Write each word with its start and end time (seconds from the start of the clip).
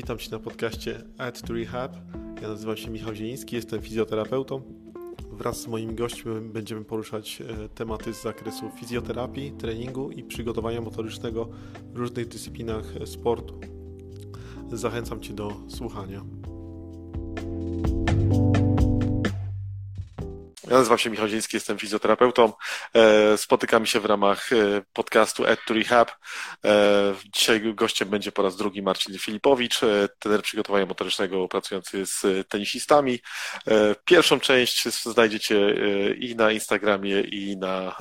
Witam 0.00 0.18
Cię 0.18 0.30
na 0.30 0.38
podcaście 0.38 1.02
Add 1.18 1.42
to 1.42 1.52
Rehab. 1.52 1.96
Ja 2.42 2.48
nazywam 2.48 2.76
się 2.76 2.90
Michał 2.90 3.14
Zieliński, 3.14 3.56
jestem 3.56 3.82
fizjoterapeutą. 3.82 4.62
Wraz 5.32 5.60
z 5.60 5.66
moimi 5.66 5.94
gośćmi 5.94 6.40
będziemy 6.40 6.84
poruszać 6.84 7.42
e, 7.42 7.68
tematy 7.68 8.14
z 8.14 8.22
zakresu 8.22 8.70
fizjoterapii, 8.80 9.52
treningu 9.52 10.10
i 10.10 10.22
przygotowania 10.22 10.80
motorycznego 10.80 11.48
w 11.94 11.96
różnych 11.96 12.28
dyscyplinach 12.28 12.84
sportu. 13.04 13.60
Zachęcam 14.72 15.20
Cię 15.20 15.34
do 15.34 15.52
słuchania. 15.68 16.24
Ja 20.70 20.76
nazywam 20.76 20.98
się 20.98 21.10
Michał 21.10 21.28
Ziński, 21.28 21.56
jestem 21.56 21.78
fizjoterapeutą. 21.78 22.52
E, 22.94 23.38
spotykamy 23.38 23.86
się 23.86 24.00
w 24.00 24.04
ramach 24.04 24.52
e, 24.52 24.82
podcastu 24.92 25.46
Ed 25.46 25.60
to 25.66 25.74
Rehab. 25.74 26.10
E, 26.64 27.14
dzisiaj 27.32 27.74
gościem 27.74 28.08
będzie 28.08 28.32
po 28.32 28.42
raz 28.42 28.56
drugi 28.56 28.82
Marcin 28.82 29.18
Filipowicz, 29.18 29.80
trener 30.18 30.42
przygotowania 30.42 30.86
motorycznego 30.86 31.48
pracujący 31.48 32.06
z 32.06 32.48
tenisistami. 32.48 33.18
Pierwszą 34.04 34.40
część 34.40 34.88
znajdziecie 34.88 35.74
i 36.18 36.36
na 36.36 36.52
Instagramie, 36.52 37.20
i 37.20 37.56
na 37.56 37.96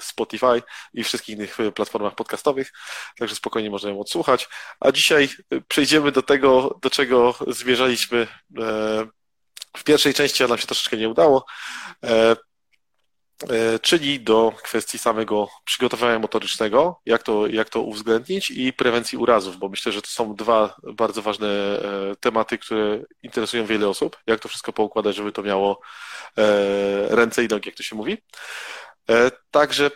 Spotify, 0.00 0.62
i 0.94 1.04
wszystkich 1.04 1.36
innych 1.36 1.56
platformach 1.74 2.14
podcastowych, 2.14 2.72
także 3.18 3.34
spokojnie 3.34 3.70
można 3.70 3.90
ją 3.90 4.00
odsłuchać. 4.00 4.48
A 4.80 4.92
dzisiaj 4.92 5.28
przejdziemy 5.68 6.12
do 6.12 6.22
tego, 6.22 6.78
do 6.82 6.90
czego 6.90 7.34
zmierzaliśmy 7.46 8.26
w 9.78 9.84
pierwszej 9.84 10.14
części 10.14 10.44
nam 10.44 10.58
się 10.58 10.66
troszeczkę 10.66 10.96
nie 10.96 11.08
udało, 11.08 11.44
czyli 13.82 14.20
do 14.20 14.52
kwestii 14.62 14.98
samego 14.98 15.48
przygotowania 15.64 16.18
motorycznego, 16.18 17.00
jak 17.06 17.22
to, 17.22 17.46
jak 17.46 17.68
to 17.68 17.82
uwzględnić 17.82 18.50
i 18.50 18.72
prewencji 18.72 19.18
urazów, 19.18 19.56
bo 19.56 19.68
myślę, 19.68 19.92
że 19.92 20.02
to 20.02 20.08
są 20.08 20.34
dwa 20.34 20.76
bardzo 20.92 21.22
ważne 21.22 21.48
e, 21.48 22.16
tematy, 22.20 22.58
które 22.58 23.00
interesują 23.22 23.66
wiele 23.66 23.88
osób. 23.88 24.16
Jak 24.26 24.40
to 24.40 24.48
wszystko 24.48 24.72
poukładać, 24.72 25.16
żeby 25.16 25.32
to 25.32 25.42
miało 25.42 25.80
ręce 27.08 27.44
i 27.44 27.48
nogi, 27.48 27.68
jak 27.68 27.76
to 27.76 27.82
się 27.82 27.96
mówi. 27.96 28.18
Także 29.50 29.90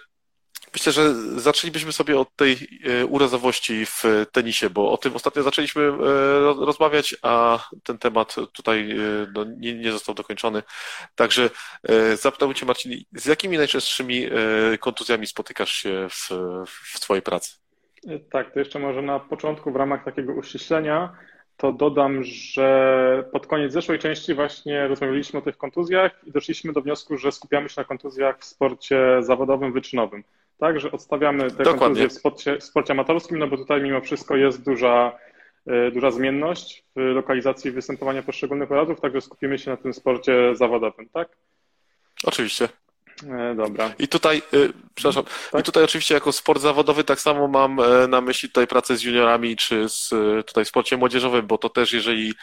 Myślę, 0.75 0.92
że 0.92 1.15
zaczęlibyśmy 1.41 1.92
sobie 1.92 2.19
od 2.19 2.37
tej 2.37 2.56
e, 2.84 3.06
urazowości 3.06 3.87
w 3.87 4.03
tenisie, 4.33 4.70
bo 4.70 4.92
o 4.92 4.97
tym 4.97 5.17
ostatnio 5.17 5.42
zaczęliśmy 5.42 5.83
e, 5.83 5.95
rozmawiać, 6.65 7.17
a 7.23 7.59
ten 7.83 7.98
temat 7.98 8.37
tutaj 8.53 8.91
e, 8.91 8.97
no, 9.34 9.45
nie, 9.45 9.75
nie, 9.75 9.93
został 9.93 10.15
dokończony. 10.15 10.62
Także 11.15 11.50
zapytałbym 12.15 12.55
Cię, 12.55 12.67
Marcin, 12.67 12.93
z 13.12 13.27
jakimi 13.27 13.59
najczęstszymi 13.59 14.27
kontuzjami 14.81 15.27
spotykasz 15.27 15.73
się 15.73 16.06
w, 16.11 16.28
w 16.77 17.23
pracy? 17.23 17.56
Tak, 18.31 18.53
to 18.53 18.59
jeszcze 18.59 18.78
może 18.78 19.03
na 19.03 19.20
początku 19.20 19.73
w 19.73 19.77
ramach 19.77 20.05
takiego 20.05 20.33
uściślenia 20.33 21.17
to 21.56 21.73
dodam, 21.73 22.25
że 22.25 23.25
pod 23.33 23.47
koniec 23.47 23.73
zeszłej 23.73 23.98
części 23.98 24.34
właśnie 24.34 24.89
rozmawialiśmy 24.89 25.39
o 25.39 25.43
tych 25.43 25.56
kontuzjach 25.56 26.25
i 26.25 26.33
doszliśmy 26.33 26.73
do 26.73 26.83
wniosku, 26.83 27.17
że 27.17 27.33
skupiamy 27.33 27.69
się 27.69 27.81
na 27.81 27.84
kontuzjach 27.84 28.39
w 28.39 28.45
sporcie 28.45 29.17
zawodowym, 29.20 29.73
wyczynowym 29.73 30.25
tak, 30.58 30.81
że 30.81 30.92
odstawiamy 30.92 31.42
te 31.42 31.50
Dokładnie. 31.50 31.78
kontuzje 31.78 32.08
w 32.08 32.12
sporcie, 32.12 32.58
w 32.58 32.64
sporcie 32.64 32.92
amatorskim, 32.92 33.39
no 33.39 33.47
bo 33.47 33.56
tutaj 33.56 33.83
mimo 33.83 34.00
wszystko 34.00 34.36
jest 34.36 34.64
duża, 34.64 35.19
e, 35.67 35.91
duża 35.91 36.11
zmienność 36.11 36.84
w 36.97 37.00
lokalizacji 37.00 37.70
występowania 37.70 38.22
poszczególnych 38.22 38.70
urazów, 38.70 39.00
także 39.00 39.20
skupimy 39.20 39.59
się 39.59 39.70
na 39.70 39.77
tym 39.77 39.94
sporcie 39.94 40.56
zawodowym, 40.56 41.09
tak? 41.09 41.28
Oczywiście. 42.25 42.69
E, 43.31 43.55
dobra. 43.55 43.91
I 43.98 44.09
tutaj, 44.09 44.39
e, 44.39 44.41
przepraszam, 44.95 45.25
tak? 45.53 45.61
i 45.61 45.65
tutaj 45.65 45.84
oczywiście 45.84 46.15
jako 46.15 46.33
sport 46.33 46.62
zawodowy 46.62 47.05
tak 47.05 47.20
samo 47.20 47.48
mam 47.48 47.81
e, 47.81 48.09
na 48.09 48.20
myśli 48.20 48.48
tutaj 48.48 48.67
pracę 48.67 48.97
z 48.97 49.03
juniorami, 49.03 49.56
czy 49.56 49.89
z 49.89 50.11
tutaj 50.47 50.65
sporcie 50.65 50.97
młodzieżowym, 50.97 51.47
bo 51.47 51.59
to 51.59 51.69
też 51.69 51.93
jeżeli 51.93 52.34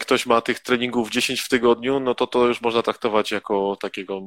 ktoś 0.00 0.26
ma 0.26 0.40
tych 0.40 0.60
treningów 0.60 1.10
10 1.10 1.40
w 1.40 1.48
tygodniu, 1.48 2.00
no 2.00 2.14
to 2.14 2.26
to 2.26 2.46
już 2.46 2.60
można 2.60 2.82
traktować 2.82 3.30
jako 3.30 3.76
takiego 3.80 4.22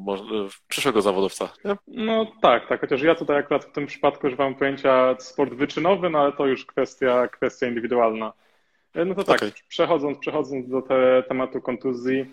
przyszłego 0.68 1.02
zawodowca. 1.02 1.50
Nie? 1.66 1.76
No 1.88 2.32
tak, 2.42 2.68
tak, 2.68 2.82
chociaż 2.82 3.02
ja 3.02 3.16
tutaj 3.16 3.38
akurat 3.38 3.66
w 3.66 3.72
tym 3.72 3.88
przypadku 3.88 4.28
używam 4.28 4.56
pojęcia 4.56 5.16
sport 5.20 5.54
wyczynowy, 5.54 6.10
no 6.10 6.20
ale 6.20 6.32
to 6.32 6.48
już 6.48 6.66
kwestia, 6.66 7.28
kwestia 7.28 7.68
indywidualna. 7.68 8.34
No 8.96 9.16
to 9.16 9.24
tak, 9.24 9.38
okay. 9.38 9.52
przechodząc, 9.68 10.18
przechodząc 10.18 10.70
do 10.70 10.82
te, 10.82 11.24
tematu 11.28 11.62
kontuzji, 11.62 12.26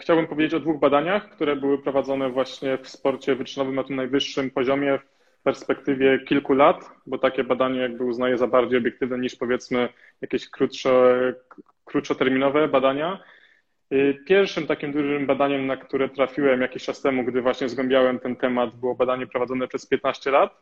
chciałbym 0.00 0.26
powiedzieć 0.26 0.54
o 0.54 0.60
dwóch 0.60 0.80
badaniach, 0.80 1.30
które 1.30 1.56
były 1.56 1.82
prowadzone 1.82 2.30
właśnie 2.30 2.78
w 2.78 2.88
sporcie 2.88 3.34
wyczynowym 3.34 3.74
na 3.74 3.84
tym 3.84 3.96
najwyższym 3.96 4.50
poziomie 4.50 4.98
w 4.98 5.42
perspektywie 5.42 6.18
kilku 6.18 6.54
lat, 6.54 6.90
bo 7.06 7.18
takie 7.18 7.44
badanie 7.44 7.80
jakby 7.80 8.04
uznaję 8.04 8.38
za 8.38 8.46
bardziej 8.46 8.78
obiektywne 8.78 9.18
niż 9.18 9.36
powiedzmy 9.36 9.88
jakieś 10.20 10.48
krótsze, 10.48 11.34
krótkoterminowe 11.84 12.68
badania. 12.68 13.24
Yy, 13.90 14.14
pierwszym 14.26 14.66
takim 14.66 14.92
dużym 14.92 15.26
badaniem, 15.26 15.66
na 15.66 15.76
które 15.76 16.08
trafiłem 16.08 16.60
jakiś 16.60 16.84
czas 16.84 17.02
temu, 17.02 17.24
gdy 17.24 17.42
właśnie 17.42 17.68
zgłębiałem 17.68 18.18
ten 18.18 18.36
temat, 18.36 18.76
było 18.76 18.94
badanie 18.94 19.26
prowadzone 19.26 19.68
przez 19.68 19.86
15 19.86 20.30
lat. 20.30 20.54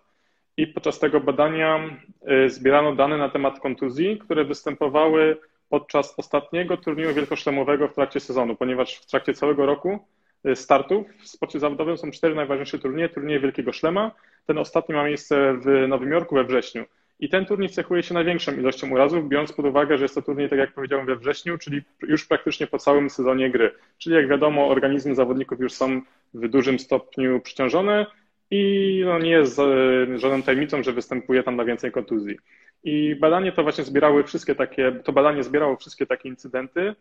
I 0.56 0.66
podczas 0.66 0.98
tego 0.98 1.20
badania 1.20 1.98
yy, 2.26 2.50
zbierano 2.50 2.94
dane 2.94 3.16
na 3.16 3.28
temat 3.28 3.60
kontuzji, 3.60 4.18
które 4.18 4.44
występowały 4.44 5.36
podczas 5.68 6.14
ostatniego 6.16 6.76
turnieju 6.76 7.14
wielkoszlemowego 7.14 7.88
w 7.88 7.94
trakcie 7.94 8.20
sezonu, 8.20 8.56
ponieważ 8.56 8.94
w 8.94 9.06
trakcie 9.06 9.34
całego 9.34 9.66
roku 9.66 9.98
y, 10.46 10.56
startów 10.56 11.06
w 11.22 11.28
sporcie 11.28 11.60
zawodowym 11.60 11.98
są 11.98 12.10
cztery 12.10 12.34
najważniejsze 12.34 12.78
turnieje. 12.78 13.08
Turnieje 13.08 13.40
Wielkiego 13.40 13.72
Szlema. 13.72 14.10
Ten 14.46 14.58
ostatni 14.58 14.94
ma 14.94 15.04
miejsce 15.04 15.54
w 15.54 15.88
Nowym 15.88 16.12
Jorku 16.12 16.34
we 16.34 16.44
wrześniu. 16.44 16.84
I 17.20 17.28
ten 17.28 17.46
turniej 17.46 17.68
cechuje 17.68 18.02
się 18.02 18.14
największą 18.14 18.52
ilością 18.52 18.90
urazów, 18.90 19.28
biorąc 19.28 19.52
pod 19.52 19.66
uwagę, 19.66 19.98
że 19.98 20.04
jest 20.04 20.14
to 20.14 20.22
turniej, 20.22 20.48
tak 20.48 20.58
jak 20.58 20.72
powiedziałem, 20.72 21.06
we 21.06 21.16
wrześniu, 21.16 21.58
czyli 21.58 21.82
już 22.02 22.26
praktycznie 22.26 22.66
po 22.66 22.78
całym 22.78 23.10
sezonie 23.10 23.50
gry. 23.50 23.70
Czyli 23.98 24.16
jak 24.16 24.28
wiadomo, 24.28 24.68
organizmy 24.68 25.14
zawodników 25.14 25.60
już 25.60 25.72
są 25.72 26.00
w 26.34 26.48
dużym 26.48 26.78
stopniu 26.78 27.40
przyciążone 27.40 28.06
i 28.50 29.02
no, 29.04 29.18
nie 29.18 29.30
jest 29.30 29.58
y, 29.58 30.18
żadną 30.18 30.42
tajemnicą, 30.42 30.82
że 30.82 30.92
występuje 30.92 31.42
tam 31.42 31.56
na 31.56 31.64
więcej 31.64 31.92
kontuzji. 31.92 32.36
I 32.84 33.16
badanie 33.16 33.52
to 33.52 33.62
właśnie 33.62 33.84
zbierały 33.84 34.24
wszystkie 34.24 34.54
takie, 34.54 34.92
to 35.04 35.12
badanie 35.12 35.42
zbierało 35.44 35.76
wszystkie 35.76 36.06
takie 36.06 36.28
incydenty 36.28 36.94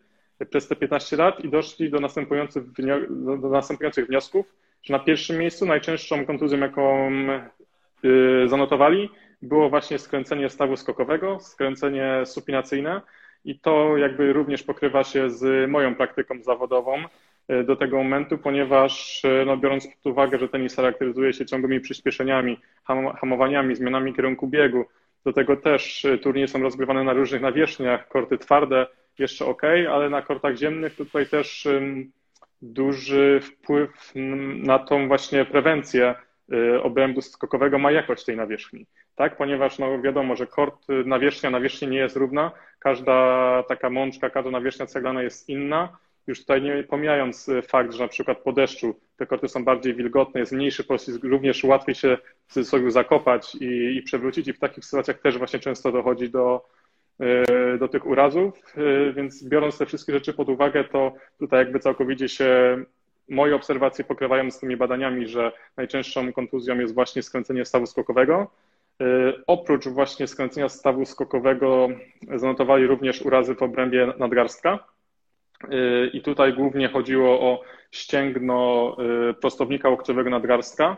przez 0.50 0.68
te 0.68 0.76
15 0.76 1.16
lat 1.16 1.44
i 1.44 1.48
doszli 1.48 1.90
do 1.90 2.00
następujących, 2.00 2.64
do 3.40 3.48
następujących 3.48 4.06
wniosków, 4.06 4.46
że 4.82 4.92
na 4.92 4.98
pierwszym 4.98 5.38
miejscu 5.38 5.66
najczęstszą 5.66 6.26
kontuzją, 6.26 6.58
jaką 6.58 7.10
y, 8.04 8.48
zanotowali, 8.48 9.10
było 9.42 9.70
właśnie 9.70 9.98
skręcenie 9.98 10.50
stawu 10.50 10.76
skokowego, 10.76 11.40
skręcenie 11.40 12.22
supinacyjne. 12.24 13.00
I 13.44 13.58
to 13.58 13.96
jakby 13.96 14.32
również 14.32 14.62
pokrywa 14.62 15.04
się 15.04 15.30
z 15.30 15.70
moją 15.70 15.94
praktyką 15.94 16.42
zawodową 16.42 17.04
y, 17.50 17.64
do 17.64 17.76
tego 17.76 17.96
momentu, 17.96 18.38
ponieważ 18.38 19.24
y, 19.24 19.44
no, 19.46 19.56
biorąc 19.56 19.86
pod 19.86 20.12
uwagę, 20.12 20.38
że 20.38 20.48
tenis 20.48 20.76
charakteryzuje 20.76 21.32
się 21.32 21.46
ciągłymi 21.46 21.80
przyspieszeniami, 21.80 22.60
hamowaniami, 23.20 23.74
zmianami 23.74 24.14
kierunku 24.14 24.48
biegu, 24.48 24.84
do 25.24 25.32
tego 25.32 25.56
też 25.56 26.04
y, 26.04 26.18
turnieje 26.18 26.48
są 26.48 26.62
rozgrywane 26.62 27.04
na 27.04 27.12
różnych 27.12 27.42
nawierzchniach, 27.42 28.08
korty 28.08 28.38
twarde 28.38 28.86
jeszcze 29.18 29.46
ok, 29.46 29.62
ale 29.90 30.10
na 30.10 30.22
kortach 30.22 30.56
ziemnych 30.56 30.96
tutaj 30.96 31.26
też 31.26 31.68
duży 32.62 33.40
wpływ 33.42 34.12
na 34.64 34.78
tą 34.78 35.08
właśnie 35.08 35.44
prewencję 35.44 36.14
y, 36.52 36.82
obrębu 36.82 37.22
skokowego 37.22 37.78
ma 37.78 37.92
jakość 37.92 38.24
tej 38.24 38.36
nawierzchni, 38.36 38.86
tak? 39.14 39.36
Ponieważ 39.36 39.78
no 39.78 40.02
wiadomo, 40.02 40.36
że 40.36 40.46
kort, 40.46 40.90
y, 40.90 41.04
nawierzchnia 41.04 41.50
nawierzchni 41.50 41.88
nie 41.88 41.98
jest 41.98 42.16
równa, 42.16 42.50
każda 42.78 43.62
taka 43.68 43.90
mączka, 43.90 44.30
każda 44.30 44.50
nawierzchnia 44.50 44.86
ceglana 44.86 45.22
jest 45.22 45.48
inna, 45.48 45.98
już 46.28 46.40
tutaj 46.40 46.62
nie 46.62 46.84
pomijając 46.84 47.50
fakt, 47.68 47.92
że 47.92 48.02
na 48.02 48.08
przykład 48.08 48.38
po 48.38 48.52
deszczu 48.52 48.94
te 49.16 49.26
korty 49.26 49.48
są 49.48 49.64
bardziej 49.64 49.94
wilgotne, 49.94 50.40
jest 50.40 50.52
mniejszy 50.52 50.84
poślizg, 50.84 51.24
również 51.24 51.64
łatwiej 51.64 51.94
się 51.94 52.18
w 52.46 52.52
cudzysłowie 52.52 52.90
zakopać 52.90 53.54
i, 53.54 53.96
i 53.96 54.02
przewrócić 54.02 54.48
i 54.48 54.52
w 54.52 54.58
takich 54.58 54.84
sytuacjach 54.84 55.20
też 55.20 55.38
właśnie 55.38 55.58
często 55.58 55.92
dochodzi 55.92 56.30
do, 56.30 56.64
e, 57.20 57.78
do 57.78 57.88
tych 57.88 58.06
urazów, 58.06 58.74
e, 58.76 59.12
więc 59.12 59.44
biorąc 59.44 59.78
te 59.78 59.86
wszystkie 59.86 60.12
rzeczy 60.12 60.32
pod 60.32 60.48
uwagę, 60.48 60.84
to 60.84 61.12
tutaj 61.38 61.58
jakby 61.58 61.80
całkowicie 61.80 62.28
się 62.28 62.78
moje 63.28 63.56
obserwacje 63.56 64.04
pokrywają 64.04 64.50
z 64.50 64.58
tymi 64.58 64.76
badaniami, 64.76 65.26
że 65.26 65.52
najczęstszą 65.76 66.32
kontuzją 66.32 66.78
jest 66.78 66.94
właśnie 66.94 67.22
skręcenie 67.22 67.64
stawu 67.64 67.86
skokowego. 67.86 68.50
E, 69.00 69.04
oprócz 69.46 69.88
właśnie 69.88 70.26
skręcenia 70.26 70.68
stawu 70.68 71.04
skokowego 71.04 71.88
zanotowali 72.34 72.86
również 72.86 73.22
urazy 73.22 73.54
w 73.54 73.62
obrębie 73.62 74.12
nadgarstka. 74.18 74.84
I 76.12 76.22
tutaj 76.22 76.54
głównie 76.54 76.88
chodziło 76.88 77.40
o 77.40 77.62
ścięgno 77.90 78.96
prostownika 79.40 79.88
łokciowego 79.88 80.30
nadgarstka, 80.30 80.96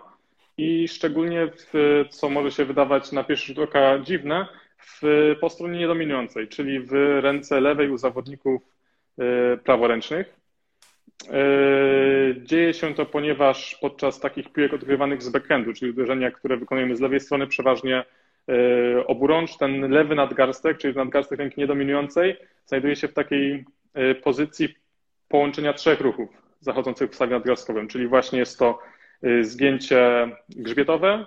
i 0.60 0.88
szczególnie, 0.88 1.48
w, 1.56 2.04
co 2.10 2.30
może 2.30 2.50
się 2.50 2.64
wydawać 2.64 3.12
na 3.12 3.24
pierwszy 3.24 3.46
rzut 3.46 3.58
oka 3.58 3.98
dziwne, 3.98 4.46
w, 4.78 5.02
po 5.40 5.50
stronie 5.50 5.78
niedominującej, 5.78 6.48
czyli 6.48 6.80
w 6.80 6.92
ręce 7.20 7.60
lewej 7.60 7.90
u 7.90 7.96
zawodników 7.96 8.62
y, 9.18 9.58
praworęcznych. 9.64 10.36
Y, 11.24 12.42
dzieje 12.42 12.74
się 12.74 12.94
to, 12.94 13.06
ponieważ 13.06 13.78
podczas 13.80 14.20
takich 14.20 14.52
piłek 14.52 14.74
odgrywanych 14.74 15.22
z 15.22 15.28
backhandu, 15.28 15.72
czyli 15.72 15.90
uderzenia, 15.90 16.30
które 16.30 16.56
wykonujemy 16.56 16.96
z 16.96 17.00
lewej 17.00 17.20
strony, 17.20 17.46
przeważnie 17.46 18.04
oburącz, 19.06 19.56
ten 19.56 19.90
lewy 19.90 20.14
nadgarstek, 20.14 20.78
czyli 20.78 20.96
nadgarstek 20.96 21.38
ręki 21.38 21.60
niedominującej, 21.60 22.36
znajduje 22.66 22.96
się 22.96 23.08
w 23.08 23.14
takiej 23.14 23.64
pozycji 24.22 24.74
połączenia 25.28 25.72
trzech 25.72 26.00
ruchów 26.00 26.28
zachodzących 26.60 27.10
w 27.10 27.14
stawie 27.14 27.32
nadgarstkowym, 27.32 27.88
czyli 27.88 28.06
właśnie 28.06 28.38
jest 28.38 28.58
to 28.58 28.78
zgięcie 29.42 30.28
grzbietowe, 30.48 31.26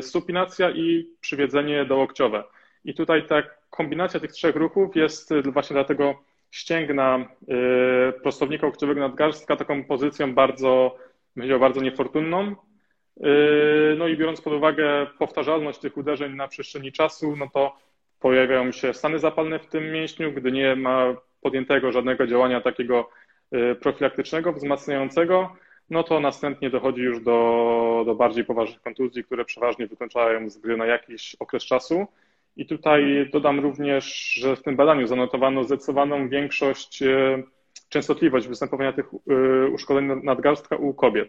supinacja 0.00 0.70
i 0.70 1.06
przywiedzenie 1.20 1.84
dołokciowe. 1.84 2.44
I 2.84 2.94
tutaj 2.94 3.26
ta 3.26 3.42
kombinacja 3.70 4.20
tych 4.20 4.32
trzech 4.32 4.56
ruchów 4.56 4.96
jest 4.96 5.34
właśnie 5.44 5.74
dlatego 5.74 6.14
ścięgna 6.50 7.28
prostownika 8.22 8.66
łokciowego 8.66 9.00
nadgarstka 9.00 9.56
taką 9.56 9.84
pozycją 9.84 10.34
bardzo, 10.34 10.96
myślę, 11.36 11.58
bardzo 11.58 11.80
niefortunną. 11.80 12.56
Y, 13.20 13.96
no 13.98 14.08
i 14.08 14.16
biorąc 14.16 14.40
pod 14.40 14.52
uwagę 14.52 15.06
powtarzalność 15.18 15.78
tych 15.78 15.96
uderzeń 15.96 16.34
na 16.34 16.48
przestrzeni 16.48 16.92
czasu, 16.92 17.36
no 17.36 17.48
to 17.54 17.76
pojawiają 18.20 18.72
się 18.72 18.94
stany 18.94 19.18
zapalne 19.18 19.58
w 19.58 19.66
tym 19.66 19.92
mięśniu, 19.92 20.32
gdy 20.32 20.52
nie 20.52 20.76
ma 20.76 21.14
podjętego 21.40 21.92
żadnego 21.92 22.26
działania 22.26 22.60
takiego 22.60 23.10
y, 23.54 23.74
profilaktycznego, 23.74 24.52
wzmacniającego, 24.52 25.56
no 25.90 26.02
to 26.02 26.20
następnie 26.20 26.70
dochodzi 26.70 27.02
już 27.02 27.20
do, 27.20 28.02
do 28.06 28.14
bardziej 28.14 28.44
poważnych 28.44 28.82
kontuzji, 28.82 29.24
które 29.24 29.44
przeważnie 29.44 29.86
wykończają 29.86 30.50
z 30.50 30.58
gry 30.58 30.76
na 30.76 30.86
jakiś 30.86 31.36
okres 31.40 31.64
czasu. 31.64 32.06
I 32.56 32.66
tutaj 32.66 33.30
dodam 33.32 33.60
również, 33.60 34.32
że 34.32 34.56
w 34.56 34.62
tym 34.62 34.76
badaniu 34.76 35.06
zanotowano 35.06 35.64
zdecydowaną 35.64 36.28
większość, 36.28 37.02
e, 37.02 37.42
częstotliwość 37.88 38.48
występowania 38.48 38.92
tych 38.92 39.06
e, 39.06 39.66
uszkodzeń 39.68 40.10
nadgarstka 40.22 40.76
u 40.76 40.94
kobiet, 40.94 41.28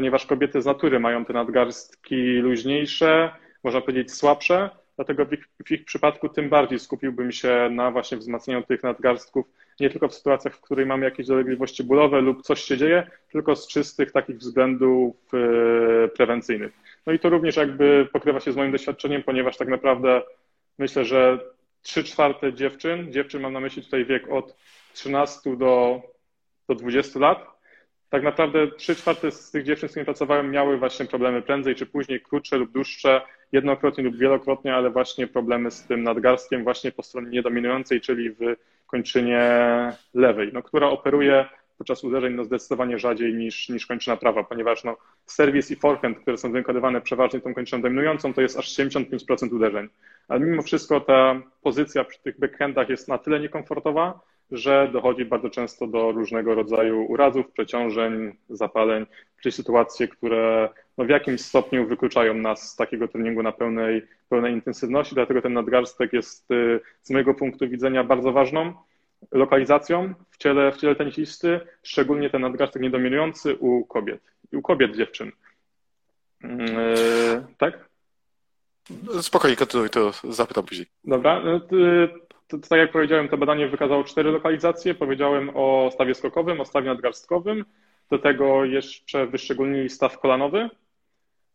ponieważ 0.00 0.26
kobiety 0.26 0.62
z 0.62 0.66
natury 0.66 1.00
mają 1.00 1.24
te 1.24 1.32
nadgarstki 1.32 2.16
luźniejsze, 2.16 3.30
można 3.64 3.80
powiedzieć 3.80 4.12
słabsze, 4.12 4.70
dlatego 4.96 5.26
w 5.26 5.32
ich, 5.32 5.48
w 5.66 5.70
ich 5.70 5.84
przypadku 5.84 6.28
tym 6.28 6.48
bardziej 6.48 6.78
skupiłbym 6.78 7.32
się 7.32 7.68
na 7.70 7.90
właśnie 7.90 8.18
wzmacnianiu 8.18 8.62
tych 8.62 8.82
nadgarstków, 8.82 9.46
nie 9.80 9.90
tylko 9.90 10.08
w 10.08 10.14
sytuacjach, 10.14 10.54
w 10.54 10.60
której 10.60 10.86
mamy 10.86 11.04
jakieś 11.04 11.26
dolegliwości 11.26 11.84
bólowe 11.84 12.20
lub 12.20 12.42
coś 12.42 12.60
się 12.60 12.76
dzieje, 12.76 13.10
tylko 13.32 13.56
z 13.56 13.68
czystych 13.68 14.12
takich 14.12 14.36
względów 14.36 15.16
e, 15.34 16.08
prewencyjnych. 16.08 16.72
No 17.06 17.12
i 17.12 17.18
to 17.18 17.28
również 17.28 17.56
jakby 17.56 18.08
pokrywa 18.12 18.40
się 18.40 18.52
z 18.52 18.56
moim 18.56 18.72
doświadczeniem, 18.72 19.22
ponieważ 19.22 19.56
tak 19.56 19.68
naprawdę 19.68 20.22
Myślę, 20.78 21.04
że 21.04 21.38
3 21.82 22.04
czwarte 22.04 22.52
dziewczyn, 22.52 23.12
dziewczyn 23.12 23.40
mam 23.40 23.52
na 23.52 23.60
myśli 23.60 23.82
tutaj 23.82 24.04
wiek 24.04 24.28
od 24.32 24.56
13 24.92 25.56
do, 25.56 26.02
do 26.68 26.74
20 26.74 27.18
lat, 27.18 27.59
tak 28.10 28.22
naprawdę 28.22 28.66
3 28.66 28.94
czwarte 28.94 29.30
z 29.30 29.50
tych 29.50 29.64
dziewczyn, 29.64 29.88
z 29.88 29.92
którymi 29.92 30.04
pracowałem, 30.04 30.50
miały 30.50 30.78
właśnie 30.78 31.06
problemy 31.06 31.42
prędzej 31.42 31.74
czy 31.74 31.86
później, 31.86 32.20
krótsze 32.20 32.56
lub 32.56 32.72
dłuższe, 32.72 33.20
jednokrotnie 33.52 34.04
lub 34.04 34.16
wielokrotnie, 34.16 34.74
ale 34.74 34.90
właśnie 34.90 35.26
problemy 35.26 35.70
z 35.70 35.82
tym 35.82 36.02
nadgarstkiem 36.02 36.64
właśnie 36.64 36.92
po 36.92 37.02
stronie 37.02 37.30
niedominującej, 37.30 38.00
czyli 38.00 38.30
w 38.30 38.36
kończynie 38.86 39.42
lewej, 40.14 40.50
no, 40.52 40.62
która 40.62 40.88
operuje 40.88 41.44
podczas 41.78 42.04
uderzeń 42.04 42.34
no 42.34 42.44
zdecydowanie 42.44 42.98
rzadziej 42.98 43.34
niż, 43.34 43.68
niż 43.68 43.86
kończyna 43.86 44.16
prawa, 44.16 44.44
ponieważ 44.44 44.84
no, 44.84 44.96
serwis 45.26 45.70
i 45.70 45.76
forehand, 45.76 46.18
które 46.18 46.38
są 46.38 46.52
wykonywane 46.52 47.00
przeważnie 47.00 47.40
tą 47.40 47.54
kończyną 47.54 47.82
dominującą, 47.82 48.34
to 48.34 48.40
jest 48.40 48.58
aż 48.58 48.76
75% 48.76 49.54
uderzeń. 49.54 49.88
Ale 50.28 50.40
mimo 50.40 50.62
wszystko 50.62 51.00
ta 51.00 51.40
pozycja 51.62 52.04
przy 52.04 52.20
tych 52.20 52.38
backhandach 52.38 52.88
jest 52.88 53.08
na 53.08 53.18
tyle 53.18 53.40
niekomfortowa, 53.40 54.20
że 54.52 54.90
dochodzi 54.92 55.24
bardzo 55.24 55.50
często 55.50 55.86
do 55.86 56.12
różnego 56.12 56.54
rodzaju 56.54 57.04
urazów, 57.04 57.52
przeciążeń, 57.52 58.36
zapaleń, 58.48 59.06
czyli 59.42 59.52
sytuacje, 59.52 60.08
które 60.08 60.68
no 60.98 61.04
w 61.04 61.08
jakimś 61.08 61.40
stopniu 61.40 61.86
wykluczają 61.86 62.34
nas 62.34 62.70
z 62.70 62.76
takiego 62.76 63.08
treningu 63.08 63.42
na 63.42 63.52
pełnej, 63.52 64.02
pełnej 64.28 64.52
intensywności, 64.52 65.14
dlatego 65.14 65.42
ten 65.42 65.52
nadgarstek 65.52 66.12
jest 66.12 66.50
y, 66.50 66.80
z 67.02 67.10
mojego 67.10 67.34
punktu 67.34 67.68
widzenia 67.68 68.04
bardzo 68.04 68.32
ważną 68.32 68.72
lokalizacją 69.32 70.14
w 70.30 70.38
ciele, 70.38 70.72
w 70.72 70.76
ciele 70.76 70.96
tenisisty, 70.96 71.60
szczególnie 71.82 72.30
ten 72.30 72.42
nadgarstek 72.42 72.82
niedominujący 72.82 73.56
u 73.56 73.84
kobiet 73.84 74.20
i 74.52 74.56
u 74.56 74.62
kobiet 74.62 74.96
dziewczyn. 74.96 75.32
Yy, 76.42 76.48
tak? 77.58 77.90
Spokojnie, 79.20 79.56
kontynuuj, 79.56 79.90
to 79.90 80.12
zapytam 80.24 80.64
później. 80.64 80.86
Dobra. 81.04 81.42
To, 82.50 82.58
to, 82.58 82.68
tak 82.68 82.78
jak 82.78 82.92
powiedziałem, 82.92 83.28
to 83.28 83.36
badanie 83.36 83.68
wykazało 83.68 84.04
cztery 84.04 84.30
lokalizacje. 84.30 84.94
Powiedziałem 84.94 85.50
o 85.54 85.90
stawie 85.92 86.14
skokowym, 86.14 86.60
o 86.60 86.64
stawie 86.64 86.86
nadgarstkowym. 86.86 87.64
Do 88.10 88.18
tego 88.18 88.64
jeszcze 88.64 89.26
wyszczególnili 89.26 89.88
staw 89.88 90.18
kolanowy 90.18 90.70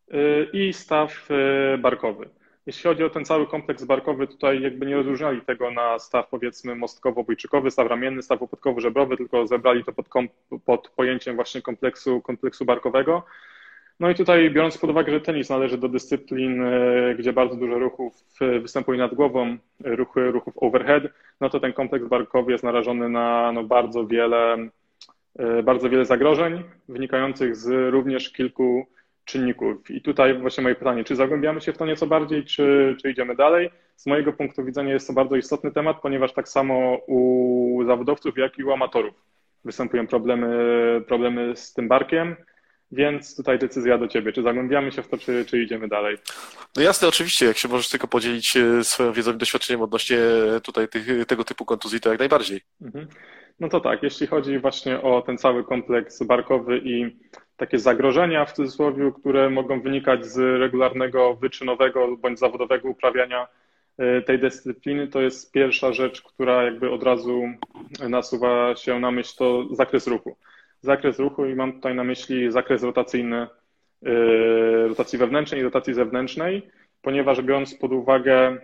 yy, 0.08 0.50
i 0.54 0.74
staw 0.74 1.30
yy, 1.30 1.78
barkowy. 1.78 2.30
Jeśli 2.66 2.84
chodzi 2.84 3.04
o 3.04 3.10
ten 3.10 3.26
cały 3.26 3.48
kompleks 3.48 3.84
barkowy, 3.84 4.28
tutaj 4.28 4.62
jakby 4.62 4.86
nie 4.86 4.96
rozróżniali 4.96 5.42
tego 5.42 5.72
na 5.72 6.00
staw 6.00 6.30
powiedzmy 6.30 6.76
mostkowo-bójczykowy, 6.76 7.72
staw 7.72 7.88
ramienny, 7.88 8.24
staw 8.24 8.42
łopatkowo-żebrowy, 8.42 9.18
tylko 9.18 9.48
zebrali 9.48 9.84
to 9.84 9.94
pod, 9.94 10.08
pod 10.66 10.90
pojęciem 10.90 11.36
właśnie 11.36 11.62
kompleksu, 11.62 12.22
kompleksu 12.22 12.66
barkowego. 12.66 13.24
No 14.00 14.10
i 14.10 14.16
tutaj 14.16 14.52
biorąc 14.52 14.78
pod 14.78 14.90
uwagę, 14.90 15.12
że 15.12 15.22
tenis 15.22 15.50
należy 15.50 15.78
do 15.78 15.90
dyscyplin, 15.90 16.62
e, 16.64 17.16
gdzie 17.16 17.34
bardzo 17.34 17.56
dużo 17.56 17.80
ruchów 17.80 18.14
e, 18.42 18.60
występuje 18.60 19.00
nad 19.00 19.14
głową, 19.14 19.58
ruchy, 19.84 20.32
ruchów 20.32 20.54
overhead, 20.58 21.04
no 21.42 21.50
to 21.50 21.60
ten 21.60 21.74
kompleks 21.74 22.08
barkowy 22.08 22.52
jest 22.52 22.64
narażony 22.64 23.10
na 23.10 23.52
no, 23.52 23.64
bardzo 23.64 24.08
wiele 24.08 24.70
e, 25.40 25.64
bardzo 25.64 25.90
wiele 25.90 26.06
zagrożeń 26.06 26.64
wynikających 26.90 27.56
z 27.56 27.92
również 27.94 28.32
kilku 28.32 28.86
czynników. 29.26 29.92
I 29.92 30.02
tutaj 30.02 30.40
właśnie 30.40 30.64
moje 30.64 30.76
pytanie, 30.76 31.04
czy 31.04 31.16
zagłębiamy 31.16 31.62
się 31.62 31.74
w 31.74 31.78
to 31.78 31.86
nieco 31.86 32.08
bardziej, 32.08 32.46
czy, 32.46 32.96
czy 33.02 33.12
idziemy 33.12 33.36
dalej? 33.36 33.70
Z 33.96 34.06
mojego 34.06 34.34
punktu 34.34 34.66
widzenia 34.66 34.94
jest 34.94 35.08
to 35.08 35.14
bardzo 35.14 35.36
istotny 35.36 35.72
temat, 35.72 35.98
ponieważ 36.02 36.34
tak 36.34 36.50
samo 36.50 36.98
u 37.08 37.84
zawodowców, 37.86 38.38
jak 38.38 38.60
i 38.60 38.64
u 38.64 38.74
amatorów 38.74 39.14
występują 39.66 40.08
problemy, 40.08 40.48
problemy 41.08 41.56
z 41.56 41.74
tym 41.74 41.88
barkiem, 41.88 42.36
więc 42.92 43.36
tutaj 43.36 43.60
decyzja 43.60 43.98
do 43.98 44.08
Ciebie, 44.08 44.34
czy 44.34 44.42
zagłębiamy 44.44 44.92
się 44.92 45.04
w 45.04 45.08
to, 45.08 45.18
czy, 45.18 45.46
czy 45.46 45.64
idziemy 45.64 45.88
dalej. 45.88 46.18
No 46.76 46.82
jasne, 46.82 47.08
oczywiście, 47.08 47.46
jak 47.46 47.58
się 47.58 47.68
możesz 47.68 47.90
tylko 47.90 48.08
podzielić 48.08 48.58
e, 48.58 48.84
swoją 48.84 49.14
wiedzą 49.14 49.34
i 49.34 49.38
doświadczeniem 49.38 49.82
odnośnie 49.82 50.18
tutaj 50.64 50.88
tych, 50.88 51.26
tego 51.26 51.44
typu 51.44 51.66
kontuzji, 51.66 52.00
to 52.00 52.10
jak 52.10 52.20
najbardziej. 52.20 52.62
Mhm. 52.82 53.08
No 53.60 53.70
to 53.70 53.80
tak, 53.80 54.04
jeśli 54.04 54.28
chodzi 54.28 54.60
właśnie 54.60 55.02
o 55.02 55.22
ten 55.22 55.38
cały 55.38 55.64
kompleks 55.64 56.24
barkowy 56.24 56.82
i 56.84 57.18
takie 57.58 57.80
zagrożenia 57.80 58.46
w 58.46 58.54
cudzysłowie, 58.54 59.12
które 59.20 59.50
mogą 59.50 59.82
wynikać 59.82 60.26
z 60.26 60.38
regularnego, 60.60 61.36
wyczynowego 61.36 62.18
bądź 62.18 62.40
zawodowego 62.40 62.90
uprawiania 62.90 63.48
e, 63.98 64.22
tej 64.22 64.40
dyscypliny, 64.40 65.08
to 65.08 65.22
jest 65.22 65.52
pierwsza 65.52 65.94
rzecz, 65.94 66.22
która 66.22 66.64
jakby 66.64 66.92
od 66.92 67.04
razu 67.04 67.44
nasuwa 68.10 68.76
się 68.76 69.00
na 69.00 69.12
myśl, 69.12 69.36
to 69.38 69.76
zakres 69.76 70.08
ruchu. 70.08 70.38
Zakres 70.82 71.20
ruchu 71.20 71.46
i 71.46 71.56
mam 71.56 71.74
tutaj 71.74 71.96
na 71.96 72.04
myśli 72.04 72.52
zakres 72.52 72.84
rotacyjny, 72.84 73.48
e, 74.06 74.88
rotacji 74.88 75.20
wewnętrznej 75.20 75.62
i 75.62 75.64
rotacji 75.64 75.94
zewnętrznej, 75.94 76.70
ponieważ 77.02 77.42
biorąc 77.42 77.76
pod 77.76 77.92
uwagę, 77.92 78.38
e, 78.38 78.58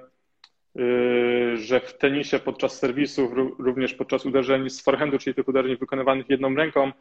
że 1.58 1.80
w 1.80 1.98
tenisie 1.98 2.40
podczas 2.40 2.80
serwisów, 2.80 3.32
również 3.60 3.94
podczas 3.94 4.26
uderzeń 4.26 4.70
z 4.70 4.82
forehandu, 4.82 5.18
czyli 5.18 5.36
tych 5.36 5.48
uderzeń 5.48 5.78
wykonywanych 5.78 6.30
jedną 6.30 6.56
ręką, 6.56 6.92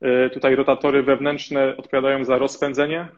E, 0.00 0.30
tutaj 0.30 0.56
rotatory 0.56 1.02
wewnętrzne 1.02 1.76
odpowiadają 1.76 2.24
za 2.24 2.38
rozpędzenie 2.38 3.08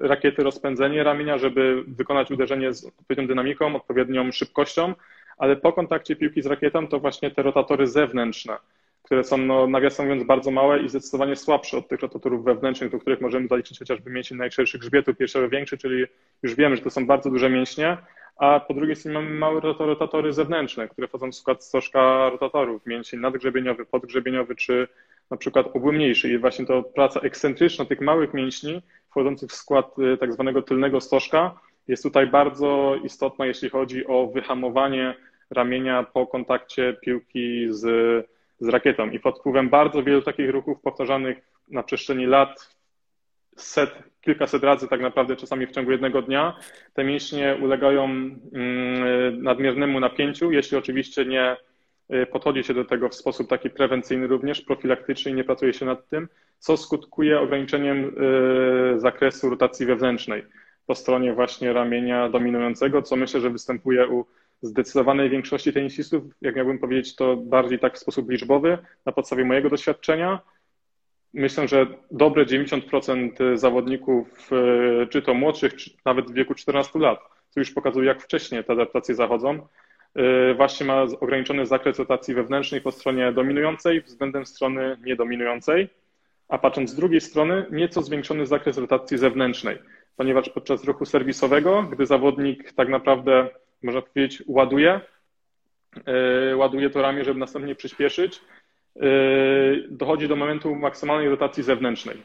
rakiety, 0.00 0.42
rozpędzenie 0.42 1.04
ramienia, 1.04 1.38
żeby 1.38 1.84
wykonać 1.86 2.30
uderzenie 2.30 2.72
z 2.72 2.84
odpowiednią 2.84 3.26
dynamiką, 3.26 3.76
odpowiednią 3.76 4.32
szybkością, 4.32 4.94
ale 5.36 5.56
po 5.56 5.72
kontakcie 5.72 6.16
piłki 6.16 6.42
z 6.42 6.46
rakietą 6.46 6.88
to 6.88 7.00
właśnie 7.00 7.30
te 7.30 7.42
rotatory 7.42 7.86
zewnętrzne, 7.86 8.56
które 9.04 9.24
są, 9.24 9.38
no, 9.38 9.66
nawiasem 9.66 10.06
mówiąc, 10.06 10.24
bardzo 10.24 10.50
małe 10.50 10.80
i 10.80 10.88
zdecydowanie 10.88 11.36
słabsze 11.36 11.78
od 11.78 11.88
tych 11.88 12.00
rotatorów 12.00 12.44
wewnętrznych, 12.44 12.90
do 12.90 12.98
których 12.98 13.20
możemy 13.20 13.48
zaliczyć 13.48 13.78
chociażby 13.78 14.10
mięsień 14.10 14.38
najszerszy 14.38 14.78
grzbietu, 14.78 15.14
pierwszy 15.14 15.48
większy, 15.48 15.78
czyli 15.78 16.04
już 16.42 16.54
wiemy, 16.54 16.76
że 16.76 16.82
to 16.82 16.90
są 16.90 17.06
bardzo 17.06 17.30
duże 17.30 17.50
mięśnie, 17.50 17.96
a 18.36 18.60
po 18.60 18.74
drugiej 18.74 18.96
stronie 18.96 19.18
mamy 19.18 19.30
małe 19.30 19.60
rotatory 19.78 20.32
zewnętrzne, 20.32 20.88
które 20.88 21.08
wchodzą 21.08 21.30
w 21.30 21.34
skład 21.34 21.64
stożka 21.64 22.30
rotatorów, 22.30 22.86
mięsień 22.86 23.20
nadgrzebieniowy, 23.20 23.86
podgrzebieniowy 23.86 24.54
czy 24.54 24.88
na 25.30 25.36
przykład 25.36 25.66
ogólniejszy 25.76 26.28
i 26.28 26.38
właśnie 26.38 26.66
to 26.66 26.82
praca 26.82 27.20
ekscentryczna 27.20 27.84
tych 27.84 28.00
małych 28.00 28.34
mięśni 28.34 28.82
wchodzących 29.10 29.50
w 29.50 29.54
skład 29.54 29.98
y, 29.98 30.16
tak 30.16 30.32
zwanego 30.32 30.62
tylnego 30.62 31.00
stożka 31.00 31.60
jest 31.88 32.02
tutaj 32.02 32.26
bardzo 32.26 32.96
istotna, 33.04 33.46
jeśli 33.46 33.70
chodzi 33.70 34.06
o 34.06 34.26
wyhamowanie 34.26 35.14
ramienia 35.50 36.02
po 36.02 36.26
kontakcie 36.26 36.96
piłki 37.00 37.66
z, 37.70 37.84
z 38.64 38.68
rakietą. 38.68 39.10
I 39.10 39.20
pod 39.20 39.38
wpływem 39.38 39.68
bardzo 39.68 40.02
wielu 40.02 40.22
takich 40.22 40.50
ruchów 40.50 40.80
powtarzanych 40.80 41.38
na 41.68 41.82
przestrzeni 41.82 42.26
lat, 42.26 42.76
set, 43.56 43.90
kilkaset 44.20 44.64
razy 44.64 44.88
tak 44.88 45.00
naprawdę 45.00 45.36
czasami 45.36 45.66
w 45.66 45.70
ciągu 45.70 45.90
jednego 45.90 46.22
dnia, 46.22 46.56
te 46.94 47.04
mięśnie 47.04 47.58
ulegają 47.62 48.04
mm, 48.04 49.42
nadmiernemu 49.42 50.00
napięciu, 50.00 50.52
jeśli 50.52 50.76
oczywiście 50.76 51.24
nie 51.24 51.56
Y, 52.12 52.26
podchodzi 52.26 52.64
się 52.64 52.74
do 52.74 52.84
tego 52.84 53.08
w 53.08 53.14
sposób 53.14 53.48
taki 53.48 53.70
prewencyjny 53.70 54.26
również, 54.26 54.60
profilaktyczny 54.60 55.30
i 55.30 55.34
nie 55.34 55.44
pracuje 55.44 55.72
się 55.72 55.86
nad 55.86 56.08
tym, 56.08 56.28
co 56.58 56.76
skutkuje 56.76 57.40
ograniczeniem 57.40 58.14
y, 58.96 59.00
zakresu 59.00 59.50
rotacji 59.50 59.86
wewnętrznej. 59.86 60.44
po 60.86 60.94
stronie 60.94 61.34
właśnie 61.34 61.72
ramienia 61.72 62.28
dominującego, 62.28 63.02
co 63.02 63.16
myślę, 63.16 63.40
że 63.40 63.50
występuje 63.50 64.08
u 64.08 64.26
zdecydowanej 64.64 65.30
większości 65.30 65.72
tenisistów, 65.72 66.22
jak 66.40 66.56
miałbym 66.56 66.78
powiedzieć, 66.78 67.16
to 67.16 67.36
bardziej 67.36 67.78
tak 67.78 67.94
w 67.94 67.98
sposób 67.98 68.30
liczbowy, 68.30 68.78
na 69.06 69.12
podstawie 69.12 69.44
mojego 69.44 69.70
doświadczenia. 69.70 70.40
Myślę, 71.34 71.68
że 71.68 71.86
dobre 72.10 72.46
90% 72.46 73.30
zawodników, 73.54 74.50
e, 74.52 75.06
czy 75.06 75.22
to 75.22 75.34
młodszych, 75.34 75.74
czy 75.74 75.90
nawet 76.04 76.30
w 76.30 76.34
wieku 76.34 76.54
14 76.54 76.98
lat, 76.98 77.18
co 77.50 77.60
już 77.60 77.70
pokazuje, 77.70 78.06
jak 78.06 78.22
wcześnie 78.22 78.64
te 78.64 78.72
adaptacje 78.72 79.14
zachodzą, 79.14 79.66
e, 80.14 80.54
właśnie 80.54 80.86
ma 80.86 81.02
ograniczony 81.02 81.66
zakres 81.66 81.98
rotacji 81.98 82.34
wewnętrznej 82.34 82.80
po 82.80 82.92
stronie 82.92 83.32
dominującej 83.32 84.02
względem 84.02 84.46
strony 84.46 84.96
niedominującej, 85.04 85.88
a 86.48 86.58
patrząc 86.58 86.90
z 86.90 86.94
drugiej 86.94 87.20
strony, 87.20 87.66
nieco 87.70 88.02
zwiększony 88.02 88.46
zakres 88.46 88.78
rotacji 88.78 89.18
zewnętrznej, 89.18 89.78
ponieważ 90.16 90.48
podczas 90.48 90.84
ruchu 90.84 91.04
serwisowego, 91.04 91.82
gdy 91.82 92.06
zawodnik 92.06 92.72
tak 92.72 92.88
naprawdę 92.88 93.48
można 93.84 94.02
powiedzieć, 94.02 94.42
ładuje, 94.46 95.00
e, 96.06 96.56
ładuje 96.56 96.90
to 96.90 97.02
ramię, 97.02 97.24
żeby 97.24 97.40
następnie 97.40 97.74
przyspieszyć, 97.74 98.40
e, 98.96 99.00
dochodzi 99.88 100.28
do 100.28 100.36
momentu 100.36 100.74
maksymalnej 100.74 101.28
rotacji 101.28 101.62
zewnętrznej 101.62 102.22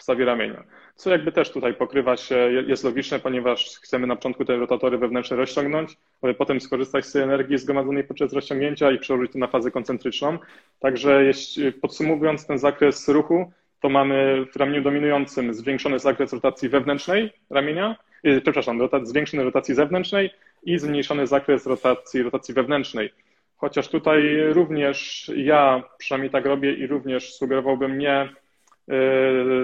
w 0.00 0.02
stawie 0.02 0.24
ramienia. 0.24 0.64
Co 0.94 1.10
jakby 1.10 1.32
też 1.32 1.50
tutaj 1.50 1.74
pokrywa 1.74 2.16
się, 2.16 2.36
jest 2.66 2.84
logiczne, 2.84 3.18
ponieważ 3.18 3.78
chcemy 3.82 4.06
na 4.06 4.16
początku 4.16 4.44
te 4.44 4.56
rotatory 4.56 4.98
wewnętrzne 4.98 5.36
rozciągnąć, 5.36 5.96
aby 6.22 6.34
potem 6.34 6.60
skorzystać 6.60 7.06
z 7.06 7.12
tej 7.12 7.22
energii 7.22 7.58
zgromadzonej 7.58 8.04
podczas 8.04 8.32
rozciągnięcia 8.32 8.90
i 8.90 8.98
przełożyć 8.98 9.32
to 9.32 9.38
na 9.38 9.46
fazę 9.46 9.70
koncentryczną. 9.70 10.38
Także 10.78 11.24
jeśli, 11.24 11.72
podsumowując 11.72 12.46
ten 12.46 12.58
zakres 12.58 13.08
ruchu, 13.08 13.52
to 13.80 13.88
mamy 13.88 14.46
w 14.52 14.56
ramieniu 14.56 14.82
dominującym 14.82 15.54
zwiększony 15.54 15.98
zakres 15.98 16.32
rotacji 16.32 16.68
wewnętrznej 16.68 17.32
ramienia, 17.50 17.96
e, 18.24 18.40
przepraszam, 18.40 18.78
zwiększony 19.02 19.44
rotacji 19.44 19.74
zewnętrznej 19.74 20.30
i 20.62 20.78
zmniejszony 20.78 21.26
zakres 21.26 21.66
rotacji, 21.66 22.22
rotacji 22.22 22.54
wewnętrznej. 22.54 23.12
Chociaż 23.56 23.88
tutaj 23.88 24.42
również 24.52 25.30
ja 25.36 25.82
przynajmniej 25.98 26.30
tak 26.30 26.46
robię 26.46 26.72
i 26.72 26.86
również 26.86 27.34
sugerowałbym 27.34 27.98
nie 27.98 28.12
e, 28.12 28.28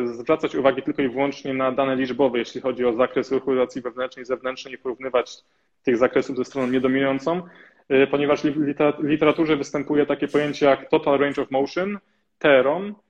zwracać 0.04 0.54
uwagi 0.54 0.82
tylko 0.82 1.02
i 1.02 1.08
wyłącznie 1.08 1.54
na 1.54 1.72
dane 1.72 1.96
liczbowe, 1.96 2.38
jeśli 2.38 2.60
chodzi 2.60 2.84
o 2.84 2.92
zakres 2.92 3.32
ruchu 3.32 3.54
rotacji 3.54 3.82
wewnętrznej 3.82 4.22
i 4.22 4.26
zewnętrznej 4.26 4.74
i 4.74 4.78
porównywać 4.78 5.36
tych 5.82 5.96
zakresów 5.96 6.36
ze 6.36 6.44
stroną 6.44 6.68
niedominującą, 6.68 7.42
e, 7.88 8.06
ponieważ 8.06 8.42
w 8.42 9.02
literaturze 9.02 9.56
występuje 9.56 10.06
takie 10.06 10.28
pojęcie 10.28 10.66
jak 10.66 10.90
total 10.90 11.18
range 11.18 11.42
of 11.42 11.50
motion, 11.50 11.98
TROM, 12.38 12.88
Y, 12.90 13.05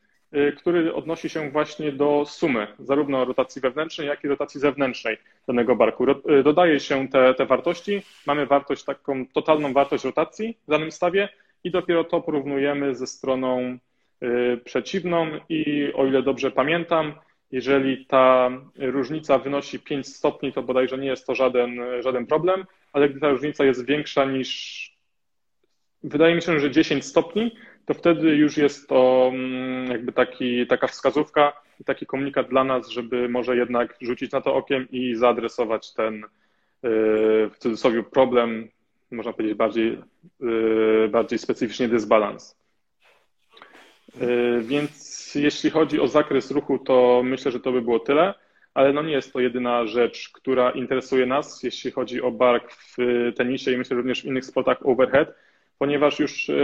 który 0.56 0.94
odnosi 0.94 1.28
się 1.28 1.50
właśnie 1.50 1.92
do 1.92 2.24
sumy 2.26 2.66
zarówno 2.78 3.24
rotacji 3.24 3.62
wewnętrznej, 3.62 4.06
jak 4.06 4.24
i 4.24 4.28
rotacji 4.28 4.60
zewnętrznej 4.60 5.16
danego 5.46 5.76
barku. 5.76 6.06
Y, 6.10 6.42
dodaje 6.42 6.80
się 6.80 7.08
te, 7.08 7.34
te 7.34 7.46
wartości, 7.46 8.02
mamy 8.26 8.46
wartość, 8.46 8.84
taką 8.84 9.26
totalną 9.26 9.72
wartość 9.72 10.04
rotacji 10.04 10.58
w 10.68 10.70
danym 10.70 10.90
stawie 10.90 11.28
i 11.64 11.70
dopiero 11.70 12.04
to 12.04 12.20
porównujemy 12.20 12.94
ze 12.94 13.06
stroną 13.06 13.78
y, 14.22 14.60
przeciwną 14.64 15.26
i 15.48 15.92
o 15.94 16.06
ile 16.06 16.22
dobrze 16.22 16.50
pamiętam, 16.50 17.14
jeżeli 17.52 18.06
ta 18.06 18.50
różnica 18.78 19.38
wynosi 19.38 19.78
5 19.78 20.08
stopni, 20.08 20.52
to 20.52 20.62
bodajże 20.62 20.98
nie 20.98 21.08
jest 21.08 21.26
to 21.26 21.34
żaden, 21.34 21.80
żaden 22.00 22.26
problem, 22.26 22.64
ale 22.92 23.08
gdy 23.08 23.20
ta 23.20 23.28
różnica 23.28 23.64
jest 23.64 23.86
większa 23.86 24.24
niż, 24.24 24.50
wydaje 26.02 26.34
mi 26.34 26.42
się, 26.42 26.60
że 26.60 26.70
10 26.70 27.04
stopni, 27.04 27.52
to 27.86 27.94
wtedy 27.94 28.36
już 28.36 28.56
jest 28.56 28.88
to 28.88 29.30
mm, 29.34 29.90
jakby 29.90 30.12
taki, 30.12 30.66
taka 30.66 30.86
wskazówka 30.86 31.52
i 31.80 31.84
taki 31.84 32.06
komunikat 32.06 32.48
dla 32.48 32.64
nas, 32.64 32.88
żeby 32.88 33.28
może 33.28 33.56
jednak 33.56 33.96
rzucić 34.00 34.32
na 34.32 34.40
to 34.40 34.54
okiem 34.54 34.88
i 34.90 35.14
zaadresować 35.14 35.92
ten 35.92 36.24
y, 36.24 36.28
w 37.50 37.54
cudzysłowie 37.58 38.02
problem, 38.02 38.68
można 39.10 39.32
powiedzieć 39.32 39.56
bardziej, 39.56 39.98
y, 41.04 41.08
bardziej 41.08 41.38
specyficznie 41.38 41.88
dysbalans. 41.88 42.58
Y, 44.22 44.60
więc 44.62 45.34
jeśli 45.34 45.70
chodzi 45.70 46.00
o 46.00 46.08
zakres 46.08 46.50
ruchu, 46.50 46.78
to 46.78 47.22
myślę, 47.24 47.52
że 47.52 47.60
to 47.60 47.72
by 47.72 47.82
było 47.82 47.98
tyle, 47.98 48.34
ale 48.74 48.92
no 48.92 49.02
nie 49.02 49.12
jest 49.12 49.32
to 49.32 49.40
jedyna 49.40 49.86
rzecz, 49.86 50.30
która 50.32 50.70
interesuje 50.70 51.26
nas, 51.26 51.62
jeśli 51.62 51.90
chodzi 51.90 52.22
o 52.22 52.30
bark 52.30 52.72
w 52.72 52.96
tenisie 53.36 53.72
i 53.72 53.76
myślę 53.76 53.96
również 53.96 54.22
w 54.22 54.24
innych 54.24 54.44
sportach 54.44 54.86
overhead 54.86 55.34
ponieważ 55.78 56.18
już 56.18 56.50
e, 56.50 56.54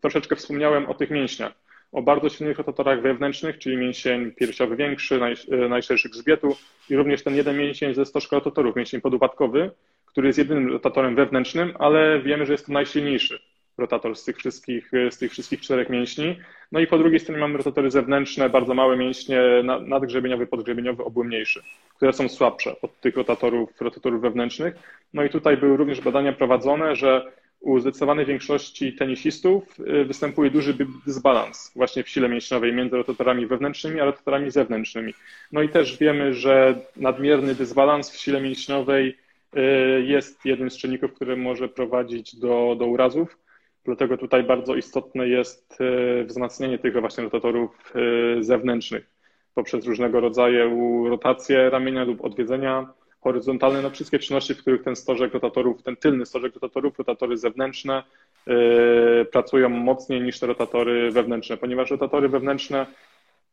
troszeczkę 0.00 0.36
wspomniałem 0.36 0.86
o 0.86 0.94
tych 0.94 1.10
mięśniach, 1.10 1.52
o 1.92 2.02
bardzo 2.02 2.28
silnych 2.28 2.58
rotatorach 2.58 3.02
wewnętrznych, 3.02 3.58
czyli 3.58 3.76
mięsień 3.76 4.32
piersiowy 4.32 4.76
większy, 4.76 5.20
e, 5.50 5.68
najszerszy 5.68 6.08
grzbietu 6.08 6.56
i 6.90 6.96
również 6.96 7.22
ten 7.22 7.36
jeden 7.36 7.58
mięsień 7.58 7.94
ze 7.94 8.06
stożka 8.06 8.36
rotatorów, 8.36 8.76
mięsień 8.76 9.00
podupadkowy, 9.00 9.70
który 10.06 10.26
jest 10.26 10.38
jedynym 10.38 10.72
rotatorem 10.72 11.14
wewnętrznym, 11.14 11.72
ale 11.78 12.20
wiemy, 12.20 12.46
że 12.46 12.52
jest 12.52 12.66
to 12.66 12.72
najsilniejszy 12.72 13.38
rotator 13.78 14.16
z 14.16 14.24
tych 14.24 14.36
wszystkich, 14.36 14.90
z 15.10 15.18
tych 15.18 15.32
wszystkich 15.32 15.60
czterech 15.60 15.88
mięśni. 15.90 16.36
No 16.72 16.80
i 16.80 16.86
po 16.86 16.98
drugiej 16.98 17.20
stronie 17.20 17.40
mamy 17.40 17.58
rotatory 17.58 17.90
zewnętrzne, 17.90 18.50
bardzo 18.50 18.74
małe 18.74 18.96
mięśnie, 18.96 19.40
nadgrzebieniowy, 19.86 20.46
podgrzebieniowy, 20.46 21.04
obu 21.04 21.24
mniejszy, 21.24 21.62
które 21.96 22.12
są 22.12 22.28
słabsze 22.28 22.80
od 22.82 23.00
tych 23.00 23.16
rotatorów, 23.16 23.80
rotatorów 23.80 24.22
wewnętrznych. 24.22 24.74
No 25.14 25.24
i 25.24 25.30
tutaj 25.30 25.56
były 25.56 25.76
również 25.76 26.00
badania 26.00 26.32
prowadzone, 26.32 26.96
że 26.96 27.32
u 27.60 27.78
zdecydowanej 27.78 28.26
większości 28.26 28.92
tenisistów 28.92 29.80
y, 29.80 30.04
występuje 30.04 30.50
duży 30.50 30.76
dysbalans 31.06 31.72
właśnie 31.76 32.02
w 32.02 32.08
sile 32.08 32.28
mięśniowej 32.28 32.72
między 32.72 32.96
rotatorami 32.96 33.46
wewnętrznymi 33.46 34.00
a 34.00 34.04
rotatorami 34.04 34.50
zewnętrznymi. 34.50 35.14
No 35.52 35.62
i 35.62 35.68
też 35.68 35.98
wiemy, 35.98 36.34
że 36.34 36.80
nadmierny 36.96 37.54
dysbalans 37.54 38.10
w 38.10 38.20
sile 38.20 38.40
mięśniowej 38.40 39.16
y, 39.56 39.60
jest 40.02 40.44
jednym 40.44 40.70
z 40.70 40.76
czynników, 40.76 41.12
który 41.12 41.36
może 41.36 41.68
prowadzić 41.68 42.36
do, 42.36 42.76
do 42.78 42.86
urazów. 42.86 43.38
Dlatego 43.84 44.16
tutaj 44.16 44.44
bardzo 44.44 44.74
istotne 44.74 45.28
jest 45.28 45.78
y, 45.80 46.24
wzmacnianie 46.24 46.78
tych 46.78 47.00
właśnie 47.00 47.24
rotatorów 47.24 47.94
zewnętrznych 48.40 49.10
poprzez 49.54 49.86
różnego 49.86 50.20
rodzaju 50.20 51.08
rotacje 51.08 51.70
ramienia 51.70 52.04
lub 52.04 52.24
odwiedzenia 52.24 52.92
horyzontalne 53.20 53.82
na 53.82 53.90
wszystkie 53.90 54.18
czynności, 54.18 54.54
w 54.54 54.58
których 54.58 54.82
ten 54.82 54.96
stożek 54.96 55.34
rotatorów, 55.34 55.82
ten 55.82 55.96
tylny 55.96 56.26
stożek 56.26 56.54
rotatorów, 56.54 56.98
rotatory 56.98 57.36
zewnętrzne 57.36 58.02
yy, 58.46 59.26
pracują 59.32 59.68
mocniej 59.68 60.20
niż 60.20 60.38
te 60.38 60.46
rotatory 60.46 61.10
wewnętrzne, 61.10 61.56
ponieważ 61.56 61.90
rotatory 61.90 62.28
wewnętrzne, 62.28 62.86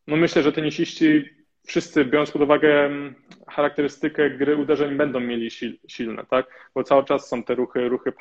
no 0.07 0.15
myślę, 0.15 0.43
że 0.43 0.51
tenisiści 0.51 1.29
wszyscy, 1.67 2.05
biorąc 2.05 2.31
pod 2.31 2.41
uwagę 2.41 2.85
mm, 2.85 3.15
charakterystykę 3.47 4.29
gry 4.29 4.55
uderzeń, 4.55 4.95
będą 4.95 5.19
mieli 5.19 5.49
silne, 5.87 6.25
tak? 6.29 6.69
Bo 6.75 6.83
cały 6.83 7.05
czas 7.05 7.27
są 7.27 7.43
te 7.43 7.55
ruchy, 7.55 7.89
ruchy 7.89 8.11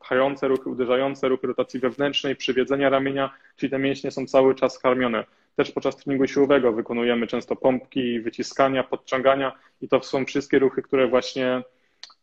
pchające, 0.00 0.48
ruchy 0.48 0.70
uderzające, 0.70 1.28
ruchy 1.28 1.46
rotacji 1.46 1.80
wewnętrznej, 1.80 2.36
przywiedzenia 2.36 2.90
ramienia, 2.90 3.34
czyli 3.56 3.70
te 3.70 3.78
mięśnie 3.78 4.10
są 4.10 4.26
cały 4.26 4.54
czas 4.54 4.78
karmione. 4.78 5.24
Też 5.56 5.70
podczas 5.70 5.96
treningu 5.96 6.26
siłowego 6.26 6.72
wykonujemy 6.72 7.26
często 7.26 7.56
pompki, 7.56 8.20
wyciskania, 8.20 8.84
podciągania 8.84 9.52
i 9.80 9.88
to 9.88 10.02
są 10.02 10.24
wszystkie 10.24 10.58
ruchy, 10.58 10.82
które 10.82 11.08
właśnie 11.08 11.62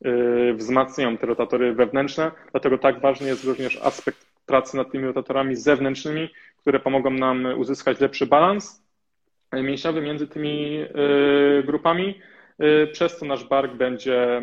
y, 0.05 0.53
wzmacniają 0.53 1.17
te 1.17 1.27
rotatory 1.27 1.74
wewnętrzne. 1.74 2.31
Dlatego 2.51 2.77
tak 2.77 3.01
ważny 3.01 3.27
jest 3.27 3.43
również 3.43 3.79
aspekt 3.83 4.25
pracy 4.45 4.77
nad 4.77 4.91
tymi 4.91 5.05
rotatorami 5.05 5.55
zewnętrznymi, 5.55 6.29
które 6.57 6.79
pomogą 6.79 7.09
nam 7.09 7.45
uzyskać 7.57 8.00
lepszy 8.00 8.25
balans 8.25 8.88
mięśniowy 9.53 10.01
między 10.01 10.27
tymi 10.27 10.82
y, 11.60 11.63
grupami, 11.63 12.22
y, 12.62 12.88
przez 12.88 13.18
co 13.18 13.25
nasz 13.25 13.44
bark 13.44 13.74
będzie 13.74 14.41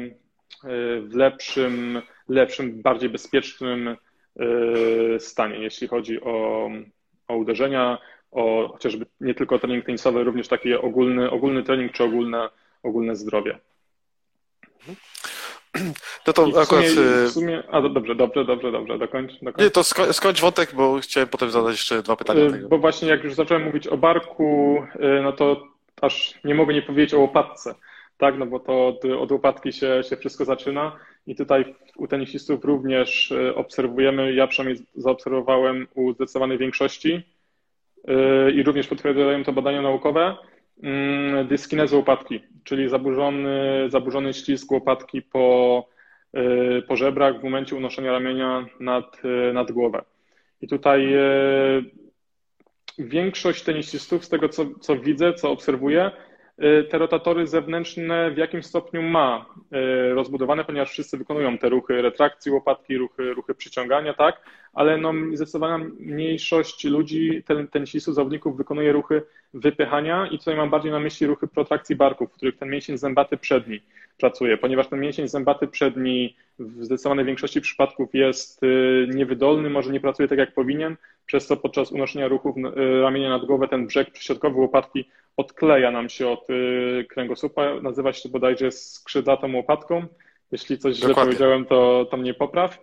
w 1.02 1.14
lepszym, 1.14 2.02
lepszym, 2.28 2.82
bardziej 2.82 3.08
bezpiecznym 3.08 3.96
stanie, 5.18 5.58
jeśli 5.58 5.88
chodzi 5.88 6.20
o, 6.20 6.70
o 7.28 7.36
uderzenia, 7.36 7.98
o 8.30 8.68
chociażby 8.72 9.06
nie 9.20 9.34
tylko 9.34 9.58
trening 9.58 9.84
tenisowy, 9.84 10.24
również 10.24 10.48
taki 10.48 10.74
ogólny, 10.74 11.30
ogólny 11.30 11.62
trening 11.62 11.92
czy 11.92 12.04
ogólne, 12.04 12.48
ogólne 12.82 13.16
zdrowie. 13.16 13.58
No 16.26 16.32
to 16.32 16.46
w 16.46 16.58
akurat. 16.58 16.86
Sumie, 16.86 17.06
y, 17.06 17.26
w 17.26 17.30
sumie, 17.30 17.62
a 17.70 17.82
dobrze, 17.82 18.14
dobrze, 18.14 18.44
dobrze, 18.44 18.72
dobrze, 18.72 18.98
dokończ. 18.98 19.32
dokończ. 19.42 19.58
Nie, 19.58 19.70
to 19.70 19.84
skończ, 19.84 20.16
skończ 20.16 20.40
wątek, 20.40 20.74
bo 20.74 20.98
chciałem 21.00 21.28
potem 21.28 21.50
zadać 21.50 21.72
jeszcze 21.72 22.02
dwa 22.02 22.16
pytania. 22.16 22.40
Y, 22.40 22.68
bo 22.68 22.78
właśnie 22.78 23.08
jak 23.08 23.24
już 23.24 23.34
zacząłem 23.34 23.64
mówić 23.64 23.86
o 23.86 23.96
barku, 23.96 24.78
y, 24.94 25.22
no 25.22 25.32
to 25.32 25.62
aż 26.00 26.34
nie 26.44 26.54
mogę 26.54 26.74
nie 26.74 26.82
powiedzieć 26.82 27.14
o 27.14 27.20
łopatce. 27.20 27.74
Tak, 28.18 28.38
no 28.38 28.46
bo 28.46 28.60
to 28.60 28.86
od, 28.86 29.04
od 29.04 29.32
łopatki 29.32 29.72
się, 29.72 30.02
się 30.08 30.16
wszystko 30.16 30.44
zaczyna 30.44 30.96
i 31.26 31.36
tutaj 31.36 31.74
u 31.96 32.06
tenisistów 32.06 32.64
również 32.64 33.32
obserwujemy, 33.54 34.34
ja 34.34 34.46
przynajmniej 34.46 34.86
zaobserwowałem 34.94 35.86
u 35.94 36.12
zdecydowanej 36.12 36.58
większości 36.58 37.22
i 38.54 38.62
również 38.62 38.86
potwierdzają 38.88 39.44
to 39.44 39.52
badania 39.52 39.82
naukowe, 39.82 40.36
mm, 40.82 41.46
dyskinezy 41.46 41.96
łopatki, 41.96 42.40
czyli 42.64 42.88
zaburzony, 42.88 43.84
zaburzony 43.88 44.34
ślizg 44.34 44.72
łopatki 44.72 45.22
po, 45.22 45.88
y, 46.78 46.82
po 46.82 46.96
żebrach 46.96 47.40
w 47.40 47.44
momencie 47.44 47.76
unoszenia 47.76 48.12
ramienia 48.12 48.66
nad, 48.80 49.24
y, 49.24 49.52
nad 49.52 49.72
głowę. 49.72 50.02
I 50.60 50.68
tutaj 50.68 51.14
y, 51.14 51.84
większość 52.98 53.62
tenisistów, 53.62 54.24
z 54.24 54.28
tego 54.28 54.48
co, 54.48 54.64
co 54.80 54.96
widzę, 54.96 55.34
co 55.34 55.50
obserwuję, 55.50 56.10
te 56.90 56.98
rotatory 56.98 57.46
zewnętrzne 57.46 58.30
w 58.30 58.36
jakim 58.36 58.62
stopniu 58.62 59.02
ma 59.02 59.46
rozbudowane, 60.14 60.64
ponieważ 60.64 60.90
wszyscy 60.90 61.18
wykonują 61.18 61.58
te 61.58 61.68
ruchy 61.68 62.02
retrakcji 62.02 62.52
łopatki, 62.52 62.96
ruchy, 62.96 63.34
ruchy 63.34 63.54
przyciągania, 63.54 64.14
tak, 64.14 64.40
ale 64.76 64.98
no, 64.98 65.12
zdecydowana 65.32 65.84
mniejszość 66.00 66.84
ludzi, 66.84 67.42
ten, 67.46 67.68
tenisistów, 67.68 68.14
zawodników 68.14 68.56
wykonuje 68.56 68.92
ruchy 68.92 69.22
wypychania 69.54 70.26
i 70.26 70.38
tutaj 70.38 70.56
mam 70.56 70.70
bardziej 70.70 70.92
na 70.92 71.00
myśli 71.00 71.26
ruchy 71.26 71.46
protrakcji 71.46 71.96
barków, 71.96 72.30
w 72.30 72.34
których 72.34 72.56
ten 72.56 72.70
mięsień 72.70 72.98
zębaty 72.98 73.36
przedni 73.36 73.80
pracuje, 74.18 74.56
ponieważ 74.56 74.88
ten 74.88 75.00
mięsień 75.00 75.28
zębaty 75.28 75.66
przedni 75.66 76.36
w 76.58 76.84
zdecydowanej 76.84 77.24
większości 77.24 77.60
przypadków 77.60 78.14
jest 78.14 78.62
y, 78.62 79.08
niewydolny, 79.14 79.70
może 79.70 79.92
nie 79.92 80.00
pracuje 80.00 80.28
tak 80.28 80.38
jak 80.38 80.54
powinien, 80.54 80.96
przez 81.26 81.46
co 81.46 81.56
podczas 81.56 81.92
unoszenia 81.92 82.28
ruchów 82.28 82.56
ramienia 83.02 83.30
nad 83.30 83.44
głowę 83.44 83.68
ten 83.68 83.86
brzeg 83.86 84.10
przyśrodkowy 84.10 84.60
łopatki 84.60 85.04
odkleja 85.36 85.90
nam 85.90 86.08
się 86.08 86.28
od 86.28 86.46
kręgosłupa, 87.08 87.80
nazywa 87.80 88.12
się 88.12 88.22
to 88.22 88.28
bodajże 88.28 88.72
skrzydlatą 88.72 89.56
łopatką. 89.56 90.06
Jeśli 90.52 90.78
coś 90.78 90.96
źle 90.96 91.08
Dokładnie. 91.08 91.32
powiedziałem, 91.32 91.64
to, 91.64 92.06
to 92.10 92.16
mnie 92.16 92.34
popraw. 92.34 92.78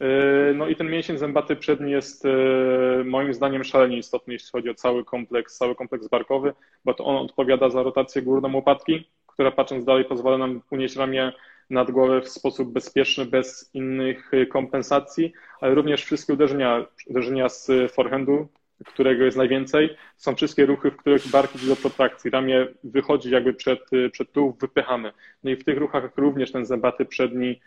Yy, 0.00 0.54
no 0.54 0.68
i 0.68 0.76
ten 0.76 0.90
mięsień 0.90 1.18
zębaty 1.18 1.56
przedni 1.56 1.90
jest 1.90 2.24
yy, 2.24 3.04
moim 3.04 3.34
zdaniem 3.34 3.64
szalenie 3.64 3.98
istotny, 3.98 4.32
jeśli 4.32 4.50
chodzi 4.52 4.70
o 4.70 4.74
cały 4.74 5.04
kompleks, 5.04 5.56
cały 5.56 5.74
kompleks 5.74 6.08
barkowy, 6.08 6.52
bo 6.84 6.94
to 6.94 7.04
on 7.04 7.16
odpowiada 7.16 7.70
za 7.70 7.82
rotację 7.82 8.22
górną 8.22 8.54
łopatki, 8.54 9.10
która 9.26 9.50
patrząc 9.50 9.84
dalej 9.84 10.04
pozwala 10.04 10.38
nam 10.38 10.62
unieść 10.70 10.96
ramię 10.96 11.32
nad 11.70 11.90
głowę 11.90 12.20
w 12.20 12.28
sposób 12.28 12.72
bezpieczny, 12.72 13.24
bez 13.24 13.70
innych 13.74 14.30
kompensacji, 14.50 15.32
ale 15.60 15.74
również 15.74 16.04
wszystkie 16.04 16.32
uderzenia, 16.32 16.86
uderzenia 17.06 17.48
z 17.48 17.92
forehandu, 17.92 18.48
którego 18.86 19.24
jest 19.24 19.36
najwięcej, 19.36 19.96
są 20.16 20.34
wszystkie 20.34 20.66
ruchy, 20.66 20.90
w 20.90 20.96
których 20.96 21.28
bark 21.28 21.54
idzie 21.56 21.66
do 21.66 21.76
protrakcji, 21.76 22.30
ramię 22.30 22.66
wychodzi 22.84 23.30
jakby 23.30 23.54
przed, 23.54 23.80
przed 24.12 24.28
wypychamy. 24.60 25.12
No 25.44 25.50
i 25.50 25.56
w 25.56 25.64
tych 25.64 25.78
ruchach 25.78 26.16
również 26.16 26.52
ten 26.52 26.66
zębaty 26.66 27.04
przedni 27.04 27.60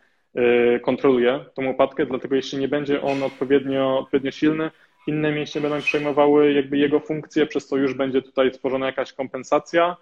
kontroluje 0.81 1.45
tą 1.53 1.65
łopatkę, 1.65 2.05
dlatego 2.05 2.35
jeśli 2.35 2.59
nie 2.59 2.67
będzie 2.67 3.01
on 3.01 3.23
odpowiednio, 3.23 3.99
odpowiednio 3.99 4.31
silny, 4.31 4.71
inne 5.07 5.31
mięśnie 5.31 5.61
będą 5.61 5.81
przejmowały 5.81 6.53
jakby 6.53 6.77
jego 6.77 6.99
funkcję, 6.99 7.45
przez 7.45 7.67
co 7.67 7.77
już 7.77 7.93
będzie 7.93 8.21
tutaj 8.21 8.51
tworzona 8.51 8.85
jakaś 8.85 9.13
kompensacja. 9.13 9.97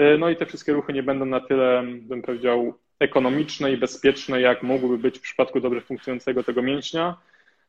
Y, 0.00 0.18
no 0.18 0.30
i 0.30 0.36
te 0.36 0.46
wszystkie 0.46 0.72
ruchy 0.72 0.92
nie 0.92 1.02
będą 1.02 1.26
na 1.26 1.40
tyle, 1.40 1.84
bym 2.00 2.22
powiedział, 2.22 2.74
ekonomiczne 2.98 3.72
i 3.72 3.76
bezpieczne, 3.76 4.40
jak 4.40 4.62
mogłyby 4.62 4.98
być 4.98 5.18
w 5.18 5.22
przypadku 5.22 5.60
dobrze 5.60 5.80
funkcjonującego 5.80 6.42
tego 6.42 6.62
mięśnia. 6.62 7.16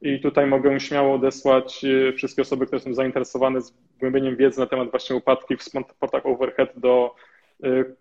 I 0.01 0.19
tutaj 0.19 0.47
mogę 0.47 0.79
śmiało 0.79 1.15
odesłać 1.15 1.85
y, 1.85 2.13
wszystkie 2.17 2.41
osoby, 2.41 2.65
które 2.65 2.79
są 2.79 2.93
zainteresowane 2.93 3.61
zgłębieniem 3.61 4.35
wiedzy 4.35 4.59
na 4.59 4.65
temat 4.65 4.91
właśnie 4.91 5.15
upadki 5.15 5.57
w 5.57 5.63
sportach 5.63 6.25
overhead 6.25 6.79
do 6.79 7.15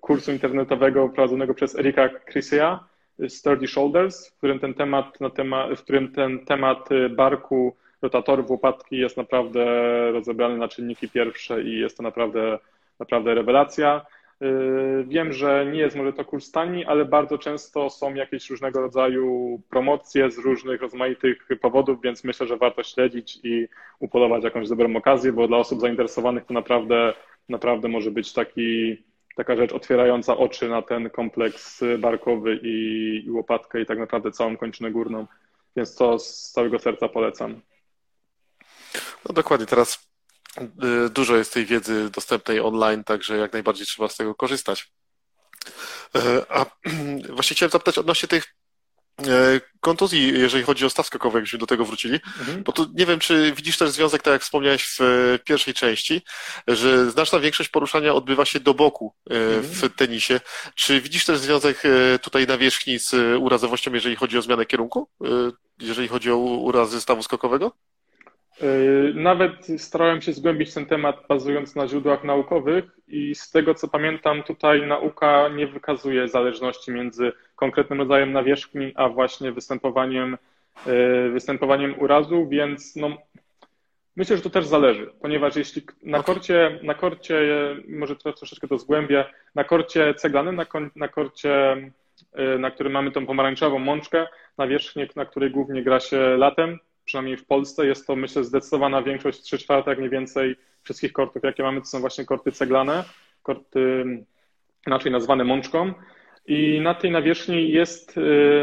kursu 0.01 0.33
internetowego 0.33 1.09
prowadzonego 1.09 1.55
przez 1.55 1.79
Erika 1.79 2.09
Chrisia 2.31 2.85
Sturdy 3.29 3.69
Shoulders, 3.69 4.29
w 4.29 4.37
którym 4.37 4.59
ten 4.59 4.75
temat, 4.75 5.21
na 5.21 5.31
temat, 5.31 5.79
w 5.79 5.83
którym 5.83 6.13
ten 6.13 6.45
temat 6.45 6.93
y, 6.93 7.09
barku, 7.09 7.77
rotatorów, 8.03 8.51
łopatki 8.51 8.97
jest 8.97 9.17
naprawdę 9.17 9.65
rozebrany 10.13 10.57
na 10.57 10.69
czynniki 10.69 11.09
pierwsze 11.09 11.63
i 11.63 11.79
jest 11.79 11.97
to 11.97 12.03
naprawdę, 12.03 12.59
naprawdę 12.99 13.35
rewelacja. 13.35 14.07
Y, 14.43 15.05
wiem, 15.09 15.33
że 15.33 15.67
nie 15.73 15.79
jest 15.79 15.97
może 15.97 16.13
to 16.13 16.25
kurs 16.25 16.51
tani, 16.51 16.85
ale 16.85 17.05
bardzo 17.05 17.39
często 17.39 17.91
są 17.91 18.15
jakieś 18.15 18.51
różnego 18.51 18.81
rodzaju 18.81 19.61
promocje 19.71 20.31
z 20.31 20.39
różnych 20.39 20.83
rozmaitych 20.83 21.49
powodów, 21.61 22.03
więc 22.03 22.25
myślę, 22.25 22.47
że 22.47 22.57
warto 22.57 22.83
śledzić 22.83 23.39
i 23.45 23.69
upolować 23.99 24.45
jakąś 24.45 24.69
dobrą 24.69 24.97
okazję, 24.97 25.33
bo 25.33 25.49
dla 25.49 25.57
osób 25.57 25.81
zainteresowanych 25.81 26.45
to 26.45 26.55
naprawdę, 26.55 27.15
naprawdę 27.49 27.89
może 27.89 28.11
być 28.11 28.33
taki 28.33 28.97
taka 29.37 29.57
rzecz 29.57 29.73
otwierająca 29.73 30.37
oczy 30.37 30.69
na 30.69 30.83
ten 30.83 31.11
kompleks 31.11 31.81
barkowy 31.99 32.61
i, 32.63 33.27
i 33.27 33.31
łopatkę 33.31 33.81
i 33.81 33.87
tak 33.87 33.99
naprawdę 33.99 34.31
całą 34.31 34.57
kończynę 34.57 34.91
górną. 34.91 35.27
Więc 35.77 35.95
to 35.95 36.19
z 36.19 36.51
całego 36.51 36.79
serca 36.79 37.09
polecam. 37.09 37.61
No 39.29 39.35
dokładnie, 39.35 39.67
teraz 39.67 40.09
y, 40.61 41.11
dużo 41.11 41.37
jest 41.37 41.55
tej 41.55 41.67
wiedzy 41.67 42.11
dostępnej 42.11 42.61
online, 42.61 43.05
także 43.05 43.37
jak 43.37 43.53
najbardziej 43.53 43.87
trzeba 43.87 44.09
z 44.09 44.17
tego 44.17 44.35
korzystać. 44.35 44.93
Y, 46.17 46.21
a 46.49 46.67
właśnie 47.37 47.55
chciałem 47.55 47.71
zapytać 47.71 47.99
odnośnie 47.99 48.29
tych 48.29 48.55
kontuzji, 49.81 50.33
jeżeli 50.41 50.65
chodzi 50.65 50.87
o 50.87 50.91
staw 50.91 51.07
skokowy, 51.07 51.39
jakbyśmy 51.39 51.59
do 51.59 51.67
tego 51.67 51.85
wrócili, 51.85 52.15
mhm. 52.15 52.63
bo 52.63 52.73
tu 52.73 52.87
nie 52.95 53.07
wiem, 53.07 53.19
czy 53.19 53.53
widzisz 53.57 53.79
też 53.79 53.91
związek, 53.91 54.23
tak 54.23 54.33
jak 54.33 54.43
wspomniałeś 54.43 54.85
w 54.85 55.01
e, 55.01 55.39
pierwszej 55.39 55.75
części, 55.75 56.23
że 56.69 57.11
znaczna 57.11 57.39
większość 57.39 57.69
poruszania 57.69 58.15
odbywa 58.15 58.45
się 58.45 58.61
do 58.61 58.75
boku 58.75 59.15
e, 59.31 59.35
mhm. 59.35 59.63
w 59.65 59.97
tenisie. 59.97 60.41
Czy 60.75 61.01
widzisz 61.01 61.25
też 61.25 61.39
związek 61.39 61.83
tutaj 62.23 62.47
na 62.47 62.59
wierzchni 62.59 62.99
z 62.99 63.15
urazowością, 63.41 63.93
jeżeli 63.93 64.17
chodzi 64.17 64.39
o 64.39 64.43
zmianę 64.43 64.67
kierunku, 64.67 65.09
jeżeli 65.81 66.09
chodzi 66.09 66.31
o 66.31 66.37
urazy 66.37 67.01
stawu 67.01 67.23
skokowego? 67.23 67.73
Yy, 68.63 69.13
nawet 69.15 69.67
starałem 69.79 70.23
się 70.23 70.33
zgłębić 70.33 70.75
ten 70.75 70.87
temat 70.87 71.17
bazując 71.29 71.75
na 71.75 71.89
źródłach 71.89 72.25
naukowych 72.25 72.85
i 73.09 73.35
z 73.35 73.51
tego 73.51 73.75
co 73.75 73.89
pamiętam, 73.89 74.43
tutaj 74.43 74.87
nauka 74.87 75.49
nie 75.49 75.67
wykazuje 75.67 76.29
zależności 76.29 76.91
między 76.91 77.33
konkretnym 77.57 77.99
rodzajem 77.99 78.33
nawierzchni, 78.33 78.93
a 78.97 79.09
właśnie 79.09 79.53
występowaniem, 79.53 80.39
yy, 80.87 81.31
występowaniem 81.31 81.95
urazu, 81.99 82.49
więc 82.49 82.97
no, 82.97 83.17
myślę, 84.17 84.37
że 84.37 84.43
to 84.43 84.51
też 84.51 84.67
zależy, 84.67 85.11
ponieważ 85.21 85.57
jeśli 85.57 85.83
na 86.03 86.23
korcie, 86.23 86.79
na 86.83 86.95
korcie 86.95 87.41
może 87.89 88.17
troszeczkę 88.17 88.69
to 88.69 88.79
zgłębię, 88.79 89.25
na 89.55 89.65
korcie 89.65 90.15
ceglanym, 90.15 90.57
na, 90.57 90.67
na 90.97 91.09
korcie, 91.09 91.77
yy, 92.37 92.59
na 92.59 92.71
którym 92.71 92.93
mamy 92.93 93.11
tą 93.11 93.27
pomarańczową 93.27 93.79
mączkę, 93.79 94.27
nawierzchnię, 94.59 95.09
na 95.17 95.25
której 95.25 95.51
głównie 95.51 95.83
gra 95.83 96.01
się 96.01 96.37
latem, 96.37 96.79
przynajmniej 97.05 97.37
w 97.37 97.47
Polsce 97.47 97.87
jest 97.87 98.07
to, 98.07 98.17
myślę, 98.17 98.45
zdecydowana 98.45 99.03
większość, 99.03 99.41
3 99.41 99.59
czwarte, 99.59 99.91
jak 99.91 99.99
mniej 99.99 100.11
więcej 100.11 100.57
wszystkich 100.83 101.13
kortów, 101.13 101.43
jakie 101.43 101.63
mamy, 101.63 101.81
to 101.81 101.87
są 101.87 102.01
właśnie 102.01 102.25
korty 102.25 102.53
ceglane, 102.53 103.05
korty 103.43 104.05
inaczej 104.87 105.13
nazwane 105.13 105.45
mączką. 105.45 105.93
I 106.47 106.81
na 106.81 106.95
tej 106.95 107.11
nawierzchni 107.11 107.71
jest 107.71 108.17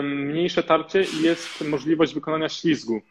mniejsze 0.03 0.63
tarcie 0.63 1.01
i 1.01 1.21
jest 1.21 1.67
możliwość 1.69 2.13
wykonania 2.13 2.49
ślizgu 2.49 3.01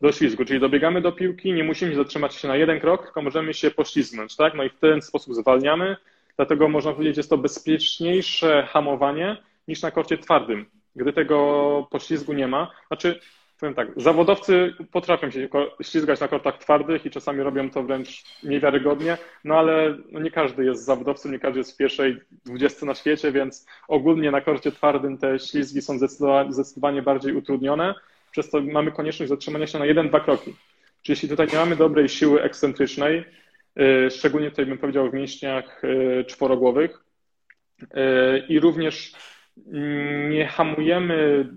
do 0.00 0.12
ślizgu, 0.12 0.44
czyli 0.44 0.60
dobiegamy 0.60 1.00
do 1.00 1.12
piłki, 1.12 1.52
nie 1.52 1.64
musimy 1.64 1.94
zatrzymać 1.94 2.34
się 2.34 2.48
na 2.48 2.56
jeden 2.56 2.80
krok, 2.80 3.04
tylko 3.04 3.22
możemy 3.22 3.54
się 3.54 3.70
poślizgnąć, 3.70 4.36
tak? 4.36 4.54
No 4.54 4.64
i 4.64 4.70
w 4.70 4.78
ten 4.78 5.02
sposób 5.02 5.34
zwalniamy, 5.34 5.96
dlatego 6.36 6.68
można 6.68 6.92
powiedzieć, 6.92 7.16
jest 7.16 7.30
to 7.30 7.38
bezpieczniejsze 7.38 8.68
hamowanie 8.70 9.36
niż 9.68 9.82
na 9.82 9.90
korcie 9.90 10.18
twardym, 10.18 10.66
gdy 10.96 11.12
tego 11.12 11.88
poślizgu 11.90 12.32
nie 12.32 12.48
ma. 12.48 12.70
Znaczy, 12.86 13.20
powiem 13.62 13.74
tak, 13.74 13.88
zawodowcy 13.96 14.74
potrafią 14.92 15.30
się 15.30 15.48
ślizgać 15.82 16.20
na 16.20 16.28
kortach 16.28 16.58
twardych 16.58 17.06
i 17.06 17.10
czasami 17.10 17.42
robią 17.42 17.70
to 17.70 17.82
wręcz 17.82 18.24
niewiarygodnie, 18.42 19.18
no 19.44 19.58
ale 19.58 19.98
no 20.12 20.20
nie 20.20 20.30
każdy 20.30 20.64
jest 20.64 20.84
zawodowcem, 20.84 21.32
nie 21.32 21.38
każdy 21.38 21.58
jest 21.58 21.72
w 21.72 21.76
pierwszej 21.76 22.20
dwudziestce 22.44 22.86
na 22.86 22.94
świecie, 22.94 23.32
więc 23.32 23.66
ogólnie 23.88 24.30
na 24.30 24.40
korcie 24.40 24.72
twardym 24.72 25.18
te 25.18 25.38
ślizgi 25.38 25.82
są 25.82 25.98
zdecydowanie 26.50 27.02
bardziej 27.02 27.34
utrudnione, 27.34 27.94
przez 28.30 28.50
to 28.50 28.60
mamy 28.60 28.92
konieczność 28.92 29.30
zatrzymania 29.30 29.66
się 29.66 29.78
na 29.78 29.86
jeden, 29.86 30.08
dwa 30.08 30.20
kroki. 30.20 30.54
Czyli 31.02 31.12
jeśli 31.12 31.28
tutaj 31.28 31.46
nie 31.52 31.58
mamy 31.58 31.76
dobrej 31.76 32.08
siły 32.08 32.42
ekscentrycznej, 32.42 33.24
y, 33.80 34.10
szczególnie 34.10 34.50
tutaj 34.50 34.66
bym 34.66 34.78
powiedział 34.78 35.10
w 35.10 35.14
mięśniach 35.14 35.84
y, 35.84 36.24
czworogłowych 36.24 37.04
y, 37.82 37.86
i 38.48 38.60
również 38.60 39.12
nie 40.30 40.46
hamujemy, 40.46 41.48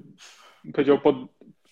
powiedział, 0.73 0.99
pod, 0.99 1.15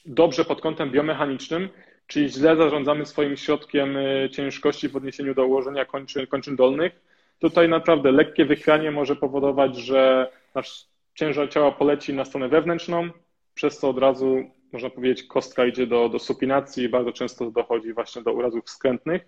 dobrze 0.06 0.46
pod 0.46 0.62
kątem 0.62 0.92
biomechanicznym, 0.92 1.70
czyli 2.08 2.30
źle 2.30 2.56
zarządzamy 2.56 3.06
swoim 3.06 3.38
środkiem 3.38 3.98
y, 3.98 4.30
ciężkości 4.32 4.90
w 4.90 4.96
odniesieniu 4.96 5.36
do 5.36 5.46
ułożenia 5.46 5.86
kończyn, 5.86 6.28
kończyn 6.28 6.56
dolnych, 6.56 7.02
tutaj 7.40 7.70
naprawdę 7.70 8.12
lekkie 8.12 8.46
wychwianie 8.46 8.92
może 8.92 9.16
powodować, 9.16 9.78
że 9.78 10.32
nasz 10.56 10.86
ciężar 11.16 11.50
ciała 11.50 11.72
poleci 11.72 12.14
na 12.14 12.26
stronę 12.26 12.50
wewnętrzną, 12.50 13.10
przez 13.54 13.80
co 13.80 13.90
od 13.90 13.98
razu, 13.98 14.44
można 14.74 14.90
powiedzieć, 14.90 15.24
kostka 15.24 15.66
idzie 15.66 15.88
do, 15.88 16.10
do 16.10 16.20
supinacji 16.20 16.84
i 16.84 16.90
bardzo 16.90 17.12
często 17.12 17.52
dochodzi 17.52 17.94
właśnie 17.94 18.22
do 18.22 18.34
urazów 18.34 18.70
skrętnych, 18.70 19.22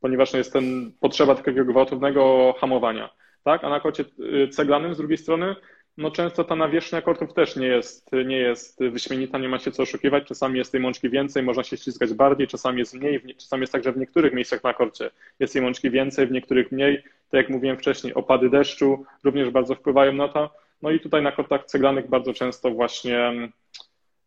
ponieważ 0.00 0.32
jest 0.32 0.52
ten 0.52 0.92
potrzeba 1.00 1.34
takiego 1.34 1.64
gwałtownego 1.64 2.54
hamowania. 2.58 3.10
Tak? 3.44 3.64
A 3.64 3.68
na 3.68 3.80
kocie 3.80 4.04
y, 4.44 4.48
ceglanym 4.48 4.94
z 4.94 4.98
drugiej 4.98 5.18
strony 5.18 5.54
no 5.98 6.10
często 6.10 6.44
ta 6.44 6.56
nawierzchnia 6.56 7.02
kortów 7.02 7.34
też 7.34 7.56
nie 7.56 7.66
jest, 7.66 8.10
nie 8.26 8.36
jest 8.36 8.80
wyśmienita, 8.90 9.38
nie 9.38 9.48
ma 9.48 9.58
się 9.58 9.70
co 9.70 9.82
oszukiwać. 9.82 10.24
Czasami 10.24 10.58
jest 10.58 10.72
tej 10.72 10.80
mączki 10.80 11.10
więcej, 11.10 11.42
można 11.42 11.64
się 11.64 11.76
ściskać 11.76 12.14
bardziej, 12.14 12.46
czasami 12.46 12.78
jest 12.78 12.94
mniej, 12.94 13.34
czasami 13.36 13.60
jest 13.60 13.72
tak, 13.72 13.84
że 13.84 13.92
w 13.92 13.96
niektórych 13.96 14.32
miejscach 14.32 14.64
na 14.64 14.74
korcie 14.74 15.10
jest 15.40 15.52
tej 15.52 15.62
mączki 15.62 15.90
więcej, 15.90 16.26
w 16.26 16.30
niektórych 16.30 16.72
mniej. 16.72 17.02
Tak 17.02 17.32
jak 17.32 17.48
mówiłem 17.48 17.78
wcześniej, 17.78 18.14
opady 18.14 18.50
deszczu 18.50 19.04
również 19.24 19.50
bardzo 19.50 19.74
wpływają 19.74 20.12
na 20.12 20.28
to. 20.28 20.50
No 20.82 20.90
i 20.90 21.00
tutaj 21.00 21.22
na 21.22 21.32
kortach 21.32 21.64
ceglanych 21.64 22.08
bardzo 22.08 22.32
często 22.32 22.70
właśnie 22.70 23.48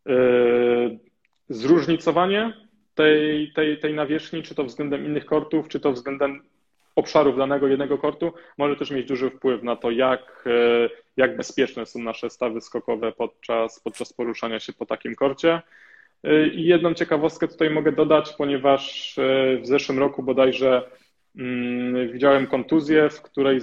yy, 0.06 1.00
zróżnicowanie 1.50 2.54
tej, 2.96 3.52
tej, 3.54 3.80
tej 3.80 3.94
nawierzchni, 3.94 4.44
czy 4.44 4.56
to 4.56 4.64
względem 4.64 5.06
innych 5.06 5.26
kortów, 5.26 5.68
czy 5.68 5.80
to 5.80 5.92
względem 5.92 6.44
obszarów 6.96 7.38
danego 7.38 7.68
jednego 7.68 7.98
kortu 7.98 8.34
może 8.58 8.76
też 8.76 8.92
mieć 8.92 9.08
duży 9.08 9.30
wpływ 9.30 9.64
na 9.64 9.76
to, 9.76 9.92
jak, 9.92 10.46
jak 11.18 11.38
bezpieczne 11.38 11.86
są 11.86 12.00
nasze 12.00 12.30
stawy 12.30 12.62
skokowe 12.62 13.12
podczas, 13.12 13.80
podczas 13.80 14.14
poruszania 14.14 14.60
się 14.60 14.74
po 14.74 14.86
takim 14.86 15.16
korcie. 15.16 15.62
I 16.54 16.66
jedną 16.66 16.94
ciekawostkę 16.94 17.48
tutaj 17.48 17.70
mogę 17.70 17.92
dodać, 17.92 18.34
ponieważ 18.38 19.16
w 19.62 19.68
zeszłym 19.68 20.00
roku 20.00 20.24
bodajże 20.24 20.90
mm, 21.38 22.12
widziałem 22.12 22.48
kontuzję, 22.48 23.10
w 23.10 23.22
której 23.22 23.60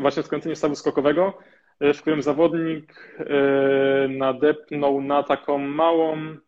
właśnie 0.00 0.22
skręcenie 0.22 0.56
stawu 0.56 0.74
skokowego 0.74 1.38
E, 1.80 1.94
w 1.94 2.00
którym 2.00 2.22
zawodnik 2.22 3.16
e, 3.18 4.08
nadepnął 4.08 5.00
na 5.00 5.22
taką 5.22 5.58
małą 5.58 6.16
e, 6.16 6.38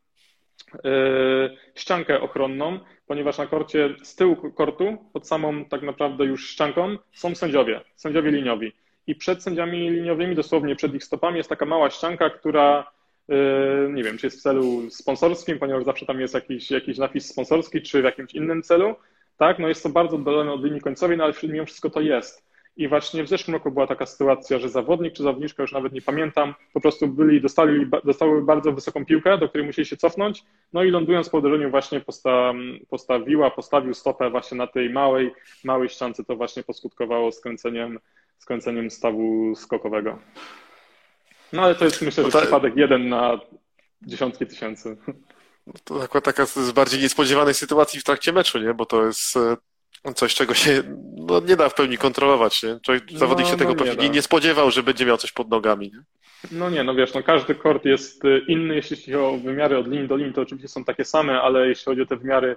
ściankę 1.74 2.20
ochronną, 2.20 2.78
ponieważ 3.06 3.38
na 3.38 3.46
korcie 3.46 3.94
z 4.02 4.16
tyłu 4.16 4.37
kortu, 4.37 4.98
pod 5.12 5.28
samą 5.28 5.64
tak 5.64 5.83
naprawdę 5.83 6.24
już 6.24 6.50
ścianką, 6.50 6.96
są 7.12 7.35
sędziowie, 7.35 7.80
sędziowie 7.96 8.30
liniowi. 8.30 8.72
I 9.06 9.14
przed 9.14 9.42
sędziami 9.42 9.90
liniowymi, 9.90 10.35
dosłownie 10.35 10.76
przed 10.76 10.94
ich 10.94 11.04
stopami, 11.04 11.37
jest 11.37 11.48
taka 11.48 11.66
mała 11.66 11.90
ścianka, 11.90 12.30
która 12.30 12.92
nie 13.88 14.02
wiem, 14.02 14.18
czy 14.18 14.26
jest 14.26 14.38
w 14.38 14.42
celu 14.42 14.90
sponsorskim, 14.90 15.59
ponieważ 15.59 15.85
zawsze 15.85 16.06
tam 16.06 16.20
jest 16.20 16.35
jakiś, 16.35 16.70
jakiś 16.70 16.98
napis 16.98 17.28
sponsorski, 17.28 17.83
czy 17.83 18.02
w 18.02 18.04
jakimś 18.04 18.35
innym 18.35 18.62
celu. 18.62 18.94
Tak, 19.37 19.59
no 19.59 19.68
jest 19.68 19.83
to 19.83 19.88
bardzo 19.88 20.16
oddalone 20.16 20.52
od 20.52 20.64
linii 20.64 20.80
końcowej, 20.80 21.16
no 21.16 21.24
ale 21.24 21.33
mimo 21.42 21.64
wszystko 21.64 21.90
to 21.90 22.00
jest. 22.00 22.49
I 22.76 22.88
właśnie 22.88 23.24
w 23.24 23.28
zeszłym 23.28 23.54
roku 23.54 23.70
była 23.70 23.87
taka 23.87 24.06
sytuacja, 24.06 24.59
że 24.59 24.68
zawodnik 24.68 25.12
czy 25.12 25.22
zawodniczka, 25.22 25.62
już 25.62 25.72
nawet 25.72 25.92
nie 25.92 26.02
pamiętam, 26.02 26.54
po 26.72 26.80
prostu 26.80 27.09
byli, 27.09 27.40
dostali, 27.40 27.90
dostały 28.04 28.42
bardzo 28.42 28.72
wysoką 28.72 29.04
piłkę, 29.04 29.38
do 29.38 29.48
której 29.48 29.66
musieli 29.66 29.87
się 29.87 29.96
cofnąć, 29.96 30.44
no 30.72 30.85
i 30.85 30.90
lądując 30.90 31.28
po 31.28 31.38
uderzeniu 31.38 31.70
właśnie 31.70 32.00
posta, 32.00 32.52
postawiła, 32.88 33.50
postawił 33.50 33.94
stopę 33.94 34.30
właśnie 34.30 34.59
na 34.59 34.66
tej 34.66 34.90
małej, 34.90 35.33
małej 35.64 35.88
ściance, 35.88 36.24
to 36.24 36.37
właśnie 36.37 36.62
poskutkowało 36.62 37.33
skręceniem, 37.33 37.98
skręceniem 38.38 38.90
stawu 38.90 39.54
skokowego. 39.56 40.18
No 41.52 41.62
ale 41.62 41.74
to 41.74 41.85
jest 41.85 42.02
myślę, 42.02 42.24
że 42.24 42.30
no 42.35 42.40
przypadek 42.40 42.76
jeden 42.76 43.09
na 43.09 43.40
dziesiątki 44.02 44.46
tysięcy. 44.46 44.96
To 45.85 46.02
akurat 46.02 46.24
taka 46.24 46.46
z 46.46 46.72
bardziej 46.72 47.00
niespodziewanej 47.00 47.54
sytuacji 47.54 48.00
w 48.00 48.04
trakcie 48.04 48.33
meczu, 48.33 48.59
nie? 48.59 48.74
Bo 48.74 48.87
to 48.87 49.06
jest 49.06 49.37
e, 49.37 49.56
coś, 50.14 50.35
czego 50.35 50.55
się 50.55 50.83
no, 51.16 51.40
nie 51.40 51.57
da 51.57 51.68
w 51.68 51.74
pełni 51.74 51.98
kontrolować. 51.98 52.62
Nie? 52.62 52.79
Człowiek, 52.83 53.05
no, 53.12 53.18
zawodnik 53.18 53.46
się 53.46 53.53
no 53.53 53.59
tego 53.59 53.74
pewnie 53.74 53.96
nie, 53.96 54.11
nie, 54.11 54.22
spodziewał, 54.22 54.70
że 54.70 54.83
będzie 54.83 55.07
miał 55.07 55.16
coś 55.16 55.33
pod 55.33 55.50
nogami. 55.50 55.92
Nie? 55.94 56.03
No 56.53 56.70
nie, 56.70 56.85
no 56.85 56.94
wiesz, 56.94 57.14
no 57.14 57.22
każdy 57.22 57.55
kort 57.55 57.85
jest 57.85 58.24
y, 58.24 58.42
inny, 58.48 58.74
jeśli 58.74 58.96
chodzi 58.96 59.14
o 59.14 59.38
wymiary 59.44 59.79
od 59.79 59.88
linii 59.88 60.09
do 60.09 60.16
linii, 60.16 60.33
to 60.33 60.42
oczywiście 60.42 60.68
są 60.68 60.85
takie 60.85 61.05
same, 61.05 61.42
ale 61.42 61.68
jeśli 61.68 61.85
chodzi 61.85 62.03
o 62.03 62.07
te 62.07 62.16
wymiary 62.16 62.57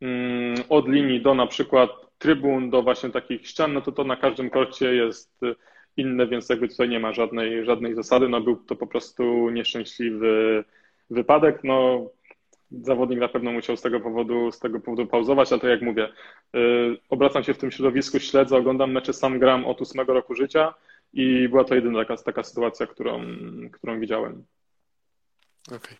mm, 0.00 0.54
od 0.68 0.88
linii 0.88 1.22
do 1.22 1.34
na 1.34 1.46
przykład 1.46 1.90
trybun, 2.18 2.70
do 2.70 2.82
właśnie 2.82 3.10
takich 3.10 3.46
ścian, 3.46 3.72
no 3.72 3.80
to 3.80 3.92
to 3.92 4.04
na 4.04 4.16
każdym 4.16 4.50
korcie 4.50 4.94
jest 4.94 5.42
y, 5.42 5.54
inne, 5.96 6.26
więc 6.26 6.48
jakby 6.48 6.68
tutaj 6.68 6.88
nie 6.88 7.00
ma 7.00 7.12
żadnej, 7.12 7.64
żadnej 7.64 7.94
zasady, 7.94 8.28
no 8.28 8.40
był 8.40 8.56
to 8.56 8.76
po 8.76 8.86
prostu 8.86 9.50
nieszczęśliwy 9.50 10.64
wypadek, 11.10 11.60
no 11.64 12.06
zawodnik 12.82 13.18
na 13.18 13.28
pewno 13.28 13.52
musiał 13.52 13.76
z 13.76 13.82
tego 13.82 14.00
powodu, 14.00 14.52
z 14.52 14.58
tego 14.58 14.80
powodu 14.80 15.06
pauzować, 15.06 15.52
ale 15.52 15.60
to 15.60 15.68
jak 15.68 15.82
mówię, 15.82 16.08
yy, 16.52 16.98
obracam 17.08 17.44
się 17.44 17.54
w 17.54 17.58
tym 17.58 17.70
środowisku, 17.70 18.20
śledzę, 18.20 18.56
oglądam 18.56 18.92
mecze, 18.92 19.12
sam 19.12 19.38
gram 19.38 19.64
od 19.64 19.80
ósmego 19.80 20.14
roku 20.14 20.34
życia 20.34 20.74
i 21.12 21.48
była 21.48 21.64
to 21.64 21.74
jedyna 21.74 21.98
taka, 21.98 22.16
taka 22.16 22.42
sytuacja, 22.42 22.86
którą, 22.86 23.24
którą 23.72 24.00
widziałem. 24.00 24.44
Okay. 25.66 25.96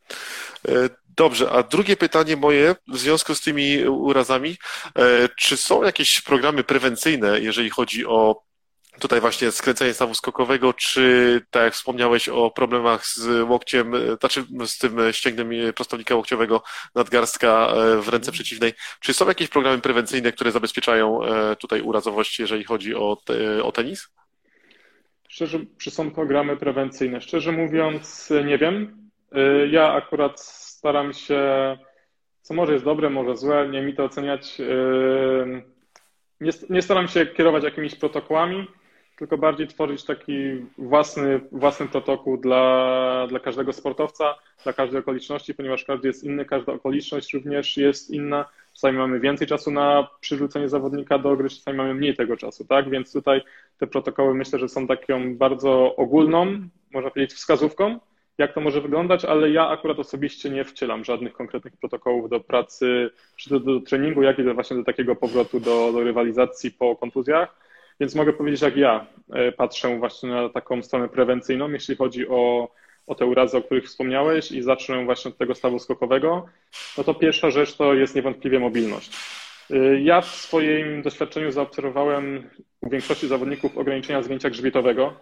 E, 0.69 0.89
dobrze, 1.17 1.51
a 1.51 1.63
drugie 1.63 1.97
pytanie 1.97 2.37
moje 2.37 2.77
w 2.89 2.99
związku 2.99 3.35
z 3.35 3.41
tymi 3.41 3.85
urazami, 3.85 4.57
e, 4.99 5.29
czy 5.37 5.57
są 5.57 5.83
jakieś 5.83 6.21
programy 6.21 6.65
prewencyjne, 6.65 7.41
jeżeli 7.41 7.71
chodzi 7.71 8.07
o 8.07 8.43
tutaj 9.03 9.21
właśnie 9.21 9.53
skręcenie 9.53 9.95
stawu 9.95 10.15
skokowego, 10.15 10.73
czy 10.73 11.41
tak 11.51 11.63
jak 11.63 11.75
wspomniałeś 11.75 12.29
o 12.29 12.51
problemach 12.51 13.07
z 13.07 13.49
łokciem, 13.49 13.93
znaczy 14.21 14.45
z 14.67 14.79
tym 14.79 14.99
ścięgnem 15.13 15.51
prostownika 15.75 16.15
łokciowego 16.15 16.63
nadgarstka 16.95 17.67
e, 17.67 18.03
w 18.03 18.09
ręce 18.09 18.33
przeciwnej, 18.33 18.73
czy 19.01 19.15
są 19.15 19.29
jakieś 19.29 19.49
programy 19.49 19.79
prewencyjne, 19.79 20.33
które 20.33 20.53
zabezpieczają 20.53 21.25
e, 21.25 21.57
tutaj 21.57 21.81
urazowość, 21.81 22.39
jeżeli 22.39 22.65
chodzi 22.65 22.95
o, 22.95 23.17
te, 23.25 23.65
o 23.65 23.73
tenis? 23.73 24.09
Szczerze, 25.29 25.59
czy 25.79 25.91
są 25.91 26.11
programy 26.11 26.57
prewencyjne? 26.57 27.21
Szczerze 27.21 27.53
mówiąc, 27.53 28.33
nie 28.45 28.59
wiem. 28.59 29.09
E, 29.33 29.67
ja 29.67 29.93
akurat 29.93 30.41
staram 30.41 31.13
się, 31.13 31.43
co 32.43 32.55
może 32.55 32.73
jest 32.73 32.85
dobre, 32.85 33.11
może 33.11 33.37
złe, 33.37 33.69
nie 33.69 33.83
mi 33.83 33.95
to 33.95 34.05
oceniać. 34.05 34.59
Nie, 36.41 36.51
nie 36.71 36.83
staram 36.83 37.09
się 37.09 37.27
kierować 37.27 37.65
jakimiś 37.65 37.95
protokołami 37.95 38.67
tylko 39.17 39.39
bardziej 39.39 39.67
tworzyć 39.67 40.05
taki 40.05 40.67
własny, 40.79 41.41
własny 41.53 41.89
protokół 41.89 42.37
dla, 42.37 43.27
dla 43.29 43.41
każdego 43.41 43.73
sportowca, 43.73 44.35
dla 44.65 44.73
każdej 44.73 45.01
okoliczności, 45.01 45.55
ponieważ 45.55 45.85
każdy 45.85 46.09
jest 46.09 46.25
inny, 46.25 46.45
każda 46.45 46.73
okoliczność 46.73 47.35
również 47.35 47.77
jest 47.77 48.11
inna. 48.11 48.45
Czasami 48.75 48.99
mamy 48.99 49.21
więcej 49.21 49.47
czasu 49.47 49.71
na 49.71 50.09
przyrzucenie 50.21 50.69
zawodnika 50.69 51.19
do 51.19 51.37
gry, 51.37 51.49
czasami 51.51 51.77
mamy 51.77 51.95
mniej 51.95 52.17
tego 52.17 52.37
czasu, 52.37 52.65
tak? 52.65 52.91
Więc 52.91 53.13
tutaj 53.13 53.43
te 53.79 53.87
protokoły 53.87 54.35
myślę, 54.35 54.59
że 54.59 54.69
są 54.69 54.87
taką 54.87 55.37
bardzo 55.37 55.97
ogólną, 55.97 56.47
można 56.93 57.11
powiedzieć, 57.11 57.37
wskazówką, 57.37 57.99
jak 58.39 58.55
to 58.55 58.61
może 58.61 58.81
wyglądać, 58.81 59.25
ale 59.25 59.51
ja 59.51 59.69
akurat 59.69 59.99
osobiście 59.99 60.51
nie 60.51 60.65
wcielam 60.65 61.05
żadnych 61.05 61.33
konkretnych 61.33 61.77
protokołów 61.77 62.31
do 62.31 62.41
pracy, 62.41 63.11
czy 63.37 63.51
to 63.51 63.61
do 63.61 63.81
treningu, 63.81 64.23
jak 64.23 64.39
i 64.39 64.45
do 64.45 64.55
właśnie 64.55 64.77
do 64.77 64.85
takiego 64.85 65.17
powrotu 65.17 65.61
do, 65.61 65.93
do 65.93 66.01
rywalizacji 66.01 66.71
po 66.71 66.97
kontuzjach 66.97 67.62
więc 68.01 68.15
mogę 68.15 68.33
powiedzieć, 68.33 68.63
jak 68.63 68.77
ja 68.77 69.07
e, 69.33 69.53
patrzę 69.53 69.99
właśnie 69.99 70.31
na 70.31 70.49
taką 70.49 70.83
stronę 70.83 71.09
prewencyjną, 71.09 71.71
jeśli 71.71 71.97
chodzi 71.97 72.29
o, 72.29 72.69
o 73.07 73.15
te 73.15 73.27
urazy, 73.27 73.57
o 73.57 73.63
których 73.63 73.85
wspomniałeś 73.85 74.53
i 74.53 74.63
zacznę 74.63 75.05
właśnie 75.05 75.31
od 75.31 75.39
tego 75.39 75.55
stawu 75.55 75.79
skokowego, 75.79 76.47
no 76.99 77.05
to 77.05 77.15
pierwsza 77.15 77.51
rzecz 77.51 77.77
to 77.77 77.95
jest 77.95 78.15
niewątpliwie 78.15 78.61
mobilność. 78.61 79.11
E, 79.71 80.01
ja 80.01 80.21
w 80.21 80.27
swoim 80.27 81.03
doświadczeniu 81.03 81.51
zaobserwowałem 81.51 82.51
u 82.81 82.91
większości 82.91 83.29
zawodników 83.29 83.79
ograniczenia 83.79 84.23
zgięcia 84.23 84.51
grzbietowego 84.51 85.15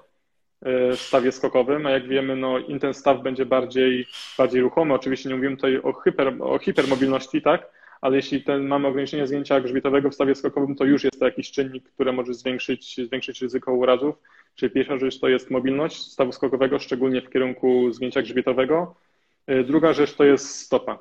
e, 0.63 0.93
w 0.97 1.01
stawie 1.01 1.33
skokowym, 1.33 1.87
a 1.87 1.91
jak 1.91 2.09
wiemy, 2.09 2.37
no, 2.37 2.57
ten 2.81 2.95
staw 2.95 3.23
będzie 3.23 3.47
bardziej, 3.47 4.07
bardziej 4.39 4.61
ruchomy. 4.61 4.95
Oczywiście 4.95 5.29
nie 5.29 5.35
mówimy 5.35 5.57
tutaj 5.57 5.77
o, 5.77 5.93
hiper, 6.05 6.35
o 6.41 6.59
hipermobilności, 6.59 7.43
tak? 7.43 7.80
Ale 8.01 8.17
jeśli 8.17 8.43
ten, 8.43 8.67
mamy 8.67 8.89
ograniczenie 8.89 9.27
zgięcia 9.27 9.61
grzbietowego 9.61 10.11
w 10.11 10.15
stawie 10.15 10.35
skokowym, 10.35 10.77
to 10.77 10.85
już 10.85 11.05
jest 11.05 11.19
to 11.19 11.25
jakiś 11.25 11.51
czynnik, 11.51 11.91
który 11.93 12.13
może 12.13 12.35
zwiększyć, 12.35 13.01
zwiększyć 13.07 13.43
ryzyko 13.43 13.73
urazów. 13.75 14.15
Czyli 14.55 14.73
pierwsza 14.73 14.99
rzecz 14.99 15.21
to 15.21 15.29
jest 15.29 15.51
mobilność 15.51 16.13
stawu 16.13 16.33
skokowego, 16.33 16.79
szczególnie 16.79 17.23
w 17.23 17.31
kierunku 17.31 17.93
zgięcia 17.93 18.23
grzbietowego. 18.23 18.95
Y, 19.51 19.65
druga 19.65 19.93
rzecz 19.93 20.15
to 20.15 20.25
jest 20.25 20.61
stopa, 20.61 20.99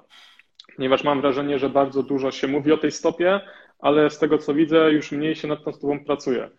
ponieważ 0.76 1.04
mam 1.04 1.22
wrażenie, 1.22 1.60
że 1.60 1.70
bardzo 1.70 2.04
dużo 2.04 2.32
się 2.32 2.48
mówi 2.48 2.72
o 2.72 2.78
tej 2.78 2.92
stopie, 2.92 3.40
ale 3.80 4.10
z 4.10 4.20
tego 4.20 4.38
co 4.38 4.54
widzę, 4.54 4.92
już 4.92 5.12
mniej 5.12 5.36
się 5.36 5.48
nad 5.48 5.64
tą 5.64 5.74
stopą 5.74 6.06
pracuje. 6.06 6.50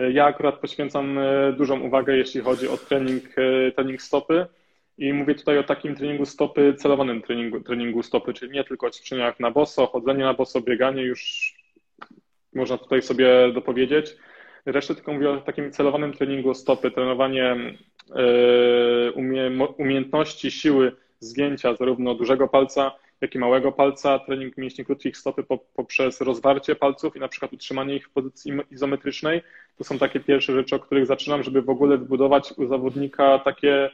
Y, 0.00 0.12
ja 0.12 0.24
akurat 0.24 0.58
poświęcam 0.58 1.18
y, 1.18 1.54
dużą 1.58 1.80
uwagę, 1.80 2.16
jeśli 2.16 2.40
chodzi 2.40 2.68
o 2.68 2.76
trening, 2.76 3.24
trening 3.74 4.02
stopy 4.02 4.46
i 4.98 5.12
mówię 5.12 5.34
tutaj 5.34 5.58
o 5.58 5.62
takim 5.62 5.94
treningu 5.94 6.26
stopy, 6.26 6.74
celowanym 6.78 7.22
treningu, 7.22 7.60
treningu 7.60 8.02
stopy, 8.02 8.34
czyli 8.34 8.52
nie 8.52 8.64
tylko 8.64 8.90
ćwiczeniach 8.90 9.40
na 9.40 9.50
boso, 9.50 9.86
chodzenie 9.86 10.24
na 10.24 10.34
boso, 10.34 10.60
bieganie, 10.60 11.02
już 11.02 11.52
można 12.54 12.78
tutaj 12.78 13.02
sobie 13.02 13.52
dopowiedzieć. 13.52 14.16
Resztę 14.66 14.94
tylko 14.94 15.12
mówię 15.12 15.30
o 15.30 15.40
takim 15.40 15.72
celowanym 15.72 16.12
treningu 16.12 16.54
stopy, 16.54 16.90
trenowanie 16.90 17.56
e, 18.10 19.12
umiejętności, 19.78 20.50
siły 20.50 20.96
zgięcia 21.20 21.74
zarówno 21.74 22.14
dużego 22.14 22.48
palca, 22.48 22.92
jak 23.20 23.34
i 23.34 23.38
małego 23.38 23.72
palca, 23.72 24.18
trening 24.18 24.56
mięśni 24.56 24.84
krótkich 24.84 25.16
stopy 25.16 25.44
poprzez 25.74 26.20
rozwarcie 26.20 26.74
palców 26.76 27.16
i 27.16 27.20
na 27.20 27.28
przykład 27.28 27.52
utrzymanie 27.52 27.96
ich 27.96 28.06
w 28.08 28.10
pozycji 28.10 28.52
izometrycznej. 28.70 29.42
To 29.78 29.84
są 29.84 29.98
takie 29.98 30.20
pierwsze 30.20 30.52
rzeczy, 30.52 30.76
o 30.76 30.78
których 30.78 31.06
zaczynam, 31.06 31.42
żeby 31.42 31.62
w 31.62 31.70
ogóle 31.70 31.98
wybudować 31.98 32.52
u 32.56 32.66
zawodnika 32.66 33.38
takie 33.38 33.90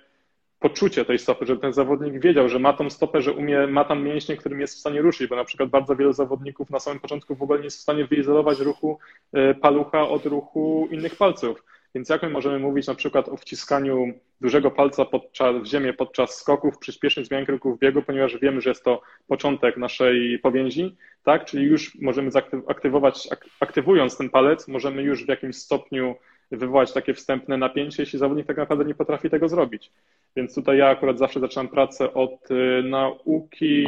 poczucie 0.58 1.04
tej 1.04 1.18
stopy, 1.18 1.46
żeby 1.46 1.60
ten 1.60 1.72
zawodnik 1.72 2.20
wiedział, 2.20 2.48
że 2.48 2.58
ma 2.58 2.72
tą 2.72 2.90
stopę, 2.90 3.22
że 3.22 3.32
umie, 3.32 3.66
ma 3.66 3.84
tam 3.84 4.02
mięśnie, 4.04 4.36
którym 4.36 4.60
jest 4.60 4.74
w 4.74 4.78
stanie 4.78 5.02
ruszyć, 5.02 5.28
bo 5.28 5.36
na 5.36 5.44
przykład 5.44 5.70
bardzo 5.70 5.96
wielu 5.96 6.12
zawodników 6.12 6.70
na 6.70 6.80
samym 6.80 7.00
początku 7.00 7.34
w 7.34 7.42
ogóle 7.42 7.58
nie 7.58 7.64
jest 7.64 7.78
w 7.78 7.82
stanie 7.82 8.04
wyizolować 8.04 8.60
ruchu 8.60 8.98
e, 9.32 9.54
palucha 9.54 10.08
od 10.08 10.26
ruchu 10.26 10.88
innych 10.90 11.16
palców. 11.16 11.64
Więc 11.94 12.08
jak 12.08 12.22
my 12.22 12.30
możemy 12.30 12.58
mówić 12.58 12.86
na 12.86 12.94
przykład 12.94 13.28
o 13.28 13.36
wciskaniu 13.36 14.12
dużego 14.40 14.70
palca 14.70 15.04
podczas, 15.04 15.56
w 15.62 15.66
ziemię 15.66 15.92
podczas 15.92 16.36
skoków, 16.36 16.78
przyspieszeń 16.78 17.24
zmian 17.24 17.46
kroków 17.46 17.78
biegu, 17.78 18.02
ponieważ 18.02 18.38
wiemy, 18.38 18.60
że 18.60 18.70
jest 18.70 18.84
to 18.84 19.02
początek 19.26 19.76
naszej 19.76 20.38
powięzi, 20.38 20.96
tak? 21.24 21.44
Czyli 21.44 21.64
już 21.64 21.94
możemy 22.00 22.30
zaktywować, 22.30 23.28
aktywując 23.60 24.18
ten 24.18 24.30
palec, 24.30 24.68
możemy 24.68 25.02
już 25.02 25.24
w 25.24 25.28
jakimś 25.28 25.56
stopniu 25.56 26.14
wywołać 26.50 26.92
takie 26.92 27.14
wstępne 27.14 27.56
napięcie, 27.56 28.02
jeśli 28.02 28.18
zawodnik 28.18 28.46
tak 28.46 28.56
naprawdę 28.56 28.84
nie 28.84 28.94
potrafi 28.94 29.30
tego 29.30 29.48
zrobić. 29.48 29.92
Więc 30.36 30.54
tutaj 30.54 30.78
ja 30.78 30.88
akurat 30.88 31.18
zawsze 31.18 31.40
zaczynam 31.40 31.68
pracę 31.68 32.14
od 32.14 32.50
y, 32.50 32.82
nauki 32.82 33.86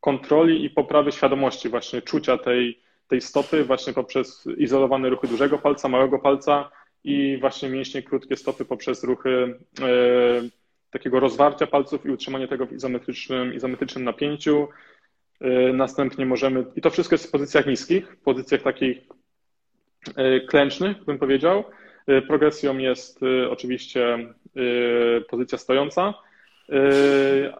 kontroli 0.00 0.64
i 0.64 0.70
poprawy 0.70 1.12
świadomości, 1.12 1.68
właśnie 1.68 2.02
czucia 2.02 2.38
tej, 2.38 2.80
tej 3.08 3.20
stopy 3.20 3.64
właśnie 3.64 3.92
poprzez 3.92 4.48
izolowane 4.56 5.08
ruchy 5.08 5.28
dużego 5.28 5.58
palca, 5.58 5.88
małego 5.88 6.18
palca 6.18 6.70
i 7.04 7.38
właśnie 7.40 7.68
mięśnie 7.68 8.02
krótkie 8.02 8.36
stopy 8.36 8.64
poprzez 8.64 9.04
ruchy 9.04 9.58
e, 9.80 9.86
takiego 10.90 11.20
rozwarcia 11.20 11.66
palców 11.66 12.06
i 12.06 12.10
utrzymanie 12.10 12.48
tego 12.48 12.66
w 12.66 12.72
izometrycznym, 12.72 13.54
izometrycznym 13.54 14.04
napięciu. 14.04 14.68
E, 15.40 15.72
następnie 15.72 16.26
możemy, 16.26 16.64
i 16.76 16.80
to 16.80 16.90
wszystko 16.90 17.14
jest 17.14 17.26
w 17.26 17.30
pozycjach 17.30 17.66
niskich, 17.66 18.12
w 18.12 18.22
pozycjach 18.22 18.62
takich 18.62 18.98
klęcznych, 20.48 21.04
bym 21.04 21.18
powiedział. 21.18 21.64
Progresją 22.26 22.78
jest 22.78 23.20
oczywiście 23.50 24.18
pozycja 25.30 25.58
stojąca. 25.58 26.14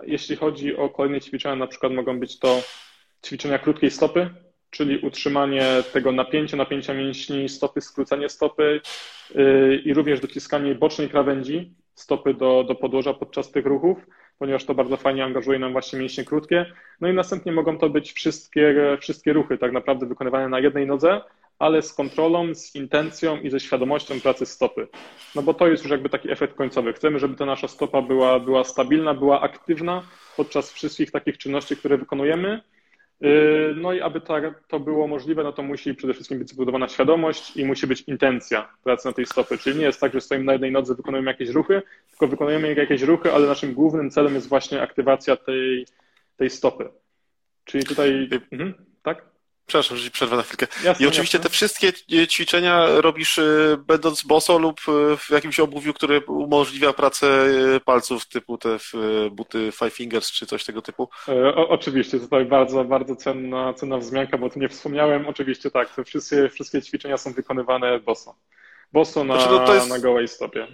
Jeśli 0.03 0.37
chodzi 0.37 0.77
o 0.77 0.89
kolejne 0.89 1.21
ćwiczenia, 1.21 1.57
na 1.57 1.67
przykład 1.67 1.93
mogą 1.93 2.21
być 2.21 2.39
to 2.39 2.63
ćwiczenia 3.27 3.59
krótkiej 3.59 3.91
stopy, 3.91 4.31
czyli 4.71 4.99
utrzymanie 4.99 5.67
tego 5.93 6.13
napięcia, 6.13 6.57
napięcia 6.57 6.95
mięśni 6.95 7.49
stopy, 7.49 7.81
skrócenie 7.81 8.29
stopy 8.29 8.81
i 9.85 9.95
również 9.95 10.21
dociskanie 10.21 10.75
bocznej 10.75 11.09
krawędzi 11.09 11.75
stopy 11.95 12.35
do, 12.35 12.65
do 12.65 12.75
podłoża 12.75 13.15
podczas 13.15 13.51
tych 13.53 13.67
ruchów, 13.67 13.99
ponieważ 14.39 14.65
to 14.65 14.75
bardzo 14.75 14.97
fajnie 14.97 15.25
angażuje 15.25 15.59
nam 15.59 15.73
właśnie 15.73 15.99
mięśnie 15.99 16.25
krótkie. 16.25 16.67
No 17.01 17.09
i 17.09 17.15
następnie 17.15 17.53
mogą 17.53 17.79
to 17.79 17.91
być 17.91 18.13
wszystkie, 18.13 18.97
wszystkie 19.01 19.33
ruchy 19.33 19.59
tak 19.59 19.73
naprawdę 19.73 20.07
wykonywane 20.07 20.49
na 20.49 20.61
jednej 20.61 20.87
nodze, 20.87 21.21
ale 21.59 21.83
z 21.83 21.93
kontrolą, 21.93 22.55
z 22.55 22.75
intencją 22.75 23.41
i 23.41 23.51
ze 23.51 23.61
świadomością 23.61 24.21
pracy 24.21 24.47
stopy. 24.47 24.89
No 25.35 25.43
bo 25.43 25.55
to 25.55 25.69
jest 25.69 25.83
już 25.83 25.91
jakby 25.91 26.09
taki 26.09 26.31
efekt 26.31 26.55
końcowy. 26.55 26.93
Chcemy, 26.93 27.19
żeby 27.19 27.37
ta 27.37 27.47
nasza 27.47 27.69
stopa 27.69 28.03
była, 28.03 28.41
była 28.41 28.65
stabilna, 28.65 29.15
była 29.15 29.41
aktywna 29.41 30.03
podczas 30.37 30.73
wszystkich 30.73 31.11
takich 31.11 31.39
czynności, 31.39 31.77
które 31.77 31.99
wykonujemy, 31.99 32.61
Yy, 33.21 33.75
no 33.77 33.93
i 33.93 34.01
aby 34.01 34.21
to 34.69 34.81
było 34.81 35.07
możliwe, 35.07 35.45
no 35.45 35.53
to 35.53 35.63
musi 35.63 35.95
przede 35.95 36.15
wszystkim 36.15 36.39
być 36.39 36.49
zbudowana 36.49 36.89
świadomość 36.89 37.57
i 37.57 37.65
musi 37.65 37.87
być 37.87 38.01
intencja 38.01 38.69
pracy 38.85 39.09
na 39.09 39.13
tej 39.13 39.27
stopy. 39.27 39.59
Czyli 39.59 39.79
nie 39.79 39.85
jest 39.85 40.01
tak, 40.01 40.13
że 40.13 40.21
stoimy 40.21 40.45
na 40.45 40.53
jednej 40.53 40.73
nodze, 40.73 40.95
wykonujemy 40.95 41.31
jakieś 41.31 41.49
ruchy, 41.49 41.83
tylko 42.11 42.29
wykonujemy 42.29 42.75
jakieś 42.75 43.03
ruchy, 43.03 43.33
ale 43.33 43.47
naszym 43.47 43.75
głównym 43.75 44.11
celem 44.11 44.35
jest 44.35 44.49
właśnie 44.49 44.83
aktywacja 44.83 45.37
tej, 45.37 45.87
tej 46.37 46.51
stopy. 46.51 46.89
Czyli 47.65 47.85
tutaj. 47.85 48.29
Mhm, 48.53 48.75
tak? 49.03 49.36
Przepraszam, 49.67 49.97
że 49.97 50.05
ci 50.05 50.11
przerwę 50.11 50.37
na 50.37 50.43
chwilkę. 50.43 50.67
Jasne, 50.85 51.07
I 51.07 51.09
oczywiście 51.09 51.39
jasne. 51.39 51.51
te 51.51 51.55
wszystkie 51.55 51.93
ćwiczenia 52.29 52.87
robisz 53.01 53.39
y, 53.39 53.79
będąc 53.87 54.23
boso 54.23 54.59
lub 54.59 54.81
y, 54.81 55.17
w 55.17 55.31
jakimś 55.31 55.61
obuwiu, 55.61 55.95
które 55.95 56.21
umożliwia 56.21 56.93
pracę 56.93 57.49
palców, 57.85 58.29
typu 58.29 58.59
te 58.59 58.79
buty 59.31 59.73
Five 59.73 59.95
Fingers 59.95 60.33
czy 60.33 60.47
coś 60.47 60.65
tego 60.65 60.83
typu? 60.83 61.09
E, 61.29 61.55
o, 61.55 61.69
oczywiście, 61.69 62.21
tutaj 62.21 62.45
bardzo, 62.45 62.85
bardzo 62.85 63.17
cenna, 63.17 63.75
cenna 63.75 63.99
wzmianka, 63.99 64.39
bo 64.39 64.51
tu 64.51 64.59
nie 64.59 64.69
wspomniałem. 64.69 65.29
Oczywiście 65.29 65.71
tak, 65.71 65.95
te 65.95 66.05
wszystkie, 66.05 66.49
wszystkie 66.49 66.83
ćwiczenia 66.83 67.17
są 67.17 67.33
wykonywane 67.33 68.01
boso. 68.01 68.35
Boso 68.93 69.25
na, 69.25 69.41
znaczy, 69.41 69.65
no 69.67 69.75
jest... 69.75 69.89
na 69.89 69.99
gołej 69.99 70.29
stopie. 70.29 70.67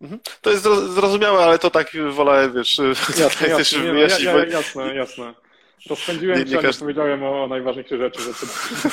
Mhm. 0.00 0.20
To 0.40 0.50
jest 0.50 0.64
zrozumiałe, 0.94 1.44
ale 1.44 1.58
to 1.58 1.70
tak 1.70 1.92
wolę, 2.10 2.50
wiesz, 2.54 2.80
jasne, 3.20 3.48
jasne, 3.48 3.78
nie, 3.78 3.92
no, 3.92 3.98
ja, 3.98 4.18
ja, 4.18 4.46
jasne, 4.46 4.94
jasne. 4.94 5.45
Rozpędziłem 5.90 6.38
nie, 6.38 6.46
się, 6.46 6.62
nie, 6.62 6.72
powiedziałem 6.80 7.22
o 7.22 7.46
najważniejszych 7.46 8.00
rzeczy, 8.00 8.22
że 8.22 8.34
te, 8.34 8.46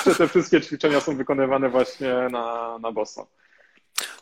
że 0.11 0.15
te 0.15 0.27
wszystkie 0.27 0.61
ćwiczenia 0.61 0.99
są 0.99 1.17
wykonywane 1.17 1.69
właśnie 1.69 2.27
na, 2.31 2.77
na 2.81 2.91
boso. 2.91 3.27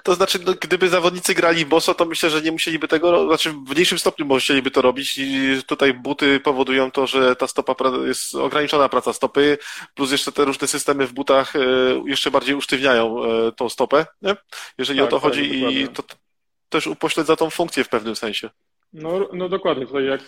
To 0.03 0.15
znaczy, 0.15 0.39
no, 0.45 0.53
gdyby 0.61 0.89
zawodnicy 0.89 1.33
grali 1.33 1.65
boso, 1.65 1.93
to 1.93 2.05
myślę, 2.05 2.29
że 2.29 2.41
nie 2.41 2.51
musieliby 2.51 2.87
tego, 2.87 3.27
znaczy 3.27 3.51
w 3.51 3.71
mniejszym 3.71 3.99
stopniu 3.99 4.25
musieliby 4.25 4.71
to 4.71 4.81
robić 4.81 5.17
i 5.17 5.61
tutaj 5.67 5.93
buty 5.93 6.39
powodują 6.39 6.91
to, 6.91 7.07
że 7.07 7.35
ta 7.35 7.47
stopa 7.47 7.75
jest 8.05 8.35
ograniczona 8.35 8.89
praca 8.89 9.13
stopy, 9.13 9.57
plus 9.95 10.11
jeszcze 10.11 10.31
te 10.31 10.45
różne 10.45 10.67
systemy 10.67 11.07
w 11.07 11.13
butach 11.13 11.55
e, 11.55 11.59
jeszcze 12.05 12.31
bardziej 12.31 12.55
usztywniają 12.55 13.25
e, 13.25 13.51
tą 13.51 13.69
stopę, 13.69 14.05
nie? 14.21 14.35
jeżeli 14.77 14.99
tak, 14.99 15.07
o 15.07 15.09
to 15.09 15.15
tak, 15.15 15.23
chodzi 15.23 15.63
i 15.63 15.87
to 15.87 16.03
też 16.69 16.87
upośledza 16.87 17.35
tą 17.35 17.49
funkcję 17.49 17.83
w 17.83 17.89
pewnym 17.89 18.15
sensie. 18.15 18.49
No, 18.93 19.29
no 19.33 19.49
dokładnie, 19.49 19.85
tutaj 19.85 20.05
jak 20.05 20.21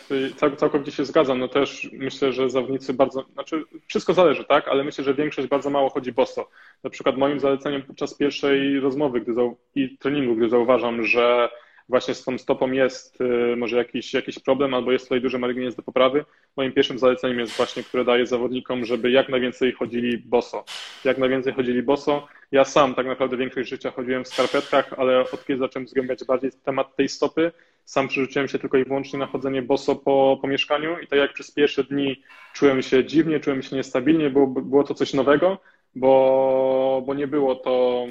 całkowicie 0.57 0.91
się 0.91 1.05
zgadzam, 1.05 1.39
no 1.39 1.47
też 1.47 1.89
myślę, 1.93 2.33
że 2.33 2.49
zawodnicy 2.49 2.93
bardzo, 2.93 3.23
znaczy 3.33 3.63
wszystko 3.87 4.13
zależy, 4.13 4.45
tak, 4.45 4.67
ale 4.67 4.83
myślę, 4.83 5.03
że 5.03 5.13
większość 5.13 5.47
bardzo 5.47 5.69
mało 5.69 5.89
chodzi 5.89 6.11
boso. 6.11 6.49
Na 6.83 6.89
przykład 6.89 7.17
moim 7.17 7.39
zaleceniem 7.39 7.81
podczas 7.81 8.13
pierwszej 8.13 8.79
rozmowy 8.79 9.21
gdy 9.21 9.33
i 9.75 9.97
treningu, 9.97 10.35
gdy 10.35 10.49
zauważam, 10.49 11.03
że 11.03 11.49
właśnie 11.89 12.13
z 12.13 12.23
tą 12.23 12.37
stopą 12.37 12.71
jest 12.71 13.21
y, 13.21 13.55
może 13.57 13.77
jakiś, 13.77 14.13
jakiś 14.13 14.39
problem 14.39 14.73
albo 14.73 14.91
jest 14.91 15.05
tutaj 15.05 15.21
duży 15.21 15.39
margines 15.39 15.75
do 15.75 15.83
poprawy, 15.83 16.25
moim 16.57 16.71
pierwszym 16.71 16.99
zaleceniem 16.99 17.39
jest 17.39 17.57
właśnie, 17.57 17.83
które 17.83 18.05
daję 18.05 18.25
zawodnikom, 18.25 18.85
żeby 18.85 19.11
jak 19.11 19.29
najwięcej 19.29 19.71
chodzili 19.71 20.17
boso. 20.17 20.65
Jak 21.05 21.17
najwięcej 21.17 21.53
chodzili 21.53 21.83
boso. 21.83 22.27
Ja 22.51 22.65
sam 22.65 22.95
tak 22.95 23.05
naprawdę 23.05 23.37
większość 23.37 23.69
życia 23.69 23.91
chodziłem 23.91 24.23
w 24.23 24.27
skarpetkach, 24.27 24.93
ale 24.97 25.19
od 25.19 25.45
kiedy 25.45 25.59
zacząłem 25.59 25.87
zgłębiać 25.87 26.25
bardziej 26.25 26.51
temat 26.65 26.95
tej 26.95 27.09
stopy, 27.09 27.51
sam 27.85 28.07
przerzuciłem 28.07 28.47
się 28.47 28.59
tylko 28.59 28.77
i 28.77 28.85
wyłącznie 28.85 29.19
na 29.19 29.25
chodzenie 29.25 29.61
boso 29.61 29.95
po, 29.95 30.37
po 30.41 30.47
mieszkaniu 30.47 30.99
i 30.99 31.07
tak 31.07 31.19
jak 31.19 31.33
przez 31.33 31.51
pierwsze 31.51 31.83
dni 31.83 32.21
czułem 32.53 32.81
się 32.81 33.05
dziwnie, 33.05 33.39
czułem 33.39 33.61
się 33.61 33.75
niestabilnie, 33.75 34.29
było, 34.29 34.47
było 34.47 34.83
to 34.83 34.93
coś 34.93 35.13
nowego, 35.13 35.57
bo, 35.95 37.03
bo 37.05 37.13
nie 37.13 37.27
było 37.27 37.55
to 37.55 38.05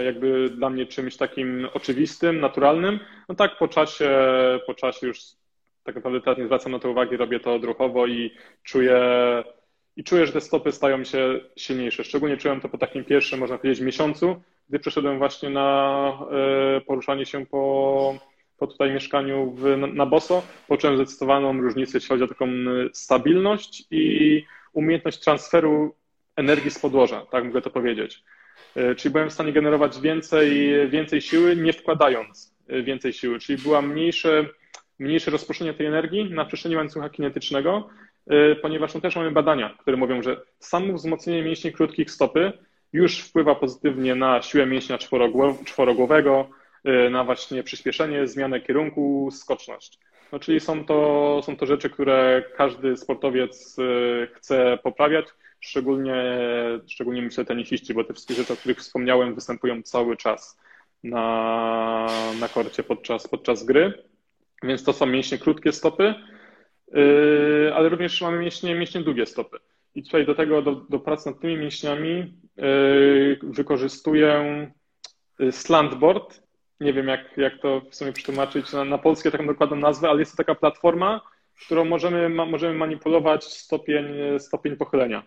jakby 0.00 0.50
dla 0.50 0.70
mnie 0.70 0.86
czymś 0.86 1.16
takim 1.16 1.68
oczywistym, 1.74 2.40
naturalnym. 2.40 2.98
No 3.28 3.34
tak 3.34 3.58
po 3.58 3.68
czasie, 3.68 4.10
po 4.66 4.74
czasie 4.74 5.06
już 5.06 5.20
tak 5.84 5.94
naprawdę 5.94 6.20
teraz 6.20 6.38
nie 6.38 6.46
zwracam 6.46 6.72
na 6.72 6.78
to 6.78 6.90
uwagi, 6.90 7.16
robię 7.16 7.40
to 7.40 7.54
odruchowo 7.54 8.06
i 8.06 8.30
czuję, 8.62 9.00
i 9.96 10.04
czuję, 10.04 10.26
że 10.26 10.32
te 10.32 10.40
stopy 10.40 10.72
stają 10.72 11.04
się 11.04 11.40
silniejsze. 11.56 12.04
Szczególnie 12.04 12.36
czułem 12.36 12.60
to 12.60 12.68
po 12.68 12.78
takim 12.78 13.04
pierwszym, 13.04 13.40
można 13.40 13.58
powiedzieć, 13.58 13.80
miesiącu, 13.80 14.42
gdy 14.68 14.78
przeszedłem 14.78 15.18
właśnie 15.18 15.50
na 15.50 16.18
e, 16.76 16.80
poruszanie 16.80 17.26
się 17.26 17.46
po, 17.46 18.14
po 18.56 18.66
tutaj 18.66 18.92
mieszkaniu 18.92 19.50
w, 19.50 19.76
na 19.94 20.06
Boso. 20.06 20.42
Poczułem 20.68 20.96
zdecydowaną 20.96 21.60
różnicę, 21.60 21.90
jeśli 21.94 22.08
chodzi 22.08 22.24
o 22.24 22.28
taką 22.28 22.48
stabilność 22.92 23.84
i 23.90 24.44
umiejętność 24.72 25.18
transferu 25.18 25.94
energii 26.36 26.70
z 26.70 26.78
podłoża, 26.78 27.26
tak 27.30 27.44
mogę 27.44 27.62
to 27.62 27.70
powiedzieć. 27.70 28.22
E, 28.76 28.94
czyli 28.94 29.12
byłem 29.12 29.30
w 29.30 29.32
stanie 29.32 29.52
generować 29.52 30.00
więcej, 30.00 30.70
więcej 30.90 31.20
siły, 31.20 31.56
nie 31.56 31.72
wkładając 31.72 32.54
e, 32.68 32.82
więcej 32.82 33.12
siły, 33.12 33.38
czyli 33.38 33.62
była 33.62 33.82
mniejsze, 33.82 34.46
mniejsze 34.98 35.30
rozproszenie 35.30 35.74
tej 35.74 35.86
energii 35.86 36.30
na 36.30 36.44
przestrzeni 36.44 36.76
łańcucha 36.76 37.08
kinetycznego, 37.08 37.88
e, 38.26 38.54
ponieważ 38.54 38.94
no 38.94 39.00
też 39.00 39.16
mamy 39.16 39.30
badania, 39.30 39.76
które 39.80 39.96
mówią, 39.96 40.22
że 40.22 40.40
samo 40.58 40.92
wzmocnienie 40.92 41.42
mięśni 41.42 41.72
krótkich 41.72 42.10
stopy 42.10 42.52
już 42.92 43.18
wpływa 43.18 43.54
pozytywnie 43.54 44.14
na 44.14 44.42
siłę 44.42 44.66
mięśnia 44.66 44.98
czworogłowego, 45.64 46.48
na 47.10 47.24
właśnie 47.24 47.62
przyspieszenie, 47.62 48.26
zmianę 48.26 48.60
kierunku, 48.60 49.28
skoczność. 49.32 49.98
No, 50.32 50.38
czyli 50.38 50.60
są 50.60 50.84
to, 50.84 51.40
są 51.44 51.56
to 51.56 51.66
rzeczy, 51.66 51.90
które 51.90 52.42
każdy 52.56 52.96
sportowiec 52.96 53.76
chce 54.34 54.78
poprawiać, 54.82 55.26
szczególnie, 55.62 56.14
szczególnie 56.86 57.22
myślę 57.22 57.44
tenisiści, 57.44 57.94
bo 57.94 58.04
te 58.04 58.12
wszystkie 58.12 58.34
rzeczy, 58.34 58.52
o 58.52 58.56
których 58.56 58.78
wspomniałem, 58.78 59.34
występują 59.34 59.82
cały 59.82 60.16
czas 60.16 60.60
na, 61.04 62.06
na 62.40 62.48
korcie 62.48 62.82
podczas, 62.82 63.28
podczas 63.28 63.64
gry. 63.64 64.04
Więc 64.62 64.84
to 64.84 64.92
są 64.92 65.06
mięśnie 65.06 65.38
krótkie 65.38 65.72
stopy, 65.72 66.14
yy, 66.92 67.72
ale 67.74 67.88
również 67.88 68.20
mamy 68.20 68.38
mięśnie, 68.38 68.74
mięśnie 68.74 69.00
długie 69.00 69.26
stopy. 69.26 69.58
I 69.94 70.02
tutaj 70.02 70.26
do 70.26 70.34
tego, 70.34 70.62
do, 70.62 70.74
do 70.74 70.98
pracy 70.98 71.30
nad 71.30 71.40
tymi 71.40 71.56
mięśniami 71.56 72.34
yy, 72.56 73.38
wykorzystuję 73.42 74.70
yy, 75.38 75.52
slantboard. 75.52 76.42
Nie 76.80 76.92
wiem, 76.92 77.08
jak, 77.08 77.36
jak 77.36 77.58
to 77.58 77.82
w 77.90 77.94
sumie 77.94 78.12
przetłumaczyć 78.12 78.72
na, 78.72 78.84
na 78.84 78.98
polskie 78.98 79.30
taką 79.30 79.46
dokładną 79.46 79.76
nazwę, 79.76 80.08
ale 80.10 80.20
jest 80.20 80.32
to 80.32 80.36
taka 80.36 80.54
platforma, 80.54 81.20
którą 81.66 81.84
możemy, 81.84 82.28
ma, 82.28 82.46
możemy 82.46 82.74
manipulować 82.74 83.44
stopień, 83.44 84.04
stopień 84.38 84.76
pochylenia. 84.76 85.22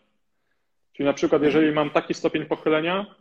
Czyli 0.96 1.06
na 1.06 1.14
przykład, 1.14 1.44
jeżeli 1.44 1.72
mam 1.72 1.90
taki 1.90 2.14
stopień 2.14 2.46
pochylenia, 2.46 3.16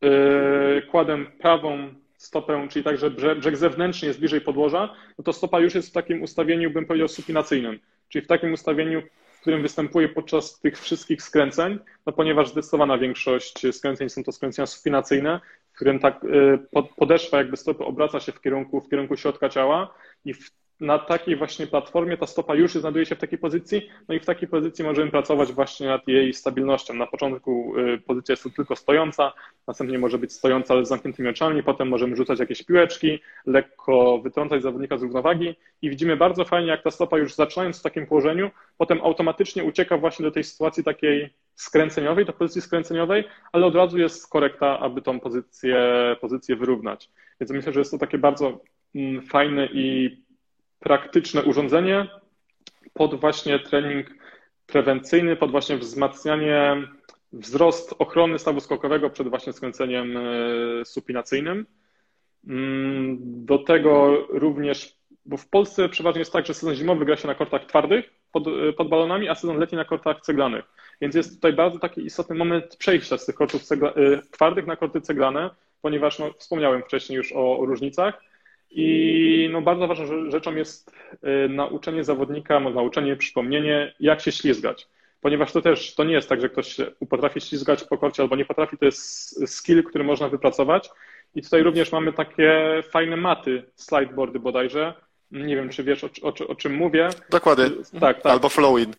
yy, 0.00 0.82
kładę 0.90 1.24
prawą 1.38 1.94
stopę, 2.16 2.66
czyli 2.70 2.84
tak, 2.84 2.98
że 2.98 3.10
brzeg 3.10 3.56
zewnętrzny 3.56 4.08
jest 4.08 4.20
bliżej 4.20 4.40
podłoża, 4.40 4.94
no 5.18 5.24
to 5.24 5.32
stopa 5.32 5.60
już 5.60 5.74
jest 5.74 5.88
w 5.88 5.92
takim 5.92 6.22
ustawieniu, 6.22 6.70
bym 6.70 6.86
powiedział, 6.86 7.08
supinacyjnym. 7.08 7.80
Czyli 8.08 8.24
w 8.24 8.28
takim 8.28 8.52
ustawieniu, 8.52 9.02
w 9.32 9.40
którym 9.40 9.62
występuje 9.62 10.08
podczas 10.08 10.60
tych 10.60 10.78
wszystkich 10.80 11.22
skręceń, 11.22 11.78
no 12.06 12.12
ponieważ 12.12 12.48
zdecydowana 12.48 12.98
większość 12.98 13.76
skręceń 13.76 14.08
są 14.08 14.24
to 14.24 14.32
skręcenia 14.32 14.66
supinacyjne, 14.66 15.40
w 15.72 15.76
którym 15.76 15.98
tak 15.98 16.24
yy, 16.24 16.82
podeszwa 16.96 17.38
jakby 17.38 17.56
stopy 17.56 17.84
obraca 17.84 18.20
się 18.20 18.32
w 18.32 18.40
kierunku, 18.40 18.80
w 18.80 18.88
kierunku 18.88 19.16
środka 19.16 19.48
ciała 19.48 19.94
i 20.24 20.34
w 20.34 20.50
na 20.80 20.98
takiej 20.98 21.36
właśnie 21.36 21.66
platformie 21.66 22.16
ta 22.16 22.26
stopa 22.26 22.54
już 22.54 22.74
znajduje 22.74 23.06
się 23.06 23.14
w 23.14 23.18
takiej 23.18 23.38
pozycji, 23.38 23.88
no 24.08 24.14
i 24.14 24.20
w 24.20 24.26
takiej 24.26 24.48
pozycji 24.48 24.84
możemy 24.84 25.10
pracować 25.10 25.52
właśnie 25.52 25.86
nad 25.86 26.08
jej 26.08 26.34
stabilnością. 26.34 26.94
Na 26.94 27.06
początku 27.06 27.78
y, 27.78 27.98
pozycja 27.98 28.32
jest 28.32 28.56
tylko 28.56 28.76
stojąca, 28.76 29.32
następnie 29.66 29.98
może 29.98 30.18
być 30.18 30.32
stojąca, 30.32 30.74
ale 30.74 30.86
z 30.86 30.88
zamkniętymi 30.88 31.28
oczami, 31.28 31.62
potem 31.62 31.88
możemy 31.88 32.16
rzucać 32.16 32.38
jakieś 32.38 32.62
piłeczki, 32.62 33.18
lekko 33.46 34.18
wytrącać 34.18 34.62
zawodnika 34.62 34.98
z 34.98 35.02
równowagi 35.02 35.54
i 35.82 35.90
widzimy 35.90 36.16
bardzo 36.16 36.44
fajnie, 36.44 36.68
jak 36.68 36.82
ta 36.82 36.90
stopa 36.90 37.18
już 37.18 37.34
zaczynając 37.34 37.80
w 37.80 37.82
takim 37.82 38.06
położeniu, 38.06 38.50
potem 38.78 39.00
automatycznie 39.02 39.64
ucieka 39.64 39.98
właśnie 39.98 40.22
do 40.22 40.30
tej 40.30 40.44
sytuacji 40.44 40.84
takiej 40.84 41.34
skręceniowej, 41.54 42.24
do 42.24 42.32
pozycji 42.32 42.62
skręceniowej, 42.62 43.24
ale 43.52 43.66
od 43.66 43.74
razu 43.74 43.98
jest 43.98 44.30
korekta, 44.30 44.78
aby 44.78 45.02
tą 45.02 45.20
pozycję, 45.20 45.76
pozycję 46.20 46.56
wyrównać. 46.56 47.10
Więc 47.40 47.50
myślę, 47.50 47.72
że 47.72 47.80
jest 47.80 47.90
to 47.90 47.98
takie 47.98 48.18
bardzo 48.18 48.60
mm, 48.94 49.22
fajne 49.22 49.68
i 49.72 50.25
praktyczne 50.80 51.42
urządzenie 51.42 52.08
pod 52.94 53.20
właśnie 53.20 53.58
trening 53.58 54.06
prewencyjny, 54.66 55.36
pod 55.36 55.50
właśnie 55.50 55.76
wzmacnianie, 55.76 56.88
wzrost 57.32 57.94
ochrony 57.98 58.38
stawu 58.38 58.60
skokowego 58.60 59.10
przed 59.10 59.28
właśnie 59.28 59.52
skręceniem 59.52 60.16
e, 60.16 60.20
supinacyjnym. 60.84 61.66
Mm, 62.48 63.16
do 63.20 63.58
tego 63.58 64.26
również, 64.28 64.96
bo 65.26 65.36
w 65.36 65.48
Polsce 65.48 65.88
przeważnie 65.88 66.18
jest 66.18 66.32
tak, 66.32 66.46
że 66.46 66.54
sezon 66.54 66.74
zimowy 66.74 67.04
gra 67.04 67.16
się 67.16 67.28
na 67.28 67.34
kortach 67.34 67.64
twardych 67.64 68.10
pod, 68.32 68.46
e, 68.48 68.72
pod 68.72 68.88
balonami, 68.88 69.28
a 69.28 69.34
sezon 69.34 69.58
letni 69.58 69.78
na 69.78 69.84
kortach 69.84 70.20
ceglanych. 70.20 70.64
Więc 71.00 71.14
jest 71.14 71.34
tutaj 71.34 71.52
bardzo 71.52 71.78
taki 71.78 72.06
istotny 72.06 72.36
moment 72.36 72.76
przejścia 72.76 73.18
z 73.18 73.26
tych 73.26 73.34
kortów 73.34 73.62
cegla, 73.62 73.88
e, 73.90 74.22
twardych 74.30 74.66
na 74.66 74.76
korty 74.76 75.00
ceglane, 75.00 75.50
ponieważ 75.82 76.18
no, 76.18 76.32
wspomniałem 76.38 76.82
wcześniej 76.82 77.16
już 77.16 77.32
o, 77.32 77.58
o 77.58 77.66
różnicach. 77.66 78.22
I 78.70 79.48
no, 79.52 79.62
bardzo 79.62 79.86
ważną 79.86 80.30
rzeczą 80.30 80.54
jest 80.54 80.92
y, 81.14 81.48
nauczenie 81.48 82.04
zawodnika, 82.04 82.60
nauczenie, 82.60 83.16
przypomnienie, 83.16 83.94
jak 84.00 84.20
się 84.20 84.32
ślizgać. 84.32 84.88
Ponieważ 85.20 85.52
to 85.52 85.62
też 85.62 85.94
to 85.94 86.04
nie 86.04 86.14
jest 86.14 86.28
tak, 86.28 86.40
że 86.40 86.48
ktoś 86.48 86.72
się 86.72 86.86
potrafi 87.08 87.40
ślizgać 87.40 87.84
po 87.84 87.98
korcie 87.98 88.22
albo 88.22 88.36
nie 88.36 88.44
potrafi, 88.44 88.78
to 88.78 88.84
jest 88.84 89.50
skill, 89.56 89.84
który 89.84 90.04
można 90.04 90.28
wypracować. 90.28 90.90
I 91.34 91.42
tutaj 91.42 91.62
również 91.62 91.92
mamy 91.92 92.12
takie 92.12 92.82
fajne 92.90 93.16
maty, 93.16 93.62
slideboardy 93.74 94.38
bodajże. 94.38 94.94
Nie 95.30 95.56
wiem, 95.56 95.68
czy 95.68 95.84
wiesz 95.84 96.04
o, 96.04 96.08
o, 96.22 96.48
o 96.48 96.54
czym 96.54 96.74
mówię. 96.74 97.08
Dokładnie. 97.30 97.64
Tak, 98.00 98.22
tak. 98.22 98.32
Albo 98.32 98.48
flowin. 98.48 98.94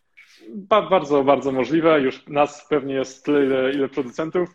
Ba, 0.50 0.82
bardzo, 0.82 1.24
bardzo 1.24 1.52
możliwe. 1.52 2.02
Już 2.02 2.28
nas 2.28 2.68
pewnie 2.70 2.94
jest 2.94 3.26
tyle, 3.26 3.46
ile, 3.46 3.72
ile 3.72 3.90
producentów. 3.90 4.50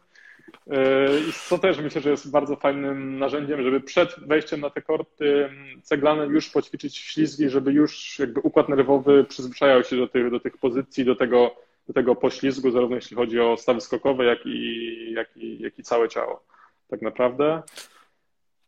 I 1.29 1.33
to 1.49 1.59
też 1.59 1.79
myślę, 1.79 2.01
że 2.01 2.11
jest 2.11 2.31
bardzo 2.31 2.57
fajnym 2.57 3.19
narzędziem, 3.19 3.63
żeby 3.63 3.81
przed 3.81 4.15
wejściem 4.27 4.61
na 4.61 4.71
te 4.71 4.83
korty 4.83 5.51
ceglane 5.83 6.27
już 6.27 6.51
poćwiczyć 6.51 6.97
ślizgi, 6.97 7.51
żeby 7.51 7.73
już 7.73 8.19
jakby 8.19 8.41
układ 8.41 8.69
nerwowy 8.69 9.25
przyzwyczajał 9.25 9.85
się 9.85 9.97
do 9.97 10.09
tych, 10.09 10.31
do 10.31 10.41
tych 10.41 10.59
pozycji, 10.59 11.05
do 11.05 11.17
tego, 11.17 11.57
do 11.89 11.93
tego 11.93 12.17
poślizgu, 12.17 12.71
zarówno 12.71 12.97
jeśli 12.97 13.17
chodzi 13.17 13.41
o 13.41 13.57
stawy 13.57 13.81
skokowe, 13.81 14.25
jak 14.25 14.47
i, 14.47 15.13
jak 15.13 15.37
i, 15.37 15.63
jak 15.63 15.79
i 15.79 15.83
całe 15.83 16.09
ciało. 16.09 16.45
Tak 16.91 17.03
naprawdę. 17.03 17.63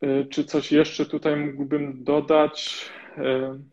Y, 0.05 0.27
czy 0.31 0.45
coś 0.45 0.73
jeszcze 0.73 1.07
tutaj 1.07 1.37
mógłbym 1.37 2.05
dodać? 2.05 2.91
Y, 3.19 3.23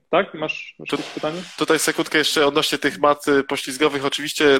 tak? 0.09 0.33
Masz, 0.33 0.75
masz 0.79 0.91
jakieś 0.91 1.09
pytanie? 1.09 1.41
Tutaj 1.57 1.79
sekundkę 1.79 2.17
jeszcze 2.17 2.45
odnośnie 2.45 2.77
tych 2.77 2.99
mat 2.99 3.25
poślizgowych. 3.47 4.05
Oczywiście 4.05 4.59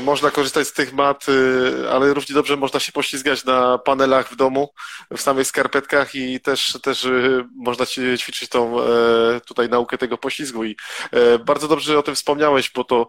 można 0.00 0.30
korzystać 0.30 0.68
z 0.68 0.72
tych 0.72 0.92
mat, 0.92 1.26
e, 1.28 1.90
ale 1.90 2.14
równie 2.14 2.34
dobrze 2.34 2.56
można 2.56 2.80
się 2.80 2.92
poślizgać 2.92 3.44
na 3.44 3.78
panelach 3.78 4.30
w 4.30 4.36
domu, 4.36 4.72
w 5.16 5.20
samych 5.20 5.46
skarpetkach 5.46 6.14
i 6.14 6.40
też, 6.40 6.78
też 6.82 7.04
e, 7.04 7.48
można 7.56 7.86
ćwiczyć 7.86 8.48
tą 8.48 8.76
tutaj 9.46 9.68
naukę 9.68 9.98
tego 9.98 10.18
poślizgu. 10.18 10.64
I 10.64 10.76
bardzo 11.44 11.68
dobrze 11.68 11.98
o 11.98 12.02
tym 12.02 12.14
wspomniałeś, 12.14 12.70
bo 12.70 12.84
to 12.84 13.08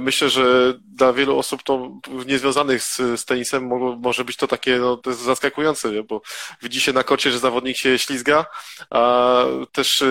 myślę, 0.00 0.30
że 0.30 0.74
dla 0.78 1.12
wielu 1.12 1.38
osób 1.38 1.62
to 1.62 1.90
niezwiązanych 2.26 2.82
z, 2.82 2.96
z 2.96 3.24
tenisem 3.24 3.70
może 3.98 4.24
być 4.24 4.36
to 4.36 4.48
takie 4.48 4.78
no, 4.78 4.96
to 4.96 5.14
zaskakujące, 5.14 6.02
bo 6.02 6.22
widzi 6.62 6.80
się 6.80 6.92
na 6.92 7.04
kocie, 7.04 7.30
że 7.30 7.38
zawodnik 7.38 7.76
się 7.76 7.98
ślizga, 7.98 8.46
a 8.90 9.44
też 9.72 10.04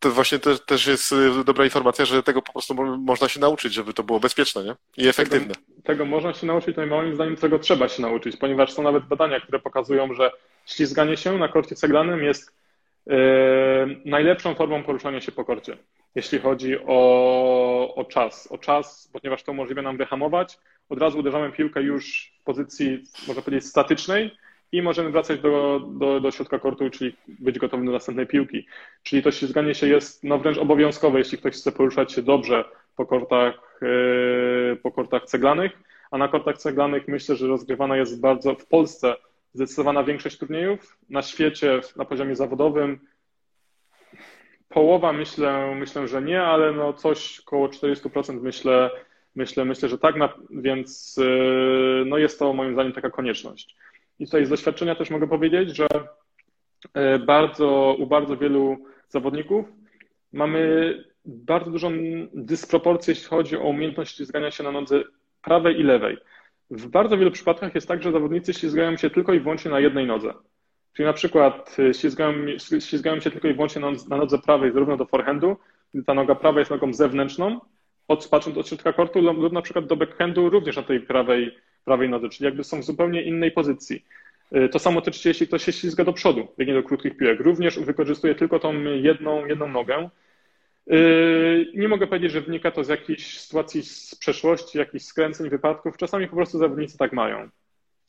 to 0.00 0.10
właśnie 0.10 0.38
też, 0.38 0.60
też 0.60 0.86
jest 0.86 1.12
y, 1.12 1.44
dobra 1.44 1.64
informacja, 1.64 2.04
że 2.04 2.22
tego 2.22 2.42
po 2.42 2.52
prostu 2.52 2.74
można 2.98 3.28
się 3.28 3.40
nauczyć, 3.40 3.74
żeby 3.74 3.94
to 3.94 4.02
było 4.02 4.20
bezpieczne 4.20 4.64
nie? 4.64 4.74
i 4.96 5.08
efektywne. 5.08 5.54
Tego, 5.54 5.82
tego 5.84 6.04
można 6.04 6.32
się 6.32 6.46
nauczyć, 6.46 6.76
no 6.76 6.84
i 6.84 6.86
moim 6.86 7.14
zdaniem 7.14 7.36
tego 7.36 7.58
trzeba 7.58 7.88
się 7.88 8.02
nauczyć, 8.02 8.36
ponieważ 8.36 8.72
są 8.72 8.82
nawet 8.82 9.04
badania, 9.04 9.40
które 9.40 9.58
pokazują, 9.58 10.14
że 10.14 10.30
ślizganie 10.66 11.16
się 11.16 11.38
na 11.38 11.48
korcie 11.48 11.74
ceglanym 11.74 12.22
jest 12.24 12.54
yy, 13.06 13.14
najlepszą 14.04 14.54
formą 14.54 14.82
poruszania 14.82 15.20
się 15.20 15.32
po 15.32 15.44
korcie, 15.44 15.76
jeśli 16.14 16.38
chodzi 16.38 16.76
o, 16.86 17.94
o 17.94 18.04
czas. 18.04 18.48
O 18.52 18.58
czas, 18.58 19.10
ponieważ 19.12 19.42
to 19.42 19.52
umożliwia 19.52 19.82
nam 19.82 19.96
wyhamować, 19.96 20.58
od 20.88 20.98
razu 20.98 21.18
uderzamy 21.18 21.52
piłkę 21.52 21.82
już 21.82 22.32
w 22.40 22.44
pozycji, 22.44 23.02
można 23.28 23.42
powiedzieć, 23.42 23.68
statycznej, 23.68 24.36
i 24.72 24.82
możemy 24.82 25.10
wracać 25.10 25.40
do, 25.40 25.80
do, 25.92 26.20
do 26.20 26.30
środka 26.30 26.58
kortu, 26.58 26.90
czyli 26.90 27.16
być 27.28 27.58
gotowym 27.58 27.86
do 27.86 27.92
następnej 27.92 28.26
piłki. 28.26 28.66
Czyli 29.02 29.22
to 29.22 29.30
ślizganie 29.30 29.74
się 29.74 29.88
jest 29.88 30.24
no, 30.24 30.38
wręcz 30.38 30.58
obowiązkowe, 30.58 31.18
jeśli 31.18 31.38
ktoś 31.38 31.54
chce 31.54 31.72
poruszać 31.72 32.12
się 32.12 32.22
dobrze 32.22 32.64
po 32.96 33.06
kortach, 33.06 33.80
yy, 33.82 34.76
po 34.82 34.90
kortach 34.92 35.24
ceglanych, 35.24 35.72
a 36.10 36.18
na 36.18 36.28
kortach 36.28 36.58
ceglanych 36.58 37.08
myślę, 37.08 37.36
że 37.36 37.46
rozgrywana 37.46 37.96
jest 37.96 38.20
bardzo 38.20 38.54
w 38.54 38.66
Polsce 38.66 39.16
zdecydowana 39.54 40.04
większość 40.04 40.38
turniejów. 40.38 40.98
Na 41.10 41.22
świecie, 41.22 41.80
na 41.96 42.04
poziomie 42.04 42.36
zawodowym 42.36 43.00
połowa 44.68 45.12
myślę, 45.12 45.74
myślę 45.74 46.08
że 46.08 46.22
nie, 46.22 46.42
ale 46.42 46.72
no 46.72 46.92
coś 46.92 47.40
około 47.40 47.68
40% 47.68 48.42
myślę, 48.42 48.90
myślę, 49.34 49.64
myślę, 49.64 49.88
że 49.88 49.98
tak, 49.98 50.14
więc 50.50 51.16
yy, 51.16 52.04
no 52.06 52.18
jest 52.18 52.38
to 52.38 52.52
moim 52.52 52.72
zdaniem 52.72 52.92
taka 52.92 53.10
konieczność. 53.10 53.76
I 54.20 54.24
tutaj 54.24 54.46
z 54.46 54.48
doświadczenia 54.48 54.94
też 54.94 55.10
mogę 55.10 55.28
powiedzieć, 55.28 55.76
że 55.76 55.86
e, 56.94 57.18
bardzo, 57.18 57.96
u 57.98 58.06
bardzo 58.06 58.36
wielu 58.36 58.76
zawodników 59.08 59.66
mamy 60.32 60.94
bardzo 61.24 61.70
dużą 61.70 61.92
dysproporcję, 62.34 63.12
jeśli 63.12 63.28
chodzi 63.28 63.56
o 63.56 63.62
umiejętność 63.62 64.16
ślizgania 64.16 64.50
się 64.50 64.64
na 64.64 64.72
nodze 64.72 65.02
prawej 65.42 65.80
i 65.80 65.82
lewej. 65.82 66.16
W 66.70 66.86
bardzo 66.86 67.18
wielu 67.18 67.30
przypadkach 67.30 67.74
jest 67.74 67.88
tak, 67.88 68.02
że 68.02 68.12
zawodnicy 68.12 68.54
ślizgają 68.54 68.96
się 68.96 69.10
tylko 69.10 69.34
i 69.34 69.40
wyłącznie 69.40 69.70
na 69.70 69.80
jednej 69.80 70.06
nodze. 70.06 70.34
Czyli 70.92 71.06
na 71.06 71.12
przykład 71.12 71.76
e, 71.78 71.94
ślizgają, 71.94 72.32
ślizgają 72.58 73.20
się 73.20 73.30
tylko 73.30 73.48
i 73.48 73.54
wyłącznie 73.54 73.80
na, 73.80 73.90
na 74.08 74.16
nodze 74.16 74.38
prawej 74.38 74.72
zarówno 74.72 74.96
do 74.96 75.06
forehandu, 75.06 75.56
gdy 75.94 76.04
ta 76.04 76.14
noga 76.14 76.34
prawa 76.34 76.58
jest 76.58 76.70
nogą 76.70 76.92
zewnętrzną, 76.92 77.60
od, 78.08 78.28
patrząc 78.28 78.58
od 78.58 78.68
środka 78.68 78.92
kortu, 78.92 79.20
lub 79.20 79.52
na 79.52 79.62
przykład 79.62 79.86
do 79.86 79.96
backhandu 79.96 80.50
również 80.50 80.76
na 80.76 80.82
tej 80.82 81.00
prawej, 81.00 81.56
prawej 81.84 82.08
nodze, 82.08 82.28
czyli 82.28 82.44
jakby 82.44 82.64
są 82.64 82.80
w 82.80 82.84
zupełnie 82.84 83.22
innej 83.22 83.52
pozycji. 83.52 84.04
Y, 84.56 84.68
to 84.68 84.78
samo 84.78 85.00
tyczy 85.00 85.18
się, 85.18 85.30
jeśli 85.30 85.46
ktoś 85.46 85.64
się 85.64 85.72
ślizga 85.72 86.04
do 86.04 86.12
przodu, 86.12 86.48
biegnie 86.58 86.74
do 86.74 86.82
krótkich 86.82 87.16
piłek. 87.16 87.40
Również 87.40 87.78
wykorzystuje 87.78 88.34
tylko 88.34 88.58
tą 88.58 88.82
jedną, 88.82 89.46
jedną 89.46 89.68
nogę. 89.68 90.10
Y, 90.92 91.66
nie 91.74 91.88
mogę 91.88 92.06
powiedzieć, 92.06 92.32
że 92.32 92.40
wynika 92.40 92.70
to 92.70 92.84
z 92.84 92.88
jakiejś 92.88 93.40
sytuacji 93.40 93.82
z 93.82 94.14
przeszłości, 94.14 94.78
jakichś 94.78 95.04
skręceń, 95.04 95.50
wypadków. 95.50 95.96
Czasami 95.96 96.28
po 96.28 96.36
prostu 96.36 96.58
zawodnicy 96.58 96.98
tak 96.98 97.12
mają. 97.12 97.48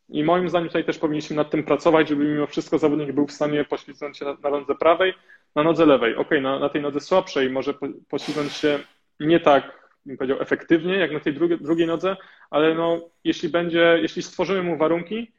I 0.10 0.24
moim 0.24 0.50
zdaniem 0.50 0.68
tutaj 0.68 0.84
też 0.84 0.98
powinniśmy 0.98 1.36
nad 1.36 1.52
tym 1.52 1.64
pracować, 1.64 2.10
żeby 2.10 2.26
mimo 2.26 2.48
wszystko 2.48 2.78
zawodnik 2.78 3.12
był 3.12 3.28
w 3.28 3.32
stanie 3.32 3.66
poślizgnąć 3.66 4.18
się 4.18 4.26
na, 4.26 4.38
na 4.44 4.50
nodze 4.50 4.76
prawej, 4.76 5.14
na 5.56 5.64
nodze 5.64 5.86
lewej. 5.86 6.16
Ok, 6.16 6.30
na, 6.42 6.60
na 6.60 6.70
tej 6.70 6.82
nodze 6.82 7.00
słabszej 7.00 7.50
może 7.50 7.74
poślizgnąć 8.10 8.54
się 8.54 8.80
nie 9.20 9.40
tak, 9.40 9.81
bym 10.06 10.18
powiedział, 10.18 10.42
efektywnie, 10.42 10.96
jak 10.96 11.12
na 11.12 11.20
tej 11.20 11.34
drugiej, 11.34 11.58
drugiej 11.58 11.88
nodze, 11.88 12.18
ale 12.50 12.76
no, 12.76 13.10
jeśli 13.24 13.50
będzie, 13.50 14.00
jeśli 14.02 14.24
stworzymy 14.24 14.64
mu 14.64 14.78
warunki, 14.78 15.32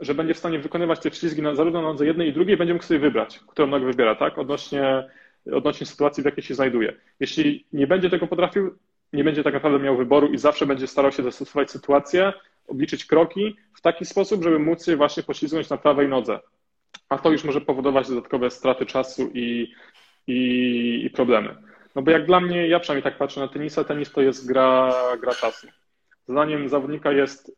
że 0.00 0.14
będzie 0.14 0.34
w 0.34 0.38
stanie 0.38 0.58
wykonywać 0.58 1.00
te 1.00 1.10
ślizgi 1.10 1.42
na, 1.42 1.54
zarówno 1.54 1.82
na 1.82 1.88
nodze 1.88 2.06
jednej 2.06 2.28
i 2.28 2.32
drugiej, 2.32 2.56
będzie 2.56 2.74
mógł 2.74 2.86
sobie 2.86 3.00
wybrać, 3.00 3.40
którą 3.48 3.68
nogę 3.68 3.86
wybiera, 3.86 4.14
tak? 4.14 4.38
Odnośnie, 4.38 5.08
odnośnie 5.52 5.86
sytuacji, 5.86 6.22
w 6.22 6.26
jakiej 6.26 6.44
się 6.44 6.54
znajduje. 6.54 6.92
Jeśli 7.20 7.66
nie 7.72 7.86
będzie 7.86 8.10
tego 8.10 8.26
potrafił, 8.26 8.78
nie 9.12 9.24
będzie 9.24 9.42
tak 9.42 9.54
naprawdę 9.54 9.78
miał 9.78 9.96
wyboru 9.96 10.26
i 10.26 10.38
zawsze 10.38 10.66
będzie 10.66 10.86
starał 10.86 11.12
się 11.12 11.22
dostosować 11.22 11.70
sytuację, 11.70 12.32
obliczyć 12.66 13.04
kroki 13.04 13.56
w 13.74 13.80
taki 13.80 14.04
sposób, 14.04 14.42
żeby 14.42 14.58
móc 14.58 14.86
się 14.86 14.96
właśnie 14.96 15.22
poślizgnąć 15.22 15.70
na 15.70 15.76
prawej 15.76 16.08
nodze. 16.08 16.40
A 17.08 17.18
to 17.18 17.30
już 17.30 17.44
może 17.44 17.60
powodować 17.60 18.08
dodatkowe 18.08 18.50
straty 18.50 18.86
czasu 18.86 19.30
i, 19.34 19.72
i, 20.26 21.02
i 21.04 21.10
problemy. 21.10 21.56
No 21.94 22.02
bo 22.02 22.10
jak 22.10 22.26
dla 22.26 22.40
mnie, 22.40 22.68
ja 22.68 22.80
przynajmniej 22.80 23.02
tak 23.02 23.18
patrzę 23.18 23.40
na 23.40 23.48
tenisa, 23.48 23.84
tenis 23.84 24.12
to 24.12 24.20
jest 24.20 24.48
gra, 24.48 24.92
gra 25.20 25.34
czasu. 25.34 25.66
Zadaniem 26.28 26.68
zawodnika 26.68 27.12
jest 27.12 27.52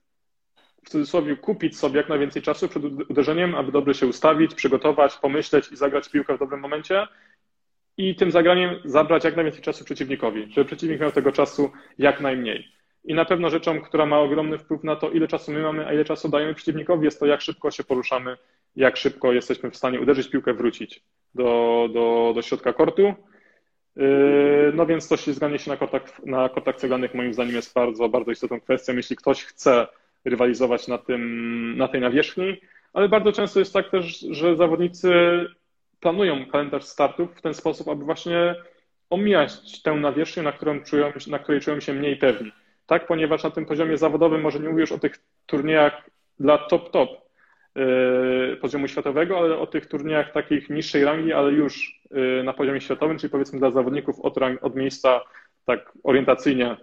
w 0.85 0.91
cudzysłowie 0.91 1.37
kupić 1.37 1.79
sobie 1.79 1.97
jak 1.97 2.09
najwięcej 2.09 2.43
czasu 2.43 2.69
przed 2.69 2.85
uderzeniem, 2.85 3.55
aby 3.55 3.73
dobrze 3.73 3.95
się 3.95 4.07
ustawić, 4.07 4.55
przygotować, 4.55 5.15
pomyśleć 5.17 5.73
i 5.73 5.77
zagrać 5.77 6.09
piłkę 6.09 6.37
w 6.37 6.39
dobrym 6.39 6.61
momencie 6.61 7.07
i 7.97 8.15
tym 8.17 8.31
zagraniem 8.31 8.81
zabrać 8.85 9.25
jak 9.25 9.37
najwięcej 9.37 9.63
czasu 9.63 9.85
przeciwnikowi, 9.85 10.53
żeby 10.53 10.65
przeciwnik 10.65 11.01
miał 11.01 11.13
tego 11.13 11.33
czasu 11.33 11.71
jak 11.99 12.21
najmniej. 12.21 12.69
I 13.05 13.15
na 13.15 13.25
pewno 13.25 13.51
rzeczą, 13.51 13.81
która 13.81 14.07
ma 14.07 14.19
ogromny 14.19 14.59
wpływ 14.59 14.85
na 14.85 14.97
to, 14.97 15.11
ile 15.11 15.29
czasu 15.29 15.53
my 15.53 15.63
mamy, 15.63 15.87
a 15.87 15.93
ile 15.93 16.05
czasu 16.05 16.29
dajemy 16.29 16.55
przeciwnikowi, 16.55 17.05
jest 17.05 17.21
to, 17.21 17.27
jak 17.27 17.41
szybko 17.41 17.71
się 17.71 17.85
poruszamy, 17.85 18.37
jak 18.77 18.97
szybko 18.97 19.33
jesteśmy 19.33 19.71
w 19.71 19.77
stanie 19.77 20.01
uderzyć 20.01 20.29
piłkę, 20.29 20.55
wrócić. 20.55 21.03
do, 21.35 21.89
do, 21.93 22.33
do 22.35 22.43
środka 22.43 22.73
kortu. 22.73 23.15
No 24.75 24.87
więc 24.87 25.09
to 25.09 25.17
ślizganie 25.17 25.59
się 25.59 25.71
na 25.71 25.77
kortach, 25.77 26.27
na 26.27 26.49
kortach 26.49 26.77
ceglanych 26.77 27.15
moim 27.15 27.35
zdaniem 27.35 27.55
jest 27.55 27.75
bardzo, 27.75 28.09
bardzo 28.09 28.31
istotną 28.31 28.61
kwestią. 28.61 28.97
Jeśli 28.97 29.17
ktoś 29.17 29.45
chce 29.45 29.87
rywalizować 30.25 30.89
na, 30.89 30.99
tym, 30.99 31.75
na 31.77 31.89
tej 31.89 32.01
nawierzchni, 32.01 32.57
ale 32.93 33.09
bardzo 33.09 33.33
często 33.33 33.59
jest 33.59 33.73
tak 33.73 33.91
też, 33.91 34.21
że 34.31 34.57
zawodnicy 34.57 35.13
planują 36.01 36.47
kalendarz 36.47 36.85
startów 36.85 37.37
w 37.37 37.43
ten 37.43 37.55
sposób, 37.55 37.89
aby 37.89 38.05
właśnie 38.05 38.55
omijać 39.11 39.83
tę 39.83 39.95
nawierzchnię, 39.95 40.43
na, 40.43 40.53
którą 40.53 40.81
czują, 40.81 41.13
na 41.27 41.39
której 41.39 41.61
czują 41.61 41.81
się 41.81 41.93
mniej 41.93 42.17
pewni. 42.17 42.53
Tak, 42.87 43.07
ponieważ 43.07 43.43
na 43.43 43.51
tym 43.51 43.67
poziomie 43.67 43.97
zawodowym 43.97 44.41
może 44.41 44.61
nie 44.61 44.69
mówię 44.69 44.81
już 44.81 44.93
o 44.93 44.99
tych 44.99 45.19
turniejach 45.47 46.11
dla 46.41 46.59
top-top 46.59 47.09
yy, 47.09 47.22
poziomu 48.61 48.89
światowego, 48.89 49.39
ale 49.39 49.59
o 49.59 49.67
tych 49.67 49.87
turniejach 49.87 50.33
takich 50.33 50.71
niższej 50.71 51.05
rangi, 51.05 51.33
ale 51.33 51.53
już 51.53 52.03
yy, 52.11 52.43
na 52.45 52.53
poziomie 52.53 52.81
światowym, 52.81 53.19
czyli 53.19 53.31
powiedzmy 53.31 53.59
dla 53.59 53.71
zawodników 53.71 54.21
od, 54.21 54.35
od 54.61 54.77
miejsca 54.77 55.21
tak 55.65 55.93
orientacyjnie 56.03 56.77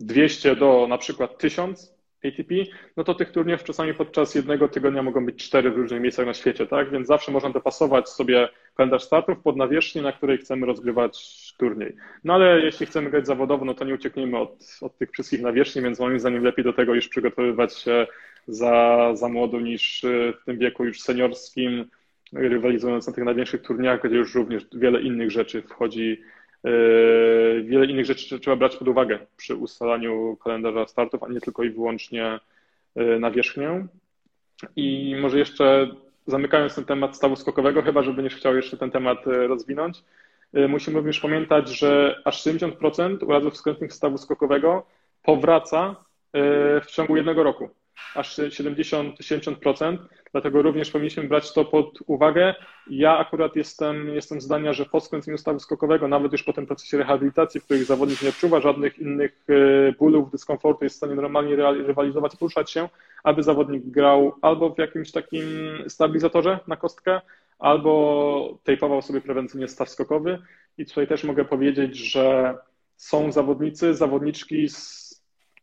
200 0.00 0.56
do 0.56 0.86
na 0.88 0.98
przykład 0.98 1.38
1000 1.38 1.96
ATP, 2.24 2.54
no 2.96 3.04
to 3.04 3.14
tych 3.14 3.32
turniejów 3.32 3.64
czasami 3.64 3.94
podczas 3.94 4.34
jednego 4.34 4.68
tygodnia 4.68 5.02
mogą 5.02 5.26
być 5.26 5.44
cztery 5.44 5.70
w 5.70 5.76
różnych 5.76 6.00
miejscach 6.00 6.26
na 6.26 6.34
świecie, 6.34 6.66
tak? 6.66 6.90
Więc 6.90 7.06
zawsze 7.06 7.32
można 7.32 7.50
dopasować 7.50 8.08
sobie 8.08 8.48
kalendarz 8.74 9.02
startów 9.02 9.38
pod 9.42 9.56
nawierzchnię, 9.56 10.02
na 10.02 10.12
której 10.12 10.38
chcemy 10.38 10.66
rozgrywać 10.66 11.18
turniej. 11.58 11.96
No 12.24 12.34
ale 12.34 12.60
jeśli 12.60 12.86
chcemy 12.86 13.10
grać 13.10 13.26
zawodowo, 13.26 13.64
no 13.64 13.74
to 13.74 13.84
nie 13.84 13.94
uciekniemy 13.94 14.38
od, 14.38 14.78
od 14.80 14.98
tych 14.98 15.10
wszystkich 15.10 15.42
nawierzchni, 15.42 15.82
więc 15.82 16.00
moim 16.00 16.20
zdaniem 16.20 16.44
lepiej 16.44 16.64
do 16.64 16.72
tego 16.72 16.94
już 16.94 17.08
przygotowywać 17.08 17.74
się 17.76 18.06
za, 18.46 19.10
za 19.14 19.28
młodo 19.28 19.60
niż 19.60 20.04
w 20.42 20.44
tym 20.44 20.58
wieku 20.58 20.84
już 20.84 21.00
seniorskim, 21.00 21.84
rywalizując 22.32 23.06
na 23.06 23.12
tych 23.12 23.24
największych 23.24 23.62
turniejach, 23.62 24.02
gdzie 24.02 24.16
już 24.16 24.34
również 24.34 24.66
wiele 24.72 25.00
innych 25.00 25.30
rzeczy 25.30 25.62
wchodzi 25.62 26.22
Yy, 26.66 27.62
wiele 27.64 27.86
innych 27.86 28.06
rzeczy 28.06 28.40
trzeba 28.40 28.56
brać 28.56 28.76
pod 28.76 28.88
uwagę 28.88 29.18
przy 29.36 29.56
ustalaniu 29.56 30.36
kalendarza 30.44 30.86
startów, 30.86 31.22
a 31.22 31.28
nie 31.28 31.40
tylko 31.40 31.62
i 31.64 31.70
wyłącznie 31.70 32.40
yy, 32.94 33.20
na 33.20 33.30
wierzchnię. 33.30 33.86
I 34.76 35.16
może 35.20 35.38
jeszcze 35.38 35.88
zamykając 36.26 36.74
ten 36.74 36.84
temat 36.84 37.16
stawu 37.16 37.36
skokowego, 37.36 37.82
chyba 37.82 38.02
że 38.02 38.12
będziesz 38.12 38.34
chciał 38.34 38.56
jeszcze 38.56 38.76
ten 38.76 38.90
temat 38.90 39.18
rozwinąć, 39.26 40.04
musimy 40.68 40.96
również 40.96 41.20
pamiętać, 41.20 41.68
że 41.68 42.20
aż 42.24 42.44
70% 42.44 43.24
urazów 43.24 43.56
skrętnych 43.56 43.92
stawu 43.92 44.18
skokowego 44.18 44.86
powraca 45.22 45.96
w 46.82 46.86
ciągu 46.86 47.16
jednego 47.16 47.42
roku 47.42 47.68
aż 48.14 48.38
70-70%, 48.38 49.98
dlatego 50.32 50.62
również 50.62 50.90
powinniśmy 50.90 51.24
brać 51.24 51.52
to 51.52 51.64
pod 51.64 51.98
uwagę. 52.06 52.54
Ja 52.90 53.18
akurat 53.18 53.56
jestem, 53.56 54.08
jestem 54.08 54.40
zdania, 54.40 54.72
że 54.72 54.86
po 54.86 55.00
skręceniu 55.00 55.38
stawu 55.38 55.58
skokowego, 55.58 56.08
nawet 56.08 56.32
już 56.32 56.42
po 56.42 56.52
tym 56.52 56.66
procesie 56.66 56.98
rehabilitacji, 56.98 57.60
w 57.60 57.64
którym 57.64 57.84
zawodnik 57.84 58.22
nie 58.22 58.28
odczuwa 58.28 58.60
żadnych 58.60 58.98
innych 58.98 59.46
e, 59.48 59.92
bólów, 59.92 60.30
dyskomfortu, 60.30 60.84
jest 60.84 60.96
w 60.96 60.98
stanie 60.98 61.14
normalnie 61.14 61.56
rywalizować, 61.86 62.36
poruszać 62.36 62.70
się, 62.70 62.88
aby 63.24 63.42
zawodnik 63.42 63.84
grał 63.84 64.32
albo 64.42 64.70
w 64.70 64.78
jakimś 64.78 65.12
takim 65.12 65.44
stabilizatorze 65.88 66.58
na 66.66 66.76
kostkę, 66.76 67.20
albo 67.58 68.58
tejpował 68.64 69.02
sobie 69.02 69.20
prewencyjnie 69.20 69.68
staw 69.68 69.88
skokowy. 69.88 70.42
I 70.78 70.86
tutaj 70.86 71.06
też 71.06 71.24
mogę 71.24 71.44
powiedzieć, 71.44 71.96
że 71.96 72.54
są 72.96 73.32
zawodnicy, 73.32 73.94
zawodniczki 73.94 74.68
z 74.68 75.05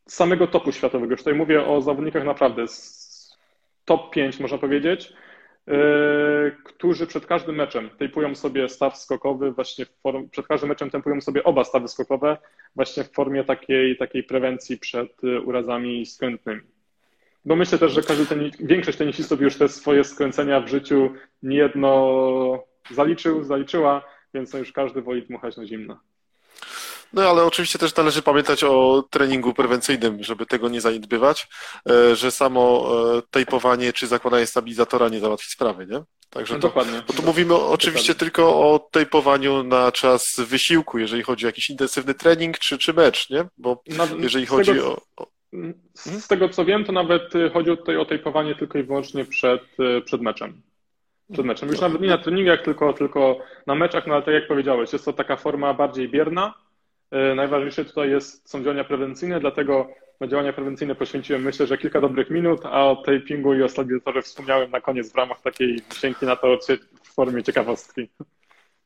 samego 0.08 0.48
topu 0.48 0.72
światowego. 0.72 1.12
Już 1.12 1.20
tutaj 1.20 1.34
mówię 1.34 1.68
o 1.68 1.82
zawodnikach 1.82 2.26
naprawdę 2.26 2.68
z 2.68 3.38
top 3.86 4.14
5, 4.14 4.40
można 4.40 4.58
powiedzieć, 4.58 5.14
yy, 5.68 5.76
którzy 6.64 7.08
przed 7.08 7.26
każdym 7.26 7.56
meczem 7.56 7.90
tejpują 7.98 8.36
sobie 8.36 8.70
staw 8.70 8.98
skokowy, 8.98 9.52
właśnie 9.52 9.86
form, 9.86 10.30
przed 10.30 10.48
każdym 10.48 10.70
meczem 10.70 10.90
tempują 10.90 11.22
sobie 11.22 11.44
oba 11.44 11.64
stawy 11.64 11.88
skokowe, 11.88 12.38
właśnie 12.76 13.04
w 13.04 13.12
formie 13.12 13.44
takiej, 13.44 13.98
takiej 13.98 14.24
prewencji 14.24 14.78
przed 14.78 15.24
yy, 15.24 15.42
urazami 15.42 16.06
skrętnymi. 16.06 16.62
Bo 17.46 17.56
myślę 17.56 17.78
też, 17.78 17.92
że 17.92 18.02
każdy 18.02 18.26
ten, 18.26 18.52
większość 18.60 18.98
tenisistów 18.98 19.42
już 19.42 19.58
te 19.58 19.70
swoje 19.70 20.04
skręcenia 20.04 20.62
w 20.62 20.68
życiu 20.68 21.14
niejedno 21.44 22.64
zaliczył, 22.92 23.44
zaliczyła, 23.44 24.06
więc 24.34 24.54
no 24.54 24.60
już 24.60 24.72
każdy 24.72 25.02
woli 25.02 25.24
dmuchać 25.24 25.58
na 25.58 25.66
zimno. 25.66 26.00
No 27.14 27.30
ale 27.30 27.44
oczywiście 27.44 27.80
też 27.80 27.96
należy 27.96 28.22
pamiętać 28.22 28.64
o 28.64 29.04
treningu 29.10 29.54
prewencyjnym, 29.54 30.24
żeby 30.24 30.46
tego 30.46 30.70
nie 30.70 30.82
zaniedbywać, 30.82 31.48
e, 31.90 32.16
że 32.16 32.32
samo 32.32 32.92
e, 33.18 33.22
tejpowanie 33.32 33.94
czy 33.94 34.08
zakładanie 34.08 34.46
stabilizatora 34.46 35.10
nie 35.10 35.20
załatwi 35.20 35.52
sprawy, 35.52 35.88
nie? 35.88 36.04
Także 36.30 36.54
no 36.54 36.60
to, 36.60 36.68
dokładnie. 36.68 37.02
Bo 37.08 37.14
tu 37.14 37.24
mówimy 37.24 37.56
oczywiście 37.56 38.14
dokładnie. 38.14 38.20
tylko 38.20 38.74
o 38.74 38.90
tejpowaniu 38.92 39.64
na 39.64 39.92
czas 39.92 40.40
wysiłku, 40.40 41.00
jeżeli 41.00 41.24
chodzi 41.24 41.46
o 41.46 41.50
jakiś 41.50 41.70
intensywny 41.70 42.14
trening 42.14 42.60
czy, 42.60 42.78
czy 42.78 42.94
mecz, 42.94 43.30
nie? 43.30 43.46
Bo 43.58 43.84
no, 43.98 44.08
jeżeli 44.20 44.46
chodzi 44.46 44.72
tego, 44.72 45.02
o, 45.18 45.28
Z 45.94 46.28
tego 46.28 46.50
co 46.50 46.66
wiem, 46.66 46.86
to 46.86 46.92
nawet 46.92 47.36
y, 47.36 47.50
chodzi 47.50 47.78
tutaj 47.78 47.98
o 47.98 48.06
tejpowanie 48.06 48.56
tylko 48.56 48.78
i 48.78 48.84
wyłącznie 48.84 49.26
przed, 49.26 49.62
y, 49.80 50.02
przed 50.02 50.22
meczem. 50.22 50.62
Przed 51.34 51.46
meczem. 51.46 51.70
Już 51.70 51.82
nawet 51.82 52.02
nie 52.02 52.08
na 52.08 52.18
treningach, 52.18 52.62
tylko, 52.62 52.94
tylko 52.94 53.38
na 53.68 53.76
meczach, 53.76 54.08
no 54.08 54.14
ale 54.14 54.24
tak 54.24 54.34
jak 54.34 54.48
powiedziałeś, 54.48 54.94
jest 54.94 55.06
to 55.06 55.14
taka 55.14 55.36
forma 55.36 55.74
bardziej 55.74 56.10
bierna, 56.10 56.54
najważniejsze 57.36 57.86
tutaj 57.86 58.10
jest, 58.10 58.50
są 58.50 58.64
działania 58.64 58.84
prewencyjne, 58.84 59.40
dlatego 59.40 59.88
na 60.20 60.28
działania 60.28 60.54
prewencyjne 60.54 60.96
poświęciłem 60.96 61.42
myślę, 61.42 61.68
że 61.68 61.78
kilka 61.78 62.02
dobrych 62.02 62.30
minut, 62.30 62.66
a 62.66 62.86
o 62.86 62.96
tej 62.96 63.22
pingu 63.22 63.54
i 63.54 63.64
o 63.64 63.70
stabilizatorze 63.70 64.22
wspomniałem 64.22 64.72
na 64.72 64.82
koniec 64.82 65.12
w 65.12 65.16
ramach 65.16 65.42
takiej 65.42 65.82
wisienki 65.90 66.26
na 66.26 66.36
to 66.36 66.58
w 67.04 67.14
formie 67.14 67.44
ciekawostki. 67.44 68.10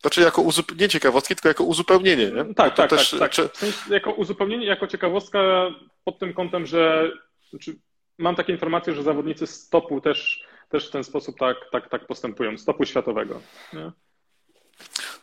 Znaczy 0.02 0.22
jako 0.22 0.42
uzup- 0.42 0.80
nie 0.80 0.90
ciekawostki, 0.90 1.36
tylko 1.36 1.48
jako 1.48 1.64
uzupełnienie, 1.64 2.32
nie? 2.32 2.54
Tak, 2.54 2.76
tak, 2.76 2.90
też, 2.90 3.10
tak, 3.12 3.20
tak. 3.20 3.32
Czy... 3.32 3.50
Jako 3.90 4.12
uzupełnienie, 4.12 4.66
jako 4.66 4.88
ciekawostka 4.88 5.70
pod 6.04 6.20
tym 6.20 6.34
kątem, 6.34 6.66
że 6.66 7.12
znaczy, 7.50 7.76
mam 8.18 8.36
takie 8.36 8.54
informacje, 8.54 8.94
że 8.94 9.04
zawodnicy 9.04 9.48
stopu 9.48 10.02
też, 10.02 10.44
też 10.70 10.88
w 10.88 10.92
ten 10.92 11.04
sposób 11.04 11.38
tak, 11.40 11.58
tak, 11.72 11.90
tak 11.90 12.08
postępują, 12.08 12.58
stopu 12.58 12.86
światowego. 12.86 13.42
Nie? 13.74 13.92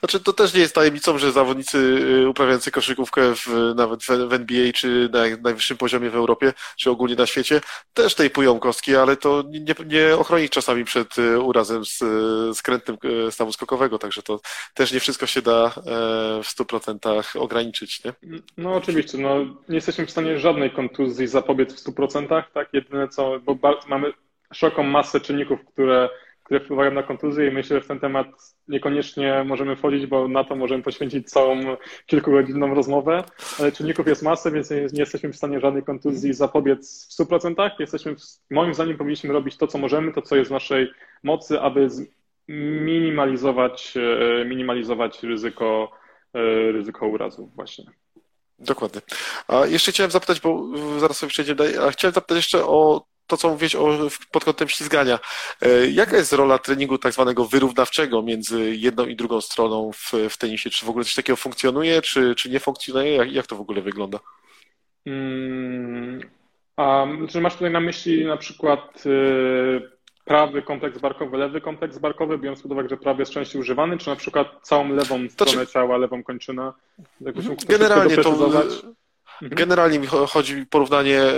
Znaczy, 0.05 0.21
to 0.21 0.33
też 0.33 0.55
nie 0.55 0.61
jest 0.61 0.75
tajemnicą, 0.75 1.19
że 1.19 1.33
zawodnicy 1.33 1.79
y, 1.79 2.29
uprawiający 2.29 2.71
koszykówkę 2.71 3.35
w, 3.35 3.73
nawet 3.77 4.05
w 4.05 4.33
NBA 4.33 4.73
czy 4.73 5.11
na 5.13 5.21
najwyższym 5.43 5.77
poziomie 5.77 6.11
w 6.11 6.17
Europie, 6.17 6.53
czy 6.77 6.91
ogólnie 6.91 7.15
na 7.15 7.27
świecie, 7.27 7.61
też 7.95 8.15
tejpują 8.15 8.59
kostki, 8.59 8.97
ale 8.97 9.17
to 9.17 9.45
nie, 9.49 9.75
nie 9.87 10.17
ochroni 10.17 10.49
czasami 10.49 10.85
przed 10.85 11.19
y, 11.19 11.41
urazem 11.41 11.85
z 11.85 12.03
skrętnym 12.57 12.97
y, 13.29 13.33
stawu 13.33 13.53
skokowego, 13.53 13.99
także 13.99 14.23
to 14.23 14.41
też 14.75 14.93
nie 14.93 15.01
wszystko 15.01 15.27
się 15.27 15.43
da 15.43 15.67
e, 15.67 15.71
w 16.43 16.47
100% 16.47 17.39
ograniczyć. 17.39 18.05
Nie? 18.05 18.13
No 18.57 18.75
oczywiście, 18.75 19.19
no, 19.19 19.37
nie 19.69 19.75
jesteśmy 19.75 20.07
w 20.07 20.11
stanie 20.11 20.39
żadnej 20.39 20.71
kontuzji 20.71 21.27
zapobiec 21.27 21.75
w 21.75 21.91
100%, 21.91 22.45
tak? 22.55 22.69
Jedyne 22.73 23.09
co, 23.09 23.41
bo 23.41 23.59
mamy 23.89 24.13
szeroką 24.53 24.83
masę 24.83 25.21
czynników, 25.21 25.61
które 25.73 26.09
które 26.45 26.61
wpływają 26.61 26.90
na 26.90 27.03
kontuzję 27.03 27.49
i 27.49 27.51
myślę, 27.51 27.76
że 27.76 27.80
w 27.80 27.86
ten 27.86 28.01
temat 28.01 28.26
niekoniecznie 28.68 29.45
możemy 29.47 29.76
wchodzić, 29.76 30.07
bo 30.07 30.28
na 30.28 30.45
to 30.45 30.57
możemy 30.57 30.82
poświęcić 30.82 31.30
całą 31.30 31.76
kilkugodzinną 32.07 32.74
rozmowę, 32.74 33.24
ale 33.59 33.72
czynników 33.72 34.07
jest 34.07 34.22
masę, 34.22 34.51
więc 34.51 34.70
nie, 34.70 34.88
jesteśmy 34.97 35.32
w 35.32 35.36
stanie 35.36 35.61
żadnej 35.61 35.82
kontuzji 35.82 36.34
zapobiec 36.34 37.09
w 37.11 37.22
100%. 37.22 37.70
Jesteśmy, 37.78 38.14
moim 38.51 38.74
zdaniem 38.74 38.97
powinniśmy 38.97 39.32
robić 39.32 39.57
to, 39.57 39.66
co 39.66 39.78
możemy, 39.78 40.12
to, 40.12 40.22
co 40.22 40.36
jest 40.36 40.51
w 40.51 40.53
naszej 40.53 40.90
mocy, 41.22 41.61
aby 41.61 41.88
minimalizować, 42.49 43.95
e, 43.97 44.45
minimalizować 44.45 45.22
ryzyko, 45.22 45.92
e, 46.34 46.72
ryzyko 46.72 47.07
urazu 47.07 47.51
właśnie. 47.55 47.84
Dokładnie. 48.59 49.01
A 49.49 49.66
jeszcze 49.66 49.92
chciałem 49.92 50.11
zapytać, 50.11 50.40
bo 50.40 50.68
zaraz 50.99 51.16
sobie 51.16 51.30
przejdziemy 51.30 51.80
a 51.82 51.90
chciałem 51.90 52.14
zapytać 52.14 52.36
jeszcze 52.36 52.66
o 52.66 53.07
to, 53.27 53.37
co 53.37 53.49
mówisz 53.49 53.75
o, 53.75 53.99
pod 54.31 54.45
kątem 54.45 54.68
ślizgania. 54.68 55.18
E, 55.62 55.87
jaka 55.91 56.16
jest 56.16 56.33
rola 56.33 56.59
treningu 56.59 56.99
tak 56.99 57.12
zwanego 57.12 57.45
wyrównawczego 57.45 58.22
między 58.22 58.77
jedną 58.77 59.07
i 59.07 59.16
drugą 59.16 59.41
stroną 59.41 59.91
w, 59.93 60.12
w 60.31 60.39
tenisie? 60.39 60.70
Czy 60.70 60.87
w 60.87 60.89
ogóle 60.89 61.05
coś 61.05 61.14
takiego 61.14 61.37
funkcjonuje, 61.37 62.03
czy, 62.03 62.35
czy 62.35 62.51
nie 62.51 62.61
funkcjonuje? 62.61 63.16
Jak, 63.16 63.33
jak 63.33 63.47
to 63.47 63.57
w 63.57 63.61
ogóle 63.61 63.83
wygląda? 63.83 64.18
Hmm, 65.05 66.20
a 66.77 67.07
czy 67.29 67.41
masz 67.41 67.55
tutaj 67.55 67.70
na 67.70 67.81
myśli 67.81 68.25
na 68.25 68.37
przykład 68.37 69.07
y, 69.07 69.91
prawy 70.25 70.62
kompleks 70.62 70.99
barkowy, 70.99 71.37
lewy 71.37 71.61
kompleks 71.61 71.99
barkowy, 71.99 72.39
biorąc 72.39 72.62
pod 72.62 72.72
uwagę, 72.72 72.89
że 72.89 72.97
prawy 72.97 73.22
jest 73.22 73.33
częściej 73.33 73.61
używany, 73.61 73.99
czy 73.99 74.11
na 74.11 74.16
przykład 74.16 74.49
całą 74.62 74.89
lewą 74.89 75.29
stronę 75.29 75.66
czy... 75.66 75.72
ciała, 75.72 75.97
lewą 75.97 76.22
kończynę? 76.22 76.72
Generalnie 77.68 78.16
to. 78.16 78.62
Generalnie 79.43 79.99
mi 79.99 80.07
chodzi 80.07 80.66
porównanie 80.66 81.20
e, 81.20 81.32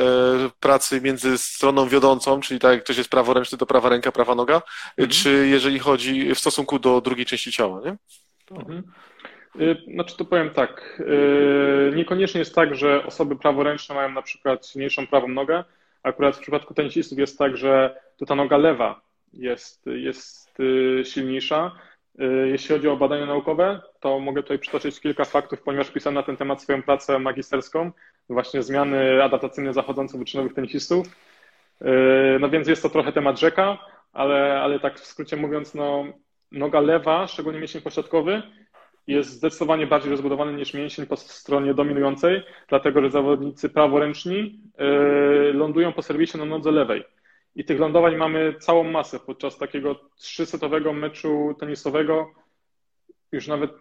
pracy 0.60 1.00
między 1.00 1.38
stroną 1.38 1.88
wiodącą, 1.88 2.40
czyli 2.40 2.60
tak 2.60 2.72
jak 2.72 2.84
ktoś 2.84 2.98
jest 2.98 3.10
praworęczny, 3.10 3.58
to 3.58 3.66
prawa 3.66 3.88
ręka, 3.88 4.12
prawa 4.12 4.34
noga, 4.34 4.62
mhm. 4.88 5.08
czy 5.08 5.48
jeżeli 5.48 5.78
chodzi 5.78 6.34
w 6.34 6.38
stosunku 6.38 6.78
do 6.78 7.00
drugiej 7.00 7.26
części 7.26 7.52
ciała, 7.52 7.80
nie? 7.84 7.96
Mhm. 8.56 8.82
Y, 9.60 9.76
znaczy 9.94 10.16
to 10.16 10.24
powiem 10.24 10.50
tak, 10.50 11.00
y, 11.00 11.92
niekoniecznie 11.96 12.38
jest 12.38 12.54
tak, 12.54 12.74
że 12.74 13.06
osoby 13.06 13.36
praworęczne 13.36 13.94
mają 13.94 14.08
na 14.08 14.22
przykład 14.22 14.66
silniejszą 14.66 15.06
prawą 15.06 15.28
nogę, 15.28 15.64
akurat 16.02 16.36
w 16.36 16.40
przypadku 16.40 16.74
tenisistów 16.74 17.18
jest 17.18 17.38
tak, 17.38 17.56
że 17.56 18.00
to 18.16 18.26
ta 18.26 18.34
noga 18.34 18.56
lewa 18.56 19.00
jest, 19.32 19.86
jest 19.86 20.46
jest 20.58 21.12
silniejsza. 21.12 21.72
Jeśli 22.44 22.74
chodzi 22.74 22.88
o 22.88 22.96
badania 22.96 23.26
naukowe, 23.26 23.80
to 24.00 24.18
mogę 24.18 24.42
tutaj 24.42 24.58
przytoczyć 24.58 25.00
kilka 25.00 25.24
faktów, 25.24 25.62
ponieważ 25.62 25.90
pisałem 25.90 26.14
na 26.14 26.22
ten 26.22 26.36
temat 26.36 26.62
swoją 26.62 26.82
pracę 26.82 27.18
magisterską, 27.18 27.90
właśnie 28.28 28.62
zmiany 28.62 29.22
adaptacyjne 29.22 29.72
zachodzące 29.72 30.18
wyczynowych 30.18 30.54
tenisistów. 30.54 31.06
No 32.40 32.48
więc 32.48 32.68
jest 32.68 32.82
to 32.82 32.88
trochę 32.88 33.12
temat 33.12 33.40
rzeka, 33.40 33.78
ale, 34.12 34.60
ale 34.60 34.80
tak 34.80 35.00
w 35.00 35.06
skrócie 35.06 35.36
mówiąc, 35.36 35.74
no, 35.74 36.04
noga 36.52 36.80
lewa, 36.80 37.26
szczególnie 37.26 37.60
mięsień 37.60 37.82
pośrodkowy, 37.82 38.42
jest 39.06 39.30
zdecydowanie 39.30 39.86
bardziej 39.86 40.10
rozbudowany 40.10 40.52
niż 40.52 40.74
mięsień 40.74 41.06
po 41.06 41.16
stronie 41.16 41.74
dominującej, 41.74 42.42
dlatego 42.68 43.02
że 43.02 43.10
zawodnicy 43.10 43.68
praworęczni 43.68 44.60
yy, 44.78 45.52
lądują 45.52 45.92
po 45.92 46.02
serwisie 46.02 46.38
na 46.38 46.44
nodze 46.44 46.70
lewej. 46.70 47.04
I 47.56 47.64
tych 47.64 47.80
lądowań 47.80 48.16
mamy 48.16 48.54
całą 48.58 48.84
masę 48.84 49.20
podczas 49.20 49.58
takiego 49.58 50.00
trzysetowego 50.16 50.92
meczu 50.92 51.54
tenisowego. 51.60 52.30
Już 53.32 53.48
nawet 53.48 53.72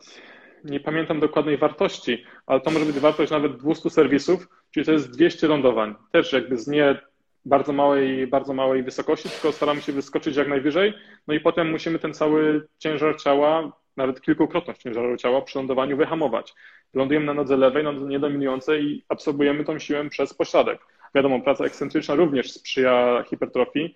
nie 0.63 0.80
pamiętam 0.80 1.19
dokładnej 1.19 1.57
wartości, 1.57 2.26
ale 2.45 2.61
to 2.61 2.71
może 2.71 2.86
być 2.86 2.99
wartość 2.99 3.32
nawet 3.32 3.57
200 3.57 3.89
serwisów, 3.89 4.47
czyli 4.71 4.86
to 4.86 4.91
jest 4.91 5.11
200 5.11 5.47
lądowań. 5.47 5.95
Też 6.11 6.34
jakby 6.34 6.57
z 6.57 6.67
nie 6.67 7.01
bardzo 7.45 7.73
małej, 7.73 8.28
bardzo 8.28 8.53
małej 8.53 8.84
wysokości, 8.84 9.30
tylko 9.30 9.51
staramy 9.51 9.82
się 9.82 9.93
wyskoczyć 9.93 10.36
jak 10.36 10.47
najwyżej. 10.47 10.93
No 11.28 11.34
i 11.34 11.39
potem 11.39 11.71
musimy 11.71 11.99
ten 11.99 12.13
cały 12.13 12.67
ciężar 12.80 13.21
ciała 13.21 13.71
nawet 13.97 14.21
kilkukrotność 14.21 14.82
ciężaru 14.82 15.17
ciała 15.17 15.41
przy 15.41 15.57
lądowaniu 15.57 15.97
wyhamować. 15.97 16.53
Lądujemy 16.93 17.26
na 17.26 17.34
nodze 17.34 17.57
lewej, 17.57 17.84
nodze 17.84 18.05
niedominującej 18.05 18.84
i 18.84 19.03
absorbujemy 19.09 19.63
tą 19.63 19.80
siłę 19.80 20.09
przez 20.09 20.34
pośladek. 20.34 20.80
Wiadomo, 21.16 21.41
praca 21.41 21.66
ekscentryczna 21.66 22.16
również 22.16 22.51
sprzyja 22.51 23.24
hipertrofii, 23.30 23.95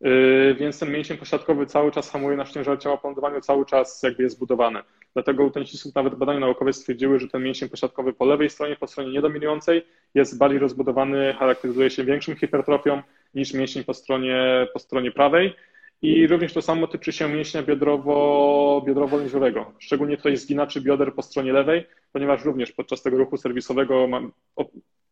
yy, 0.00 0.54
więc 0.54 0.78
ten 0.78 0.92
mięsień 0.92 1.18
pośladkowy 1.18 1.66
cały 1.66 1.92
czas 1.92 2.10
hamuje 2.10 2.36
nasz 2.36 2.52
ciężar 2.52 2.78
ciała 2.78 2.96
po 2.96 3.08
lądowaniu, 3.08 3.40
cały 3.40 3.66
czas 3.66 4.02
jakby 4.02 4.22
jest 4.22 4.36
zbudowany. 4.36 4.80
Dlatego 5.14 5.44
u 5.44 5.50
tenisistów 5.50 5.94
nawet 5.94 6.14
badania 6.14 6.40
naukowe 6.40 6.72
stwierdziły, 6.72 7.20
że 7.20 7.28
ten 7.28 7.42
mięsień 7.42 7.68
pośladkowy 7.68 8.12
po 8.12 8.24
lewej 8.24 8.50
stronie, 8.50 8.76
po 8.76 8.86
stronie 8.86 9.12
niedominującej 9.12 9.86
jest 10.14 10.38
bardziej 10.38 10.58
rozbudowany, 10.58 11.34
charakteryzuje 11.38 11.90
się 11.90 12.04
większą 12.04 12.34
hipertrofią 12.34 13.02
niż 13.34 13.54
mięsień 13.54 13.84
po 13.84 13.94
stronie, 13.94 14.66
po 14.72 14.78
stronie 14.78 15.10
prawej. 15.10 15.54
I 16.02 16.26
również 16.26 16.52
to 16.52 16.62
samo 16.62 16.86
tyczy 16.86 17.12
się 17.12 17.28
mięśnia 17.28 17.62
biodrowo, 17.62 18.84
biodrowo-lędźwiowego, 18.86 19.64
szczególnie 19.78 20.16
tutaj 20.16 20.36
zginaczy 20.36 20.80
bioder 20.80 21.14
po 21.14 21.22
stronie 21.22 21.52
lewej, 21.52 21.86
ponieważ 22.12 22.44
również 22.44 22.72
podczas 22.72 23.02
tego 23.02 23.18
ruchu 23.18 23.36
serwisowego 23.36 24.08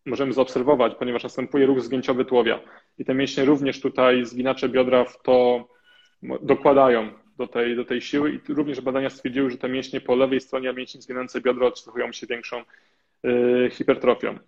możemy 0.07 0.33
zaobserwować, 0.33 0.95
ponieważ 0.95 1.23
następuje 1.23 1.67
ruch 1.67 1.81
zgięciowy 1.81 2.25
tułowia. 2.25 2.61
I 2.99 3.05
te 3.05 3.15
mięśnie 3.15 3.45
również 3.45 3.81
tutaj 3.81 4.25
zginacze 4.25 4.69
biodra 4.69 5.05
w 5.05 5.23
to 5.23 5.69
dokładają 6.43 7.11
do 7.39 7.47
tej, 7.47 7.77
do 7.77 7.85
tej 7.85 8.01
siły 8.01 8.31
i 8.31 8.55
również 8.55 8.81
badania 8.81 9.11
stwierdziły, 9.11 9.51
że 9.51 9.59
te 9.59 9.69
mięśnie 9.69 10.01
po 10.01 10.17
lewej 10.17 10.41
stronie, 10.41 10.71
a 10.71 10.73
mięśnie 10.73 11.03
zginające 11.03 11.41
biodra 11.41 11.67
odczytują 11.67 12.13
się 12.13 12.27
większą 12.27 12.63
y, 13.25 13.71
hipertrofią. 13.71 14.39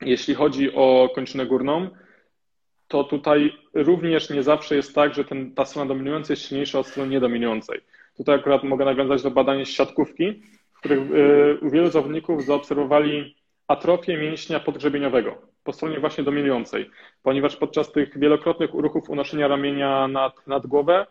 Jeśli 0.00 0.34
chodzi 0.34 0.74
o 0.74 1.10
kończynę 1.14 1.46
górną, 1.46 1.90
to 2.88 3.04
tutaj 3.04 3.52
również 3.74 4.30
nie 4.30 4.42
zawsze 4.42 4.76
jest 4.76 4.94
tak, 4.94 5.14
że 5.14 5.24
ten, 5.24 5.54
ta 5.54 5.64
strona 5.64 5.88
dominująca 5.88 6.32
jest 6.32 6.42
silniejsza 6.42 6.78
od 6.78 6.86
strony 6.86 7.10
niedominującej. 7.10 7.80
Tutaj 8.16 8.34
akurat 8.34 8.64
mogę 8.64 8.84
nawiązać 8.84 9.22
do 9.22 9.30
badania 9.30 9.64
z 9.64 9.68
siatkówki, 9.68 10.42
w 10.72 10.78
których 10.78 10.98
y, 10.98 11.58
u 11.62 11.70
wielu 11.70 11.90
zawodników 11.90 12.44
zaobserwowali 12.44 13.36
atrofię 13.68 14.16
mięśnia 14.16 14.60
podgrzebieniowego 14.60 15.42
po 15.66 15.72
stronie 15.72 16.00
właśnie 16.00 16.24
dominującej, 16.24 16.90
ponieważ 17.22 17.56
podczas 17.56 17.92
tych 17.92 18.18
wielokrotnych 18.18 18.70
ruchów 18.74 19.10
unoszenia 19.10 19.48
ramienia 19.48 20.08
nad, 20.08 20.46
nad 20.46 20.66
głowę 20.66 21.06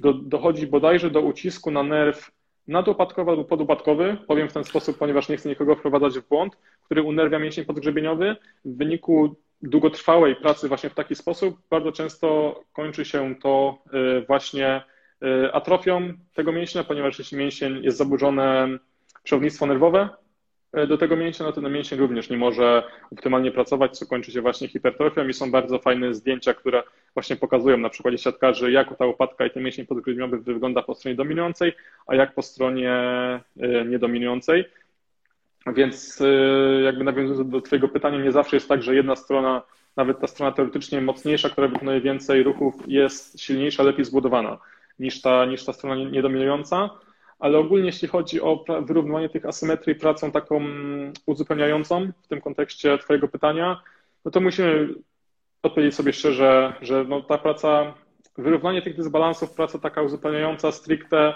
do, 0.00 0.12
dochodzi 0.12 0.66
bodajże 0.66 1.10
do 1.10 1.20
ucisku 1.20 1.70
na 1.70 1.82
nerw 1.82 2.30
nadopadkowy 2.68 3.30
albo 3.30 3.44
podupadkowy, 3.44 4.16
powiem 4.26 4.48
w 4.48 4.52
ten 4.52 4.64
sposób, 4.64 4.98
ponieważ 4.98 5.28
nie 5.28 5.36
chcę 5.36 5.48
nikogo 5.48 5.76
wprowadzać 5.76 6.18
w 6.18 6.28
błąd, 6.28 6.56
który 6.84 7.02
unerwia 7.02 7.38
mięsień 7.38 7.64
podgrzebieniowy. 7.64 8.36
W 8.64 8.76
wyniku 8.76 9.36
długotrwałej 9.62 10.36
pracy 10.36 10.68
właśnie 10.68 10.90
w 10.90 10.94
taki 10.94 11.14
sposób 11.14 11.58
bardzo 11.70 11.92
często 11.92 12.60
kończy 12.72 13.04
się 13.04 13.34
to 13.42 13.78
y, 14.20 14.26
właśnie 14.26 14.82
y, 15.22 15.52
atrofią 15.52 16.12
tego 16.34 16.52
mięśnia, 16.52 16.84
ponieważ 16.84 17.18
jeśli 17.18 17.38
mięsień 17.38 17.82
jest 17.82 17.98
zaburzone 17.98 18.68
przewodnictwo 19.22 19.66
nerwowe 19.66 20.08
do 20.88 20.98
tego 20.98 21.16
mięśnia, 21.16 21.46
no 21.46 21.52
to 21.52 21.60
ten 21.60 21.72
mięsień 21.72 21.98
również 21.98 22.30
nie 22.30 22.36
może 22.36 22.82
optymalnie 23.12 23.50
pracować, 23.50 23.98
co 23.98 24.06
kończy 24.06 24.32
się 24.32 24.40
właśnie 24.40 24.68
hipertrofią 24.68 25.28
i 25.28 25.34
są 25.34 25.50
bardzo 25.50 25.78
fajne 25.78 26.14
zdjęcia, 26.14 26.54
które 26.54 26.82
właśnie 27.14 27.36
pokazują 27.36 27.76
na 27.76 27.88
przykładzie 27.88 28.18
siatkarzy, 28.18 28.72
jak 28.72 28.96
ta 28.96 29.06
łopatka 29.06 29.46
i 29.46 29.50
ten 29.50 29.62
mięsień 29.62 29.86
podgrudniowy 29.86 30.38
wygląda 30.38 30.82
po 30.82 30.94
stronie 30.94 31.14
dominującej, 31.14 31.72
a 32.06 32.14
jak 32.14 32.34
po 32.34 32.42
stronie 32.42 33.00
niedominującej. 33.86 34.64
Więc 35.66 36.20
y, 36.20 36.82
jakby 36.84 37.04
nawiązując 37.04 37.50
do 37.50 37.60
Twojego 37.60 37.88
pytania, 37.88 38.18
nie 38.18 38.32
zawsze 38.32 38.56
jest 38.56 38.68
tak, 38.68 38.82
że 38.82 38.94
jedna 38.94 39.16
strona, 39.16 39.62
nawet 39.96 40.20
ta 40.20 40.26
strona 40.26 40.52
teoretycznie 40.52 41.00
mocniejsza, 41.00 41.50
która 41.50 41.68
wykonuje 41.68 42.00
więcej 42.00 42.42
ruchów, 42.42 42.74
jest 42.86 43.40
silniejsza, 43.40 43.82
lepiej 43.82 44.04
zbudowana 44.04 44.58
niż 44.98 45.20
ta, 45.20 45.44
niż 45.44 45.64
ta 45.64 45.72
strona 45.72 46.10
niedominująca. 46.10 46.90
Ale 47.40 47.58
ogólnie, 47.58 47.86
jeśli 47.86 48.08
chodzi 48.08 48.40
o 48.40 48.64
wyrównywanie 48.82 49.28
tych 49.28 49.46
asymetrii 49.46 49.94
pracą 49.94 50.32
taką 50.32 50.60
uzupełniającą 51.26 52.12
w 52.22 52.28
tym 52.28 52.40
kontekście 52.40 52.98
Twojego 52.98 53.28
pytania, 53.28 53.82
no 54.24 54.30
to 54.30 54.40
musimy 54.40 54.88
odpowiedzieć 55.62 55.94
sobie 55.94 56.12
szczerze, 56.12 56.72
że 56.82 57.04
no 57.08 57.22
ta 57.22 57.38
praca, 57.38 57.94
wyrównanie 58.38 58.82
tych 58.82 58.96
dysbalansów, 58.96 59.52
praca 59.52 59.78
taka 59.78 60.02
uzupełniająca 60.02 60.72
stricte, 60.72 61.34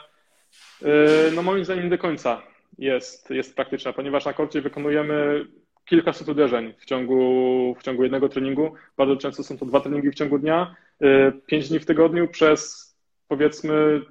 y, 0.83 0.87
no 1.35 1.43
moim 1.43 1.65
zdaniem 1.65 1.85
nie 1.85 1.91
do 1.91 1.99
końca 1.99 2.43
jest, 2.79 3.31
jest 3.31 3.57
praktyczna, 3.57 3.93
ponieważ 3.93 4.25
na 4.25 4.33
korcie 4.33 4.61
wykonujemy 4.61 5.47
kilkaset 5.85 6.29
uderzeń 6.29 6.75
w 6.79 6.85
ciągu, 6.85 7.77
w 7.79 7.83
ciągu 7.83 8.03
jednego 8.03 8.29
treningu. 8.29 8.75
Bardzo 8.97 9.17
często 9.17 9.45
są 9.45 9.59
to 9.59 9.67
dwa 9.67 9.81
treningi 9.81 10.11
w 10.11 10.15
ciągu 10.15 10.39
dnia, 10.39 10.77
y, 11.03 11.33
pięć 11.47 11.69
dni 11.69 11.79
w 11.79 11.87
tygodniu 11.87 12.29
przez 12.29 12.91
powiedzmy 13.29 14.03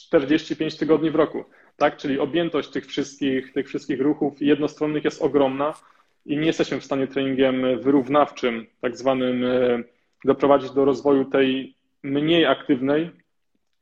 45 0.00 0.76
tygodni 0.76 1.10
w 1.10 1.14
roku. 1.14 1.44
Tak? 1.76 1.96
Czyli 1.96 2.18
objętość 2.18 2.68
tych 2.68 2.86
wszystkich, 2.86 3.52
tych 3.52 3.68
wszystkich 3.68 4.00
ruchów 4.00 4.42
jednostronnych 4.42 5.04
jest 5.04 5.22
ogromna 5.22 5.74
i 6.26 6.36
nie 6.36 6.46
jesteśmy 6.46 6.80
w 6.80 6.84
stanie 6.84 7.06
treningiem 7.06 7.80
wyrównawczym, 7.80 8.66
tak 8.80 8.96
zwanym, 8.96 9.44
y, 9.44 9.84
doprowadzić 10.24 10.70
do 10.70 10.84
rozwoju 10.84 11.24
tej 11.24 11.74
mniej 12.02 12.46
aktywnej 12.46 13.10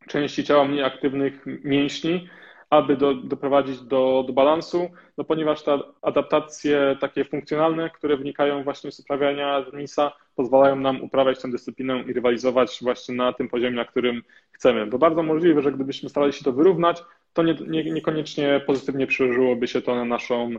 części 0.09 0.45
ciała, 0.45 0.65
mniej 0.65 0.85
aktywnych 0.85 1.45
mięśni, 1.47 2.29
aby 2.73 2.97
do, 2.97 3.15
doprowadzić 3.15 3.81
do, 3.81 4.25
do 4.27 4.33
balansu, 4.33 4.91
no 5.19 5.25
ponieważ 5.25 5.63
te 5.63 5.79
adaptacje 6.03 6.97
takie 7.01 7.25
funkcjonalne, 7.25 7.91
które 7.91 8.17
wynikają 8.17 8.65
właśnie 8.65 8.93
z 8.93 9.01
uprawiania 9.01 9.63
tenisa, 9.71 10.13
pozwalają 10.37 10.77
nam 10.77 11.03
uprawiać 11.03 11.43
tę 11.43 11.51
dyscyplinę 11.51 12.03
i 12.03 12.13
rywalizować 12.13 12.79
właśnie 12.83 13.15
na 13.15 13.33
tym 13.33 13.49
poziomie, 13.49 13.77
na 13.77 13.85
którym 13.85 14.23
chcemy. 14.53 14.87
Bo 14.87 14.99
bardzo 14.99 15.23
możliwe, 15.23 15.63
że 15.63 15.73
gdybyśmy 15.73 16.09
starali 16.09 16.33
się 16.33 16.45
to 16.45 16.53
wyrównać, 16.53 17.03
to 17.33 17.43
nie, 17.43 17.55
nie, 17.55 17.85
niekoniecznie 17.85 18.61
pozytywnie 18.67 19.07
przełożyłoby 19.07 19.69
się 19.69 19.83
to 19.83 19.95
na 19.95 20.05
naszą, 20.05 20.51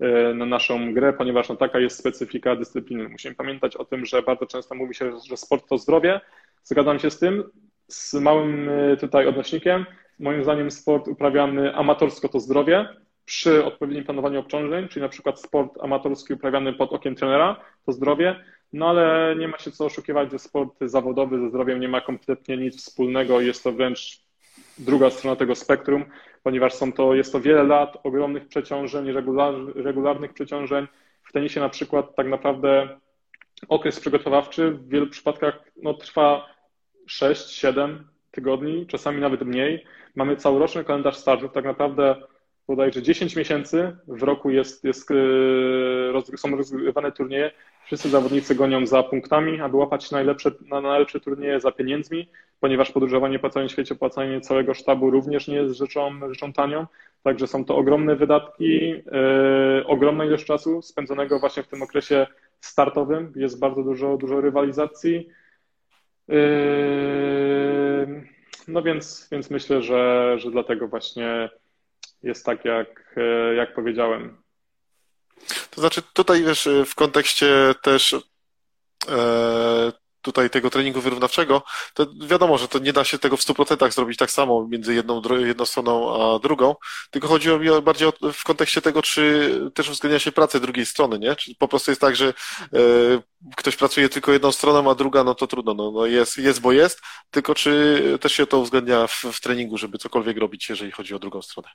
e, 0.00 0.34
na 0.34 0.46
naszą 0.46 0.94
grę, 0.94 1.12
ponieważ 1.12 1.48
no, 1.48 1.56
taka 1.56 1.80
jest 1.80 1.98
specyfika 1.98 2.56
dyscypliny. 2.56 3.08
Musimy 3.08 3.34
pamiętać 3.34 3.76
o 3.76 3.84
tym, 3.84 4.06
że 4.06 4.22
bardzo 4.22 4.46
często 4.46 4.74
mówi 4.74 4.94
się, 4.94 5.12
że 5.28 5.36
sport 5.36 5.68
to 5.68 5.78
zdrowie. 5.78 6.20
Zgadzam 6.62 6.98
się 6.98 7.10
z 7.10 7.18
tym, 7.18 7.44
z 7.88 8.14
małym 8.14 8.68
e, 8.68 8.96
tutaj 8.96 9.26
odnośnikiem, 9.26 9.86
moim 10.18 10.44
zdaniem 10.44 10.70
sport 10.70 11.08
uprawiany 11.08 11.74
amatorsko 11.74 12.28
to 12.28 12.40
zdrowie, 12.40 12.88
przy 13.24 13.64
odpowiednim 13.64 14.04
planowaniu 14.04 14.40
obciążeń, 14.40 14.88
czyli 14.88 15.02
na 15.02 15.08
przykład 15.08 15.40
sport 15.40 15.78
amatorski 15.82 16.34
uprawiany 16.34 16.72
pod 16.72 16.92
okiem 16.92 17.14
trenera 17.14 17.60
to 17.86 17.92
zdrowie, 17.92 18.44
no 18.72 18.88
ale 18.88 19.34
nie 19.38 19.48
ma 19.48 19.58
się 19.58 19.70
co 19.70 19.84
oszukiwać, 19.84 20.30
że 20.30 20.38
sport 20.38 20.74
zawodowy 20.80 21.40
ze 21.40 21.48
zdrowiem 21.48 21.80
nie 21.80 21.88
ma 21.88 22.00
kompletnie 22.00 22.56
nic 22.56 22.76
wspólnego, 22.76 23.40
jest 23.40 23.64
to 23.64 23.72
wręcz 23.72 24.22
druga 24.78 25.10
strona 25.10 25.36
tego 25.36 25.54
spektrum, 25.54 26.04
ponieważ 26.42 26.74
są 26.74 26.92
to, 26.92 27.14
jest 27.14 27.32
to 27.32 27.40
wiele 27.40 27.62
lat 27.62 27.96
ogromnych 28.04 28.48
przeciążeń, 28.48 29.12
regular, 29.12 29.54
regularnych 29.74 30.32
przeciążeń. 30.32 30.86
W 31.24 31.32
tenisie 31.32 31.60
na 31.60 31.68
przykład 31.68 32.16
tak 32.16 32.28
naprawdę 32.28 32.88
okres 33.68 34.00
przygotowawczy 34.00 34.70
w 34.70 34.88
wielu 34.88 35.06
przypadkach 35.06 35.64
no, 35.82 35.94
trwa 35.94 36.46
6-7 37.08 37.98
tygodni, 38.38 38.86
czasami 38.86 39.20
nawet 39.20 39.42
mniej. 39.42 39.84
Mamy 40.14 40.36
całoroczny 40.36 40.84
kalendarz 40.84 41.16
startów, 41.16 41.52
tak 41.52 41.64
naprawdę 41.64 42.16
bodajże 42.68 43.02
10 43.02 43.36
miesięcy 43.36 43.96
w 44.08 44.22
roku 44.22 44.50
jest, 44.50 44.84
jest, 44.84 45.10
e, 45.10 46.36
są 46.36 46.56
rozgrywane 46.56 47.12
turnieje. 47.12 47.50
Wszyscy 47.86 48.08
zawodnicy 48.08 48.54
gonią 48.54 48.86
za 48.86 49.02
punktami, 49.02 49.60
aby 49.60 49.76
łapać 49.76 50.10
najlepsze, 50.10 50.50
na 50.70 50.80
najlepsze 50.80 51.20
turnieje 51.20 51.60
za 51.60 51.72
pieniędzmi, 51.72 52.28
ponieważ 52.60 52.92
podróżowanie 52.92 53.38
po 53.38 53.50
całym 53.50 53.68
świecie, 53.68 53.94
płacenie 53.94 54.40
całego 54.40 54.74
sztabu 54.74 55.10
również 55.10 55.48
nie 55.48 55.56
jest 55.56 55.74
rzeczą, 55.74 56.20
rzeczą 56.28 56.52
tanią. 56.52 56.86
Także 57.22 57.46
są 57.46 57.64
to 57.64 57.76
ogromne 57.76 58.16
wydatki, 58.16 58.90
yy, 58.90 59.86
ogromna 59.86 60.24
ilość 60.24 60.44
czasu 60.44 60.82
spędzonego 60.82 61.38
właśnie 61.38 61.62
w 61.62 61.68
tym 61.68 61.82
okresie 61.82 62.26
startowym. 62.60 63.32
Jest 63.36 63.58
bardzo 63.58 63.82
dużo, 63.82 64.16
dużo 64.16 64.40
rywalizacji. 64.40 65.28
No 68.68 68.82
więc, 68.82 69.28
więc 69.32 69.50
myślę, 69.50 69.82
że, 69.82 70.34
że 70.38 70.50
dlatego 70.50 70.88
właśnie 70.88 71.50
jest 72.22 72.46
tak, 72.46 72.64
jak, 72.64 73.16
jak 73.56 73.74
powiedziałem. 73.74 74.42
To 75.70 75.80
znaczy, 75.80 76.02
tutaj 76.12 76.44
wiesz, 76.44 76.68
w 76.86 76.94
kontekście 76.94 77.74
też 77.82 78.16
e, 79.08 79.92
tutaj 80.22 80.50
tego 80.50 80.70
treningu 80.70 81.00
wyrównawczego, 81.00 81.62
to 81.94 82.06
wiadomo, 82.26 82.58
że 82.58 82.68
to 82.68 82.78
nie 82.78 82.92
da 82.92 83.04
się 83.04 83.18
tego 83.18 83.36
w 83.36 83.40
100% 83.40 83.90
zrobić 83.90 84.18
tak 84.18 84.30
samo 84.30 84.68
między 84.68 84.94
jedną, 84.94 85.22
jedną 85.38 85.64
stroną 85.64 86.22
a 86.22 86.38
drugą, 86.38 86.74
tylko 87.10 87.28
chodziło 87.28 87.58
mi 87.58 87.68
bardziej 87.82 88.08
o, 88.08 88.32
w 88.32 88.44
kontekście 88.44 88.82
tego, 88.82 89.02
czy 89.02 89.50
też 89.74 89.88
uwzględnia 89.88 90.18
się 90.18 90.32
pracę 90.32 90.60
drugiej 90.60 90.86
strony, 90.86 91.18
nie? 91.18 91.36
Czy 91.36 91.54
po 91.54 91.68
prostu 91.68 91.90
jest 91.90 92.00
tak, 92.00 92.16
że 92.16 92.28
e, 92.28 92.34
ktoś 93.56 93.76
pracuje 93.76 94.08
tylko 94.08 94.32
jedną 94.32 94.52
stroną, 94.52 94.90
a 94.90 94.94
druga, 94.94 95.24
no 95.24 95.34
to 95.34 95.46
trudno, 95.46 95.74
no, 95.74 95.90
no 95.90 96.06
jest, 96.06 96.38
jest, 96.38 96.60
bo 96.60 96.72
jest, 96.72 97.00
tylko 97.30 97.54
czy 97.54 98.02
też 98.20 98.32
się 98.32 98.46
to 98.46 98.58
uwzględnia 98.58 99.06
w, 99.06 99.24
w 99.32 99.40
treningu, 99.40 99.78
żeby 99.78 99.98
cokolwiek 99.98 100.38
robić, 100.38 100.68
jeżeli 100.68 100.90
chodzi 100.90 101.14
o 101.14 101.18
drugą 101.18 101.42
stronę? 101.42 101.68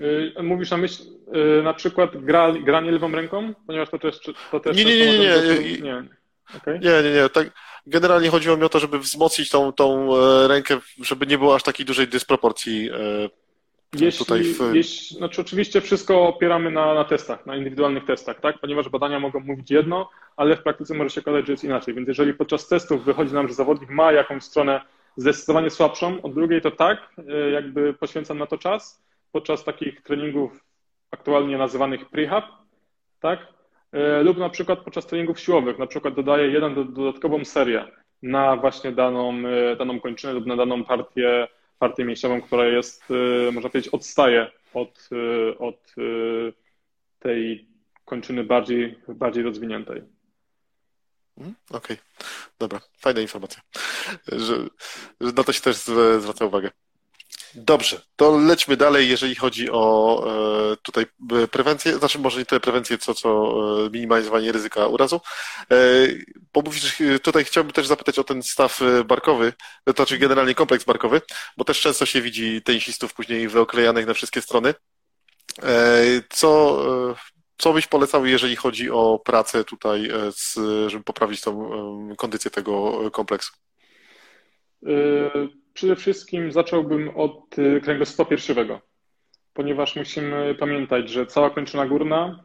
Y, 0.00 0.42
mówisz 0.42 0.70
na 0.70 0.76
myśl 0.76 1.02
y, 1.58 1.62
na 1.62 1.74
przykład 1.74 2.16
gra, 2.16 2.52
granie 2.52 2.90
lewą 2.90 3.12
ręką? 3.12 3.54
Ponieważ 3.66 3.90
to 3.90 3.98
też, 3.98 4.20
to 4.50 4.60
też 4.60 4.76
nie, 4.76 4.84
nie, 4.84 4.96
nie, 4.96 5.18
nie, 5.18 5.58
nie, 5.58 5.80
nie. 5.80 6.04
Okay. 6.56 6.78
Nie, 6.78 7.02
nie, 7.02 7.14
nie. 7.14 7.28
Tak, 7.28 7.50
generalnie 7.86 8.30
chodziło 8.30 8.56
mi 8.56 8.64
o 8.64 8.68
to, 8.68 8.78
żeby 8.78 8.98
wzmocnić 8.98 9.50
tą, 9.50 9.72
tą 9.72 10.16
e, 10.16 10.48
rękę, 10.48 10.78
żeby 11.02 11.26
nie 11.26 11.38
było 11.38 11.54
aż 11.54 11.62
takiej 11.62 11.86
dużej 11.86 12.08
dysproporcji 12.08 12.90
e, 12.90 13.28
jeśli, 13.94 14.18
tutaj 14.18 14.42
w... 14.42 14.74
jeśli, 14.74 15.16
znaczy 15.16 15.40
oczywiście 15.40 15.80
wszystko 15.80 16.28
opieramy 16.28 16.70
na, 16.70 16.94
na 16.94 17.04
testach, 17.04 17.46
na 17.46 17.56
indywidualnych 17.56 18.04
testach, 18.04 18.40
tak? 18.40 18.58
Ponieważ 18.60 18.88
badania 18.88 19.20
mogą 19.20 19.40
mówić 19.40 19.70
jedno, 19.70 20.10
ale 20.36 20.56
w 20.56 20.62
praktyce 20.62 20.94
może 20.94 21.10
się 21.10 21.20
okazać, 21.20 21.46
że 21.46 21.52
jest 21.52 21.64
inaczej. 21.64 21.94
Więc 21.94 22.08
jeżeli 22.08 22.34
podczas 22.34 22.68
testów 22.68 23.04
wychodzi 23.04 23.34
nam, 23.34 23.48
że 23.48 23.54
zawodnik 23.54 23.90
ma 23.90 24.12
jakąś 24.12 24.42
stronę 24.42 24.80
zdecydowanie 25.16 25.70
słabszą 25.70 26.22
od 26.22 26.34
drugiej, 26.34 26.62
to 26.62 26.70
tak, 26.70 26.98
e, 27.28 27.50
jakby 27.50 27.94
poświęcam 27.94 28.38
na 28.38 28.46
to 28.46 28.58
czas. 28.58 29.02
Podczas 29.32 29.64
takich 29.64 30.02
treningów 30.02 30.64
aktualnie 31.10 31.58
nazywanych 31.58 32.08
prehab, 32.10 32.44
tak? 33.20 33.55
E, 33.92 34.22
lub 34.22 34.38
na 34.38 34.48
przykład 34.48 34.78
podczas 34.78 35.06
treningów 35.06 35.40
siłowych, 35.40 35.78
na 35.78 35.86
przykład 35.86 36.14
dodaję 36.14 36.48
jeden 36.48 36.74
dodatkową 36.94 37.44
serię 37.44 37.84
na 38.22 38.56
właśnie 38.56 38.92
daną, 38.92 39.42
e, 39.46 39.76
daną 39.76 40.00
kończynę 40.00 40.32
lub 40.32 40.46
na 40.46 40.56
daną 40.56 40.84
partię, 40.84 41.48
partię 41.78 42.04
mięśniową, 42.04 42.42
która 42.42 42.64
jest, 42.64 43.04
e, 43.10 43.52
można 43.52 43.70
powiedzieć, 43.70 43.94
odstaje 43.94 44.50
od, 44.74 45.08
od 45.58 45.94
tej 47.18 47.68
kończyny 48.04 48.44
bardziej, 48.44 48.98
bardziej 49.08 49.42
rozwiniętej. 49.42 50.02
Mhm, 51.38 51.54
okej, 51.70 51.96
okay. 51.96 52.26
dobra, 52.58 52.80
fajna 52.98 53.20
informacja, 53.20 53.62
że, 54.32 54.56
że 55.20 55.32
na 55.32 55.44
to 55.44 55.52
się 55.52 55.60
też 55.60 55.76
zwraca 56.18 56.44
uwagę. 56.44 56.70
Dobrze, 57.56 58.00
to 58.16 58.38
lećmy 58.38 58.76
dalej, 58.76 59.08
jeżeli 59.08 59.34
chodzi 59.34 59.70
o 59.70 60.24
e, 60.72 60.76
tutaj 60.76 61.06
e, 61.42 61.48
prewencję, 61.48 61.98
znaczy 61.98 62.18
może 62.18 62.38
nie 62.38 62.46
tyle 62.46 62.60
prewencję, 62.60 62.98
co, 62.98 63.14
co 63.14 63.52
e, 63.86 63.90
minimalizowanie 63.90 64.52
ryzyka 64.52 64.86
urazu. 64.86 65.20
Bo 66.52 66.62
mówisz, 66.62 66.96
tutaj 67.22 67.44
chciałbym 67.44 67.72
też 67.72 67.86
zapytać 67.86 68.18
o 68.18 68.24
ten 68.24 68.42
staw 68.42 68.80
barkowy, 69.06 69.52
to 69.84 69.92
znaczy 69.92 70.18
generalnie 70.18 70.54
kompleks 70.54 70.84
barkowy, 70.84 71.20
bo 71.56 71.64
też 71.64 71.80
często 71.80 72.06
się 72.06 72.22
widzi 72.22 72.62
tenisistów 72.62 73.14
później 73.14 73.48
wyoklejanych 73.48 74.06
na 74.06 74.14
wszystkie 74.14 74.42
strony. 74.42 74.74
Co, 76.30 76.82
co 77.58 77.72
byś 77.72 77.86
polecał, 77.86 78.26
jeżeli 78.26 78.56
chodzi 78.56 78.90
o 78.90 79.20
pracę 79.24 79.64
tutaj, 79.64 80.10
żeby 80.86 81.04
poprawić 81.04 81.40
tą 81.40 81.70
kondycję 82.16 82.50
tego 82.50 83.10
kompleksu? 83.10 83.52
Przede 85.76 85.96
wszystkim 85.96 86.52
zacząłbym 86.52 87.08
od 87.16 87.58
y, 87.58 87.80
kręgosłupa 87.80 88.30
piersiowego, 88.30 88.80
ponieważ 89.54 89.96
musimy 89.96 90.54
pamiętać, 90.54 91.10
że 91.10 91.26
cała 91.26 91.50
kończyna 91.50 91.86
górna 91.86 92.44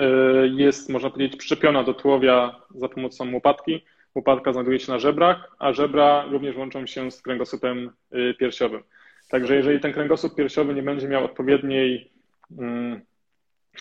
y, 0.00 0.04
jest, 0.48 0.88
można 0.88 1.10
powiedzieć, 1.10 1.36
przyczepiona 1.36 1.84
do 1.84 1.94
tułowia 1.94 2.60
za 2.74 2.88
pomocą 2.88 3.32
łopatki. 3.34 3.84
Łopatka 4.14 4.52
znajduje 4.52 4.80
się 4.80 4.92
na 4.92 4.98
żebrach, 4.98 5.56
a 5.58 5.72
żebra 5.72 6.24
również 6.24 6.56
łączą 6.56 6.86
się 6.86 7.10
z 7.10 7.22
kręgosłupem 7.22 7.90
y, 8.14 8.34
piersiowym. 8.34 8.82
Także 9.28 9.56
jeżeli 9.56 9.80
ten 9.80 9.92
kręgosłup 9.92 10.34
piersiowy 10.34 10.74
nie 10.74 10.82
będzie 10.82 11.08
miał 11.08 11.24
odpowiedniej, 11.24 12.12
mm, 12.58 13.00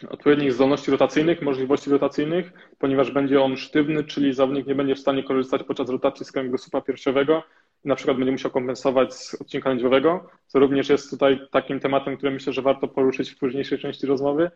odpowiednich 0.10 0.54
zdolności 0.54 0.92
rotacyjnych, 0.92 1.42
możliwości 1.42 1.90
rotacyjnych, 1.90 2.52
ponieważ 2.80 3.12
będzie 3.12 3.42
on 3.42 3.58
sztywny, 3.58 4.04
czyli 4.04 4.34
zawodnik 4.34 4.68
nie 4.68 4.76
będzie 4.76 4.96
w 4.96 5.00
stanie 5.00 5.24
korzystać 5.24 5.64
podczas 5.64 5.90
rotacji 5.90 6.26
z 6.26 6.32
kręgosłupa 6.32 6.82
piersiowego, 6.82 7.44
na 7.86 7.96
przykład 7.96 8.18
będzie 8.18 8.32
musiał 8.32 8.52
kompensować 8.52 9.14
z 9.14 9.42
odcinka 9.42 9.70
lędźwiowego, 9.70 10.30
co 10.48 10.60
również 10.60 10.90
jest 10.90 11.10
tutaj 11.10 11.40
takim 11.52 11.80
tematem, 11.80 12.18
który 12.18 12.32
myślę, 12.32 12.54
że 12.54 12.62
warto 12.62 12.88
poruszyć 12.88 13.32
w 13.32 13.38
późniejszej 13.38 13.80
części 13.80 14.08
rozmowy. 14.08 14.52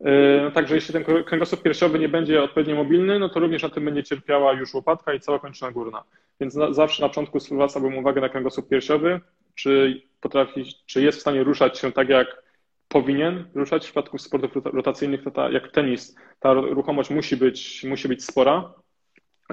E, 0.00 0.50
także 0.50 0.74
jeśli 0.74 0.92
ten 0.92 1.24
kręgosłup 1.24 1.62
piersiowy 1.62 1.98
nie 1.98 2.08
będzie 2.08 2.42
odpowiednio 2.42 2.76
mobilny, 2.76 3.18
no 3.18 3.28
to 3.28 3.40
również 3.40 3.62
na 3.62 3.68
tym 3.68 3.84
będzie 3.84 4.02
cierpiała 4.02 4.52
już 4.52 4.74
łopatka 4.74 5.14
i 5.14 5.20
cała 5.20 5.38
kończyna 5.38 5.70
górna. 5.70 6.02
Więc 6.40 6.54
na, 6.54 6.72
zawsze 6.72 7.02
na 7.02 7.08
początku 7.08 7.40
zwracałbym 7.40 7.98
uwagę 7.98 8.20
na 8.20 8.28
kręgosłup 8.28 8.68
piersiowy, 8.68 9.20
czy 9.54 10.02
potrafi, 10.20 10.64
czy 10.86 11.02
jest 11.02 11.18
w 11.18 11.20
stanie 11.20 11.44
ruszać 11.44 11.78
się 11.78 11.92
tak, 11.92 12.08
jak 12.08 12.42
powinien 12.88 13.44
ruszać. 13.54 13.82
W 13.82 13.84
przypadku 13.84 14.18
sportów 14.18 14.66
rotacyjnych, 14.66 15.20
ta, 15.34 15.50
jak 15.50 15.68
tenis, 15.72 16.16
ta 16.40 16.52
ruchomość 16.52 17.10
musi 17.10 17.36
być, 17.36 17.84
musi 17.84 18.08
być 18.08 18.24
spora, 18.24 18.74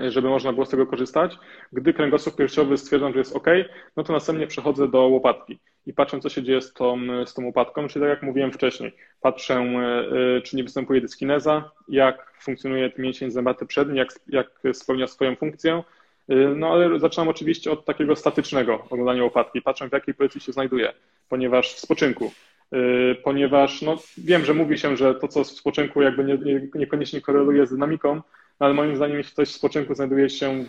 żeby 0.08 0.30
można 0.30 0.54
było 0.54 0.66
z 0.66 0.70
tego 0.70 0.88
korzystać. 0.88 1.38
Gdy 1.74 1.94
kręgosłup 1.94 2.36
piersiowy 2.36 2.78
stwierdzam, 2.78 3.14
że 3.14 3.20
jest 3.20 3.36
OK, 3.36 3.48
no 3.98 4.04
to 4.04 4.14
następnie 4.14 4.48
przechodzę 4.48 4.88
do 4.88 5.02
łopatki 5.02 5.60
i 5.88 5.94
patrzę, 5.94 6.20
co 6.20 6.30
się 6.30 6.44
dzieje 6.44 6.62
z 6.62 6.74
tą, 6.74 6.98
z 7.26 7.34
tą 7.34 7.46
łopatką, 7.46 7.88
czyli 7.88 8.04
tak 8.04 8.10
jak 8.10 8.24
mówiłem 8.24 8.52
wcześniej, 8.52 8.96
patrzę, 9.22 9.56
e, 9.56 10.38
e, 10.38 10.42
czy 10.42 10.56
nie 10.56 10.64
występuje 10.64 11.02
dyskineza, 11.02 11.72
jak 11.90 12.34
funkcjonuje 12.42 12.92
mięsień 12.98 13.32
zębaty 13.32 13.66
przedni, 13.66 13.98
jak, 13.98 14.10
jak 14.28 14.50
spełnia 14.74 15.08
swoją 15.08 15.36
funkcję, 15.36 15.84
e, 16.30 16.36
no 16.36 16.68
ale 16.68 17.00
zaczynam 17.00 17.28
oczywiście 17.28 17.72
od 17.72 17.86
takiego 17.86 18.16
statycznego 18.16 18.86
oglądania 18.90 19.24
łopatki, 19.24 19.62
patrzę 19.62 19.90
w 19.90 19.94
jakiej 19.94 20.14
pozycji 20.14 20.42
się 20.42 20.52
znajduje, 20.52 20.94
ponieważ 21.30 21.74
w 21.74 21.80
spoczynku, 21.80 22.32
ponieważ 23.24 23.82
no, 23.82 23.98
wiem, 24.18 24.46
że 24.46 24.54
mówi 24.54 24.78
się, 24.78 24.98
że 24.98 25.16
to, 25.16 25.28
co 25.28 25.44
w 25.44 25.48
spoczynku 25.48 26.02
jakby 26.02 26.24
nie, 26.24 26.38
nie, 26.38 26.68
niekoniecznie 26.76 27.22
koreluje 27.22 27.68
z 27.68 27.70
dynamiką, 27.72 28.22
ale 28.62 28.74
moim 28.74 28.96
zdaniem, 28.96 29.18
jeśli 29.18 29.34
ktoś 29.34 29.50
w 29.50 29.56
spoczynku 29.56 29.96
znajduje 29.96 30.30
się 30.30 30.66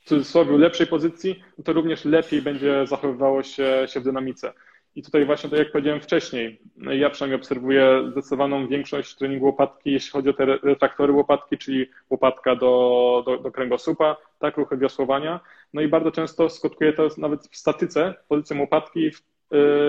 w 0.00 0.08
cudzysłowie 0.08 0.58
lepszej 0.58 0.86
pozycji, 0.86 1.42
to 1.64 1.72
również 1.72 2.04
lepiej 2.04 2.42
będzie 2.42 2.86
zachowywało 2.86 3.42
się, 3.42 3.86
się 3.86 4.00
w 4.00 4.04
dynamice. 4.04 4.52
I 4.96 5.02
tutaj 5.02 5.26
właśnie, 5.26 5.50
tak 5.50 5.58
jak 5.58 5.72
powiedziałem 5.72 6.00
wcześniej, 6.00 6.60
ja 6.76 7.10
przynajmniej 7.10 7.40
obserwuję 7.40 8.04
zdecydowaną 8.10 8.68
większość 8.68 9.14
treningu 9.14 9.46
łopatki, 9.46 9.92
jeśli 9.92 10.10
chodzi 10.10 10.28
o 10.28 10.32
te 10.32 10.46
retraktory 10.46 11.12
łopatki, 11.12 11.58
czyli 11.58 11.86
łopatka 12.10 12.56
do, 12.56 13.22
do, 13.26 13.38
do 13.38 13.52
kręgosłupa, 13.52 14.16
tak, 14.38 14.56
ruchy 14.56 14.76
wiosłowania. 14.76 15.40
No 15.72 15.80
i 15.80 15.88
bardzo 15.88 16.10
często 16.10 16.48
skutkuje 16.48 16.92
to 16.92 17.08
nawet 17.18 17.46
w 17.46 17.56
statyce, 17.56 18.14
pozycją 18.28 18.60
łopatki 18.60 19.10
w, 19.10 19.22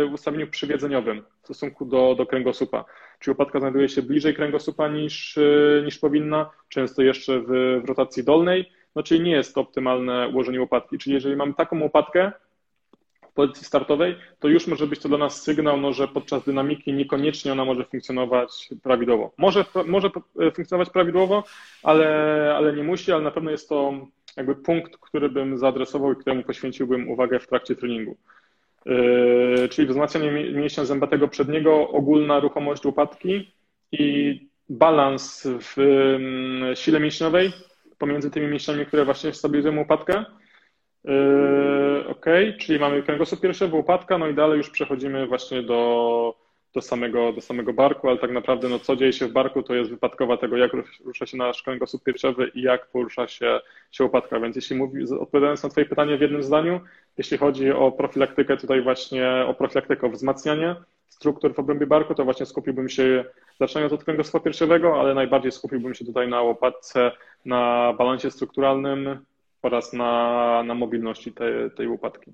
w 0.09 0.13
ustawieniu 0.13 0.47
przywiedzeniowym 0.47 1.23
w 1.41 1.45
stosunku 1.45 1.85
do, 1.85 2.15
do 2.15 2.25
kręgosłupa 2.25 2.85
czy 3.23 3.31
łopatka 3.31 3.59
znajduje 3.59 3.89
się 3.89 4.01
bliżej 4.01 4.33
kręgosłupa 4.33 4.87
niż, 4.87 5.37
e, 5.37 5.81
niż 5.85 5.99
powinna, 5.99 6.49
często 6.69 7.01
jeszcze 7.01 7.39
w, 7.39 7.81
w 7.83 7.87
rotacji 7.87 8.23
dolnej, 8.23 8.71
no 8.95 9.03
czyli 9.03 9.21
nie 9.21 9.31
jest 9.31 9.55
to 9.55 9.61
optymalne 9.61 10.27
ułożenie 10.27 10.61
łopatki. 10.61 10.97
Czyli 10.97 11.13
jeżeli 11.13 11.35
mamy 11.35 11.53
taką 11.53 11.79
łopatkę 11.81 12.31
w 13.29 13.33
pozycji 13.33 13.65
startowej, 13.65 14.15
to 14.39 14.47
już 14.47 14.67
może 14.67 14.87
być 14.87 14.99
to 14.99 15.09
dla 15.09 15.17
nas 15.17 15.41
sygnał, 15.41 15.77
no, 15.77 15.93
że 15.93 16.07
podczas 16.07 16.43
dynamiki 16.43 16.93
niekoniecznie 16.93 17.51
ona 17.51 17.65
może 17.65 17.85
funkcjonować 17.85 18.69
prawidłowo. 18.83 19.33
Może, 19.37 19.65
może 19.85 20.09
e, 20.39 20.51
funkcjonować 20.51 20.89
prawidłowo, 20.89 21.43
ale, 21.83 22.07
ale 22.57 22.73
nie 22.73 22.83
musi, 22.83 23.11
ale 23.11 23.23
na 23.23 23.31
pewno 23.31 23.51
jest 23.51 23.69
to 23.69 23.93
jakby 24.37 24.55
punkt, 24.55 24.97
który 24.97 25.29
bym 25.29 25.57
zaadresował 25.57 26.13
i 26.13 26.15
któremu 26.15 26.43
poświęciłbym 26.43 27.09
uwagę 27.09 27.39
w 27.39 27.47
trakcie 27.47 27.75
treningu. 27.75 28.17
Yy, 28.85 29.69
czyli 29.69 29.87
wzmacnianie 29.87 30.31
mięśnia 30.31 30.85
zębatego 30.85 31.27
przedniego, 31.27 31.89
ogólna 31.89 32.39
ruchomość 32.39 32.85
łopatki 32.85 33.51
i 33.91 34.39
balans 34.69 35.47
w 35.47 35.75
sile 36.75 36.99
mięśniowej 36.99 37.51
pomiędzy 37.97 38.31
tymi 38.31 38.47
mięśniami, 38.47 38.85
które 38.85 39.05
właśnie 39.05 39.33
stabilizują 39.33 39.77
łopatkę. 39.77 40.25
Yy, 41.03 42.07
ok, 42.07 42.25
czyli 42.59 42.79
mamy 42.79 43.03
kręgosłup 43.03 43.41
piersiowy, 43.41 43.75
łopatka, 43.75 44.17
no 44.17 44.27
i 44.27 44.33
dalej 44.33 44.57
już 44.57 44.69
przechodzimy 44.69 45.27
właśnie 45.27 45.61
do 45.63 46.42
do 46.73 46.81
samego, 46.81 47.33
do 47.33 47.41
samego 47.41 47.73
barku, 47.73 48.09
ale 48.09 48.17
tak 48.17 48.31
naprawdę 48.31 48.69
no, 48.69 48.79
co 48.79 48.95
dzieje 48.95 49.13
się 49.13 49.27
w 49.27 49.31
barku, 49.31 49.63
to 49.63 49.73
jest 49.73 49.91
wypadkowa 49.91 50.37
tego, 50.37 50.57
jak 50.57 50.71
rusza 51.05 51.25
się 51.25 51.37
nasz 51.37 51.63
kręgosłup 51.63 52.03
piersiowy 52.03 52.51
i 52.55 52.61
jak 52.61 52.87
porusza 52.87 53.27
się, 53.27 53.59
się 53.91 54.03
łopatka. 54.03 54.39
Więc 54.39 54.55
jeśli 54.55 54.75
mówi, 54.75 55.03
odpowiadając 55.19 55.63
na 55.63 55.69
Twoje 55.69 55.85
pytanie 55.85 56.17
w 56.17 56.21
jednym 56.21 56.43
zdaniu, 56.43 56.81
jeśli 57.17 57.37
chodzi 57.37 57.71
o 57.71 57.91
profilaktykę, 57.91 58.57
tutaj 58.57 58.81
właśnie 58.81 59.29
o 59.47 59.53
profilaktykę, 59.53 60.07
o 60.07 60.09
wzmacnianie 60.09 60.75
struktur 61.09 61.55
w 61.55 61.59
obrębie 61.59 61.87
barku, 61.87 62.15
to 62.15 62.25
właśnie 62.25 62.45
skupiłbym 62.45 62.89
się, 62.89 63.25
zaczynając 63.59 63.93
od 63.93 64.03
kręgosłupa 64.03 64.39
piersiowego, 64.39 64.99
ale 64.99 65.13
najbardziej 65.13 65.51
skupiłbym 65.51 65.93
się 65.93 66.05
tutaj 66.05 66.27
na 66.27 66.41
łopatce, 66.41 67.11
na 67.45 67.93
balansie 67.97 68.31
strukturalnym 68.31 69.25
oraz 69.61 69.93
na, 69.93 70.63
na 70.63 70.75
mobilności 70.75 71.31
tej, 71.31 71.71
tej 71.71 71.87
łopatki. 71.87 72.33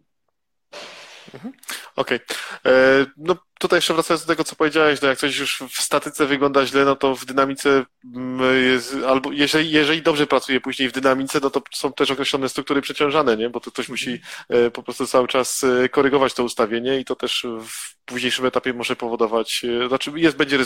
Mhm. 1.33 1.53
Okej. 1.95 2.19
Okay. 2.25 2.73
E, 2.73 3.05
no 3.17 3.35
tutaj 3.59 3.77
jeszcze 3.77 3.93
wracając 3.93 4.25
do 4.25 4.27
tego, 4.27 4.43
co 4.43 4.55
powiedziałeś, 4.55 5.01
no 5.01 5.07
jak 5.07 5.17
coś 5.17 5.37
już 5.37 5.63
w 5.69 5.81
statyce 5.81 6.25
wygląda 6.25 6.65
źle, 6.65 6.85
no 6.85 6.95
to 6.95 7.15
w 7.15 7.25
dynamice 7.25 7.85
mm, 8.15 8.63
jest, 8.65 8.95
albo 9.07 9.31
jeżeli, 9.31 9.71
jeżeli 9.71 10.01
dobrze 10.01 10.27
pracuje 10.27 10.61
później 10.61 10.89
w 10.89 10.91
dynamice, 10.91 11.39
no 11.43 11.49
to 11.49 11.61
są 11.73 11.93
też 11.93 12.11
określone 12.11 12.49
struktury 12.49 12.81
przeciążane, 12.81 13.37
nie? 13.37 13.49
Bo 13.49 13.59
to 13.59 13.71
ktoś 13.71 13.89
musi 13.89 14.21
e, 14.49 14.71
po 14.71 14.83
prostu 14.83 15.07
cały 15.07 15.27
czas 15.27 15.63
e, 15.63 15.89
korygować 15.89 16.33
to 16.33 16.43
ustawienie 16.43 16.99
i 16.99 17.05
to 17.05 17.15
też 17.15 17.45
w 17.67 17.95
późniejszym 18.05 18.45
etapie 18.45 18.73
może 18.73 18.95
powodować, 18.95 19.65
znaczy 19.87 20.11
jest, 20.15 20.37
będzie 20.37 20.59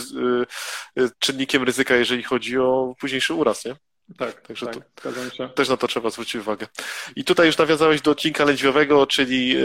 czynnikiem 1.18 1.62
ryzyka, 1.62 1.96
jeżeli 1.96 2.22
chodzi 2.22 2.58
o 2.58 2.94
późniejszy 3.00 3.34
uraz, 3.34 3.64
nie? 3.64 3.76
Tak, 4.18 4.46
Także 4.46 4.66
tak, 4.66 4.74
się. 5.34 5.48
Też 5.48 5.68
na 5.68 5.76
to 5.76 5.88
trzeba 5.88 6.10
zwrócić 6.10 6.34
uwagę. 6.34 6.66
I 7.16 7.24
tutaj 7.24 7.46
już 7.46 7.58
nawiązałeś 7.58 8.00
do 8.00 8.10
odcinka 8.10 8.44
lędźwiowego, 8.44 9.06
czyli 9.06 9.56
e, 9.56 9.60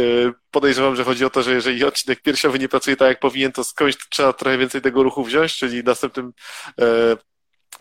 podejrzewam, 0.52 0.96
że 0.96 1.04
chodzi 1.04 1.26
o 1.26 1.30
to, 1.30 1.44
że 1.44 1.54
jeżeli 1.54 1.84
odcinek 1.84 2.22
piersiowy 2.22 2.60
nie 2.60 2.70
pracuje 2.70 2.96
tak, 2.96 3.08
jak 3.08 3.20
powinien, 3.20 3.52
to 3.52 3.64
skądś 3.64 3.98
trzeba 4.10 4.34
trochę 4.34 4.58
więcej 4.58 4.82
tego 4.82 5.04
ruchu 5.04 5.24
wziąć, 5.24 5.56
czyli 5.56 5.84
następnym 5.84 6.34
e, 6.82 7.18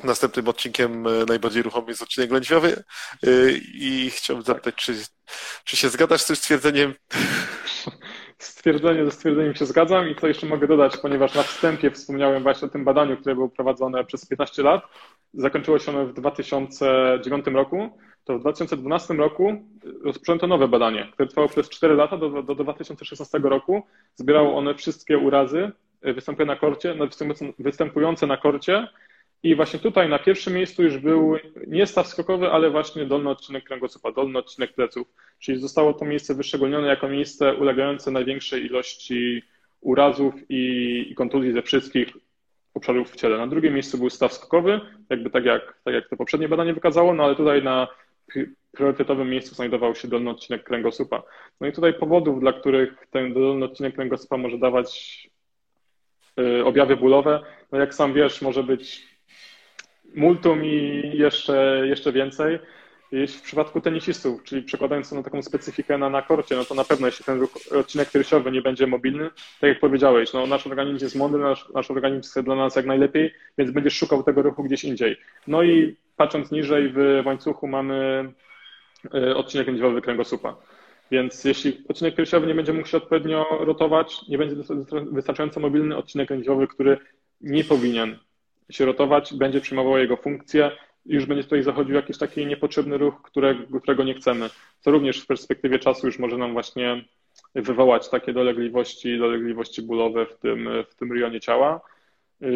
Następnym 0.04 0.48
odcinkiem 0.48 1.06
e, 1.06 1.11
najbardziej 1.28 1.62
ruchomy 1.62 1.88
jest 1.88 2.02
odcinek 2.02 2.30
lędźwiowy 2.30 2.84
i 3.74 4.11
chciałbym 4.14 4.44
zapytać, 4.44 4.74
czy, 4.74 5.04
czy 5.64 5.76
się 5.76 5.88
zgadzasz 5.88 6.20
z 6.20 6.26
tym 6.26 6.36
stwierdzeniem? 6.36 6.94
Stwierdzenie 8.39 9.05
ze 9.05 9.11
stwierdzeniem 9.11 9.55
się 9.55 9.66
zgadzam 9.66 10.09
i 10.09 10.14
co 10.14 10.28
jeszcze 10.28 10.47
mogę 10.47 10.66
dodać, 10.66 10.97
ponieważ 10.97 11.34
na 11.34 11.43
wstępie 11.43 11.91
wspomniałem 11.91 12.43
właśnie 12.43 12.68
o 12.68 12.70
tym 12.70 12.84
badaniu, 12.84 13.16
które 13.16 13.34
było 13.34 13.49
prowadzone 13.49 14.05
przez 14.05 14.26
15 14.26 14.62
lat. 14.62 14.82
Zakończyło 15.34 15.78
się 15.78 15.93
ono 15.93 16.07
w 16.07 16.12
2009 16.12 17.47
roku. 17.47 17.99
To 18.24 18.39
w 18.39 18.41
2012 18.41 19.14
roku 19.14 19.64
rozpoczęto 20.05 20.47
nowe 20.47 20.68
badanie, 20.68 21.09
które 21.12 21.28
trwało 21.28 21.49
przez 21.49 21.68
4 21.68 21.95
lata 21.95 22.16
do, 22.16 22.43
do 22.43 22.55
2016 22.55 23.39
roku. 23.39 23.82
Zbierało 24.14 24.59
one 24.59 24.74
wszystkie 24.74 25.18
urazy 25.18 25.72
występujące 26.03 26.55
na 26.55 26.57
korcie, 26.57 26.95
no, 26.95 27.07
występujące 27.59 28.26
na 28.26 28.36
korcie 28.36 28.89
i 29.43 29.55
właśnie 29.55 29.78
tutaj 29.78 30.09
na 30.09 30.18
pierwszym 30.18 30.55
miejscu 30.55 30.82
już 30.82 30.99
był 30.99 31.36
nie 31.66 31.86
staw 31.86 32.07
skokowy, 32.07 32.51
ale 32.51 32.70
właśnie 32.70 33.07
dolny 33.07 33.30
odcinek 33.30 33.64
kręgosłupa, 33.64 34.12
dolny 34.12 34.39
odcinek 34.39 34.74
pleców. 34.74 35.09
Czyli 35.39 35.59
zostało 35.59 35.95
to 35.95 36.05
miejsce 36.05 36.34
wyszczególnione 36.34 36.89
jako 36.89 37.09
miejsce 37.09 37.55
ulegające 37.55 38.11
największej 38.11 38.66
ilości 38.66 39.43
urazów 39.80 40.34
i, 40.49 41.14
kontuzji 41.16 41.53
ze 41.53 41.62
wszystkich 41.62 42.09
obszarów 42.74 43.12
w 43.12 43.16
ciele. 43.16 43.39
Na 43.39 43.47
drugim 43.47 43.74
miejscu 43.74 43.99
był 43.99 44.11
staw 44.11 44.32
skokowy, 44.32 44.80
jakby 45.11 45.30
tak 45.30 45.45
jak, 45.45 45.80
tak 45.84 45.95
jak 45.95 46.09
to 46.09 46.16
poprzednie 46.16 46.49
badanie 46.49 46.74
wykazało, 46.74 47.14
no 47.14 47.24
ale 47.24 47.36
tutaj 47.36 47.62
na 47.62 47.89
priorytetowym 48.72 49.30
miejscu 49.30 49.55
znajdował 49.55 49.95
się 49.95 50.09
dolny 50.09 50.30
odcinek 50.30 50.64
kręgosłupa. 50.64 51.22
No 51.61 51.66
i 51.66 51.72
tutaj 51.72 51.95
powodów, 51.95 52.41
dla 52.41 52.53
których 52.53 53.07
ten 53.11 53.34
dolny 53.34 53.64
odcinek 53.64 53.95
kręgosłupa 53.95 54.36
może 54.36 54.59
dawać 54.59 55.30
y, 56.41 56.64
objawy 56.64 56.97
bólowe, 56.97 57.41
no 57.72 57.78
jak 57.78 57.95
sam 57.95 58.14
wiesz, 58.14 58.43
może 58.43 58.62
być 58.62 59.07
multum 60.14 60.64
i 60.64 61.11
jeszcze, 61.14 61.82
jeszcze 61.86 62.12
więcej. 62.12 62.59
Jeśli 63.12 63.38
w 63.38 63.42
przypadku 63.42 63.80
tenisistów, 63.80 64.44
czyli 64.44 64.62
przekładając 64.62 65.11
to 65.11 65.16
na 65.16 65.22
taką 65.22 65.42
specyfikę 65.42 65.98
na, 65.98 66.11
na 66.11 66.22
korcie, 66.22 66.56
no 66.56 66.64
to 66.64 66.74
na 66.74 66.84
pewno 66.84 67.06
jeśli 67.06 67.24
ten 67.24 67.46
odcinek 67.80 68.11
piersiowy 68.11 68.50
nie 68.50 68.62
będzie 68.62 68.86
mobilny, 68.86 69.30
tak 69.61 69.68
jak 69.68 69.80
powiedziałeś, 69.80 70.32
no 70.32 70.46
nasz 70.46 70.66
organizm 70.66 71.04
jest 71.04 71.16
mądry, 71.16 71.40
nasz, 71.40 71.68
nasz 71.74 71.90
organizm 71.90 72.30
chce 72.30 72.42
dla 72.42 72.54
nas 72.54 72.76
jak 72.76 72.86
najlepiej, 72.86 73.34
więc 73.59 73.70
będziesz 73.70 73.96
szukał 73.96 74.22
tego 74.22 74.42
ruchu 74.42 74.64
gdzieś 74.64 74.84
indziej. 74.84 75.16
No 75.46 75.62
i 75.62 75.96
patrząc 76.16 76.50
niżej 76.50 76.92
w 76.94 77.22
łańcuchu 77.26 77.68
mamy 77.68 78.28
y, 79.14 79.36
odcinek 79.36 79.66
lędźwiowy 79.66 80.02
kręgosłupa. 80.02 80.56
Więc 81.11 81.44
jeśli 81.44 81.84
odcinek 81.88 82.14
piersiowy 82.14 82.46
nie 82.46 82.54
będzie 82.54 82.72
mógł 82.72 82.88
się 82.88 82.96
odpowiednio 82.96 83.46
rotować, 83.61 84.28
nie 84.28 84.38
będzie 84.38 84.56
wystarczająco 85.12 85.61
mobilny 85.61 85.96
odcinek 85.96 86.30
lędźwiowy, 86.30 86.66
który 86.66 86.98
nie 87.40 87.64
powinien 87.64 88.18
się 88.70 88.84
rotować, 88.84 89.34
będzie 89.34 89.60
przyjmował 89.60 89.98
jego 89.98 90.16
funkcję 90.16 90.70
i 91.06 91.14
już 91.14 91.26
będzie 91.26 91.44
tutaj 91.44 91.62
zachodził 91.62 91.94
jakiś 91.94 92.18
taki 92.18 92.46
niepotrzebny 92.46 92.98
ruch, 92.98 93.22
którego, 93.22 93.80
którego 93.80 94.04
nie 94.04 94.14
chcemy. 94.14 94.50
Co 94.80 94.90
również 94.90 95.20
w 95.20 95.26
perspektywie 95.26 95.78
czasu 95.78 96.06
już 96.06 96.18
może 96.18 96.36
nam 96.36 96.52
właśnie 96.52 97.04
wywołać 97.54 98.08
takie 98.08 98.32
dolegliwości, 98.32 99.18
dolegliwości 99.18 99.82
bólowe 99.82 100.26
w 100.26 100.38
tym, 100.38 100.68
w 100.90 100.94
tym 100.94 101.12
rejonie 101.12 101.40
ciała. 101.40 101.80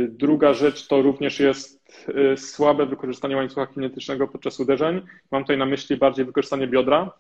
Druga 0.08 0.54
rzecz 0.54 0.86
to 0.86 1.02
również 1.02 1.40
jest 1.40 2.08
y, 2.08 2.36
słabe 2.36 2.86
wykorzystanie 2.86 3.36
łańcucha 3.36 3.66
kinetycznego 3.66 4.28
podczas 4.28 4.60
uderzeń. 4.60 5.02
Mam 5.30 5.42
tutaj 5.42 5.58
na 5.58 5.66
myśli 5.66 5.96
bardziej 5.96 6.24
wykorzystanie 6.24 6.66
biodra, 6.66 7.10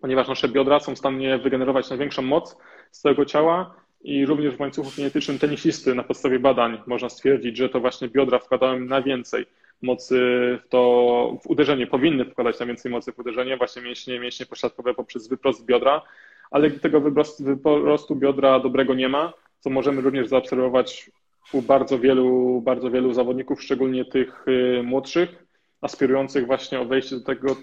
ponieważ 0.00 0.28
nasze 0.28 0.48
biodra 0.48 0.80
są 0.80 0.94
w 0.94 0.98
stanie 0.98 1.38
wygenerować 1.38 1.90
największą 1.90 2.22
moc 2.22 2.56
z 2.90 3.00
całego 3.00 3.24
ciała 3.24 3.85
i 4.00 4.26
również 4.26 4.56
w 4.56 4.60
łańcuchu 4.60 4.90
kinetycznym 4.90 5.38
tenisisty 5.38 5.94
na 5.94 6.02
podstawie 6.02 6.38
badań 6.38 6.82
można 6.86 7.08
stwierdzić, 7.08 7.56
że 7.56 7.68
to 7.68 7.80
właśnie 7.80 8.08
biodra 8.08 8.38
wkładają 8.38 8.80
najwięcej 8.80 9.46
mocy 9.82 10.18
w 10.64 10.68
to, 10.68 11.38
w 11.42 11.46
uderzenie, 11.46 11.86
powinny 11.86 12.24
wkładać 12.24 12.58
najwięcej 12.58 12.92
mocy 12.92 13.12
w 13.12 13.18
uderzenie, 13.18 13.56
właśnie 13.56 13.82
mięśnie, 13.82 14.20
mięśnie 14.20 14.46
pośladkowe 14.46 14.94
poprzez 14.94 15.28
wyprost 15.28 15.64
biodra, 15.64 16.02
ale 16.50 16.70
tego 16.70 17.00
wyprostu 17.00 18.16
biodra 18.16 18.60
dobrego 18.60 18.94
nie 18.94 19.08
ma, 19.08 19.32
co 19.60 19.70
możemy 19.70 20.00
również 20.00 20.28
zaobserwować 20.28 21.10
u 21.52 21.62
bardzo 21.62 21.98
wielu, 21.98 22.60
bardzo 22.60 22.90
wielu 22.90 23.12
zawodników, 23.12 23.62
szczególnie 23.62 24.04
tych 24.04 24.48
y, 24.48 24.82
młodszych, 24.82 25.46
aspirujących 25.80 26.46
właśnie 26.46 26.80
o 26.80 26.84
wejście 26.84 27.16
do 27.16 27.24
tego 27.24 27.56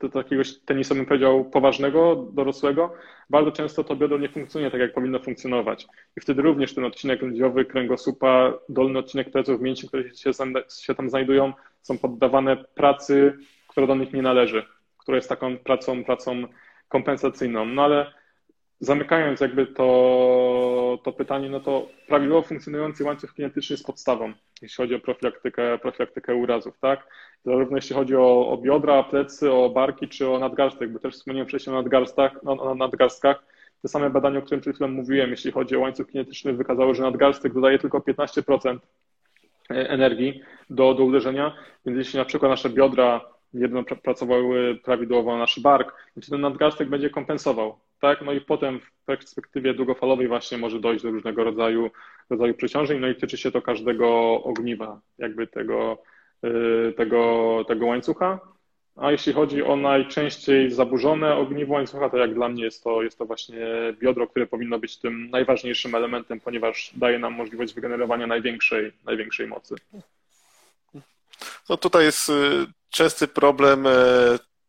do 0.00 0.08
takiego 0.08 0.42
tenisa, 0.64 0.94
bym 0.94 1.06
powiedział, 1.06 1.44
poważnego, 1.44 2.16
dorosłego, 2.32 2.94
bardzo 3.30 3.52
często 3.52 3.84
to 3.84 3.96
biodro 3.96 4.18
nie 4.18 4.28
funkcjonuje 4.28 4.70
tak, 4.70 4.80
jak 4.80 4.94
powinno 4.94 5.18
funkcjonować. 5.18 5.86
I 6.16 6.20
wtedy 6.20 6.42
również 6.42 6.74
ten 6.74 6.84
odcinek 6.84 7.22
lędźwiowy, 7.22 7.64
kręgosłupa, 7.64 8.52
dolny 8.68 8.98
odcinek 8.98 9.30
pleców, 9.30 9.60
mięśni, 9.60 9.88
które 9.88 10.14
się, 10.14 10.30
się 10.82 10.94
tam 10.94 11.10
znajdują, 11.10 11.52
są 11.82 11.98
poddawane 11.98 12.56
pracy, 12.56 13.38
która 13.68 13.86
do 13.86 13.94
nich 13.94 14.12
nie 14.12 14.22
należy, 14.22 14.62
która 14.98 15.16
jest 15.16 15.28
taką 15.28 15.58
pracą, 15.58 16.04
pracą 16.04 16.42
kompensacyjną. 16.88 17.64
No 17.64 17.82
ale 17.82 18.12
zamykając 18.80 19.40
jakby 19.40 19.66
to, 19.66 20.98
to 21.04 21.12
pytanie, 21.12 21.50
no 21.50 21.60
to 21.60 21.88
prawidłowo 22.06 22.48
funkcjonujący 22.48 23.04
łańcuch 23.04 23.34
kinetyczny 23.34 23.74
jest 23.74 23.86
podstawą, 23.86 24.32
jeśli 24.62 24.76
chodzi 24.76 24.94
o 24.94 25.00
profilaktykę, 25.00 25.78
profilaktykę 25.78 26.34
urazów, 26.34 26.78
tak? 26.78 27.06
Zarówno 27.44 27.76
jeśli 27.76 27.96
chodzi 27.96 28.16
o, 28.16 28.48
o 28.48 28.56
biodra, 28.56 29.02
plecy, 29.02 29.52
o 29.52 29.70
barki 29.70 30.08
czy 30.08 30.28
o 30.28 30.38
nadgarstek, 30.38 30.92
bo 30.92 30.98
też 30.98 31.14
wspomniałem 31.14 31.48
wcześniej 31.48 31.76
o 31.76 31.78
nadgarstkach, 31.78 32.32
o, 32.46 32.50
o 32.50 32.74
nadgarstkach. 32.74 33.44
Te 33.82 33.88
same 33.88 34.10
badania, 34.10 34.38
o 34.38 34.42
którym 34.42 34.60
przed 34.60 34.74
chwilą 34.74 34.90
mówiłem, 34.90 35.30
jeśli 35.30 35.52
chodzi 35.52 35.76
o 35.76 35.80
łańcuch 35.80 36.10
kinetyczny, 36.10 36.52
wykazało, 36.52 36.94
że 36.94 37.02
nadgarstek 37.02 37.54
dodaje 37.54 37.78
tylko 37.78 37.98
15% 37.98 38.78
energii 39.68 40.40
do, 40.70 40.94
do 40.94 41.04
uderzenia, 41.04 41.54
więc 41.86 41.98
jeśli 41.98 42.18
na 42.18 42.24
przykład 42.24 42.50
nasze 42.50 42.70
biodra 42.70 43.20
nie 43.54 43.68
będą 43.68 43.96
pracowały 43.96 44.78
prawidłowo, 44.84 45.38
nasz 45.38 45.60
bark, 45.60 45.94
to 46.14 46.30
ten 46.30 46.40
nadgarstek 46.40 46.88
będzie 46.88 47.10
kompensował 47.10 47.78
tak? 48.00 48.22
No 48.22 48.32
i 48.32 48.40
potem 48.40 48.80
w 48.80 49.04
perspektywie 49.04 49.74
długofalowej 49.74 50.28
właśnie 50.28 50.58
może 50.58 50.80
dojść 50.80 51.02
do 51.04 51.10
różnego 51.10 51.44
rodzaju, 51.44 51.90
rodzaju 52.30 52.54
przeciążeń, 52.54 53.00
no 53.00 53.08
i 53.08 53.14
tyczy 53.14 53.38
się 53.38 53.50
to 53.50 53.62
każdego 53.62 54.42
ogniwa, 54.42 55.00
jakby 55.18 55.46
tego, 55.46 56.02
y, 56.44 56.92
tego, 56.96 57.64
tego 57.68 57.86
łańcucha. 57.86 58.40
A 58.96 59.10
jeśli 59.12 59.32
chodzi 59.32 59.62
o 59.62 59.76
najczęściej 59.76 60.70
zaburzone 60.70 61.34
ogniwo 61.34 61.74
łańcucha, 61.74 62.10
to 62.10 62.16
jak 62.16 62.34
dla 62.34 62.48
mnie 62.48 62.64
jest 62.64 62.84
to, 62.84 63.02
jest 63.02 63.18
to 63.18 63.24
właśnie 63.24 63.66
biodro, 63.98 64.26
które 64.26 64.46
powinno 64.46 64.78
być 64.78 64.98
tym 64.98 65.30
najważniejszym 65.30 65.94
elementem, 65.94 66.40
ponieważ 66.40 66.92
daje 66.96 67.18
nam 67.18 67.34
możliwość 67.34 67.74
wygenerowania 67.74 68.26
największej, 68.26 68.92
największej 69.04 69.46
mocy. 69.46 69.74
No 71.68 71.76
tutaj 71.76 72.04
jest 72.04 72.28
y, 72.28 72.66
częsty 72.90 73.28
problem, 73.28 73.86
y, 73.86 73.90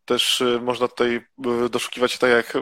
też 0.06 0.44
można 0.62 0.88
tutaj 0.88 1.22
doszukiwać 1.70 2.12
się 2.12 2.20
tak 2.20 2.30
jak 2.30 2.58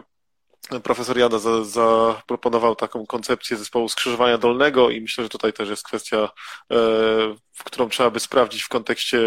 profesor 0.83 1.17
Jada 1.17 1.39
za, 1.39 1.63
zaproponował 1.63 2.75
taką 2.75 3.05
koncepcję 3.05 3.57
zespołu 3.57 3.89
skrzyżowania 3.89 4.37
dolnego 4.37 4.89
i 4.89 5.01
myślę, 5.01 5.23
że 5.23 5.29
tutaj 5.29 5.53
też 5.53 5.69
jest 5.69 5.83
kwestia, 5.83 6.29
e, 6.71 6.77
którą 7.63 7.89
trzeba 7.89 8.09
by 8.09 8.19
sprawdzić 8.19 8.63
w 8.63 8.69
kontekście 8.69 9.19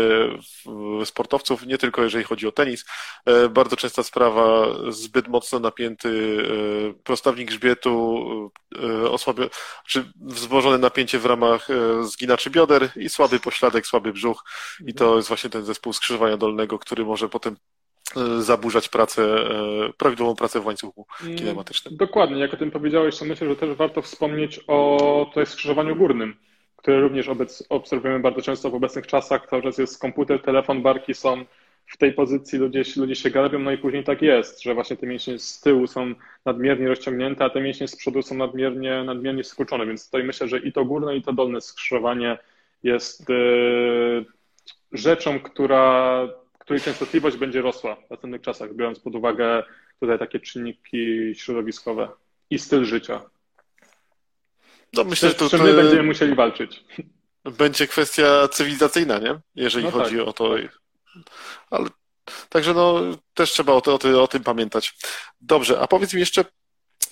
sportowców, 1.05 1.67
nie 1.67 1.79
tylko 1.79 2.03
jeżeli 2.03 2.25
chodzi 2.25 2.47
o 2.47 2.53
tenis. 2.53 2.85
E, 3.27 3.49
bardzo 3.49 3.77
częsta 3.77 4.03
sprawa, 4.03 4.67
zbyt 4.89 5.29
mocno 5.29 5.59
napięty 5.59 6.39
e, 6.91 7.03
prostawnik 7.05 7.49
grzbietu, 7.49 8.51
osłabia, 9.11 9.45
czy 9.87 10.13
wzmożone 10.17 10.79
napięcie 10.79 11.19
w 11.19 11.27
ramach 11.27 11.69
zginaczy 12.03 12.51
bioder 12.51 12.91
i 12.97 13.09
słaby 13.09 13.41
pośladek, 13.41 13.87
słaby 13.87 14.13
brzuch 14.13 14.45
i 14.87 14.95
to 14.95 15.17
jest 15.17 15.29
właśnie 15.29 15.51
ten 15.51 15.65
zespół 15.65 15.93
skrzyżowania 15.93 16.37
dolnego, 16.37 16.79
który 16.79 17.05
może 17.05 17.29
potem 17.29 17.57
zaburzać 18.39 18.89
pracę, 18.89 19.23
e, 19.23 19.93
prawidłową 19.97 20.35
pracę 20.35 20.61
w 20.61 20.67
łańcuchu 20.67 21.07
kinematycznym. 21.37 21.97
Dokładnie, 21.97 22.39
jak 22.39 22.55
o 22.55 22.57
tym 22.57 22.71
powiedziałeś, 22.71 23.19
to 23.19 23.25
myślę, 23.25 23.49
że 23.49 23.57
też 23.57 23.77
warto 23.77 24.03
wspomnieć 24.03 24.61
o 24.67 25.27
tutaj 25.29 25.47
skrzyżowaniu 25.47 25.97
górnym, 25.97 26.37
które 26.77 27.01
również 27.01 27.29
obec, 27.29 27.65
obserwujemy 27.69 28.21
bardzo 28.21 28.43
często 28.43 28.71
w 28.71 28.75
obecnych 28.75 29.07
czasach. 29.07 29.47
Cały 29.47 29.63
czas 29.63 29.79
jest 29.79 30.01
komputer, 30.01 30.43
telefon, 30.43 30.83
barki 30.83 31.15
są 31.15 31.45
w 31.87 31.97
tej 31.97 32.13
pozycji 32.13 32.59
ludzie, 32.59 32.83
ludzie 32.97 33.15
się 33.15 33.31
garbią, 33.31 33.59
no 33.59 33.73
i 33.73 33.79
później 33.79 34.05
tak 34.05 34.23
jest, 34.23 34.63
że 34.63 34.75
właśnie 34.75 34.97
te 34.97 35.07
mięśnie 35.07 35.39
z 35.39 35.61
tyłu 35.61 35.87
są 35.87 36.15
nadmiernie 36.45 36.89
rozciągnięte, 36.89 37.45
a 37.45 37.51
te 37.51 37.61
mięśnie 37.61 37.89
z 37.89 37.97
przodu 37.97 38.23
są 38.23 38.35
nadmiernie, 38.35 39.05
nadmiernie 39.05 39.45
skurczone, 39.45 39.87
więc 39.87 40.07
tutaj 40.07 40.25
myślę, 40.25 40.49
że 40.49 40.59
i 40.59 40.73
to 40.73 40.85
górne, 40.85 41.17
i 41.17 41.23
to 41.23 41.33
dolne 41.33 41.61
skrzyżowanie 41.61 42.39
jest 42.83 43.29
yy, 43.29 44.25
rzeczą, 44.93 45.41
która, 45.41 46.29
której 46.71 46.83
częstotliwość 46.83 47.37
będzie 47.37 47.63
rosła 47.63 47.97
w 47.97 48.11
następnych 48.11 48.43
czasach, 48.43 48.75
biorąc 48.75 49.01
pod 49.01 49.15
uwagę 49.15 49.63
tutaj 50.01 50.19
takie 50.19 50.41
czynniki 50.41 51.33
środowiskowe 51.35 52.09
i 52.51 52.59
styl 52.59 52.85
życia. 52.85 53.23
No 54.93 55.05
myślę, 55.05 55.29
że 55.29 55.35
to, 55.35 55.49
to... 55.49 55.59
my 55.59 55.73
będziemy 55.73 56.03
musieli 56.03 56.35
walczyć. 56.35 56.85
Będzie 57.59 57.87
kwestia 57.87 58.49
cywilizacyjna, 58.49 59.19
nie? 59.19 59.41
Jeżeli 59.55 59.85
no 59.85 59.91
chodzi 59.91 60.17
tak, 60.17 60.29
o 60.29 60.33
to. 60.33 60.55
Tak. 60.57 60.81
Ale 61.71 61.89
Także 62.49 62.75
no, 62.75 63.01
też 63.35 63.51
trzeba 63.51 63.73
o, 63.73 63.83
o, 63.87 64.23
o, 64.23 64.29
tym 64.29 64.43
pamiętać. 64.43 64.95
Dobrze, 65.41 65.81
a 65.81 65.87
powiedz 65.87 66.15
mi 66.15 66.21
jeszcze, 66.21 66.45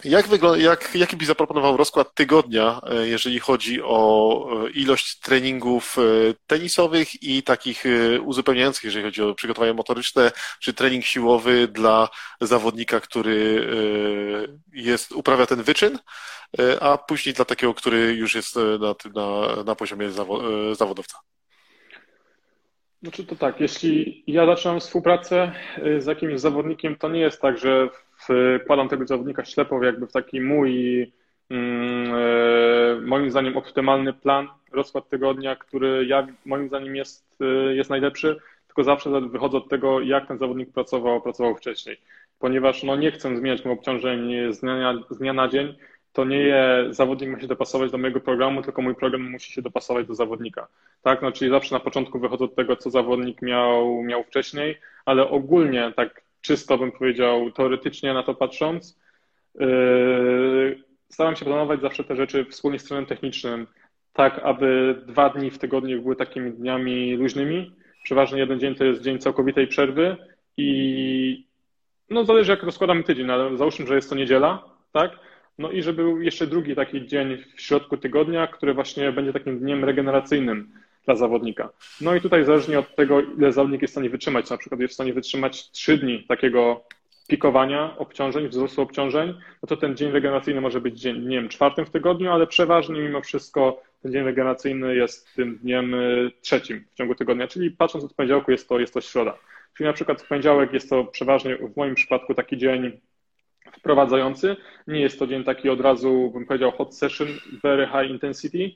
jak 0.05 0.29
wygląda, 0.29 0.59
jak, 0.59 0.95
jaki 0.95 1.17
byś 1.17 1.27
zaproponował 1.27 1.77
rozkład 1.77 2.15
tygodnia, 2.15 2.81
e, 2.91 3.09
jeżeli 3.09 3.41
chodzi 3.41 3.83
o 3.83 4.49
e, 4.67 4.71
ilość 4.71 5.19
treningów 5.19 5.97
e, 5.99 6.03
tenisowych 6.47 7.23
i 7.23 7.43
takich 7.43 7.85
uzupełniających, 8.25 8.85
jeżeli 8.85 9.05
chodzi 9.05 9.23
o 9.23 9.35
przygotowanie 9.35 9.75
motoryczne, 9.75 10.33
czy 10.61 10.75
trening 10.75 11.05
siłowy 11.05 11.69
dla 11.69 12.09
zawodnika, 12.41 13.01
który 13.01 13.69
jest, 14.73 15.13
uprawia 15.13 15.47
ten 15.47 15.63
wyczyn, 15.63 15.99
a 16.81 16.99
później 16.99 17.35
dla 17.35 17.45
takiego, 17.45 17.75
który 17.75 18.15
już 18.15 18.35
jest 18.35 18.57
na, 18.57 18.95
na, 19.15 19.63
na 19.65 19.75
poziomie 19.75 20.11
zawodowca? 20.73 21.19
Znaczy 23.03 23.27
to 23.27 23.37
tak, 23.37 23.61
jeśli 23.61 24.25
ja 24.27 24.47
zaczynam 24.47 24.81
współpracę 24.81 25.53
z 25.99 26.07
jakimś 26.07 26.41
zawodnikiem, 26.41 26.97
to 26.97 27.09
nie 27.09 27.21
jest 27.21 27.41
tak, 27.41 27.59
że 27.59 27.89
wkładam 28.63 28.89
tego 28.89 29.07
zawodnika 29.07 29.45
ślepo 29.45 29.85
jakby 29.85 30.07
w 30.07 30.13
taki 30.13 30.41
mój, 30.41 31.13
mm, 31.51 32.15
e, 32.15 33.01
moim 33.01 33.31
zdaniem, 33.31 33.57
optymalny 33.57 34.13
plan, 34.13 34.49
rozkład 34.73 35.09
tygodnia, 35.09 35.57
który 35.57 36.07
ja, 36.07 36.27
moim 36.45 36.69
zdaniem 36.69 36.97
jest, 36.97 37.37
e, 37.41 37.75
jest 37.75 37.91
najlepszy, 37.91 38.37
tylko 38.67 38.85
zawsze 38.85 39.21
wychodzę 39.21 39.59
od 39.59 39.69
tego, 39.69 40.01
jak 40.01 40.29
ten 40.29 40.39
zawodnik 40.39 40.73
pracował, 40.73 41.21
pracował 41.21 41.57
wcześniej. 41.57 41.97
Ponieważ 42.39 42.83
no, 42.83 42.97
nie 42.97 43.11
chcę 43.11 43.37
zmieniać 43.37 43.65
mu 43.65 43.73
obciążeń 43.73 44.33
z 44.51 44.61
dnia, 44.61 44.95
z 45.11 45.19
dnia 45.19 45.33
na 45.33 45.49
dzień, 45.49 45.75
to 46.13 46.25
nie 46.25 46.39
jest, 46.39 46.97
zawodnik 46.97 47.31
musi 47.31 47.47
dopasować 47.47 47.91
do 47.91 47.99
mojego 47.99 48.21
programu, 48.21 48.63
tylko 48.63 48.83
mój 48.83 48.95
program 48.95 49.31
musi 49.31 49.53
się 49.53 49.63
dopasować 49.63 50.07
do 50.07 50.15
zawodnika. 50.15 50.69
Tak, 51.03 51.23
no 51.23 51.33
czyli 51.33 51.51
zawsze 51.51 51.75
na 51.75 51.81
początku 51.81 52.19
wychodzę 52.19 52.45
od 52.45 52.55
tego, 52.55 52.77
co 52.77 52.91
zawodnik 52.91 53.43
miał, 53.43 54.03
miał 54.03 54.25
wcześniej, 54.25 54.79
ale 55.05 55.31
ogólnie 55.31 55.93
tak 55.97 56.23
czysto 56.41 56.79
bym 56.79 56.93
powiedział, 56.93 57.51
teoretycznie 57.51 58.15
na 58.15 58.23
to 58.23 58.35
patrząc, 58.35 59.01
yy, 59.55 60.83
staram 61.09 61.37
się 61.37 61.45
planować 61.45 61.81
zawsze 61.81 62.05
te 62.05 62.17
rzeczy 62.17 62.45
wspólnie 62.45 62.79
z 62.79 62.85
trenerem 62.85 63.07
technicznym, 63.07 63.67
tak 64.13 64.41
aby 64.45 65.01
dwa 65.07 65.31
dni 65.31 65.51
w 65.51 65.59
tygodniu 65.59 66.03
były 66.03 66.17
takimi 66.17 66.53
dniami 66.53 67.17
luźnymi. 67.17 67.77
Przeważnie 68.05 68.39
jeden 68.39 68.61
dzień 68.61 68.75
to 68.75 68.85
jest 68.85 69.03
dzień 69.03 69.19
całkowitej 69.19 69.67
przerwy 69.67 70.17
i 70.57 71.47
no 72.11 72.25
zależy 72.25 72.51
jak 72.51 72.63
rozkładamy 72.63 73.05
tydzień, 73.05 73.31
ale 73.31 73.57
załóżmy, 73.57 73.87
że 73.87 73.95
jest 73.95 74.11
to 74.11 74.17
niedziela, 74.17 74.65
tak? 74.93 75.28
No 75.59 75.71
i 75.71 75.83
żeby 75.83 76.03
był 76.03 76.23
jeszcze 76.23 76.47
drugi 76.47 76.75
taki 76.75 77.07
dzień 77.07 77.45
w 77.57 77.61
środku 77.61 77.97
tygodnia, 77.97 78.47
który 78.47 78.75
właśnie 78.75 79.13
będzie 79.13 79.33
takim 79.33 79.59
dniem 79.59 79.85
regeneracyjnym 79.85 80.73
dla 81.05 81.15
zawodnika. 81.15 81.71
No 82.01 82.15
i 82.15 82.21
tutaj 82.21 82.45
zależnie 82.45 82.79
od 82.79 82.97
tego, 82.97 83.21
ile 83.21 83.53
zawodnik 83.53 83.83
jest 83.83 83.93
w 83.93 83.95
stanie 83.95 84.11
wytrzymać, 84.11 84.51
na 84.51 84.57
przykład 84.57 84.81
jest 84.81 84.93
w 84.93 84.95
stanie 84.95 85.13
wytrzymać 85.13 85.71
3 85.71 85.99
dni 85.99 86.25
takiego 86.29 86.85
pikowania 87.29 87.99
obciążeń, 87.99 88.49
wzrostu 88.49 88.83
obciążeń, 88.83 89.35
no 89.63 89.67
to 89.67 89.77
ten 89.77 89.97
dzień 89.97 90.11
regeneracyjny 90.11 90.61
może 90.61 90.81
być 90.81 91.01
dzień, 91.01 91.49
czwartym 91.49 91.87
w 91.87 91.91
tygodniu, 91.91 92.33
ale 92.33 92.47
przeważnie 92.47 93.01
mimo 93.01 93.21
wszystko 93.21 93.83
ten 94.03 94.13
dzień 94.13 94.25
regeneracyjny 94.25 94.97
jest 94.97 95.35
tym 95.35 95.59
dniem 95.63 95.95
y, 95.95 96.31
trzecim 96.41 96.85
w 96.93 96.95
ciągu 96.95 97.15
tygodnia, 97.15 97.49
czyli 97.49 97.71
patrząc 97.71 98.05
od 98.05 98.15
poniedziałku 98.15 98.51
jest 98.51 98.69
to, 98.69 98.81
jest 98.81 98.95
to 98.95 99.01
środa. 99.01 99.39
Czyli 99.77 99.87
na 99.87 99.93
przykład 99.93 100.23
w 100.23 100.29
poniedziałek 100.29 100.73
jest 100.73 100.91
to 100.91 101.05
przeważnie 101.05 101.57
w 101.57 101.77
moim 101.77 101.95
przypadku 101.95 102.35
taki 102.35 102.57
dzień 102.57 103.01
wprowadzający. 103.73 104.57
Nie 104.87 105.01
jest 105.01 105.19
to 105.19 105.27
dzień 105.27 105.45
taki 105.45 105.69
od 105.69 105.81
razu, 105.81 106.31
bym 106.35 106.47
powiedział, 106.47 106.71
hot 106.71 106.97
session, 106.97 107.29
very 107.63 107.87
high 107.87 108.11
intensity, 108.11 108.71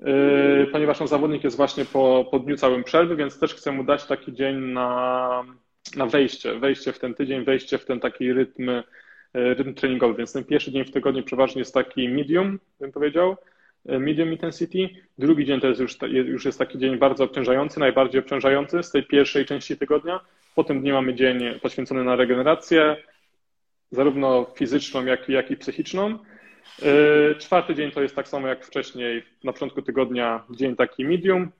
Yy, 0.00 0.66
ponieważ 0.72 1.00
on 1.00 1.08
zawodnik 1.08 1.44
jest 1.44 1.56
właśnie 1.56 1.84
po, 1.84 2.28
po 2.30 2.38
dniu 2.38 2.56
całym 2.56 2.84
przerwy, 2.84 3.16
więc 3.16 3.38
też 3.38 3.54
chcę 3.54 3.72
mu 3.72 3.84
dać 3.84 4.06
taki 4.06 4.32
dzień 4.32 4.56
na, 4.56 5.44
na 5.96 6.06
wejście, 6.06 6.54
wejście 6.54 6.92
w 6.92 6.98
ten 6.98 7.14
tydzień, 7.14 7.44
wejście 7.44 7.78
w 7.78 7.84
ten 7.84 8.00
taki 8.00 8.32
rytm, 8.32 8.66
yy, 9.34 9.54
rytm 9.54 9.74
treningowy. 9.74 10.14
Więc 10.14 10.32
ten 10.32 10.44
pierwszy 10.44 10.72
dzień 10.72 10.84
w 10.84 10.90
tygodniu 10.90 11.22
przeważnie 11.22 11.58
jest 11.58 11.74
taki 11.74 12.08
medium, 12.08 12.58
bym 12.80 12.92
powiedział, 12.92 13.36
yy, 13.84 13.98
medium 13.98 14.32
intensity. 14.32 14.88
Drugi 15.18 15.44
dzień 15.44 15.60
to 15.60 15.66
jest 15.66 15.80
już, 15.80 15.98
już 16.10 16.44
jest 16.44 16.58
taki 16.58 16.78
dzień 16.78 16.98
bardzo 16.98 17.24
obciążający, 17.24 17.80
najbardziej 17.80 18.20
obciążający 18.20 18.82
z 18.82 18.90
tej 18.90 19.02
pierwszej 19.02 19.46
części 19.46 19.76
tygodnia. 19.76 20.20
Po 20.54 20.64
tym 20.64 20.80
dniu 20.80 20.94
mamy 20.94 21.14
dzień 21.14 21.60
poświęcony 21.62 22.04
na 22.04 22.16
regenerację, 22.16 22.96
zarówno 23.90 24.46
fizyczną, 24.54 25.04
jak, 25.04 25.28
jak 25.28 25.50
i 25.50 25.56
psychiczną. 25.56 26.18
E, 26.82 27.34
czwarty 27.34 27.74
dzień 27.74 27.90
to 27.90 28.02
jest 28.02 28.16
tak 28.16 28.28
samo 28.28 28.48
jak 28.48 28.64
wcześniej, 28.64 29.22
na 29.44 29.52
początku 29.52 29.82
tygodnia 29.82 30.44
dzień 30.50 30.76
taki 30.76 31.04
medium, 31.04 31.50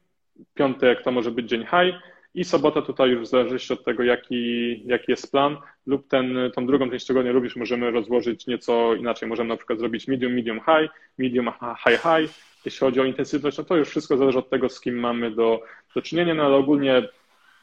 piątek 0.54 1.02
to 1.02 1.10
może 1.10 1.30
być 1.30 1.48
dzień 1.48 1.60
high 1.60 1.94
i 2.34 2.44
sobota 2.44 2.82
tutaj 2.82 3.10
już 3.10 3.22
w 3.22 3.30
zależności 3.30 3.72
od 3.72 3.84
tego, 3.84 4.02
jaki, 4.02 4.82
jaki 4.86 5.10
jest 5.12 5.30
plan 5.30 5.56
lub 5.86 6.08
ten, 6.08 6.38
tą 6.54 6.66
drugą 6.66 6.90
część 6.90 7.06
tygodnia 7.06 7.32
również 7.32 7.56
możemy 7.56 7.90
rozłożyć 7.90 8.46
nieco 8.46 8.94
inaczej. 8.94 9.28
Możemy 9.28 9.48
na 9.48 9.56
przykład 9.56 9.78
zrobić 9.78 10.08
medium, 10.08 10.34
medium 10.34 10.60
high, 10.60 10.90
medium 11.18 11.50
high 11.86 12.00
high. 12.00 12.30
Jeśli 12.64 12.80
chodzi 12.80 13.00
o 13.00 13.04
intensywność, 13.04 13.58
no 13.58 13.64
to 13.64 13.76
już 13.76 13.88
wszystko 13.88 14.16
zależy 14.16 14.38
od 14.38 14.50
tego, 14.50 14.68
z 14.68 14.80
kim 14.80 15.00
mamy 15.00 15.30
do, 15.30 15.62
do 15.94 16.02
czynienia, 16.02 16.34
no 16.34 16.42
ale 16.42 16.56
ogólnie 16.56 17.08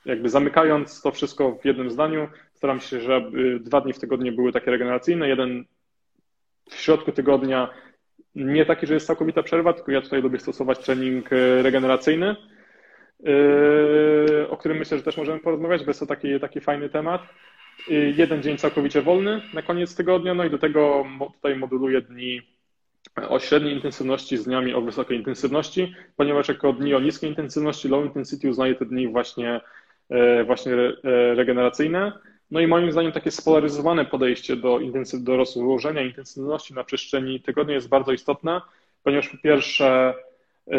jakby 0.06 0.30
zamykając 0.30 1.02
to 1.02 1.12
wszystko 1.12 1.52
w 1.52 1.66
jednym 1.66 1.92
zdaniu, 1.92 2.28
staram 2.58 2.80
się, 2.80 3.02
żeby 3.02 3.60
dwa 3.60 3.82
dni 3.82 3.94
w 3.94 4.00
tygodniu 4.00 4.36
były 4.36 4.52
takie 4.52 4.72
regeneracyjne, 4.72 5.30
jeden 5.30 5.66
w 6.70 6.76
środku 6.76 7.12
tygodnia 7.12 7.70
nie 8.36 8.66
taki, 8.66 8.88
że 8.88 8.94
jest 8.94 9.08
całkowita 9.08 9.44
przerwa, 9.44 9.74
tylko 9.74 9.92
ja 9.92 10.02
tutaj 10.02 10.22
lubię 10.22 10.40
stosować 10.40 10.80
trening 10.80 11.34
e, 11.34 11.62
regeneracyjny, 11.62 12.36
e, 13.26 14.50
o 14.50 14.58
którym 14.58 14.78
myślę, 14.78 14.98
że 14.98 15.04
też 15.04 15.18
możemy 15.18 15.40
porozmawiać, 15.40 15.84
bo 15.84 15.90
jest 15.90 16.00
to 16.00 16.06
taki, 16.06 16.40
taki 16.40 16.62
fajny 16.62 16.90
temat. 16.90 17.22
E, 17.90 17.94
jeden 17.94 18.44
dzień 18.44 18.58
całkowicie 18.58 19.02
wolny 19.02 19.42
na 19.54 19.62
koniec 19.62 19.96
tygodnia, 19.96 20.34
no 20.34 20.46
i 20.46 20.50
do 20.50 20.58
tego 20.58 21.06
tutaj 21.34 21.56
moduluję 21.56 22.02
dni 22.02 22.42
o 23.30 23.40
średniej 23.40 23.74
intensywności 23.74 24.38
z 24.38 24.44
dniami 24.44 24.74
o 24.74 24.82
wysokiej 24.82 25.18
intensywności, 25.18 25.96
ponieważ 26.16 26.48
jako 26.48 26.74
dni 26.74 26.94
o 26.96 27.00
niskiej 27.00 27.30
intensywności, 27.30 27.90
low 27.90 28.06
intensity 28.06 28.50
uznaję 28.50 28.76
te 28.76 28.86
dni 28.86 29.08
właśnie, 29.08 29.62
właśnie 30.46 30.74
regeneracyjne. 31.36 32.12
No 32.52 32.60
i 32.60 32.68
moim 32.68 32.92
zdaniem 32.92 33.12
takie 33.12 33.32
spolaryzowane 33.32 34.06
podejście 34.06 34.56
do, 34.56 34.80
intensyw, 34.80 35.24
do 35.24 35.38
rozłożenia 35.38 36.02
intensywności 36.02 36.74
na 36.74 36.84
przestrzeni 36.84 37.42
tygodnia 37.42 37.74
jest 37.74 37.90
bardzo 37.90 38.12
istotne, 38.12 38.62
ponieważ 39.04 39.30
po 39.30 39.38
pierwsze 39.38 40.14
yy, 40.68 40.78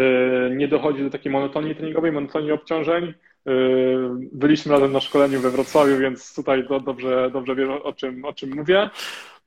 nie 0.57 0.69
dochodzi 0.69 1.03
do 1.03 1.11
takiej 1.11 1.33
monotonii 1.33 1.75
treningowej, 1.75 2.13
monotonii 2.13 2.53
obciążeń. 2.53 3.15
Yy, 3.47 4.11
byliśmy 4.33 4.73
razem 4.73 4.93
na 4.93 5.01
szkoleniu 5.01 5.41
we 5.41 5.51
Wrocławiu, 5.51 5.99
więc 5.99 6.35
tutaj 6.35 6.65
dobrze, 6.85 7.31
dobrze 7.33 7.55
wiem 7.55 7.71
o 7.71 7.93
czym, 7.93 8.25
o 8.25 8.33
czym 8.33 8.55
mówię. 8.55 8.91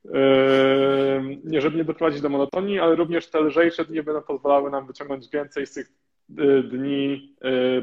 Yy, 0.04 1.60
żeby 1.60 1.76
nie 1.76 1.84
doprowadzić 1.84 2.20
do 2.20 2.28
monotonii, 2.28 2.78
ale 2.78 2.94
również 2.94 3.26
te 3.30 3.40
lżejsze 3.40 3.84
dni 3.84 4.02
będą 4.02 4.22
pozwalały 4.22 4.70
nam 4.70 4.86
wyciągnąć 4.86 5.30
więcej 5.30 5.66
z 5.66 5.72
tych 5.72 5.92
dni 6.70 7.34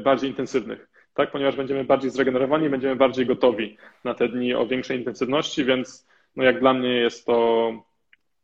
bardziej 0.04 0.30
intensywnych 0.30 0.90
tak? 1.20 1.30
ponieważ 1.32 1.56
będziemy 1.56 1.84
bardziej 1.84 2.10
zregenerowani, 2.10 2.68
będziemy 2.68 2.96
bardziej 2.96 3.26
gotowi 3.26 3.76
na 4.04 4.14
te 4.14 4.28
dni 4.28 4.54
o 4.54 4.66
większej 4.66 4.98
intensywności, 4.98 5.64
więc 5.64 6.06
no 6.36 6.44
jak 6.44 6.60
dla 6.60 6.74
mnie 6.74 6.88
jest 6.88 7.26
to 7.26 7.72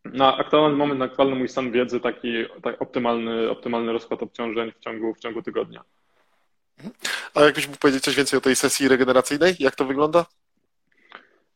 na 0.04 0.36
aktualny 0.36 0.76
moment, 0.76 0.98
na 0.98 1.04
aktualny 1.04 1.34
mój 1.34 1.48
stan 1.48 1.72
wiedzy 1.72 2.00
taki, 2.00 2.44
taki 2.62 2.78
optymalny, 2.78 3.50
optymalny 3.50 3.92
rozkład 3.92 4.22
obciążeń 4.22 4.72
w 4.72 4.78
ciągu, 4.78 5.14
w 5.14 5.18
ciągu 5.18 5.42
tygodnia. 5.42 5.84
A 7.34 7.40
jakbyś 7.40 7.66
mógł 7.66 7.78
powiedzieć 7.78 8.04
coś 8.04 8.16
więcej 8.16 8.38
o 8.38 8.40
tej 8.40 8.56
sesji 8.56 8.88
regeneracyjnej? 8.88 9.54
Jak 9.58 9.76
to 9.76 9.84
wygląda? 9.84 10.26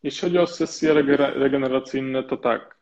Jeśli 0.02 0.20
chodzi 0.20 0.38
o 0.38 0.46
sesje 0.46 0.94
regeneracyjne, 1.34 2.22
to 2.22 2.36
tak. 2.36 2.76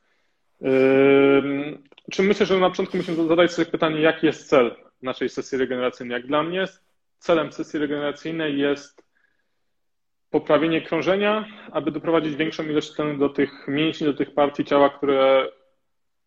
Czy 2.10 2.22
myślę, 2.22 2.46
że 2.46 2.58
na 2.58 2.70
początku 2.70 2.96
musimy 2.96 3.28
zadać 3.28 3.52
sobie 3.52 3.70
pytanie, 3.70 4.00
jaki 4.00 4.26
jest 4.26 4.48
cel 4.48 4.76
naszej 5.02 5.28
sesji 5.28 5.58
regeneracyjnej? 5.58 6.14
Jak 6.16 6.26
dla 6.26 6.42
mnie 6.42 6.66
celem 7.18 7.52
sesji 7.52 7.78
regeneracyjnej 7.78 8.58
jest 8.58 9.02
poprawienie 10.30 10.82
krążenia, 10.82 11.44
aby 11.72 11.90
doprowadzić 11.90 12.36
większą 12.36 12.62
ilość 12.62 12.92
tlenu 12.92 13.18
do 13.18 13.28
tych 13.28 13.68
mięśni, 13.68 14.06
do 14.06 14.14
tych 14.14 14.34
partii 14.34 14.64
ciała, 14.64 14.90
które 14.90 15.48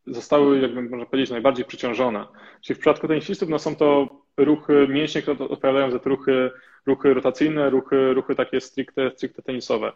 zostały, 0.07 0.59
jakby 0.59 0.81
można 0.81 1.05
powiedzieć, 1.05 1.31
najbardziej 1.31 1.65
przyciążone. 1.65 2.25
Czyli 2.61 2.75
w 2.75 2.79
przypadku 2.79 3.07
tenisistów 3.07 3.49
no 3.49 3.59
są 3.59 3.75
to 3.75 4.07
ruchy, 4.37 4.87
mięśnie, 4.89 5.21
które 5.21 5.37
odpowiadają 5.39 5.91
za 5.91 5.99
te 5.99 6.09
ruchy, 6.09 6.51
ruchy 6.85 7.13
rotacyjne, 7.13 7.69
ruchy, 7.69 8.13
ruchy 8.13 8.35
takie 8.35 8.61
stricte, 8.61 9.11
stricte 9.11 9.41
tenisowe. 9.41 9.91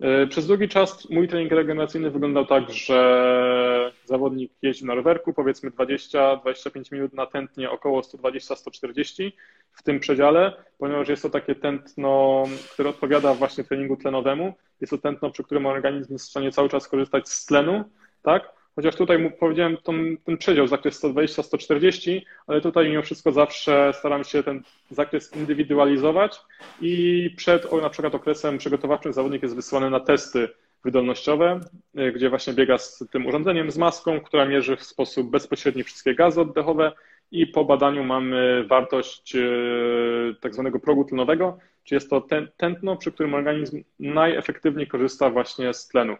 E, 0.00 0.26
przez 0.26 0.46
długi 0.46 0.68
czas 0.68 1.10
mój 1.10 1.28
trening 1.28 1.52
regeneracyjny 1.52 2.10
wyglądał 2.10 2.46
tak, 2.46 2.70
że 2.70 3.92
zawodnik 4.04 4.52
jeździł 4.62 4.86
na 4.86 4.94
rowerku, 4.94 5.32
powiedzmy 5.32 5.70
20-25 5.70 6.92
minut 6.92 7.12
na 7.12 7.26
tętnie, 7.26 7.70
około 7.70 8.00
120-140 8.00 9.32
w 9.72 9.82
tym 9.82 10.00
przedziale, 10.00 10.52
ponieważ 10.78 11.08
jest 11.08 11.22
to 11.22 11.30
takie 11.30 11.54
tętno, 11.54 12.44
które 12.72 12.88
odpowiada 12.88 13.34
właśnie 13.34 13.64
treningu 13.64 13.96
tlenowemu. 13.96 14.54
Jest 14.80 14.90
to 14.90 14.98
tętno, 14.98 15.30
przy 15.30 15.44
którym 15.44 15.66
organizm 15.66 16.12
jest 16.12 16.26
w 16.26 16.30
stanie 16.30 16.52
cały 16.52 16.68
czas 16.68 16.88
korzystać 16.88 17.28
z 17.28 17.46
tlenu, 17.46 17.84
tak? 18.22 18.63
Chociaż 18.76 18.96
tutaj 18.96 19.32
powiedziałem 19.40 19.76
ten, 19.76 20.16
ten 20.24 20.38
przedział, 20.38 20.66
zakres 20.66 21.04
120-140, 21.04 22.20
ale 22.46 22.60
tutaj 22.60 22.88
mimo 22.88 23.02
wszystko 23.02 23.32
zawsze 23.32 23.92
staram 23.98 24.24
się 24.24 24.42
ten 24.42 24.62
zakres 24.90 25.36
indywidualizować 25.36 26.40
i 26.80 27.30
przed 27.36 27.72
na 27.72 27.90
przykład 27.90 28.14
okresem 28.14 28.58
przygotowawczym 28.58 29.12
zawodnik 29.12 29.42
jest 29.42 29.56
wysłany 29.56 29.90
na 29.90 30.00
testy 30.00 30.48
wydolnościowe, 30.84 31.60
y, 31.98 32.12
gdzie 32.12 32.30
właśnie 32.30 32.52
biega 32.52 32.78
z 32.78 33.04
tym 33.10 33.26
urządzeniem, 33.26 33.70
z 33.70 33.78
maską, 33.78 34.20
która 34.20 34.44
mierzy 34.44 34.76
w 34.76 34.82
sposób 34.82 35.30
bezpośredni 35.30 35.84
wszystkie 35.84 36.14
gazy 36.14 36.40
oddechowe 36.40 36.92
i 37.30 37.46
po 37.46 37.64
badaniu 37.64 38.04
mamy 38.04 38.64
wartość 38.64 39.36
y, 39.36 40.34
tak 40.40 40.54
zwanego 40.54 40.80
progu 40.80 41.04
tlenowego, 41.04 41.58
czyli 41.84 41.96
jest 41.96 42.10
to 42.10 42.26
tętno, 42.56 42.96
przy 42.96 43.12
którym 43.12 43.34
organizm 43.34 43.84
najefektywniej 44.00 44.86
korzysta 44.86 45.30
właśnie 45.30 45.74
z 45.74 45.88
tlenu. 45.88 46.16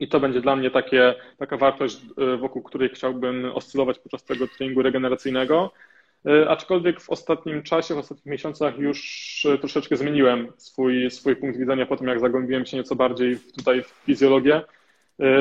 I 0.00 0.08
to 0.08 0.20
będzie 0.20 0.40
dla 0.40 0.56
mnie 0.56 0.70
takie, 0.70 1.14
taka 1.38 1.56
wartość, 1.56 2.00
e, 2.18 2.36
wokół 2.36 2.62
której 2.62 2.88
chciałbym 2.88 3.44
oscylować 3.44 3.98
podczas 3.98 4.24
tego 4.24 4.48
treningu 4.48 4.82
regeneracyjnego. 4.82 5.72
E, 6.26 6.48
aczkolwiek 6.48 7.00
w 7.00 7.10
ostatnim 7.10 7.62
czasie, 7.62 7.94
w 7.94 7.98
ostatnich 7.98 8.26
miesiącach 8.26 8.78
już 8.78 9.46
e, 9.54 9.58
troszeczkę 9.58 9.96
zmieniłem 9.96 10.52
swój, 10.56 11.10
swój 11.10 11.36
punkt 11.36 11.58
widzenia 11.58 11.86
po 11.86 11.96
tym, 11.96 12.08
jak 12.08 12.20
zagłębiłem 12.20 12.66
się 12.66 12.76
nieco 12.76 12.96
bardziej 12.96 13.38
tutaj 13.56 13.82
w 13.82 13.86
fizjologię 13.86 14.60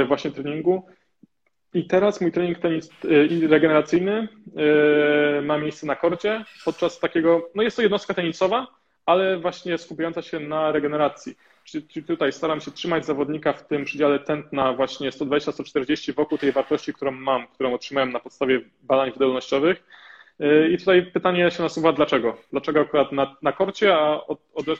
właśnie 0.07 0.31
treningu. 0.31 0.85
I 1.73 1.87
teraz 1.87 2.21
mój 2.21 2.31
trening 2.31 2.59
tenis, 2.59 2.89
regeneracyjny 3.49 4.27
ma 5.43 5.57
miejsce 5.57 5.87
na 5.87 5.95
korcie 5.95 6.45
podczas 6.65 6.99
takiego, 6.99 7.49
no 7.55 7.63
jest 7.63 7.75
to 7.75 7.81
jednostka 7.81 8.13
tenisowa, 8.13 8.67
ale 9.07 9.37
właśnie 9.37 9.77
skupiająca 9.77 10.21
się 10.21 10.39
na 10.39 10.71
regeneracji. 10.71 11.35
Czyli 11.63 12.03
tutaj 12.03 12.31
staram 12.31 12.61
się 12.61 12.71
trzymać 12.71 13.05
zawodnika 13.05 13.53
w 13.53 13.67
tym 13.67 13.85
przedziale 13.85 14.19
tętna 14.19 14.73
właśnie 14.73 15.11
120-140 15.11 16.15
wokół 16.15 16.37
tej 16.37 16.51
wartości, 16.51 16.93
którą 16.93 17.11
mam, 17.11 17.47
którą 17.47 17.73
otrzymałem 17.73 18.11
na 18.11 18.19
podstawie 18.19 18.61
badań 18.81 19.11
wydolnościowych. 19.11 19.83
Y, 20.41 20.69
I 20.69 20.77
tutaj 20.77 21.11
pytanie 21.11 21.51
się 21.51 21.63
nasuwa, 21.63 21.93
dlaczego? 21.93 22.37
Dlaczego 22.51 22.79
akurat 22.79 23.11
na, 23.11 23.35
na 23.41 23.51
korcie, 23.51 23.95
a 23.95 24.27
od, 24.27 24.39
od, 24.53 24.67
y, 24.67 24.75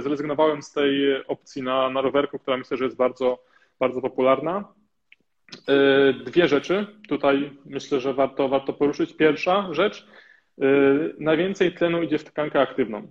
zrezygnowałem 0.00 0.62
z 0.62 0.72
tej 0.72 1.24
opcji 1.26 1.62
na, 1.62 1.90
na 1.90 2.00
rowerku, 2.00 2.38
która 2.38 2.56
myślę, 2.56 2.76
że 2.76 2.84
jest 2.84 2.96
bardzo, 2.96 3.38
bardzo 3.78 4.00
popularna. 4.00 4.64
Y, 5.54 6.14
dwie 6.24 6.48
rzeczy 6.48 6.86
tutaj 7.08 7.50
myślę, 7.64 8.00
że 8.00 8.14
warto, 8.14 8.48
warto 8.48 8.72
poruszyć. 8.72 9.16
Pierwsza 9.16 9.68
rzecz, 9.74 10.06
najwięcej 11.18 11.74
tlenu 11.74 12.02
idzie 12.02 12.18
w 12.18 12.24
tkankę 12.24 12.60
aktywną 12.60 13.08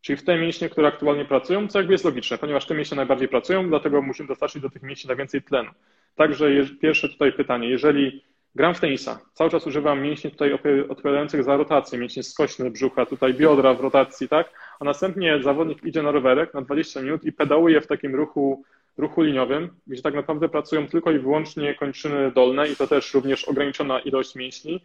czyli 0.00 0.16
w 0.16 0.24
te 0.24 0.38
mięśnie, 0.38 0.68
które 0.68 0.88
aktualnie 0.88 1.24
pracują, 1.24 1.68
co 1.68 1.78
jakby 1.78 1.94
jest 1.94 2.04
logiczne, 2.04 2.38
ponieważ 2.38 2.66
te 2.66 2.74
mięśnie 2.74 2.96
najbardziej 2.96 3.28
pracują, 3.28 3.68
dlatego 3.68 4.02
musimy 4.02 4.28
dostarczyć 4.28 4.62
do 4.62 4.70
tych 4.70 4.82
mięśni 4.82 5.08
najwięcej 5.08 5.42
tlenu. 5.42 5.70
Także 6.16 6.46
pierwsze 6.80 7.08
tutaj 7.08 7.32
pytanie, 7.32 7.68
jeżeli 7.68 8.24
gram 8.54 8.74
w 8.74 8.80
tenisa, 8.80 9.20
cały 9.34 9.50
czas 9.50 9.66
używam 9.66 10.02
mięśni 10.02 10.30
tutaj 10.30 10.52
odpowiadających 10.88 11.44
za 11.44 11.56
rotację, 11.56 11.98
mięśnie 11.98 12.22
skośne 12.22 12.70
brzucha, 12.70 13.06
tutaj 13.06 13.34
biodra 13.34 13.74
w 13.74 13.80
rotacji, 13.80 14.28
tak, 14.28 14.50
a 14.80 14.84
następnie 14.84 15.42
zawodnik 15.42 15.84
idzie 15.84 16.02
na 16.02 16.10
rowerek 16.10 16.54
na 16.54 16.62
20 16.62 17.02
minut 17.02 17.24
i 17.24 17.32
pedałuje 17.32 17.80
w 17.80 17.86
takim 17.86 18.14
ruchu, 18.14 18.64
ruchu 18.98 19.22
liniowym, 19.22 19.70
gdzie 19.86 20.02
tak 20.02 20.14
naprawdę 20.14 20.48
pracują 20.48 20.86
tylko 20.88 21.10
i 21.10 21.18
wyłącznie 21.18 21.74
kończyny 21.74 22.30
dolne 22.30 22.68
i 22.68 22.76
to 22.76 22.86
też 22.86 23.14
również 23.14 23.44
ograniczona 23.44 24.00
ilość 24.00 24.34
mięśni, 24.34 24.80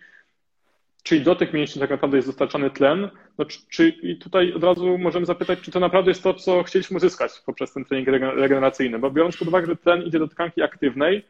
czyli 1.06 1.22
do 1.22 1.36
tych 1.36 1.53
mięśni 1.53 1.82
tak 1.82 1.89
naprawdę 1.89 2.18
jest 2.18 2.28
dostarczany 2.28 2.70
tlen, 2.70 3.10
no, 3.38 3.45
czy, 3.45 3.60
czy, 3.70 3.88
i 3.88 4.18
tutaj 4.18 4.53
od 4.53 4.64
razu 4.64 4.97
możemy 4.97 5.26
zapytać, 5.26 5.60
czy 5.62 5.72
to 5.72 5.80
naprawdę 5.80 6.12
jest 6.12 6.24
to, 6.24 6.34
co 6.34 6.64
chcieliśmy 6.64 6.97
uzyskać 6.97 7.32
poprzez 7.45 7.74
ten 7.74 7.86
trening 7.86 8.08
regeneracyjny, 8.36 8.99
bo 8.99 9.12
biorąc 9.12 9.38
pod 9.38 9.47
uwagę, 9.47 9.68
że 9.68 9.76
tlen 9.76 10.03
idzie 10.03 10.20
do 10.20 10.28
tkanki 10.28 10.62
aktywnej, 10.62 11.26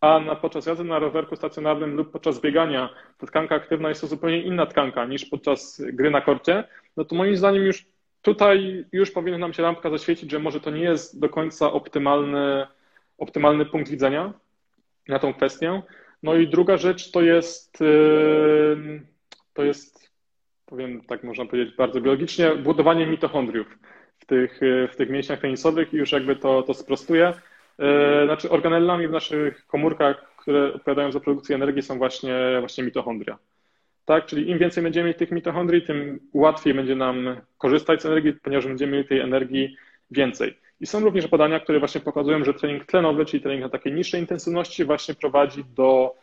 a 0.00 0.20
na, 0.20 0.36
podczas 0.36 0.66
jazdy 0.66 0.84
na 0.84 0.98
rowerku 0.98 1.36
stacjonarnym 1.36 1.94
lub 1.94 2.12
podczas 2.12 2.40
biegania 2.40 2.88
ta 3.18 3.26
tkanka 3.26 3.54
aktywna 3.54 3.88
jest 3.88 4.00
to 4.00 4.06
zupełnie 4.06 4.42
inna 4.42 4.66
tkanka 4.66 5.04
niż 5.04 5.24
podczas 5.24 5.82
gry 5.92 6.10
na 6.10 6.20
korcie, 6.20 6.64
no 6.96 7.04
to 7.04 7.14
moim 7.14 7.36
zdaniem 7.36 7.62
już 7.62 7.86
tutaj 8.22 8.84
już 8.92 9.10
powinna 9.10 9.38
nam 9.38 9.52
się 9.52 9.62
lampka 9.62 9.90
zaświecić, 9.90 10.30
że 10.30 10.38
może 10.38 10.60
to 10.60 10.70
nie 10.70 10.82
jest 10.82 11.20
do 11.20 11.28
końca 11.28 11.72
optymalny, 11.72 12.66
optymalny 13.18 13.66
punkt 13.66 13.90
widzenia 13.90 14.32
na 15.08 15.18
tą 15.18 15.34
kwestię. 15.34 15.82
No 16.22 16.34
i 16.34 16.48
druga 16.48 16.76
rzecz 16.76 17.10
to 17.10 17.22
jest, 17.22 17.78
to 19.54 19.64
jest, 19.64 20.10
powiem 20.66 21.00
tak 21.00 21.24
można 21.24 21.46
powiedzieć 21.46 21.76
bardzo 21.76 22.00
biologicznie, 22.00 22.50
budowanie 22.50 23.06
mitochondriów 23.06 23.78
w 24.18 24.26
tych, 24.26 24.60
w 24.92 24.96
tych 24.96 25.10
mięśniach 25.10 25.40
tenisowych 25.40 25.94
i 25.94 25.96
już 25.96 26.12
jakby 26.12 26.36
to, 26.36 26.62
to 26.62 26.74
sprostuje. 26.74 27.32
E, 27.78 28.24
znaczy 28.24 28.50
organellami 28.50 29.08
w 29.08 29.10
naszych 29.10 29.66
komórkach, 29.66 30.36
które 30.36 30.74
odpowiadają 30.74 31.12
za 31.12 31.20
produkcję 31.20 31.56
energii 31.56 31.82
są 31.82 31.98
właśnie, 31.98 32.56
właśnie 32.60 32.84
mitochondria. 32.84 33.38
Tak, 34.04 34.26
czyli 34.26 34.50
im 34.50 34.58
więcej 34.58 34.82
będziemy 34.82 35.08
mieć 35.08 35.18
tych 35.18 35.30
mitochondrii, 35.30 35.82
tym 35.82 36.20
łatwiej 36.34 36.74
będzie 36.74 36.96
nam 36.96 37.36
korzystać 37.58 38.02
z 38.02 38.06
energii, 38.06 38.32
ponieważ 38.32 38.66
będziemy 38.66 38.92
mieli 38.92 39.08
tej 39.08 39.20
energii 39.20 39.76
więcej. 40.10 40.58
I 40.80 40.86
są 40.86 41.00
również 41.00 41.26
badania, 41.28 41.60
które 41.60 41.78
właśnie 41.78 42.00
pokazują, 42.00 42.44
że 42.44 42.54
trening 42.54 42.84
tlenowy, 42.84 43.26
czyli 43.26 43.42
trening 43.42 43.62
na 43.62 43.68
takiej 43.68 43.92
niższej 43.92 44.20
intensywności 44.20 44.84
właśnie 44.84 45.14
prowadzi 45.14 45.64
do 45.64 46.14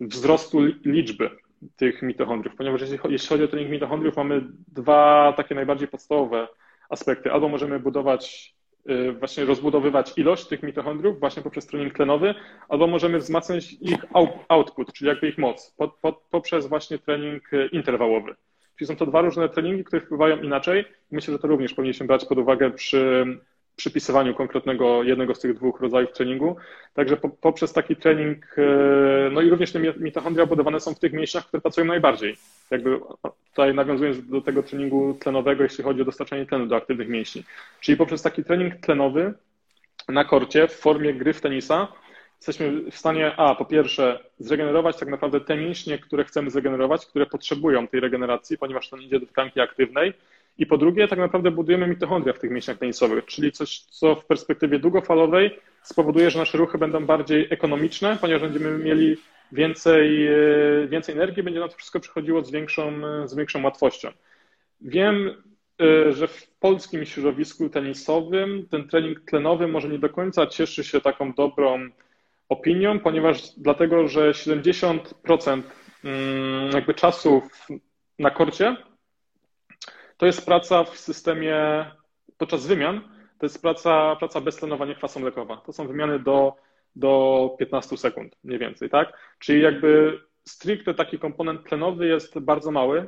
wzrostu 0.00 0.60
liczby 0.84 1.30
tych 1.76 2.02
mitochondriów, 2.02 2.56
ponieważ 2.56 2.80
jeśli, 2.80 2.98
chodzi 3.28 3.44
o 3.44 3.48
trening 3.48 3.70
mitochondriów, 3.70 4.16
mamy 4.16 4.42
dwa 4.68 5.34
takie 5.36 5.54
najbardziej 5.54 5.88
podstawowe 5.88 6.48
aspekty. 6.88 7.32
Albo 7.32 7.48
możemy 7.48 7.80
budować, 7.80 8.54
y, 8.90 9.12
właśnie 9.12 9.44
rozbudowywać 9.44 10.12
ilość 10.16 10.46
tych 10.46 10.62
mitochondriów 10.62 11.20
właśnie 11.20 11.42
poprzez 11.42 11.66
trening 11.66 11.94
tlenowy, 11.94 12.34
albo 12.68 12.86
możemy 12.86 13.18
wzmacniać 13.18 13.72
ich 13.72 14.04
output, 14.48 14.92
czyli 14.92 15.08
jakby 15.08 15.28
ich 15.28 15.38
moc, 15.38 15.74
po, 15.76 15.88
po, 15.88 16.12
poprzez 16.12 16.66
właśnie 16.66 16.98
trening 16.98 17.52
y, 17.52 17.66
interwałowy. 17.72 18.34
Czyli 18.78 18.88
są 18.88 18.96
to 18.96 19.06
dwa 19.06 19.20
różne 19.20 19.48
treningi, 19.48 19.84
które 19.84 20.02
wpływają 20.02 20.42
inaczej. 20.42 20.84
Myślę, 21.10 21.32
że 21.32 21.38
to 21.38 21.48
również 21.48 21.74
powinniśmy 21.74 22.06
brać 22.06 22.24
pod 22.24 22.38
uwagę 22.38 22.70
przy 22.70 23.26
przypisywaniu 23.76 24.34
konkretnego 24.34 25.02
jednego 25.02 25.34
z 25.34 25.40
tych 25.40 25.54
dwóch 25.54 25.80
rodzajów 25.80 26.12
treningu. 26.12 26.56
Także 26.94 27.16
po, 27.16 27.28
poprzez 27.28 27.72
taki 27.72 27.96
trening, 27.96 28.56
e, 28.58 29.30
no 29.30 29.40
i 29.40 29.50
również 29.50 29.72
te 29.72 29.80
mitochondria 29.80 30.46
budowane 30.46 30.80
są 30.80 30.94
w 30.94 30.98
tych 30.98 31.12
mięśniach, 31.12 31.46
które 31.46 31.60
pracują 31.60 31.86
najbardziej. 31.86 32.36
Jakby 32.70 33.00
tutaj 33.50 33.74
nawiązując 33.74 34.28
do 34.28 34.40
tego 34.40 34.62
treningu 34.62 35.14
tlenowego, 35.20 35.62
jeśli 35.62 35.84
chodzi 35.84 36.02
o 36.02 36.04
dostarczanie 36.04 36.46
tlenu 36.46 36.66
do 36.66 36.76
aktywnych 36.76 37.08
mięśni. 37.08 37.44
Czyli 37.80 37.96
poprzez 37.96 38.22
taki 38.22 38.44
trening 38.44 38.76
tlenowy 38.76 39.34
na 40.08 40.24
korcie 40.24 40.68
w 40.68 40.72
formie 40.72 41.14
gry 41.14 41.32
w 41.32 41.40
tenisa 41.40 41.88
jesteśmy 42.46 42.90
w 42.90 42.98
stanie, 42.98 43.36
a 43.36 43.54
po 43.54 43.64
pierwsze, 43.64 44.18
zregenerować 44.38 44.96
tak 44.96 45.08
naprawdę 45.08 45.40
te 45.40 45.56
mięśnie, 45.56 45.98
które 45.98 46.24
chcemy 46.24 46.50
zregenerować, 46.50 47.06
które 47.06 47.26
potrzebują 47.26 47.88
tej 47.88 48.00
regeneracji, 48.00 48.58
ponieważ 48.58 48.88
to 48.88 48.96
idzie 48.96 49.20
do 49.20 49.26
tkanki 49.26 49.60
aktywnej, 49.60 50.12
i 50.58 50.66
po 50.66 50.78
drugie, 50.78 51.08
tak 51.08 51.18
naprawdę 51.18 51.50
budujemy 51.50 51.86
mitochondria 51.86 52.32
w 52.32 52.38
tych 52.38 52.50
mięśniach 52.50 52.78
tenisowych, 52.78 53.24
czyli 53.24 53.52
coś, 53.52 53.78
co 53.78 54.14
w 54.14 54.26
perspektywie 54.26 54.78
długofalowej 54.78 55.58
spowoduje, 55.82 56.30
że 56.30 56.38
nasze 56.38 56.58
ruchy 56.58 56.78
będą 56.78 57.06
bardziej 57.06 57.46
ekonomiczne, 57.50 58.18
ponieważ 58.20 58.42
będziemy 58.42 58.78
mieli 58.78 59.16
więcej, 59.52 60.26
e, 60.26 60.88
więcej 60.88 61.14
energii, 61.14 61.42
będzie 61.42 61.60
na 61.60 61.68
to 61.68 61.76
wszystko 61.76 62.00
przychodziło 62.00 62.44
z 62.44 62.50
większą, 62.50 62.92
z 63.24 63.34
większą 63.34 63.62
łatwością. 63.62 64.08
Wiem, 64.80 65.42
e, 65.82 66.12
że 66.12 66.28
w 66.28 66.48
polskim 66.60 67.04
środowisku 67.04 67.68
tenisowym 67.68 68.66
ten 68.70 68.88
trening 68.88 69.20
tlenowy 69.20 69.68
może 69.68 69.88
nie 69.88 69.98
do 69.98 70.08
końca 70.08 70.46
cieszy 70.46 70.84
się 70.84 71.00
taką 71.00 71.32
dobrą 71.32 71.88
opinią, 72.48 73.00
ponieważ 73.00 73.42
dlatego, 73.56 74.08
że 74.08 74.30
70% 74.30 75.62
mm, 76.04 76.70
jakby 76.74 76.94
czasu 76.94 77.42
na 78.18 78.30
korcie 78.30 78.76
to 80.16 80.26
jest 80.26 80.46
praca 80.46 80.84
w 80.84 80.98
systemie 80.98 81.86
podczas 82.38 82.66
wymian, 82.66 83.00
to 83.38 83.46
jest 83.46 83.62
praca, 83.62 84.16
praca 84.16 84.40
bez 84.40 84.56
tlenowania 84.56 84.94
kwasą 84.94 85.20
mlekowa. 85.20 85.56
To 85.56 85.72
są 85.72 85.86
wymiany 85.86 86.18
do, 86.18 86.54
do 86.96 87.56
15 87.58 87.96
sekund, 87.96 88.36
mniej 88.44 88.58
więcej, 88.58 88.90
tak? 88.90 89.18
Czyli 89.38 89.62
jakby 89.62 90.20
stricte 90.44 90.94
taki 90.94 91.18
komponent 91.18 91.68
tlenowy 91.68 92.06
jest 92.06 92.38
bardzo 92.38 92.70
mały, 92.70 93.06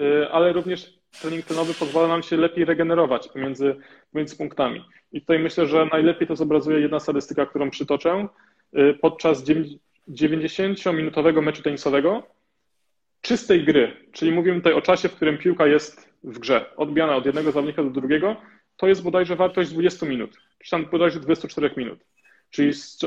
y, 0.00 0.28
ale 0.30 0.52
również 0.52 0.98
trening 1.20 1.46
tlenowy 1.46 1.74
pozwala 1.74 2.08
nam 2.08 2.22
się 2.22 2.36
lepiej 2.36 2.64
regenerować 2.64 3.28
pomiędzy, 3.28 3.76
pomiędzy 4.12 4.36
punktami. 4.36 4.84
I 5.12 5.20
tutaj 5.20 5.38
myślę, 5.38 5.66
że 5.66 5.86
najlepiej 5.92 6.28
to 6.28 6.36
zobrazuje 6.36 6.80
jedna 6.80 7.00
statystyka, 7.00 7.46
którą 7.46 7.70
przytoczę. 7.70 8.28
Y, 8.78 8.98
podczas 9.00 9.44
90-minutowego 10.08 11.42
meczu 11.42 11.62
tenisowego 11.62 12.22
czystej 13.26 13.64
gry, 13.64 13.96
czyli 14.12 14.32
mówimy 14.32 14.56
tutaj 14.56 14.72
o 14.72 14.80
czasie, 14.80 15.08
w 15.08 15.14
którym 15.14 15.38
piłka 15.38 15.66
jest 15.66 16.14
w 16.24 16.38
grze, 16.38 16.76
odbijana 16.76 17.16
od 17.16 17.26
jednego 17.26 17.52
zawodnika 17.52 17.82
do 17.82 17.90
drugiego, 17.90 18.36
to 18.76 18.88
jest 18.88 19.02
bodajże 19.02 19.36
wartość 19.36 19.70
20 19.70 20.06
minut, 20.06 20.38
czy 20.64 20.70
tam 20.70 20.86
bodajże 20.90 21.20
24 21.20 21.70
minut. 21.76 21.98
Czyli 22.50 22.72
z, 22.74 22.98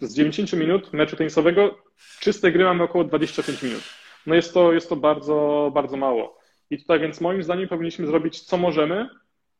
z 0.00 0.14
90 0.14 0.52
minut 0.52 0.92
meczu 0.92 1.16
tenisowego 1.16 1.78
czystej 2.20 2.52
gry 2.52 2.64
mamy 2.64 2.82
około 2.82 3.04
25 3.04 3.62
minut. 3.62 3.82
No 4.26 4.34
jest 4.34 4.54
to, 4.54 4.72
jest 4.72 4.88
to 4.88 4.96
bardzo, 4.96 5.70
bardzo 5.74 5.96
mało. 5.96 6.38
I 6.70 6.78
tutaj 6.78 7.00
więc 7.00 7.20
moim 7.20 7.42
zdaniem 7.42 7.68
powinniśmy 7.68 8.06
zrobić 8.06 8.40
co 8.40 8.56
możemy, 8.56 9.08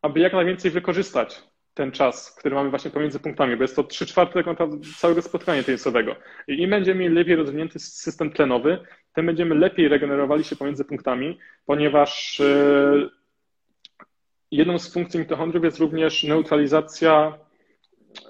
aby 0.03 0.21
jak 0.21 0.33
najwięcej 0.33 0.71
wykorzystać 0.71 1.43
ten 1.75 1.93
czas, 1.93 2.37
który 2.39 2.55
mamy 2.55 2.71
właśnie 2.71 2.91
pomiędzy 2.91 3.21
punktami, 3.21 3.57
bo 3.57 3.63
jest 3.63 3.77
to 3.77 3.85
3 3.85 4.07
czwarte 4.07 4.45
całego 4.99 5.23
spotkania 5.23 5.63
tenisowego. 5.63 6.17
I 6.49 6.63
im 6.63 6.71
będziemy 6.71 7.01
mieli 7.01 7.15
lepiej 7.15 7.37
rozwinięty 7.37 7.79
system 7.79 8.31
tlenowy, 8.31 8.79
tym 9.15 9.27
będziemy 9.27 9.55
lepiej 9.55 9.89
regenerowali 9.89 10.45
się 10.45 10.57
pomiędzy 10.57 10.85
punktami, 10.85 11.39
ponieważ 11.67 12.41
e, 12.41 13.09
jedną 14.51 14.79
z 14.79 14.93
funkcji 14.93 15.21
mitochondriów 15.21 15.65
jest 15.65 15.79
również 15.79 16.25
neutralizacja, 16.25 17.39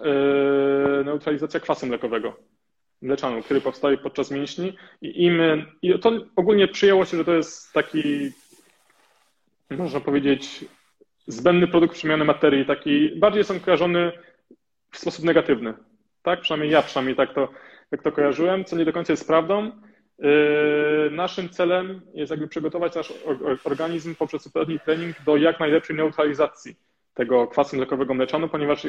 e, 0.04 1.04
neutralizacja 1.04 1.60
kwasu 1.60 1.86
mlekowego, 1.86 2.36
mleczanu, 3.02 3.42
który 3.42 3.60
powstaje 3.60 3.98
podczas 3.98 4.30
mięśni 4.30 4.76
i 5.02 5.24
im, 5.24 5.40
i 5.82 5.98
to 5.98 6.12
ogólnie 6.36 6.68
przyjęło 6.68 7.04
się, 7.04 7.16
że 7.16 7.24
to 7.24 7.34
jest 7.34 7.72
taki, 7.72 8.30
można 9.70 10.00
powiedzieć, 10.00 10.64
zbędny 11.26 11.68
produkt 11.68 11.94
przemiany 11.94 12.24
materii, 12.24 12.66
taki 12.66 13.18
bardziej 13.18 13.44
on 13.50 13.60
kojarzony 13.60 14.12
w 14.90 14.98
sposób 14.98 15.24
negatywny. 15.24 15.74
Tak? 16.22 16.40
Przynajmniej 16.40 16.72
ja 16.72 16.82
przynajmniej 16.82 17.16
tak 17.16 17.34
to, 17.34 17.48
tak 17.90 18.02
to 18.02 18.12
kojarzyłem, 18.12 18.64
co 18.64 18.76
nie 18.76 18.84
do 18.84 18.92
końca 18.92 19.12
jest 19.12 19.26
prawdą. 19.26 19.70
Yy, 20.18 20.28
naszym 21.10 21.48
celem 21.48 22.00
jest 22.14 22.30
jakby 22.30 22.48
przygotować 22.48 22.94
nasz 22.94 23.12
organizm 23.64 24.14
poprzez 24.14 24.46
odpowiedni 24.46 24.80
trening 24.80 25.16
do 25.26 25.36
jak 25.36 25.60
najlepszej 25.60 25.96
neutralizacji 25.96 26.76
tego 27.14 27.46
kwasu 27.46 27.76
mlekowego 27.76 28.14
mleczanu, 28.14 28.48
ponieważ 28.48 28.86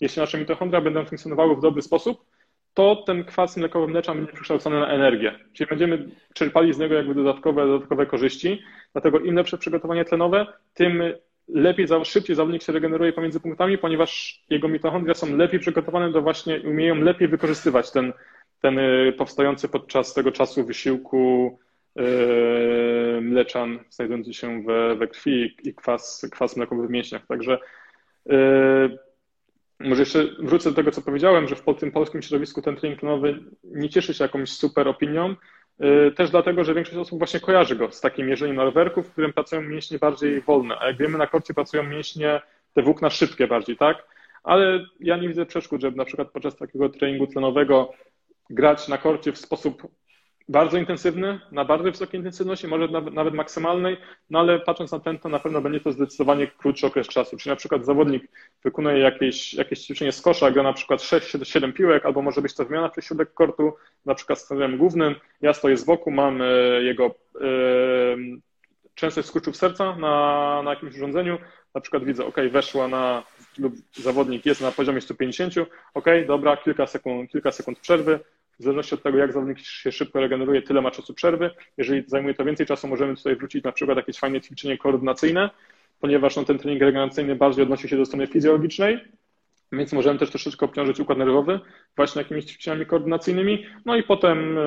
jeśli 0.00 0.20
nasze 0.20 0.38
mitochondria 0.38 0.80
będą 0.80 1.04
funkcjonowały 1.04 1.56
w 1.56 1.60
dobry 1.60 1.82
sposób, 1.82 2.24
to 2.74 2.96
ten 3.06 3.24
kwas 3.24 3.56
mlekowy 3.56 3.88
mleczan 3.88 4.16
będzie 4.16 4.32
przekształcony 4.32 4.80
na 4.80 4.88
energię. 4.88 5.38
Czyli 5.52 5.68
będziemy 5.68 6.08
czerpali 6.34 6.72
z 6.72 6.78
niego 6.78 6.94
jakby 6.94 7.14
dodatkowe, 7.14 7.66
dodatkowe 7.66 8.06
korzyści. 8.06 8.62
Dlatego 8.92 9.20
im 9.20 9.34
lepsze 9.34 9.58
przygotowanie 9.58 10.04
tlenowe, 10.04 10.46
tym 10.74 11.02
lepiej, 11.48 11.86
szybciej 12.04 12.36
zawodnik 12.36 12.62
się 12.62 12.72
regeneruje 12.72 13.12
pomiędzy 13.12 13.40
punktami, 13.40 13.78
ponieważ 13.78 14.42
jego 14.50 14.68
mitochondria 14.68 15.14
są 15.14 15.36
lepiej 15.36 15.60
przygotowane 15.60 16.12
do 16.12 16.22
właśnie, 16.22 16.60
umieją 16.60 16.94
lepiej 16.94 17.28
wykorzystywać 17.28 17.90
ten, 17.90 18.12
ten 18.60 18.78
y, 18.78 19.14
powstający 19.18 19.68
podczas 19.68 20.14
tego 20.14 20.32
czasu 20.32 20.64
wysiłku 20.64 21.58
yy, 21.96 23.20
mleczan 23.20 23.78
znajdujący 23.90 24.34
się 24.34 24.62
we, 24.62 24.96
we 24.96 25.08
krwi 25.08 25.56
i 25.64 25.74
kwas, 25.74 26.28
kwas 26.32 26.56
mlekowy 26.56 26.86
w 26.86 26.90
mięśniach. 26.90 27.26
Także 27.26 27.58
yy, 28.26 28.98
może 29.80 30.02
jeszcze 30.02 30.24
wrócę 30.38 30.70
do 30.70 30.76
tego, 30.76 30.90
co 30.90 31.02
powiedziałem, 31.02 31.48
że 31.48 31.56
w 31.56 31.62
tym 31.78 31.92
polskim 31.92 32.22
środowisku 32.22 32.62
ten 32.62 32.76
trening 32.76 33.00
tlenowy 33.00 33.38
nie 33.64 33.88
cieszy 33.88 34.14
się 34.14 34.24
jakąś 34.24 34.50
super 34.50 34.88
opinią, 34.88 35.34
Y, 35.34 35.63
też 36.16 36.30
dlatego, 36.30 36.64
że 36.64 36.74
większość 36.74 36.98
osób 36.98 37.18
właśnie 37.18 37.40
kojarzy 37.40 37.76
go 37.76 37.92
z 37.92 38.00
takim 38.00 38.26
mierzeniem 38.26 38.56
na 38.56 38.64
rowerku, 38.64 39.02
w 39.02 39.12
którym 39.12 39.32
pracują 39.32 39.62
mięśnie 39.62 39.98
bardziej 39.98 40.40
wolne, 40.40 40.76
a 40.80 40.86
jak 40.86 40.96
wiemy 40.96 41.18
na 41.18 41.26
korcie 41.26 41.54
pracują 41.54 41.82
mięśnie, 41.82 42.40
te 42.74 42.82
włókna 42.82 43.10
szybkie 43.10 43.46
bardziej, 43.46 43.76
tak? 43.76 44.06
Ale 44.42 44.86
ja 45.00 45.16
nie 45.16 45.28
widzę 45.28 45.46
przeszkód, 45.46 45.80
żeby 45.80 45.96
na 45.96 46.04
przykład 46.04 46.30
podczas 46.30 46.56
takiego 46.56 46.88
treningu 46.88 47.26
tlenowego 47.26 47.92
grać 48.50 48.88
na 48.88 48.98
korcie 48.98 49.32
w 49.32 49.38
sposób 49.38 49.82
bardzo 50.48 50.78
intensywny, 50.78 51.40
na 51.52 51.64
bardzo 51.64 51.90
wysokiej 51.90 52.20
intensywności, 52.20 52.68
może 52.68 52.88
nawet, 52.88 53.14
nawet 53.14 53.34
maksymalnej, 53.34 53.96
no 54.30 54.38
ale 54.38 54.60
patrząc 54.60 54.92
na 54.92 55.00
ten, 55.00 55.18
to 55.18 55.28
na 55.28 55.38
pewno 55.38 55.60
będzie 55.60 55.80
to 55.80 55.92
zdecydowanie 55.92 56.46
krótszy 56.46 56.86
okres 56.86 57.08
czasu. 57.08 57.36
Czyli 57.36 57.50
na 57.50 57.56
przykład 57.56 57.84
zawodnik 57.84 58.28
wykonuje 58.64 58.98
jakieś, 58.98 59.54
jakieś 59.54 59.80
ćwiczenie 59.80 60.12
z 60.12 60.22
kosza, 60.22 60.50
gra 60.50 60.62
na 60.62 60.72
przykład 60.72 61.00
6-7 61.00 61.72
piłek, 61.72 62.06
albo 62.06 62.22
może 62.22 62.42
być 62.42 62.54
to 62.54 62.64
wymiana 62.64 62.88
przez 62.88 63.04
środek 63.04 63.34
kortu, 63.34 63.72
na 64.06 64.14
przykład 64.14 64.38
z 64.38 64.48
trenerem 64.48 64.78
głównym, 64.78 65.14
ja 65.40 65.52
stoję 65.52 65.76
z 65.76 65.84
boku, 65.84 66.10
mam 66.10 66.42
e, 66.42 66.46
jego 66.82 67.06
e, 67.06 67.46
częstość 68.94 69.28
skurczów 69.28 69.56
serca 69.56 69.96
na, 69.96 70.62
na 70.64 70.70
jakimś 70.70 70.94
urządzeniu, 70.94 71.38
na 71.74 71.80
przykład 71.80 72.04
widzę, 72.04 72.26
ok, 72.26 72.36
weszła 72.50 72.88
na, 72.88 73.22
lub 73.58 73.74
zawodnik 73.92 74.46
jest 74.46 74.60
na 74.60 74.72
poziomie 74.72 75.00
150, 75.00 75.54
ok, 75.94 76.06
dobra, 76.26 76.56
kilka 76.56 76.86
sekund, 76.86 77.30
kilka 77.30 77.52
sekund 77.52 77.78
przerwy, 77.78 78.20
w 78.60 78.62
zależności 78.62 78.94
od 78.94 79.02
tego, 79.02 79.18
jak 79.18 79.32
zawodnik 79.32 79.58
się 79.58 79.92
szybko 79.92 80.20
regeneruje, 80.20 80.62
tyle 80.62 80.82
ma 80.82 80.90
czasu 80.90 81.14
przerwy. 81.14 81.50
Jeżeli 81.76 82.04
zajmuje 82.06 82.34
to 82.34 82.44
więcej 82.44 82.66
czasu, 82.66 82.88
możemy 82.88 83.16
tutaj 83.16 83.36
wrócić 83.36 83.64
na 83.64 83.72
przykład 83.72 83.96
jakieś 83.96 84.18
fajne 84.18 84.40
ćwiczenie 84.40 84.78
koordynacyjne, 84.78 85.50
ponieważ 86.00 86.36
no, 86.36 86.44
ten 86.44 86.58
trening 86.58 86.82
regeneracyjny 86.82 87.36
bardziej 87.36 87.62
odnosi 87.62 87.88
się 87.88 87.96
do 87.96 88.04
strony 88.06 88.26
fizjologicznej, 88.26 89.00
więc 89.72 89.92
możemy 89.92 90.18
też 90.18 90.30
troszeczkę 90.30 90.66
obciążyć 90.66 91.00
układ 91.00 91.18
nerwowy 91.18 91.60
właśnie 91.96 92.22
jakimiś 92.22 92.44
ćwiczeniami 92.44 92.86
koordynacyjnymi, 92.86 93.66
no 93.84 93.96
i 93.96 94.02
potem 94.02 94.58
e, 94.58 94.62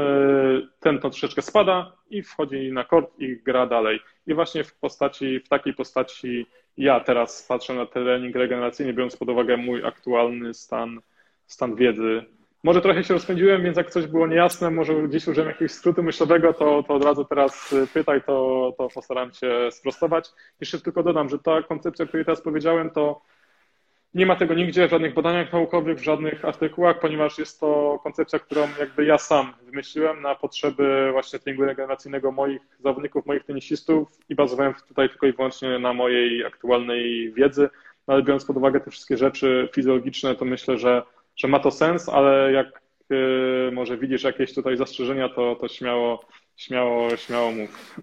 ten 0.79 0.99
to 0.99 1.09
troszeczkę 1.09 1.41
spada 1.41 1.91
i 2.09 2.23
wchodzi 2.23 2.71
na 2.71 2.83
kort 2.83 3.19
i 3.19 3.37
gra 3.37 3.67
dalej. 3.67 3.99
I 4.27 4.33
właśnie 4.33 4.63
w 4.63 4.75
postaci, 4.75 5.39
w 5.39 5.49
takiej 5.49 5.73
postaci 5.73 6.45
ja 6.77 6.99
teraz 6.99 7.45
patrzę 7.47 7.73
na 7.73 7.85
trening 7.85 8.35
regeneracyjny, 8.35 8.93
biorąc 8.93 9.15
pod 9.15 9.29
uwagę 9.29 9.57
mój 9.57 9.85
aktualny 9.85 10.53
stan, 10.53 10.99
stan 11.45 11.75
wiedzy 11.75 12.25
może 12.63 12.81
trochę 12.81 13.03
się 13.03 13.13
rozpędziłem, 13.13 13.63
więc 13.63 13.77
jak 13.77 13.91
coś 13.91 14.07
było 14.07 14.27
niejasne, 14.27 14.71
może 14.71 14.93
gdzieś 14.93 15.27
użyłem 15.27 15.49
jakiegoś 15.49 15.71
skrótu 15.71 16.03
myślowego, 16.03 16.53
to, 16.53 16.83
to 16.83 16.93
od 16.93 17.03
razu 17.03 17.25
teraz 17.25 17.75
pytaj, 17.93 18.21
to, 18.23 18.73
to 18.77 18.87
postaram 18.87 19.33
się 19.33 19.71
sprostować. 19.71 20.29
Jeszcze 20.59 20.79
tylko 20.79 21.03
dodam, 21.03 21.29
że 21.29 21.39
ta 21.39 21.63
koncepcja, 21.63 22.05
o 22.05 22.07
której 22.07 22.25
teraz 22.25 22.41
powiedziałem, 22.41 22.89
to 22.89 23.21
nie 24.13 24.25
ma 24.25 24.35
tego 24.35 24.53
nigdzie 24.53 24.87
w 24.87 24.91
żadnych 24.91 25.13
badaniach 25.13 25.53
naukowych, 25.53 25.99
w 25.99 26.03
żadnych 26.03 26.45
artykułach, 26.45 26.99
ponieważ 26.99 27.37
jest 27.37 27.59
to 27.59 27.99
koncepcja, 28.03 28.39
którą 28.39 28.67
jakby 28.79 29.05
ja 29.05 29.17
sam 29.17 29.53
wymyśliłem 29.61 30.21
na 30.21 30.35
potrzeby 30.35 31.09
właśnie 31.11 31.39
treningu 31.39 31.65
regeneracyjnego 31.65 32.31
moich 32.31 32.61
zawodników, 32.79 33.25
moich 33.25 33.43
tenisistów 33.43 34.07
i 34.29 34.35
bazowałem 34.35 34.73
tutaj 34.87 35.09
tylko 35.09 35.27
i 35.27 35.33
wyłącznie 35.33 35.79
na 35.79 35.93
mojej 35.93 36.45
aktualnej 36.45 37.33
wiedzy, 37.33 37.69
no 38.07 38.13
ale 38.13 38.23
biorąc 38.23 38.45
pod 38.45 38.57
uwagę 38.57 38.79
te 38.79 38.91
wszystkie 38.91 39.17
rzeczy 39.17 39.69
fizjologiczne, 39.73 40.35
to 40.35 40.45
myślę, 40.45 40.77
że 40.77 41.03
że 41.37 41.47
ma 41.47 41.59
to 41.59 41.71
sens, 41.71 42.09
ale 42.09 42.51
jak 42.51 42.81
y, 43.11 43.71
może 43.71 43.97
widzisz 43.97 44.23
jakieś 44.23 44.53
tutaj 44.53 44.77
zastrzeżenia, 44.77 45.29
to, 45.29 45.55
to 45.55 45.67
śmiało, 45.67 46.25
śmiało, 46.57 47.17
śmiało 47.17 47.51
mów. 47.51 47.95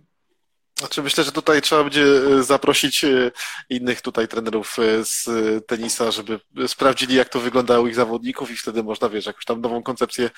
Znaczy 0.79 1.03
myślę, 1.03 1.25
że 1.25 1.33
tutaj 1.33 1.63
trzeba 1.63 1.83
będzie 1.83 2.03
y, 2.03 2.43
zaprosić 2.43 3.05
y, 3.05 3.33
innych 3.71 4.01
tutaj 4.01 4.29
trenerów 4.29 4.77
z 5.01 5.27
tenisa, 5.67 6.11
żeby 6.11 6.41
sprawdzili, 6.67 7.15
jak 7.15 7.29
to 7.29 7.41
wygląda 7.41 7.81
u 7.81 7.87
ich 7.87 7.95
zawodników 7.95 8.51
i 8.51 8.57
wtedy 8.57 8.83
można, 8.83 9.09
wiesz, 9.09 9.27
jakąś 9.27 9.45
tam 9.45 9.61
nową 9.61 9.83
koncepcję 9.83 10.31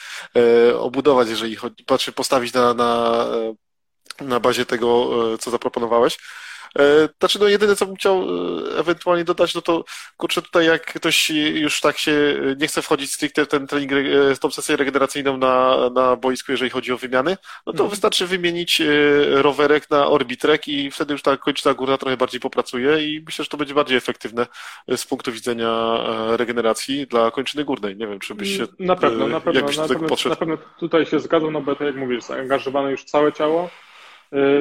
obudować, 0.78 1.28
jeżeli 1.28 1.56
chodzi, 1.56 1.84
patrzy, 1.84 2.12
postawić 2.12 2.52
na, 2.52 2.74
na, 2.74 3.26
na 4.20 4.40
bazie 4.40 4.66
tego, 4.66 5.10
co 5.38 5.50
zaproponowałeś. 5.50 6.18
E, 6.78 7.08
znaczy, 7.18 7.38
no 7.40 7.48
jedyne, 7.48 7.76
co 7.76 7.86
bym 7.86 7.96
chciał 7.96 8.22
e, 8.22 8.78
ewentualnie 8.78 9.24
dodać, 9.24 9.54
no 9.54 9.62
to 9.62 9.84
kurczę, 10.16 10.42
tutaj 10.42 10.66
jak 10.66 10.94
ktoś 10.94 11.30
już 11.54 11.80
tak 11.80 11.98
się 11.98 12.12
nie 12.60 12.66
chce 12.66 12.82
wchodzić 12.82 13.12
stricte 13.12 13.44
w 13.44 13.48
ten 13.48 13.66
trening, 13.66 13.92
w 14.34 14.38
tą 14.38 14.50
sesję 14.50 14.76
regeneracyjną 14.76 15.36
na, 15.36 15.76
na 15.90 16.16
boisku, 16.16 16.52
jeżeli 16.52 16.70
chodzi 16.70 16.92
o 16.92 16.96
wymiany, 16.96 17.36
no 17.66 17.72
to 17.72 17.78
mhm. 17.78 17.90
wystarczy 17.90 18.26
wymienić 18.26 18.80
e, 18.80 18.86
rowerek 19.42 19.90
na 19.90 20.06
Orbitrek 20.06 20.68
i 20.68 20.90
wtedy 20.90 21.12
już 21.12 21.22
ta 21.22 21.36
kończyna 21.36 21.74
górna 21.74 21.98
trochę 21.98 22.16
bardziej 22.16 22.40
popracuje 22.40 23.08
i 23.08 23.22
myślę, 23.26 23.44
że 23.44 23.48
to 23.48 23.56
będzie 23.56 23.74
bardziej 23.74 23.96
efektywne 23.96 24.46
z 24.96 25.06
punktu 25.06 25.32
widzenia 25.32 26.00
regeneracji 26.36 27.06
dla 27.06 27.30
kończyny 27.30 27.64
górnej. 27.64 27.96
Nie 27.96 28.06
wiem, 28.06 28.18
czy 28.18 28.34
byś 28.34 28.56
się... 28.56 28.66
Na 28.78 28.96
pewno, 28.96 29.26
na 29.26 29.40
pewno, 29.40 29.60
na 29.60 29.88
pewno, 29.88 30.16
na 30.30 30.36
pewno 30.36 30.58
tutaj 30.78 31.06
się 31.06 31.20
zgadzam, 31.20 31.52
no 31.52 31.60
bo 31.60 31.76
tak 31.76 31.86
jak 31.86 31.96
mówisz, 31.96 32.22
zaangażowane 32.24 32.90
już 32.90 33.04
całe 33.04 33.32
ciało, 33.32 33.70
E, 33.70 33.85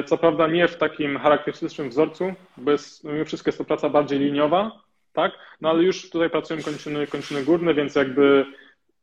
co 0.06 0.18
prawda 0.18 0.46
nie 0.46 0.68
w 0.68 0.76
takim 0.76 1.18
charakterystycznym 1.18 1.88
wzorcu, 1.90 2.34
bo 2.56 2.70
jest, 2.70 3.04
mimo 3.04 3.24
wszystko 3.24 3.48
jest 3.48 3.58
to 3.58 3.64
praca 3.64 3.88
bardziej 3.88 4.18
liniowa, 4.18 4.72
tak? 5.12 5.32
No 5.60 5.70
ale 5.70 5.82
już 5.82 6.10
tutaj 6.10 6.30
pracują 6.30 6.62
kończyny, 6.62 7.06
kończyny 7.06 7.44
górne, 7.44 7.74
więc 7.74 7.94
jakby 7.94 8.46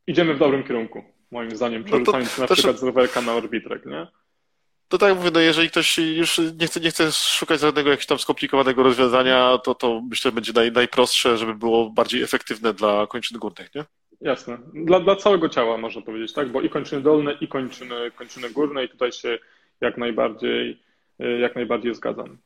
idziemy 0.06 0.34
w 0.34 0.38
dobrym 0.38 0.64
kierunku, 0.64 1.04
moim 1.30 1.56
zdaniem, 1.56 1.84
przerzucając 1.84 2.38
no 2.38 2.46
to, 2.46 2.52
na 2.52 2.56
przykład 2.56 2.78
z 2.78 2.82
rowerka 2.82 3.20
na 3.20 3.34
orbitrek, 3.34 3.86
nie? 3.86 4.06
To 4.88 4.98
tak 4.98 5.16
mówię, 5.16 5.30
no 5.34 5.40
jeżeli 5.40 5.70
ktoś 5.70 5.98
już 5.98 6.40
nie 6.60 6.66
chce, 6.66 6.80
nie 6.80 6.90
chce 6.90 7.12
szukać 7.12 7.60
żadnego 7.60 7.90
jakiegoś 7.90 8.06
tam 8.06 8.18
skomplikowanego 8.18 8.82
rozwiązania, 8.82 9.58
to, 9.58 9.74
to 9.74 10.02
myślę, 10.10 10.30
że 10.30 10.34
będzie 10.34 10.52
naj, 10.52 10.72
najprostsze, 10.72 11.38
żeby 11.38 11.54
było 11.54 11.90
bardziej 11.90 12.22
efektywne 12.22 12.74
dla 12.74 13.06
kończyn 13.06 13.38
górnych, 13.38 13.74
nie? 13.74 13.84
Jasne. 14.20 14.58
Dla, 14.74 15.00
dla 15.00 15.16
całego 15.16 15.48
ciała 15.48 15.78
można 15.78 16.02
powiedzieć, 16.02 16.32
tak? 16.32 16.48
Bo 16.48 16.60
i 16.60 16.68
kończyny 16.68 17.02
dolne, 17.02 17.32
i 17.40 17.48
kończyny, 17.48 18.10
kończyny 18.10 18.50
górne 18.50 18.84
i 18.84 18.88
tutaj 18.88 19.12
się 19.12 19.38
jak 19.84 19.98
najbardziej, 19.98 20.82
y, 21.20 21.38
jak 21.38 21.54
najbardziej 21.54 21.94
zgadzam. 21.94 22.38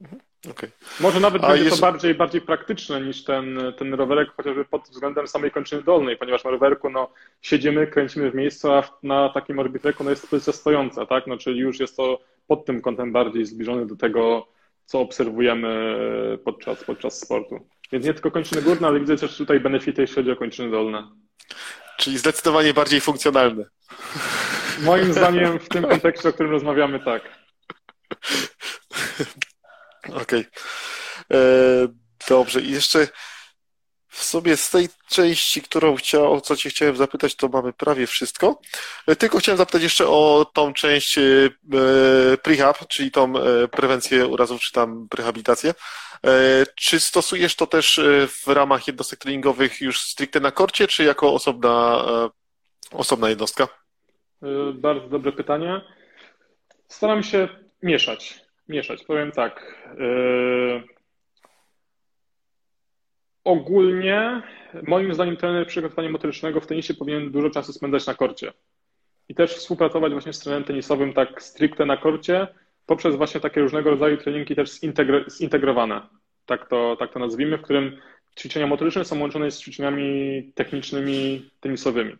Mhm. 0.00 0.20
Okay. 0.50 0.70
Może 1.00 1.20
nawet 1.20 1.44
A 1.44 1.48
będzie 1.48 1.64
jest... 1.64 1.76
to 1.76 1.82
bardziej, 1.82 2.14
bardziej 2.14 2.40
praktyczne 2.40 3.00
niż 3.00 3.24
ten, 3.24 3.58
ten 3.78 3.94
rowerek, 3.94 4.28
chociażby 4.36 4.64
pod 4.64 4.82
względem 4.82 5.28
samej 5.28 5.50
kończyny 5.50 5.82
dolnej, 5.82 6.16
ponieważ 6.16 6.44
na 6.44 6.50
rowerku 6.50 6.90
no, 6.90 7.12
siedzimy, 7.42 7.86
kręcimy 7.86 8.30
w 8.30 8.34
miejscu, 8.34 8.72
a 8.72 8.98
na 9.02 9.28
takim 9.28 9.58
orbitreku 9.58 10.04
no, 10.04 10.10
jest 10.10 10.30
pozycja 10.30 10.52
stojąca, 10.52 11.06
tak? 11.06 11.26
No, 11.26 11.36
czyli 11.36 11.60
już 11.60 11.80
jest 11.80 11.96
to 11.96 12.20
pod 12.46 12.64
tym 12.64 12.80
kątem 12.80 13.12
bardziej 13.12 13.44
zbliżony 13.44 13.86
do 13.86 13.96
tego, 13.96 14.48
co 14.84 15.00
obserwujemy 15.00 15.98
podczas, 16.44 16.84
podczas 16.84 17.20
sportu. 17.20 17.66
Więc 17.92 18.06
nie 18.06 18.14
tylko 18.14 18.30
kończyny 18.30 18.62
górne, 18.62 18.88
ale 18.88 19.00
widzę 19.00 19.16
też 19.16 19.36
tutaj 19.36 19.60
benefity, 19.60 20.02
jeśli 20.02 20.16
chodzi 20.16 20.30
o 20.30 20.36
kończyny 20.36 20.70
dolne. 20.70 21.08
Czyli 21.98 22.18
zdecydowanie 22.18 22.74
bardziej 22.74 23.00
funkcjonalny. 23.00 23.64
Moim 24.82 25.12
zdaniem 25.12 25.58
w 25.58 25.68
tym 25.68 25.84
kontekście, 25.84 26.28
o 26.28 26.32
którym 26.32 26.52
rozmawiamy, 26.52 27.00
tak. 27.04 27.22
Okej. 30.08 30.20
Okay. 30.22 30.44
E, 31.32 31.38
dobrze. 32.28 32.60
I 32.60 32.70
jeszcze 32.70 33.08
w 34.08 34.24
sobie 34.24 34.56
z 34.56 34.70
tej 34.70 34.88
części, 35.08 35.62
którą 35.62 35.96
chciał, 35.96 36.32
o 36.32 36.40
co 36.40 36.56
Cię 36.56 36.70
chciałem 36.70 36.96
zapytać, 36.96 37.34
to 37.34 37.48
mamy 37.48 37.72
prawie 37.72 38.06
wszystko. 38.06 38.60
E, 39.06 39.16
tylko 39.16 39.38
chciałem 39.38 39.58
zapytać 39.58 39.82
jeszcze 39.82 40.08
o 40.08 40.50
tą 40.54 40.72
część 40.72 41.18
e, 41.18 41.22
prehab, 42.42 42.86
czyli 42.88 43.10
tą 43.10 43.32
prewencję 43.70 44.26
urazów, 44.26 44.60
czy 44.60 44.72
tam 44.72 45.08
rehabilitację. 45.14 45.74
Czy 46.76 47.00
stosujesz 47.00 47.54
to 47.54 47.66
też 47.66 48.00
w 48.28 48.48
ramach 48.48 48.86
jednostek 48.86 49.18
treningowych 49.18 49.80
już 49.80 50.00
stricte 50.00 50.40
na 50.40 50.50
korcie, 50.50 50.86
czy 50.86 51.04
jako 51.04 51.34
osobna, 51.34 52.04
osobna 52.90 53.28
jednostka? 53.28 53.81
Bardzo 54.74 55.08
dobre 55.08 55.32
pytanie. 55.32 55.80
Staram 56.88 57.22
się 57.22 57.48
mieszać 57.82 58.42
mieszać. 58.68 59.04
Powiem 59.04 59.32
tak. 59.32 59.76
Yy... 59.98 60.82
Ogólnie, 63.44 64.42
moim 64.82 65.14
zdaniem, 65.14 65.36
trener 65.36 65.66
przygotowania 65.66 66.10
motorycznego 66.10 66.60
w 66.60 66.66
tenisie 66.66 66.94
powinien 66.94 67.30
dużo 67.30 67.50
czasu 67.50 67.72
spędzać 67.72 68.06
na 68.06 68.14
korcie. 68.14 68.52
I 69.28 69.34
też 69.34 69.54
współpracować 69.54 70.12
właśnie 70.12 70.32
z 70.32 70.38
trenerem 70.38 70.64
tenisowym 70.64 71.12
tak 71.12 71.42
stricte 71.42 71.86
na 71.86 71.96
korcie, 71.96 72.48
poprzez 72.86 73.16
właśnie 73.16 73.40
takie 73.40 73.60
różnego 73.60 73.90
rodzaju 73.90 74.16
treningi 74.16 74.56
też 74.56 74.70
zintegro 74.70 75.30
zintegrowane. 75.30 76.00
Tak 76.46 76.68
to, 76.68 76.96
tak 76.98 77.12
to 77.12 77.18
nazwijmy, 77.18 77.58
w 77.58 77.62
którym 77.62 78.00
ćwiczenia 78.38 78.66
motoryczne 78.66 79.04
są 79.04 79.20
łączone 79.20 79.50
z 79.50 79.60
ćwiczeniami 79.60 80.52
technicznymi 80.54 81.50
tenisowymi. 81.60 82.16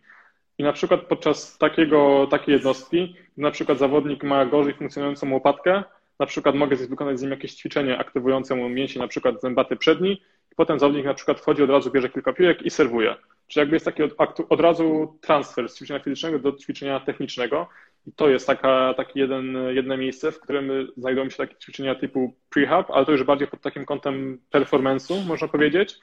I 0.63 0.65
na 0.65 0.73
przykład 0.73 1.01
podczas 1.01 1.59
takiego, 1.59 2.27
takiej 2.31 2.53
jednostki, 2.53 3.17
na 3.37 3.51
przykład 3.51 3.79
zawodnik 3.79 4.25
ma 4.25 4.47
gorzej 4.47 4.75
funkcjonującą 4.75 5.33
łopatkę, 5.33 5.83
na 6.19 6.27
przykład 6.27 6.55
mogę 6.55 6.77
wykonać 6.77 7.19
z 7.19 7.23
nim 7.23 7.31
jakieś 7.31 7.55
ćwiczenie 7.55 7.99
aktywujące 7.99 8.55
mu 8.55 8.69
mięsień, 8.69 9.03
na 9.03 9.09
przykład 9.09 9.41
zębaty 9.41 9.77
przedni, 9.77 10.13
i 10.53 10.55
potem 10.57 10.79
zawodnik 10.79 11.05
na 11.05 11.15
przykład 11.15 11.41
wchodzi 11.41 11.63
od 11.63 11.71
razu, 11.71 11.91
bierze 11.91 12.09
kilka 12.09 12.33
piłek 12.33 12.63
i 12.63 12.71
serwuje. 12.71 13.15
Czyli 13.49 13.61
jakby 13.61 13.77
jest 13.77 13.85
taki 13.85 14.03
od, 14.03 14.13
od 14.49 14.61
razu 14.61 15.19
transfer 15.21 15.69
z 15.69 15.77
ćwiczenia 15.79 16.01
fizycznego 16.01 16.39
do 16.39 16.53
ćwiczenia 16.53 17.01
technicznego. 17.01 17.69
I 18.07 18.13
to 18.13 18.29
jest 18.29 18.47
taka, 18.47 18.95
takie 18.97 19.21
jeden, 19.21 19.57
jedno 19.71 19.97
miejsce, 19.97 20.33
w 20.33 20.41
którym 20.41 20.93
znajdują 20.97 21.31
się 21.31 21.37
takie 21.37 21.57
ćwiczenia 21.57 21.95
typu 21.95 22.35
prehab, 22.51 22.91
ale 22.91 23.07
to 23.07 23.13
już 23.13 23.25
bardziej 23.25 23.49
pod 23.49 23.61
takim 23.61 23.85
kątem 23.85 24.39
performance'u, 24.55 25.27
można 25.27 25.49
powiedzieć. 25.49 25.95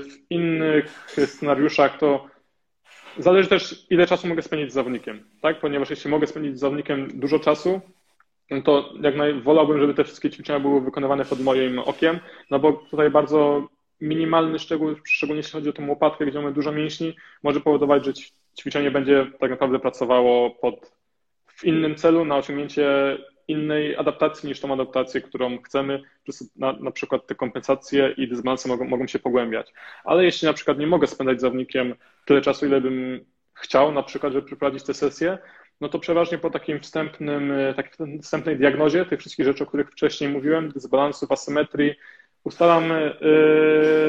W 0.00 0.30
innych 0.30 1.10
scenariuszach 1.26 1.98
to 1.98 2.37
zależy 3.18 3.48
też, 3.48 3.86
ile 3.90 4.06
czasu 4.06 4.28
mogę 4.28 4.42
spędzić 4.42 4.70
z 4.70 4.74
zawodnikiem, 4.74 5.24
tak? 5.40 5.60
Ponieważ 5.60 5.90
jeśli 5.90 6.10
mogę 6.10 6.26
spędzić 6.26 6.56
z 6.56 6.60
zawodnikiem 6.60 7.20
dużo 7.20 7.38
czasu, 7.38 7.80
no 8.50 8.62
to 8.62 8.92
jak 9.02 9.16
naj, 9.16 9.40
wolałbym, 9.40 9.80
żeby 9.80 9.94
te 9.94 10.04
wszystkie 10.04 10.30
ćwiczenia 10.30 10.60
były 10.60 10.80
wykonywane 10.80 11.24
pod 11.24 11.40
moim 11.40 11.78
okiem, 11.78 12.18
no 12.50 12.58
bo 12.58 12.72
tutaj 12.72 13.10
bardzo 13.10 13.68
minimalny 14.00 14.58
szczegół, 14.58 14.94
szczególnie 15.04 15.38
jeśli 15.38 15.52
chodzi 15.52 15.68
o 15.68 15.72
tą 15.72 15.88
łopatkę, 15.88 16.26
gdzie 16.26 16.40
mamy 16.40 16.54
dużo 16.54 16.72
mięśni, 16.72 17.16
może 17.42 17.60
powodować, 17.60 18.04
że 18.04 18.12
ćwiczenie 18.58 18.90
będzie 18.90 19.26
tak 19.40 19.50
naprawdę 19.50 19.78
pracowało 19.78 20.50
pod, 20.50 20.92
w 21.46 21.64
innym 21.64 21.94
celu, 21.94 22.24
na 22.24 22.36
osiągnięcie 22.36 23.18
innej 23.48 23.96
adaptacji 23.96 24.48
niż 24.48 24.60
tą 24.60 24.72
adaptację, 24.72 25.20
którą 25.20 25.62
chcemy, 25.62 26.02
na, 26.56 26.72
na 26.72 26.90
przykład 26.90 27.26
te 27.26 27.34
kompensacje 27.34 28.14
i 28.16 28.28
dysbalanse 28.28 28.68
mogą, 28.68 28.84
mogą 28.84 29.06
się 29.06 29.18
pogłębiać. 29.18 29.72
Ale 30.04 30.24
jeśli 30.24 30.46
na 30.46 30.52
przykład 30.52 30.78
nie 30.78 30.86
mogę 30.86 31.06
spędzać 31.06 31.38
z 31.38 31.40
zawodnikiem 31.40 31.94
tyle 32.24 32.40
czasu, 32.40 32.66
ile 32.66 32.80
bym 32.80 33.24
chciał, 33.54 33.92
na 33.92 34.02
przykład, 34.02 34.32
żeby 34.32 34.46
przeprowadzić 34.46 34.84
tę 34.84 34.94
sesję, 34.94 35.38
no 35.80 35.88
to 35.88 35.98
przeważnie 35.98 36.38
po 36.38 36.50
takim 36.50 36.80
wstępnym, 36.80 37.52
e, 37.52 37.74
takiej 37.74 38.20
wstępnej 38.22 38.56
diagnozie 38.56 39.04
tych 39.04 39.20
wszystkich 39.20 39.46
rzeczy, 39.46 39.64
o 39.64 39.66
których 39.66 39.90
wcześniej 39.90 40.30
mówiłem, 40.30 40.72
dysbalansów, 40.72 41.32
asymetrii, 41.32 41.94
ustalam 42.44 42.92
e, 42.92 43.14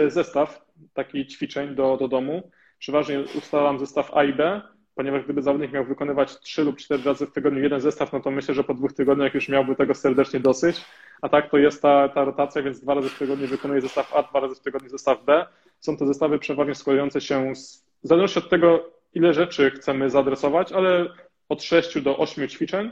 zestaw 0.07 0.65
takich 0.93 1.27
ćwiczeń 1.27 1.75
do, 1.75 1.97
do 1.97 2.07
domu. 2.07 2.51
Przeważnie 2.79 3.23
ustalam 3.37 3.79
zestaw 3.79 4.13
A 4.13 4.23
i 4.23 4.33
B, 4.33 4.61
ponieważ 4.99 5.23
gdyby 5.23 5.41
zawodnik 5.41 5.71
miał 5.71 5.85
wykonywać 5.85 6.39
trzy 6.39 6.63
lub 6.63 6.77
cztery 6.77 7.03
razy 7.03 7.25
w 7.25 7.31
tygodniu 7.31 7.63
jeden 7.63 7.81
zestaw, 7.81 8.13
no 8.13 8.19
to 8.19 8.31
myślę, 8.31 8.53
że 8.53 8.63
po 8.63 8.73
dwóch 8.73 8.93
tygodniach 8.93 9.33
już 9.33 9.49
miałby 9.49 9.75
tego 9.75 9.95
serdecznie 9.95 10.39
dosyć. 10.39 10.85
A 11.21 11.29
tak 11.29 11.51
to 11.51 11.57
jest 11.57 11.81
ta, 11.81 12.09
ta 12.09 12.25
rotacja, 12.25 12.61
więc 12.61 12.79
dwa 12.79 12.93
razy 12.93 13.09
w 13.09 13.17
tygodniu 13.17 13.47
wykonuje 13.47 13.81
zestaw 13.81 14.15
A, 14.15 14.23
dwa 14.23 14.39
razy 14.39 14.55
w 14.55 14.59
tygodniu 14.59 14.89
zestaw 14.89 15.23
B. 15.25 15.45
Są 15.79 15.97
to 15.97 16.05
zestawy 16.05 16.39
przeważnie 16.39 16.75
składające 16.75 17.21
się 17.21 17.55
z, 17.55 17.85
w 18.03 18.07
zależności 18.07 18.39
od 18.39 18.49
tego, 18.49 18.89
ile 19.13 19.33
rzeczy 19.33 19.71
chcemy 19.71 20.09
zaadresować, 20.09 20.71
ale 20.71 21.09
od 21.49 21.63
6 21.63 22.01
do 22.01 22.17
8 22.17 22.47
ćwiczeń, 22.47 22.91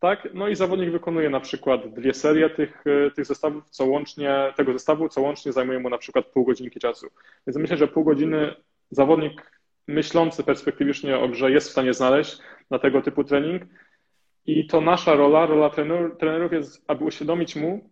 tak? 0.00 0.28
No 0.34 0.48
i 0.48 0.56
zawodnik 0.56 0.90
wykonuje 0.90 1.30
na 1.30 1.40
przykład 1.40 1.94
dwie 1.94 2.14
serie 2.14 2.50
tych, 2.50 2.84
e, 2.86 3.10
tych 3.10 3.26
zestawów, 3.26 3.70
co 3.70 3.84
łącznie, 3.84 4.52
tego 4.56 4.72
zestawu, 4.72 5.08
co 5.08 5.20
łącznie 5.20 5.52
zajmuje 5.52 5.78
mu 5.78 5.90
na 5.90 5.98
przykład 5.98 6.26
pół 6.26 6.44
godzinki 6.44 6.80
czasu. 6.80 7.06
Więc 7.46 7.56
myślę, 7.56 7.76
że 7.76 7.88
pół 7.88 8.04
godziny 8.04 8.54
zawodnik 8.90 9.53
myślący 9.88 10.44
perspektywicznie 10.44 11.18
o 11.18 11.28
grze 11.28 11.50
jest 11.50 11.68
w 11.68 11.72
stanie 11.72 11.94
znaleźć 11.94 12.38
na 12.70 12.78
tego 12.78 13.02
typu 13.02 13.24
trening. 13.24 13.62
I 14.46 14.66
to 14.66 14.80
nasza 14.80 15.14
rola, 15.14 15.46
rola 15.46 15.70
trener, 15.70 16.16
trenerów 16.18 16.52
jest, 16.52 16.84
aby 16.86 17.04
uświadomić 17.04 17.56
mu, 17.56 17.90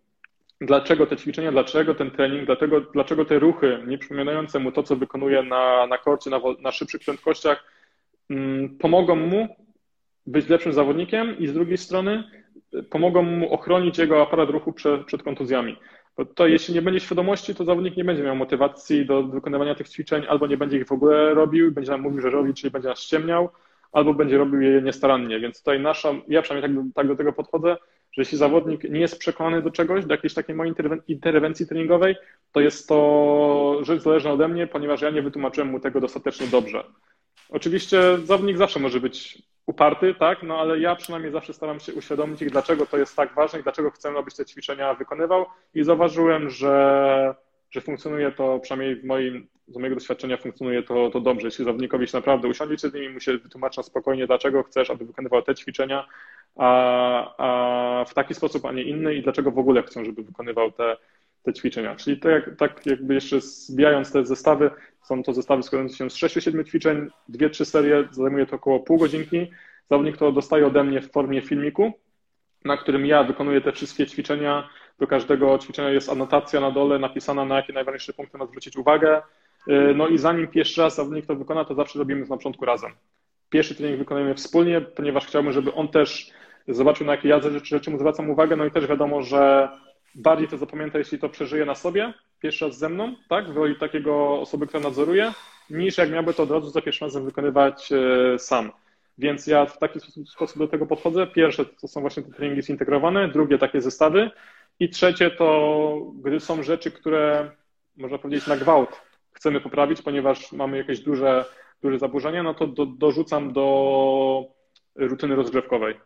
dlaczego 0.61 1.07
te 1.07 1.17
ćwiczenia, 1.17 1.51
dlaczego 1.51 1.95
ten 1.95 2.11
trening, 2.11 2.45
dlaczego, 2.45 2.81
dlaczego 2.81 3.25
te 3.25 3.39
ruchy, 3.39 3.79
nie 3.87 3.97
przypominające 3.97 4.59
mu 4.59 4.71
to, 4.71 4.83
co 4.83 4.95
wykonuje 4.95 5.43
na, 5.43 5.87
na 5.87 5.97
korcie, 5.97 6.29
na, 6.29 6.39
na 6.59 6.71
szybszych 6.71 7.01
prędkościach, 7.01 7.63
mm, 8.29 8.77
pomogą 8.77 9.15
mu 9.15 9.47
być 10.25 10.49
lepszym 10.49 10.73
zawodnikiem 10.73 11.37
i 11.37 11.47
z 11.47 11.53
drugiej 11.53 11.77
strony 11.77 12.23
pomogą 12.89 13.23
mu 13.23 13.53
ochronić 13.53 13.97
jego 13.97 14.21
aparat 14.21 14.49
ruchu 14.49 14.73
przed, 14.73 15.05
przed 15.05 15.23
kontuzjami. 15.23 15.77
Bo 16.17 16.25
to 16.25 16.47
jeśli 16.47 16.73
nie 16.73 16.81
będzie 16.81 16.99
świadomości, 16.99 17.55
to 17.55 17.65
zawodnik 17.65 17.97
nie 17.97 18.03
będzie 18.03 18.23
miał 18.23 18.35
motywacji 18.35 19.05
do 19.05 19.23
wykonywania 19.23 19.75
tych 19.75 19.89
ćwiczeń, 19.89 20.23
albo 20.29 20.47
nie 20.47 20.57
będzie 20.57 20.77
ich 20.77 20.87
w 20.87 20.91
ogóle 20.91 21.33
robił, 21.33 21.71
będzie 21.71 21.91
nam 21.91 22.01
mówił, 22.01 22.21
że 22.21 22.29
robi, 22.29 22.53
czyli 22.53 22.71
będzie 22.71 22.89
nas 22.89 22.99
ściemniał, 22.99 23.49
albo 23.91 24.13
będzie 24.13 24.37
robił 24.37 24.61
je 24.61 24.81
niestarannie. 24.81 25.39
Więc 25.39 25.59
tutaj 25.59 25.79
nasza, 25.79 26.13
ja 26.27 26.41
przynajmniej 26.41 26.83
tak 26.83 26.93
tak 26.95 27.07
do 27.07 27.15
tego 27.15 27.33
podchodzę, 27.33 27.77
że 28.11 28.21
jeśli 28.21 28.37
zawodnik 28.37 28.83
nie 28.83 28.99
jest 28.99 29.19
przekonany 29.19 29.61
do 29.61 29.71
czegoś, 29.71 30.05
do 30.05 30.13
jakiejś 30.13 30.33
takiej 30.33 30.55
mojej 30.55 30.73
interwencji 31.07 31.67
treningowej, 31.67 32.15
to 32.51 32.59
jest 32.59 32.87
to 32.87 33.79
rzecz 33.81 34.01
zależna 34.01 34.31
ode 34.31 34.47
mnie, 34.47 34.67
ponieważ 34.67 35.01
ja 35.01 35.09
nie 35.09 35.21
wytłumaczyłem 35.21 35.69
mu 35.69 35.79
tego 35.79 36.01
dostatecznie 36.01 36.47
dobrze. 36.47 36.83
Oczywiście 37.53 38.17
zawodnik 38.23 38.57
zawsze 38.57 38.79
może 38.79 38.99
być 38.99 39.41
uparty, 39.65 40.15
tak, 40.15 40.43
no 40.43 40.59
ale 40.59 40.79
ja 40.79 40.95
przynajmniej 40.95 41.31
zawsze 41.31 41.53
staram 41.53 41.79
się 41.79 41.93
uświadomić 41.93 42.41
ich, 42.41 42.51
dlaczego 42.51 42.85
to 42.85 42.97
jest 42.97 43.15
tak 43.15 43.33
ważne 43.33 43.59
i 43.59 43.63
dlaczego 43.63 43.91
chcę, 43.91 44.09
abyś 44.17 44.35
te 44.35 44.45
ćwiczenia 44.45 44.93
wykonywał 44.93 45.45
i 45.75 45.83
zauważyłem, 45.83 46.49
że, 46.49 47.35
że 47.71 47.81
funkcjonuje 47.81 48.31
to, 48.31 48.59
przynajmniej 48.59 48.95
w 48.95 49.05
moim, 49.05 49.47
z 49.67 49.77
mojego 49.77 49.95
doświadczenia 49.95 50.37
funkcjonuje 50.37 50.83
to, 50.83 51.09
to 51.09 51.21
dobrze. 51.21 51.47
Jeśli 51.47 51.65
zawodnikowi 51.65 52.07
się 52.07 52.17
naprawdę 52.17 52.47
usiądziecie 52.47 52.89
z 52.89 52.93
nimi, 52.93 53.09
mu 53.09 53.19
się 53.19 53.37
wytłumaczy 53.37 53.83
spokojnie, 53.83 54.27
dlaczego 54.27 54.63
chcesz, 54.63 54.89
aby 54.89 55.05
wykonywał 55.05 55.41
te 55.41 55.55
ćwiczenia, 55.55 56.07
a, 56.55 57.35
a 57.37 58.05
w 58.05 58.13
taki 58.13 58.33
sposób, 58.33 58.65
a 58.65 58.71
nie 58.71 58.83
inny 58.83 59.15
i 59.15 59.23
dlaczego 59.23 59.51
w 59.51 59.59
ogóle 59.59 59.83
chcą, 59.83 60.05
żeby 60.05 60.23
wykonywał 60.23 60.71
te, 60.71 60.97
te 61.43 61.53
ćwiczenia. 61.53 61.95
Czyli 61.95 62.19
to 62.19 62.29
jak, 62.29 62.55
tak 62.57 62.85
jakby 62.85 63.13
jeszcze 63.13 63.41
zbijając 63.41 64.11
te 64.11 64.25
zestawy, 64.25 64.71
są 65.03 65.23
to 65.23 65.33
zestawy 65.33 65.63
składające 65.63 65.97
się 65.97 66.09
z 66.09 66.13
6-7 66.13 66.65
ćwiczeń, 66.65 67.09
2-3 67.29 67.65
serie, 67.65 68.07
zajmuje 68.11 68.45
to 68.45 68.55
około 68.55 68.79
pół 68.79 68.97
godzinki. 68.97 69.51
Zawodnik 69.89 70.17
to 70.17 70.31
dostaje 70.31 70.67
ode 70.67 70.83
mnie 70.83 71.01
w 71.01 71.11
formie 71.11 71.41
filmiku, 71.41 71.91
na 72.65 72.77
którym 72.77 73.05
ja 73.05 73.23
wykonuję 73.23 73.61
te 73.61 73.71
wszystkie 73.71 74.07
ćwiczenia. 74.07 74.69
Do 74.99 75.07
każdego 75.07 75.57
ćwiczenia 75.57 75.89
jest 75.89 76.09
anotacja 76.09 76.59
na 76.59 76.71
dole 76.71 76.99
napisana, 76.99 77.45
na 77.45 77.55
jakie 77.55 77.73
najważniejsze 77.73 78.13
punkty 78.13 78.37
ma 78.37 78.45
zwrócić 78.45 78.77
uwagę. 78.77 79.21
Y, 79.67 79.93
no 79.95 80.07
i 80.07 80.17
zanim 80.17 80.47
pierwszy 80.47 80.81
raz 80.81 80.95
zawodnik 80.95 81.25
to 81.25 81.35
wykona, 81.35 81.65
to 81.65 81.75
zawsze 81.75 81.99
robimy 81.99 82.23
to 82.23 82.29
na 82.29 82.37
początku 82.37 82.65
razem. 82.65 82.91
Pierwszy 83.49 83.75
trening 83.75 83.99
wykonujemy 83.99 84.35
wspólnie, 84.35 84.81
ponieważ 84.81 85.25
chciałbym, 85.25 85.51
żeby 85.51 85.73
on 85.73 85.87
też 85.87 86.31
zobaczył, 86.67 87.05
na 87.05 87.11
jakie 87.11 87.29
ja 87.29 87.39
rzeczy, 87.39 87.65
rzeczy 87.65 87.91
mu 87.91 87.99
zwracam 87.99 88.29
uwagę. 88.29 88.55
No 88.55 88.65
i 88.65 88.71
też 88.71 88.87
wiadomo, 88.87 89.21
że 89.21 89.69
bardziej 90.15 90.47
to 90.47 90.57
zapamięta, 90.57 90.97
jeśli 90.97 91.19
to 91.19 91.29
przeżyje 91.29 91.65
na 91.65 91.75
sobie, 91.75 92.13
pierwszy 92.39 92.65
raz 92.65 92.77
ze 92.77 92.89
mną, 92.89 93.15
tak, 93.29 93.49
w 93.49 93.57
roli 93.57 93.75
takiego 93.75 94.39
osoby, 94.39 94.67
która 94.67 94.83
nadzoruje, 94.83 95.33
niż 95.69 95.97
jak 95.97 96.11
miałby 96.11 96.33
to 96.33 96.43
od 96.43 96.51
razu 96.51 96.69
za 96.69 96.81
pierwszym 96.81 97.05
razem 97.05 97.25
wykonywać 97.25 97.91
e, 97.91 98.39
sam. 98.39 98.71
Więc 99.17 99.47
ja 99.47 99.65
w 99.65 99.77
taki 99.77 99.99
sposób 100.25 100.57
do 100.57 100.67
tego 100.67 100.85
podchodzę. 100.85 101.27
Pierwsze 101.27 101.65
to 101.65 101.87
są 101.87 102.01
właśnie 102.01 102.23
te 102.23 102.31
treningi 102.31 102.63
zintegrowane, 102.63 103.27
drugie 103.27 103.57
takie 103.57 103.81
zestawy 103.81 104.31
I 104.79 104.89
trzecie 104.89 105.31
to, 105.31 105.97
gdy 106.23 106.39
są 106.39 106.63
rzeczy, 106.63 106.91
które 106.91 107.51
można 107.97 108.17
powiedzieć 108.17 108.47
na 108.47 108.57
gwałt 108.57 109.01
chcemy 109.33 109.61
poprawić, 109.61 110.01
ponieważ 110.01 110.51
mamy 110.51 110.77
jakieś 110.77 110.99
duże, 110.99 111.45
duże 111.81 111.99
zaburzenia, 111.99 112.43
no 112.43 112.53
to 112.53 112.67
do, 112.67 112.85
dorzucam 112.85 113.53
do 113.53 114.45
rutyny 114.95 115.35
rozgrzewkowej. 115.35 115.99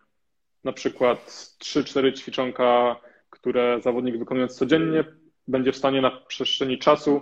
Na 0.64 0.74
przykład 0.74 1.20
3-4 1.60 2.18
ćwiczonka, 2.18 2.96
które 3.40 3.82
zawodnik 3.82 4.18
wykonując 4.18 4.56
codziennie 4.56 5.04
będzie 5.48 5.72
w 5.72 5.78
stanie 5.78 6.02
na 6.02 6.12
przestrzeni 6.12 6.78
czasu 6.78 7.22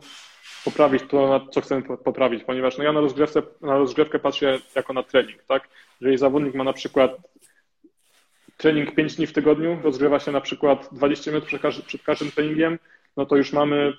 poprawić 0.66 1.04
to, 1.10 1.48
co 1.52 1.62
chcemy 1.62 1.82
poprawić, 1.98 2.44
ponieważ 2.44 2.78
no 2.78 2.84
ja 2.84 2.94
na, 2.94 3.02
rozgrzewce, 3.02 3.42
na 3.62 3.78
rozgrzewkę 3.78 4.20
patrzę 4.20 4.60
jako 4.76 4.94
na 4.94 5.04
trening, 5.04 5.44
tak? 5.44 5.70
Jeżeli 6.02 6.18
zawodnik 6.18 6.56
ma 6.56 6.64
na 6.64 6.74
przykład 6.74 7.12
trening 8.58 8.96
5 8.96 9.16
dni 9.16 9.28
w 9.28 9.34
tygodniu, 9.34 9.80
rozgrzewa 9.84 10.20
się 10.20 10.32
na 10.32 10.42
przykład 10.42 10.90
20 10.92 11.32
minut 11.32 11.46
przed, 11.46 11.62
każdy, 11.62 11.84
przed 11.84 12.04
każdym 12.04 12.32
treningiem, 12.32 12.80
no 13.18 13.26
to 13.26 13.36
już 13.36 13.54
mamy 13.54 13.94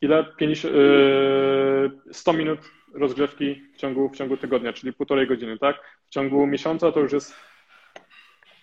ile? 0.00 0.24
50, 0.36 0.74
yy, 0.74 2.12
100 2.12 2.32
minut 2.32 2.60
rozgrzewki 2.94 3.62
w 3.74 3.76
ciągu, 3.76 4.08
w 4.08 4.16
ciągu 4.16 4.36
tygodnia, 4.36 4.72
czyli 4.72 4.92
półtorej 4.92 5.26
godziny, 5.26 5.58
tak? 5.58 5.76
W 6.06 6.10
ciągu 6.10 6.46
miesiąca 6.46 6.92
to 6.92 7.00
już 7.00 7.12
jest 7.12 7.34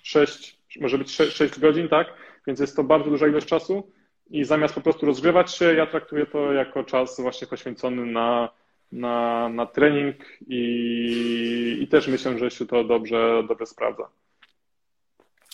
6, 0.04 0.58
może 0.82 0.98
być 0.98 1.12
6, 1.12 1.38
6 1.38 1.60
godzin, 1.60 1.90
tak? 1.90 2.08
Więc 2.48 2.60
jest 2.60 2.76
to 2.76 2.84
bardzo 2.84 3.10
duża 3.10 3.28
ilość 3.28 3.48
czasu 3.48 3.92
i 4.30 4.44
zamiast 4.46 4.76
po 4.76 4.82
prostu 4.82 5.06
rozgrzewać 5.06 5.56
się, 5.56 5.74
ja 5.74 5.88
traktuję 5.88 6.26
to 6.26 6.54
jako 6.54 6.84
czas 6.84 7.22
właśnie 7.22 7.48
poświęcony 7.48 8.06
na, 8.06 8.50
na, 8.92 9.50
na 9.50 9.66
trening 9.66 10.16
i, 10.48 11.78
i 11.82 11.88
też 11.88 12.08
myślę, 12.08 12.40
że 12.40 12.52
się 12.52 12.66
to 12.66 12.84
dobrze, 12.84 13.44
dobrze 13.48 13.66
sprawdza. 13.66 14.10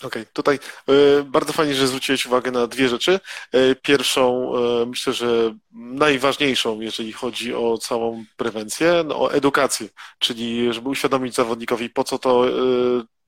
Okej, 0.02 0.22
okay. 0.22 0.32
tutaj 0.32 0.58
y, 0.88 1.24
bardzo 1.24 1.52
fajnie, 1.52 1.74
że 1.74 1.86
zwróciłeś 1.86 2.26
uwagę 2.26 2.50
na 2.50 2.66
dwie 2.66 2.88
rzeczy. 2.88 3.20
Y, 3.54 3.76
pierwszą, 3.82 4.52
y, 4.82 4.86
myślę, 4.86 5.12
że 5.12 5.54
najważniejszą, 5.72 6.80
jeżeli 6.80 7.12
chodzi 7.12 7.54
o 7.54 7.78
całą 7.78 8.24
prewencję, 8.36 9.02
no, 9.06 9.20
o 9.20 9.32
edukację, 9.32 9.88
czyli 10.18 10.72
żeby 10.72 10.88
uświadomić 10.88 11.34
zawodnikowi, 11.34 11.90
po 11.90 12.04
co 12.04 12.18
to 12.18 12.44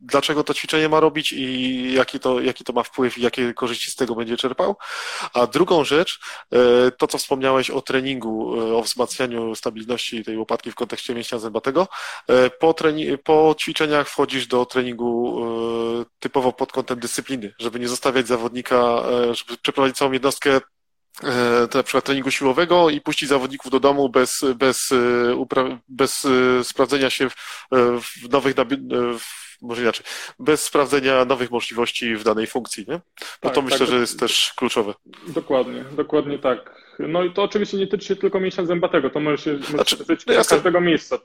dlaczego 0.03 0.45
to 0.45 0.55
ćwiczenie 0.55 0.89
ma 0.89 1.01
robić 1.01 1.33
i 1.33 1.93
jaki 1.93 2.21
to, 2.21 2.41
jaki 2.41 2.65
to 2.65 2.73
ma 2.73 2.83
wpływ 2.83 3.19
i 3.19 3.23
jakie 3.23 3.55
korzyści 3.55 3.91
z 3.91 3.97
tego 3.97 4.15
będzie 4.15 4.37
czerpał. 4.37 4.77
A 5.35 5.47
drugą 5.47 5.85
rzecz, 5.85 6.21
e, 6.53 6.91
to 6.91 7.07
co 7.07 7.19
wspomniałeś 7.19 7.71
o 7.71 7.83
treningu, 7.83 8.61
e, 8.61 8.77
o 8.77 8.83
wzmacnianiu 8.83 9.55
stabilności 9.55 10.25
tej 10.25 10.37
łopatki 10.37 10.71
w 10.71 10.75
kontekście 10.75 11.15
mięśnia 11.15 11.39
zębatego, 11.39 11.89
e, 12.29 12.51
po, 12.51 12.75
trening, 12.75 13.23
po 13.23 13.55
ćwiczeniach 13.59 14.09
wchodzisz 14.09 14.47
do 14.47 14.67
treningu 14.67 15.13
typowo 16.19 16.53
pod 16.53 16.73
kątem 16.73 16.99
dyscypliny, 16.99 17.55
żeby 17.59 17.81
nie 17.81 17.89
zostawiać 17.89 18.27
zawodnika, 18.27 19.03
żeby 19.33 19.59
przeprowadzić 19.63 19.97
całą 19.97 20.13
jednostkę 20.13 20.61
na 21.75 21.83
przykład 21.83 22.05
treningu 22.05 22.31
siłowego 22.31 22.91
i 22.91 23.01
puścić 23.01 23.29
zawodników 23.29 23.71
do 23.71 23.81
domu 23.81 24.09
bez, 24.09 24.45
bez, 24.55 24.91
bez 25.89 26.27
sprawdzenia 26.63 27.11
się 27.11 27.29
w 27.31 28.29
nowych, 28.31 28.55
w 29.19 29.42
może 29.63 29.83
inaczej, 29.83 30.07
bez 30.39 30.63
sprawdzenia 30.63 31.25
nowych 31.25 31.51
możliwości 31.51 32.17
w 32.17 32.25
danej 32.25 32.47
funkcji, 32.47 32.85
nie? 32.89 32.95
Bo 33.43 33.49
tak, 33.49 33.55
to 33.55 33.63
myślę, 33.63 33.79
tak, 33.79 33.89
że 33.89 33.97
jest 33.97 34.21
też 34.21 34.53
kluczowe. 34.57 34.95
Dokładnie, 35.29 35.85
dokładnie 35.97 36.39
tak. 36.39 36.83
No 36.99 37.25
i 37.25 37.33
to 37.33 37.43
oczywiście 37.43 37.77
nie 37.77 37.87
tyczy 37.87 38.07
się 38.07 38.17
tylko 38.17 38.41
mięśnia 38.41 38.65
zębatego, 38.65 39.11
to 39.11 39.21
może 39.21 39.39
się, 39.39 39.59
znaczy, 39.59 39.97
dotyczyć 39.97 40.27
no 40.27 40.35
każdego 40.35 40.81
miejsca 40.81 41.19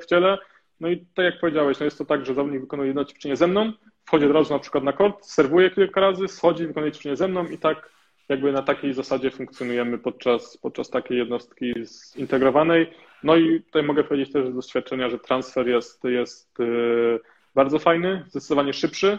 w 0.00 0.06
ciele. 0.06 0.38
No 0.80 0.88
i 0.88 1.06
tak 1.14 1.24
jak 1.24 1.40
powiedziałeś, 1.40 1.78
no 1.78 1.84
jest 1.84 1.98
to 1.98 2.04
tak, 2.04 2.26
że 2.26 2.34
zawodnik 2.34 2.60
wykonuje 2.60 2.86
jedno 2.86 3.04
ćwiczenie 3.04 3.36
ze 3.36 3.46
mną, 3.46 3.72
wchodzi 4.04 4.26
od 4.26 4.32
razu 4.32 4.52
na 4.52 4.58
przykład 4.58 4.84
na 4.84 4.92
kort, 4.92 5.26
serwuje 5.26 5.70
kilka 5.70 6.00
razy, 6.00 6.28
schodzi, 6.28 6.66
wykonuje 6.66 6.92
ćwiczenie 6.92 7.16
ze 7.16 7.28
mną 7.28 7.46
i 7.46 7.58
tak 7.58 7.90
jakby 8.28 8.52
na 8.52 8.62
takiej 8.62 8.94
zasadzie 8.94 9.30
funkcjonujemy 9.30 9.98
podczas, 9.98 10.56
podczas 10.56 10.90
takiej 10.90 11.18
jednostki 11.18 11.74
zintegrowanej. 12.16 12.90
No 13.22 13.36
i 13.36 13.60
tutaj 13.60 13.82
mogę 13.82 14.04
powiedzieć 14.04 14.32
też 14.32 14.48
z 14.48 14.54
doświadczenia, 14.54 15.10
że 15.10 15.18
transfer 15.18 15.68
jest, 15.68 16.04
jest 16.04 16.58
yy, 16.58 17.20
bardzo 17.54 17.78
fajny, 17.78 18.24
zdecydowanie 18.28 18.72
szybszy 18.72 19.18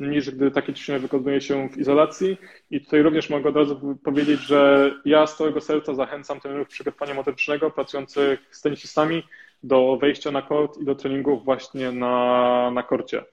niż 0.00 0.30
gdy 0.30 0.50
takie 0.50 0.74
ćwiczenia 0.74 0.98
wykonuje 0.98 1.40
się 1.40 1.68
w 1.68 1.78
izolacji. 1.78 2.36
I 2.70 2.80
tutaj 2.80 3.02
również 3.02 3.30
mogę 3.30 3.48
od 3.48 3.56
razu 3.56 3.98
powiedzieć, 4.04 4.40
że 4.40 4.92
ja 5.04 5.26
z 5.26 5.36
całego 5.36 5.60
serca 5.60 5.94
zachęcam 5.94 6.40
trenerów 6.40 6.68
przygotowania 6.68 7.14
motorycznego 7.14 7.70
pracujących 7.70 8.40
z 8.50 8.62
tenisistami 8.62 9.22
do 9.62 9.96
wejścia 10.00 10.30
na 10.30 10.42
kort 10.42 10.78
i 10.78 10.84
do 10.84 10.94
treningów 10.94 11.44
właśnie 11.44 11.92
na, 11.92 12.70
na 12.70 12.82
korcie. 12.82 13.24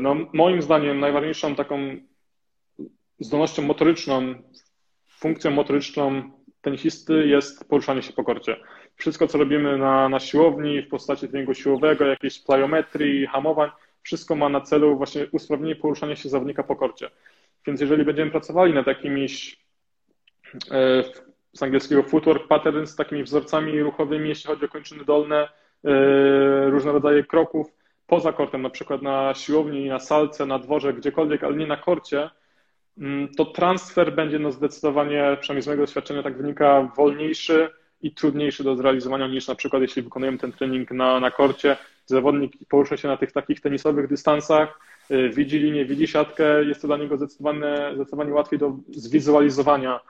No, 0.00 0.16
moim 0.32 0.62
zdaniem 0.62 1.00
najważniejszą 1.00 1.54
taką 1.54 1.96
zdolnością 3.18 3.62
motoryczną, 3.62 4.34
funkcją 5.08 5.50
motoryczną 5.50 6.30
tenisisty 6.60 7.26
jest 7.26 7.68
poruszanie 7.68 8.02
się 8.02 8.12
po 8.12 8.24
korcie. 8.24 8.56
Wszystko, 8.96 9.26
co 9.26 9.38
robimy 9.38 9.78
na, 9.78 10.08
na 10.08 10.20
siłowni 10.20 10.82
w 10.82 10.88
postaci 10.88 11.28
treningu 11.28 11.54
siłowego, 11.54 12.04
jakiejś 12.06 12.38
plyometrii, 12.38 13.26
hamowań, 13.26 13.70
wszystko 14.02 14.34
ma 14.34 14.48
na 14.48 14.60
celu 14.60 14.96
właśnie 14.96 15.26
usprawnienie 15.32 15.76
poruszania 15.76 16.16
się 16.16 16.28
zawodnika 16.28 16.62
po 16.62 16.76
korcie. 16.76 17.10
Więc 17.66 17.80
jeżeli 17.80 18.04
będziemy 18.04 18.30
pracowali 18.30 18.74
nad 18.74 18.86
jakimiś 18.86 19.60
e, 20.70 21.04
z 21.52 21.62
angielskiego 21.62 22.02
footwork 22.02 22.48
patterns, 22.48 22.90
z 22.90 22.96
takimi 22.96 23.22
wzorcami 23.22 23.82
ruchowymi, 23.82 24.28
jeśli 24.28 24.46
chodzi 24.46 24.64
o 24.64 24.68
kończyny 24.68 25.04
dolne, 25.04 25.48
e, 25.84 26.70
różne 26.70 26.92
rodzaje 26.92 27.24
kroków 27.24 27.66
poza 28.06 28.32
kortem, 28.32 28.62
na 28.62 28.70
przykład 28.70 29.02
na 29.02 29.34
siłowni, 29.34 29.88
na 29.88 29.98
salce, 29.98 30.46
na 30.46 30.58
dworze, 30.58 30.94
gdziekolwiek, 30.94 31.44
ale 31.44 31.56
nie 31.56 31.66
na 31.66 31.76
korcie, 31.76 32.30
mm, 32.98 33.28
to 33.34 33.44
transfer 33.44 34.14
będzie 34.14 34.38
no 34.38 34.52
zdecydowanie, 34.52 35.36
przynajmniej 35.40 35.62
z 35.62 35.66
mojego 35.66 35.82
doświadczenia 35.82 36.22
tak 36.22 36.36
wynika, 36.36 36.92
wolniejszy, 36.96 37.70
i 38.04 38.10
trudniejszy 38.10 38.64
do 38.64 38.76
zrealizowania 38.76 39.26
niż 39.26 39.48
na 39.48 39.54
przykład 39.54 39.82
jeśli 39.82 40.02
wykonujemy 40.02 40.38
ten 40.38 40.52
trening 40.52 40.90
na, 40.90 41.20
na 41.20 41.30
korcie. 41.30 41.76
Zawodnik 42.06 42.52
porusza 42.68 42.96
się 42.96 43.08
na 43.08 43.16
tych 43.16 43.32
takich 43.32 43.60
tenisowych 43.60 44.08
dystansach, 44.08 44.80
y, 45.10 45.28
widzi 45.28 45.58
linię, 45.58 45.84
widzi 45.84 46.06
siatkę, 46.06 46.64
jest 46.64 46.82
to 46.82 46.86
dla 46.86 46.96
niego 46.96 47.16
zdecydowanie, 47.16 47.76
zdecydowanie 47.94 48.32
łatwiej 48.32 48.58
do 48.58 48.76
zwizualizowania 48.88 50.00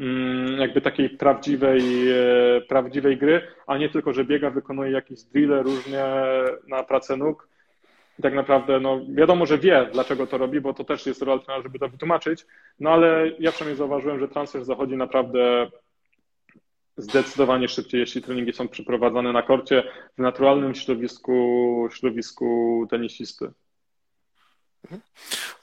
mm, 0.00 0.60
jakby 0.60 0.80
takiej 0.80 1.10
prawdziwej, 1.10 2.10
e, 2.10 2.60
prawdziwej 2.68 3.16
gry, 3.16 3.42
a 3.66 3.78
nie 3.78 3.88
tylko, 3.88 4.12
że 4.12 4.24
biega, 4.24 4.50
wykonuje 4.50 4.90
jakieś 4.90 5.22
drille 5.22 5.62
różnie 5.62 6.04
na 6.68 6.82
pracę 6.82 7.16
nóg. 7.16 7.48
I 8.18 8.22
tak 8.22 8.34
naprawdę, 8.34 8.80
no 8.80 9.00
wiadomo, 9.08 9.46
że 9.46 9.58
wie, 9.58 9.88
dlaczego 9.92 10.26
to 10.26 10.38
robi, 10.38 10.60
bo 10.60 10.74
to 10.74 10.84
też 10.84 11.06
jest 11.06 11.22
rola 11.22 11.42
trenera, 11.42 11.62
żeby 11.62 11.78
to 11.78 11.88
wytłumaczyć, 11.88 12.46
no 12.80 12.90
ale 12.90 13.28
ja 13.38 13.52
przynajmniej 13.52 13.78
zauważyłem, 13.78 14.20
że 14.20 14.28
transfer 14.28 14.64
zachodzi 14.64 14.96
naprawdę 14.96 15.70
zdecydowanie 16.96 17.68
szybciej, 17.68 18.00
jeśli 18.00 18.22
treningi 18.22 18.52
są 18.52 18.68
przeprowadzane 18.68 19.32
na 19.32 19.42
korcie 19.42 19.82
w 20.18 20.22
naturalnym 20.22 20.74
środowisku, 20.74 21.88
środowisku 21.92 22.86
tenisisty. 22.90 23.50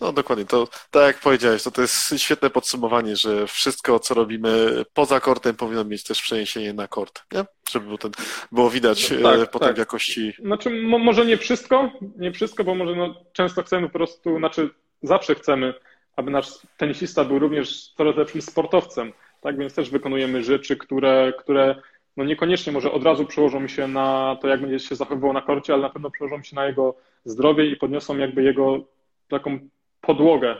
No 0.01 0.13
dokładnie, 0.13 0.45
to 0.45 0.67
tak 0.91 1.03
jak 1.07 1.19
powiedziałeś, 1.19 1.63
to, 1.63 1.71
to 1.71 1.81
jest 1.81 2.13
świetne 2.17 2.49
podsumowanie, 2.49 3.15
że 3.15 3.47
wszystko, 3.47 3.99
co 3.99 4.13
robimy 4.13 4.83
poza 4.93 5.19
kortem, 5.19 5.55
powinno 5.55 5.83
mieć 5.85 6.03
też 6.03 6.21
przeniesienie 6.21 6.73
na 6.73 6.87
kort, 6.87 7.21
nie? 7.33 7.45
Żeby 7.69 7.85
było, 7.85 7.97
ten, 7.97 8.11
było 8.51 8.69
widać 8.69 9.11
e, 9.11 9.21
tak, 9.21 9.51
potem 9.51 9.69
tak. 9.69 9.77
jakości. 9.77 10.33
Znaczy, 10.39 10.69
może 10.83 11.25
nie 11.25 11.37
wszystko, 11.37 11.91
nie 12.17 12.31
wszystko, 12.31 12.63
bo 12.63 12.75
może 12.75 12.95
no, 12.95 13.15
często 13.33 13.63
chcemy 13.63 13.87
po 13.87 13.93
prostu, 13.93 14.37
znaczy 14.37 14.69
zawsze 15.01 15.35
chcemy, 15.35 15.73
aby 16.15 16.31
nasz 16.31 16.47
tenisista 16.77 17.25
był 17.25 17.39
również 17.39 17.93
coraz 17.97 18.15
lepszym 18.15 18.41
sportowcem 18.41 19.13
tak 19.41 19.57
więc 19.57 19.76
też 19.76 19.89
wykonujemy 19.89 20.43
rzeczy, 20.43 20.77
które, 20.77 21.34
które 21.39 21.76
no 22.18 22.23
niekoniecznie 22.23 22.73
może 22.73 22.91
od 22.91 23.03
razu 23.03 23.26
przełożą 23.26 23.68
się 23.68 23.88
na 23.88 24.38
to, 24.41 24.47
jak 24.47 24.61
będzie 24.61 24.80
się 24.80 24.95
zachowywał 24.95 25.34
na 25.34 25.41
korcie, 25.41 25.73
ale 25.73 25.81
na 25.81 25.89
pewno 25.89 26.11
przełożą 26.11 26.43
się 26.43 26.55
na 26.55 26.65
jego 26.65 26.95
zdrowie 27.26 27.65
i 27.65 27.76
podniosą 27.76 28.18
jakby 28.18 28.43
jego 28.43 28.80
taką 29.27 29.59
podłogę 30.01 30.57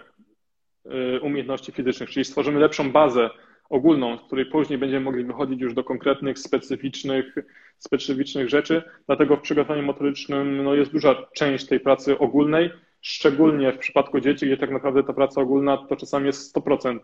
y, 0.86 1.20
umiejętności 1.22 1.72
fizycznych, 1.72 2.10
czyli 2.10 2.26
stworzymy 2.26 2.60
lepszą 2.60 2.92
bazę 2.92 3.30
ogólną, 3.70 4.18
z 4.18 4.22
której 4.22 4.46
później 4.46 4.80
będziemy 4.80 5.06
mogli 5.06 5.24
wychodzić 5.24 5.62
już 5.62 5.74
do 5.74 5.84
konkretnych, 5.84 6.40
specyficznych, 6.40 7.36
specyficznych 7.78 8.50
rzeczy. 8.50 8.84
Dlatego 9.08 9.38
w 9.38 9.42
przygotowaniu 9.42 9.84
motorycznym 9.84 10.64
no, 10.64 10.76
jest 10.76 10.92
duża 10.92 11.16
część 11.34 11.66
tej 11.66 11.80
pracy 11.80 12.20
ogólnej, 12.20 12.70
szczególnie 13.02 13.72
w 13.72 13.78
przypadku 13.78 14.20
dzieci, 14.20 14.46
gdzie 14.46 14.58
tak 14.58 14.72
naprawdę 14.72 15.04
ta 15.04 15.14
praca 15.14 15.42
ogólna 15.42 15.78
to 15.78 15.96
czasami 15.96 16.26
jest 16.26 16.56
100% 16.56 17.00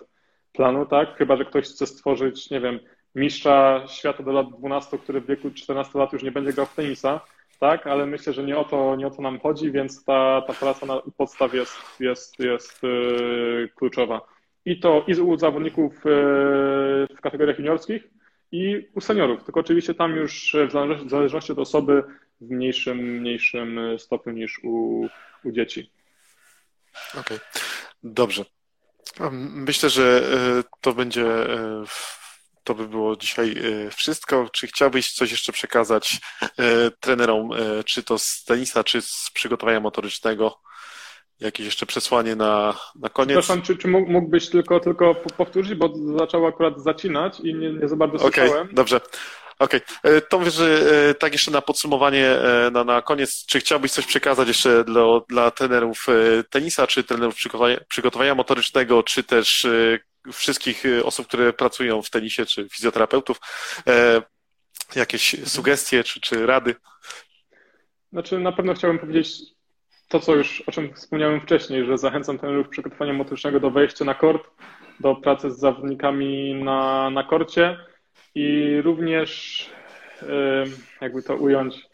planu, 0.54 0.86
tak? 0.86 1.18
Chyba, 1.18 1.38
że 1.38 1.46
ktoś 1.46 1.66
chce 1.66 1.88
stworzyć, 1.88 2.50
nie 2.50 2.62
wiem, 2.62 2.80
mistrza 3.16 3.86
świata 3.88 4.24
do 4.24 4.32
lat 4.32 4.50
12, 4.50 4.98
który 4.98 5.22
w 5.22 5.28
wieku 5.28 5.52
14 5.52 6.00
lat 6.00 6.14
już 6.14 6.24
nie 6.24 6.32
będzie 6.32 6.54
grał 6.54 6.66
w 6.66 6.76
tenisa, 6.76 7.22
tak? 7.60 7.88
Ale 7.88 8.06
myślę, 8.06 8.34
że 8.34 8.44
nie 8.44 8.58
o 8.58 8.64
to, 8.66 8.96
nie 8.96 9.08
o 9.08 9.12
to 9.12 9.22
nam 9.22 9.40
chodzi, 9.40 9.72
więc 9.72 10.04
ta, 10.04 10.42
ta 10.48 10.54
praca 10.54 10.86
na 10.86 11.02
podstaw 11.18 11.54
jest, 11.54 11.78
jest, 12.00 12.40
jest 12.40 12.84
yy, 12.84 13.70
kluczowa. 13.76 14.22
I 14.66 14.80
to 14.80 15.06
i 15.08 15.22
u 15.22 15.38
zawodników 15.38 15.94
yy, 16.06 17.08
w 17.18 17.22
kategoriach 17.22 17.60
juniorskich, 17.60 18.08
i 18.52 18.88
u 18.96 19.02
seniorów, 19.02 19.44
tylko 19.44 19.60
oczywiście 19.60 19.94
tam 19.94 20.16
już 20.16 20.56
w 20.68 20.72
zależności, 20.72 21.08
w 21.08 21.10
zależności 21.10 21.52
od 21.52 21.60
osoby 21.60 22.04
w 22.42 22.50
mniejszym, 22.50 22.98
mniejszym 22.98 23.80
stopniu 23.98 24.34
niż 24.34 24.60
u, 24.64 25.08
u 25.44 25.52
dzieci. 25.52 25.92
Okej, 27.12 27.38
okay. 27.38 27.40
dobrze. 28.04 28.46
Myślę, 29.32 29.90
że 29.90 30.24
to 30.82 30.94
będzie 30.94 31.26
to 32.64 32.76
by 32.76 32.88
było 32.88 33.16
dzisiaj 33.16 33.56
wszystko. 33.96 34.50
Czy 34.54 34.68
chciałbyś 34.68 35.14
coś 35.14 35.32
jeszcze 35.32 35.52
przekazać 35.52 36.20
trenerom, 37.00 37.50
czy 37.86 38.04
to 38.04 38.18
z 38.18 38.44
tenisa, 38.44 38.84
czy 38.84 39.02
z 39.02 39.30
przygotowania 39.34 39.80
motorycznego? 39.80 40.60
Jakieś 41.40 41.66
jeszcze 41.66 41.86
przesłanie 41.86 42.36
na, 42.36 42.78
na 42.96 43.10
koniec? 43.10 43.38
Przepraszam, 43.38 43.62
czy, 43.62 43.78
czy 43.78 43.88
mógłbyś 43.88 44.50
tylko, 44.50 44.80
tylko 44.80 45.16
powtórzyć, 45.16 45.76
bo 45.76 45.94
zaczęło 46.20 46.48
akurat 46.48 46.84
zacinać 46.84 47.40
i 47.40 47.54
nie, 47.56 47.74
nie 47.74 47.88
za 47.88 47.96
bardzo 47.96 48.20
słyszałem. 48.20 48.52
Okej, 48.52 48.62
okay, 48.62 48.74
dobrze. 48.74 49.02
Okej, 49.60 49.82
okay. 50.04 50.22
to 50.22 50.40
wiesz, 50.40 50.54
że 50.54 51.16
tak 51.16 51.34
jeszcze 51.34 51.52
na 51.52 51.62
podsumowanie, 51.62 52.28
e, 52.28 52.72
na, 52.72 52.84
na 52.84 53.02
koniec, 53.02 53.46
czy 53.46 53.60
chciałbyś 53.60 53.92
coś 53.92 54.06
przekazać 54.06 54.48
jeszcze 54.48 54.84
dla, 54.84 55.02
dla 55.30 55.52
trenerów 55.52 56.06
e, 56.10 56.44
tenisa, 56.44 56.88
czy 56.88 57.04
trenerów 57.04 57.36
przygotowania, 57.36 57.78
przygotowania 57.88 58.36
motorycznego, 58.36 59.04
czy 59.04 59.24
też 59.24 59.66
e, 59.66 60.00
wszystkich 60.32 60.84
osób, 61.04 61.28
które 61.28 61.54
pracują 61.54 62.02
w 62.02 62.10
tenisie, 62.10 62.46
czy 62.46 62.70
fizjoterapeutów, 62.70 63.40
jakieś 64.96 65.36
sugestie, 65.46 66.04
czy, 66.04 66.22
czy 66.22 66.46
rady? 66.46 66.76
Znaczy, 68.12 68.40
na 68.40 68.52
pewno 68.52 68.74
chciałbym 68.74 69.00
powiedzieć 69.00 69.30
to, 70.08 70.20
co 70.20 70.36
już, 70.36 70.62
o 70.62 70.72
czym 70.72 70.94
wspomniałem 70.94 71.42
wcześniej, 71.42 71.86
że 71.86 71.98
zachęcam 71.98 72.40
trenerów 72.40 72.70
przygotowania 72.70 73.14
motorycznego 73.14 73.60
do 73.60 73.72
wejścia 73.72 74.06
na 74.06 74.14
kort, 74.14 74.50
do 75.00 75.16
pracy 75.16 75.52
z 75.52 75.60
zawodnikami 75.60 76.54
na, 76.54 77.10
na 77.10 77.24
korcie 77.24 77.78
i 78.38 78.82
również, 78.82 79.70
jakby 81.02 81.24
to 81.24 81.36
ująć, 81.36 81.90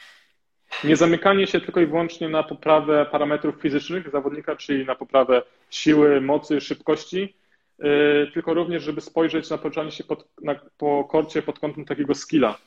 nie 0.84 0.96
zamykanie 0.96 1.48
się 1.48 1.62
tylko 1.62 1.82
i 1.82 1.86
wyłącznie 1.86 2.30
na 2.30 2.44
poprawę 2.44 3.06
parametrów 3.12 3.62
fizycznych 3.62 4.12
zawodnika, 4.12 4.56
czyli 4.56 4.86
na 4.86 4.96
poprawę 4.96 5.42
siły, 5.70 6.22
mocy, 6.22 6.62
szybkości, 6.62 7.36
y, 7.80 8.32
tylko 8.34 8.54
również, 8.54 8.84
żeby 8.84 9.02
spojrzeć 9.02 9.50
na 9.50 9.58
poruszanie 9.58 9.92
się 9.92 10.04
pod, 10.04 10.28
na, 10.42 10.56
po 10.78 11.04
korcie 11.04 11.42
pod 11.42 11.60
kątem 11.60 11.86
takiego 11.86 12.16
skilla. 12.16 12.58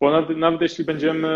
Bo 0.00 0.10
nawet, 0.10 0.36
nawet 0.36 0.60
jeśli 0.60 0.84
będziemy, 0.84 1.28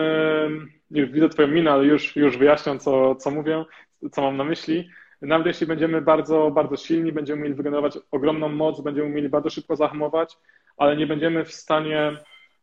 widzę 0.91 1.29
Twoją 1.29 1.49
minę, 1.49 1.73
ale 1.73 1.85
już, 1.85 2.17
już 2.17 2.37
wyjaśniam, 2.37 2.79
co, 2.79 3.15
co 3.15 3.31
mówię, 3.31 3.65
co 4.13 4.23
mam 4.23 4.37
na 4.37 4.45
myśli. 4.45 4.89
Nawet 5.23 5.47
jeśli 5.47 5.67
będziemy 5.67 6.01
bardzo, 6.01 6.51
bardzo 6.51 6.77
silni, 6.77 7.13
będziemy 7.13 7.43
mieli 7.43 7.55
wygenerować 7.55 7.99
ogromną 8.11 8.49
moc, 8.49 8.81
będziemy 8.81 9.09
mieli 9.09 9.29
bardzo 9.29 9.51
szybko 9.51 9.77
zahamować, 9.77 10.37
ale 10.77 10.97
nie 10.97 11.07
będziemy 11.07 11.45
w 11.45 11.53
stanie 11.53 12.17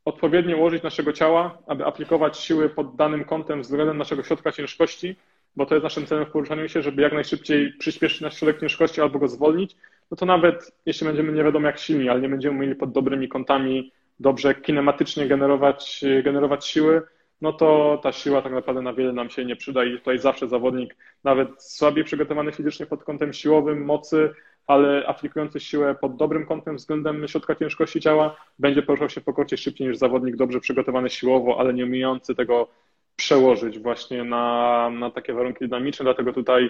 odpowiednio 0.06 0.58
ułożyć 0.58 0.84
naszego 0.84 1.14
ciała, 1.14 1.58
aby 1.68 1.86
aplikować 1.86 2.38
siły 2.38 2.70
pod 2.70 2.96
danym 2.96 3.26
kątem 3.26 3.62
względem 3.62 3.98
naszego 3.98 4.24
środka 4.24 4.52
ciężkości, 4.52 5.16
bo 5.56 5.66
to 5.66 5.76
jest 5.76 5.84
naszym 5.84 6.06
celem 6.06 6.26
w 6.26 6.32
poruszaniu 6.32 6.70
się, 6.70 6.82
żeby 6.82 7.02
jak 7.02 7.14
najszybciej 7.14 7.74
przyspieszyć 7.80 8.22
nasz 8.22 8.38
środek 8.40 8.60
ciężkości 8.60 9.02
albo 9.02 9.20
go 9.20 9.28
zwolnić, 9.28 9.76
no 10.12 10.18
to 10.18 10.26
nawet 10.26 10.72
jeśli 10.86 11.08
będziemy 11.08 11.32
nie 11.32 11.44
wiadomo 11.44 11.68
jak 11.68 11.80
silni, 11.80 12.10
ale 12.10 12.22
nie 12.22 12.30
będziemy 12.30 12.60
mieli 12.60 12.76
pod 12.76 12.92
dobrymi 12.92 13.28
kątami 13.28 13.92
dobrze 14.20 14.56
kinematycznie 14.56 15.28
generować, 15.28 16.06
generować 16.24 16.66
siły, 16.66 17.02
no 17.42 17.54
to 17.54 18.00
ta 18.04 18.12
siła 18.12 18.42
tak 18.42 18.52
naprawdę 18.52 18.82
na 18.82 18.94
wiele 18.94 19.14
nam 19.14 19.30
się 19.30 19.46
nie 19.46 19.56
przyda 19.56 19.84
i 19.84 19.98
tutaj 19.98 20.20
zawsze 20.20 20.48
zawodnik, 20.48 20.96
nawet 21.24 21.64
słabiej 21.64 22.04
przygotowany 22.04 22.52
fizycznie 22.52 22.86
pod 22.86 23.04
kątem 23.04 23.34
siłowym, 23.34 23.86
mocy, 23.86 24.30
ale 24.68 25.08
aplikujący 25.08 25.60
siłę 25.60 25.96
pod 26.02 26.16
dobrym 26.16 26.46
kątem 26.46 26.76
względem 26.76 27.28
środka 27.28 27.56
ciężkości 27.56 28.02
ciała, 28.02 28.36
będzie 28.60 28.82
poruszał 28.82 29.10
się 29.10 29.22
po 29.22 29.34
korcie 29.34 29.58
szybciej 29.58 29.88
niż 29.88 29.98
zawodnik 29.98 30.36
dobrze 30.36 30.60
przygotowany 30.60 31.10
siłowo, 31.10 31.60
ale 31.60 31.74
nie 31.74 31.86
umiejący 31.86 32.36
tego 32.36 32.68
przełożyć 33.16 33.80
właśnie 33.80 34.24
na, 34.24 34.90
na 34.90 35.12
takie 35.12 35.34
warunki 35.34 35.60
dynamiczne, 35.60 36.04
dlatego 36.04 36.34
tutaj 36.34 36.70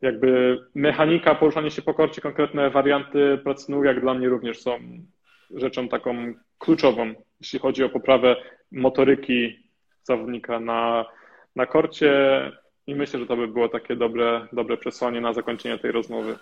jakby 0.00 0.58
mechanika, 0.74 1.34
poruszanie 1.34 1.70
się 1.70 1.82
po 1.82 1.94
korcie, 1.94 2.20
konkretne 2.20 2.70
warianty 2.70 3.38
pracy 3.44 3.72
nóg, 3.72 3.84
jak 3.84 4.00
dla 4.00 4.14
mnie 4.14 4.28
również 4.28 4.60
są 4.60 4.78
rzeczą 5.54 5.88
taką 5.88 6.34
kluczową, 6.58 7.14
jeśli 7.40 7.58
chodzi 7.58 7.84
o 7.84 7.88
poprawę 7.88 8.36
motoryki 8.72 9.69
zawodnika 10.10 10.60
na, 10.60 11.04
na 11.56 11.66
korcie 11.66 12.12
i 12.86 12.94
myślę, 12.94 13.20
że 13.20 13.26
to 13.26 13.36
by 13.36 13.48
było 13.48 13.68
takie 13.68 13.96
dobre, 13.96 14.48
dobre 14.52 14.76
przesłanie 14.76 15.20
na 15.20 15.32
zakończenie 15.32 15.78
tej 15.78 15.92
rozmowy. 15.92 16.38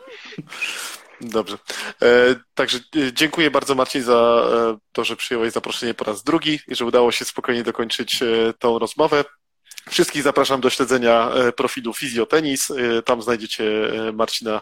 Dobrze. 1.20 1.58
E, 2.02 2.34
także 2.54 2.78
e, 2.78 3.12
dziękuję 3.12 3.50
bardzo 3.50 3.74
Marcin 3.74 4.02
za 4.02 4.48
e, 4.52 4.78
to, 4.92 5.04
że 5.04 5.16
przyjąłeś 5.16 5.52
zaproszenie 5.52 5.94
po 5.94 6.04
raz 6.04 6.22
drugi 6.22 6.58
i 6.68 6.74
że 6.74 6.84
udało 6.84 7.12
się 7.12 7.24
spokojnie 7.24 7.62
dokończyć 7.62 8.20
tą 8.58 8.78
rozmowę. 8.78 9.24
Wszystkich 9.88 10.22
zapraszam 10.22 10.60
do 10.60 10.70
śledzenia 10.70 11.30
e, 11.30 11.52
profilu 11.52 11.92
Fizjotenis. 11.92 12.70
E, 12.70 13.02
tam 13.02 13.22
znajdziecie 13.22 13.64
e, 14.08 14.12
Marcina. 14.12 14.60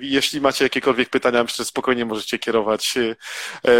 Jeśli 0.00 0.40
macie 0.40 0.64
jakiekolwiek 0.64 1.08
pytania, 1.08 1.42
myślę, 1.42 1.56
że 1.56 1.64
spokojnie 1.64 2.04
możecie 2.04 2.38
kierować 2.38 2.94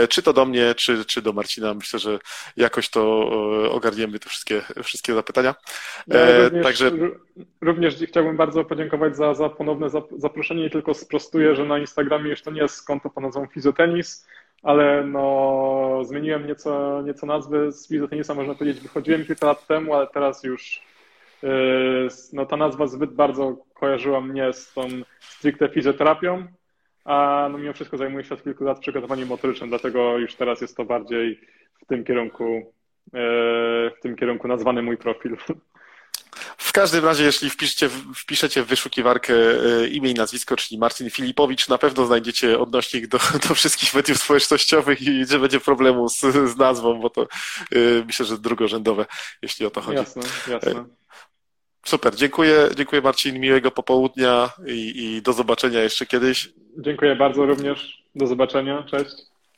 czy 0.09 0.23
to 0.23 0.33
do 0.33 0.47
mnie, 0.47 0.75
czy, 0.75 1.05
czy 1.05 1.23
do 1.23 1.33
Marcina. 1.33 1.75
Myślę, 1.75 1.99
że 1.99 2.19
jakoś 2.57 2.89
to 2.89 3.31
ogarniemy 3.71 4.19
te 4.19 4.29
wszystkie, 4.29 4.63
wszystkie 4.83 5.15
zapytania. 5.15 5.55
Ja 6.07 6.45
również, 6.45 6.65
Także... 6.65 6.91
również 7.61 7.95
chciałbym 8.09 8.37
bardzo 8.37 8.65
podziękować 8.65 9.17
za, 9.17 9.35
za 9.35 9.49
ponowne 9.49 9.89
zaproszenie 10.17 10.67
i 10.67 10.71
tylko 10.71 10.95
sprostuję, 10.95 11.57
że 11.57 11.65
na 11.65 11.79
Instagramie 11.79 12.31
już 12.31 12.43
to 12.43 12.51
nie 12.51 12.63
jest 12.63 12.87
konto 12.87 13.11
pod 13.11 13.25
nazwą 13.25 13.47
Fizjotenis, 13.47 14.27
ale 14.63 15.05
no, 15.05 16.01
zmieniłem 16.05 16.47
nieco, 16.47 17.03
nieco 17.03 17.27
nazwy 17.27 17.73
z 17.73 17.91
wizotenisa, 17.91 18.35
można 18.35 18.55
powiedzieć, 18.55 18.83
wychodziłem 18.83 19.25
kilka 19.25 19.47
lat 19.47 19.67
temu, 19.67 19.95
ale 19.95 20.07
teraz 20.07 20.45
już 20.45 20.83
yy, 21.43 22.09
no, 22.33 22.47
ta 22.47 22.57
nazwa 22.57 22.87
zbyt 22.87 23.13
bardzo 23.13 23.57
kojarzyła 23.75 24.21
mnie 24.21 24.53
z 24.53 24.73
tą 24.73 24.83
stricte 25.21 25.69
fizjoterapią, 25.69 26.47
a 27.05 27.49
no, 27.53 27.59
mimo 27.59 27.73
wszystko 27.73 27.97
zajmuję 27.97 28.25
się 28.25 28.35
od 28.35 28.43
kilku 28.43 28.65
lat 28.65 28.81
przygotowaniem 28.81 29.29
motorycznym, 29.29 29.71
dlatego 29.71 30.19
już 30.19 30.35
teraz 30.35 30.61
jest 30.61 30.77
to 30.77 30.85
bardziej 30.85 31.41
w 31.83 31.87
tym 31.87 32.05
kierunku, 32.05 32.45
yy, 32.45 33.91
w 33.91 34.01
tym 34.03 34.17
kierunku 34.17 34.49
nazwany 34.49 34.83
mój 34.83 34.97
profil. 34.97 35.37
W 36.61 36.73
każdym 36.73 37.05
razie, 37.05 37.25
jeśli 37.25 37.51
wpiszecie, 37.51 37.89
wpiszecie 38.15 38.63
w 38.63 38.67
wyszukiwarkę 38.67 39.35
e, 39.35 39.89
imię 39.89 40.11
i 40.11 40.15
nazwisko, 40.15 40.57
czyli 40.57 40.79
Marcin 40.79 41.11
Filipowicz, 41.11 41.69
na 41.69 41.79
pewno 41.79 42.07
znajdziecie 42.07 42.59
odnośnik 42.59 43.07
do, 43.07 43.19
do 43.49 43.55
wszystkich 43.55 43.95
mediów 43.95 44.19
społecznościowych 44.19 45.03
i 45.03 45.11
nie 45.33 45.39
będzie 45.39 45.61
problemu 45.61 46.09
z, 46.09 46.21
z 46.21 46.57
nazwą, 46.57 47.01
bo 47.01 47.11
to 47.11 47.27
yy, 47.71 48.05
myślę, 48.07 48.27
że 48.27 48.39
drugorzędowe, 48.39 49.07
jeśli 49.43 49.67
o 49.67 49.71
to 49.71 49.81
chodzi. 49.81 49.97
Jasne, 49.97 50.23
jasne. 50.49 50.71
E, 50.71 50.85
super, 51.87 52.17
dziękuję, 52.17 52.69
dziękuję 52.77 53.03
Marcin, 53.03 53.41
miłego 53.41 53.71
popołudnia 53.71 54.51
i, 54.67 54.93
i 55.05 55.23
do 55.23 55.33
zobaczenia 55.33 55.81
jeszcze 55.83 56.07
kiedyś. 56.07 56.53
Dziękuję 56.79 57.17
bardzo 57.17 57.47
również, 57.47 58.05
do 58.15 58.27
zobaczenia, 58.27 58.83
cześć. 58.83 59.30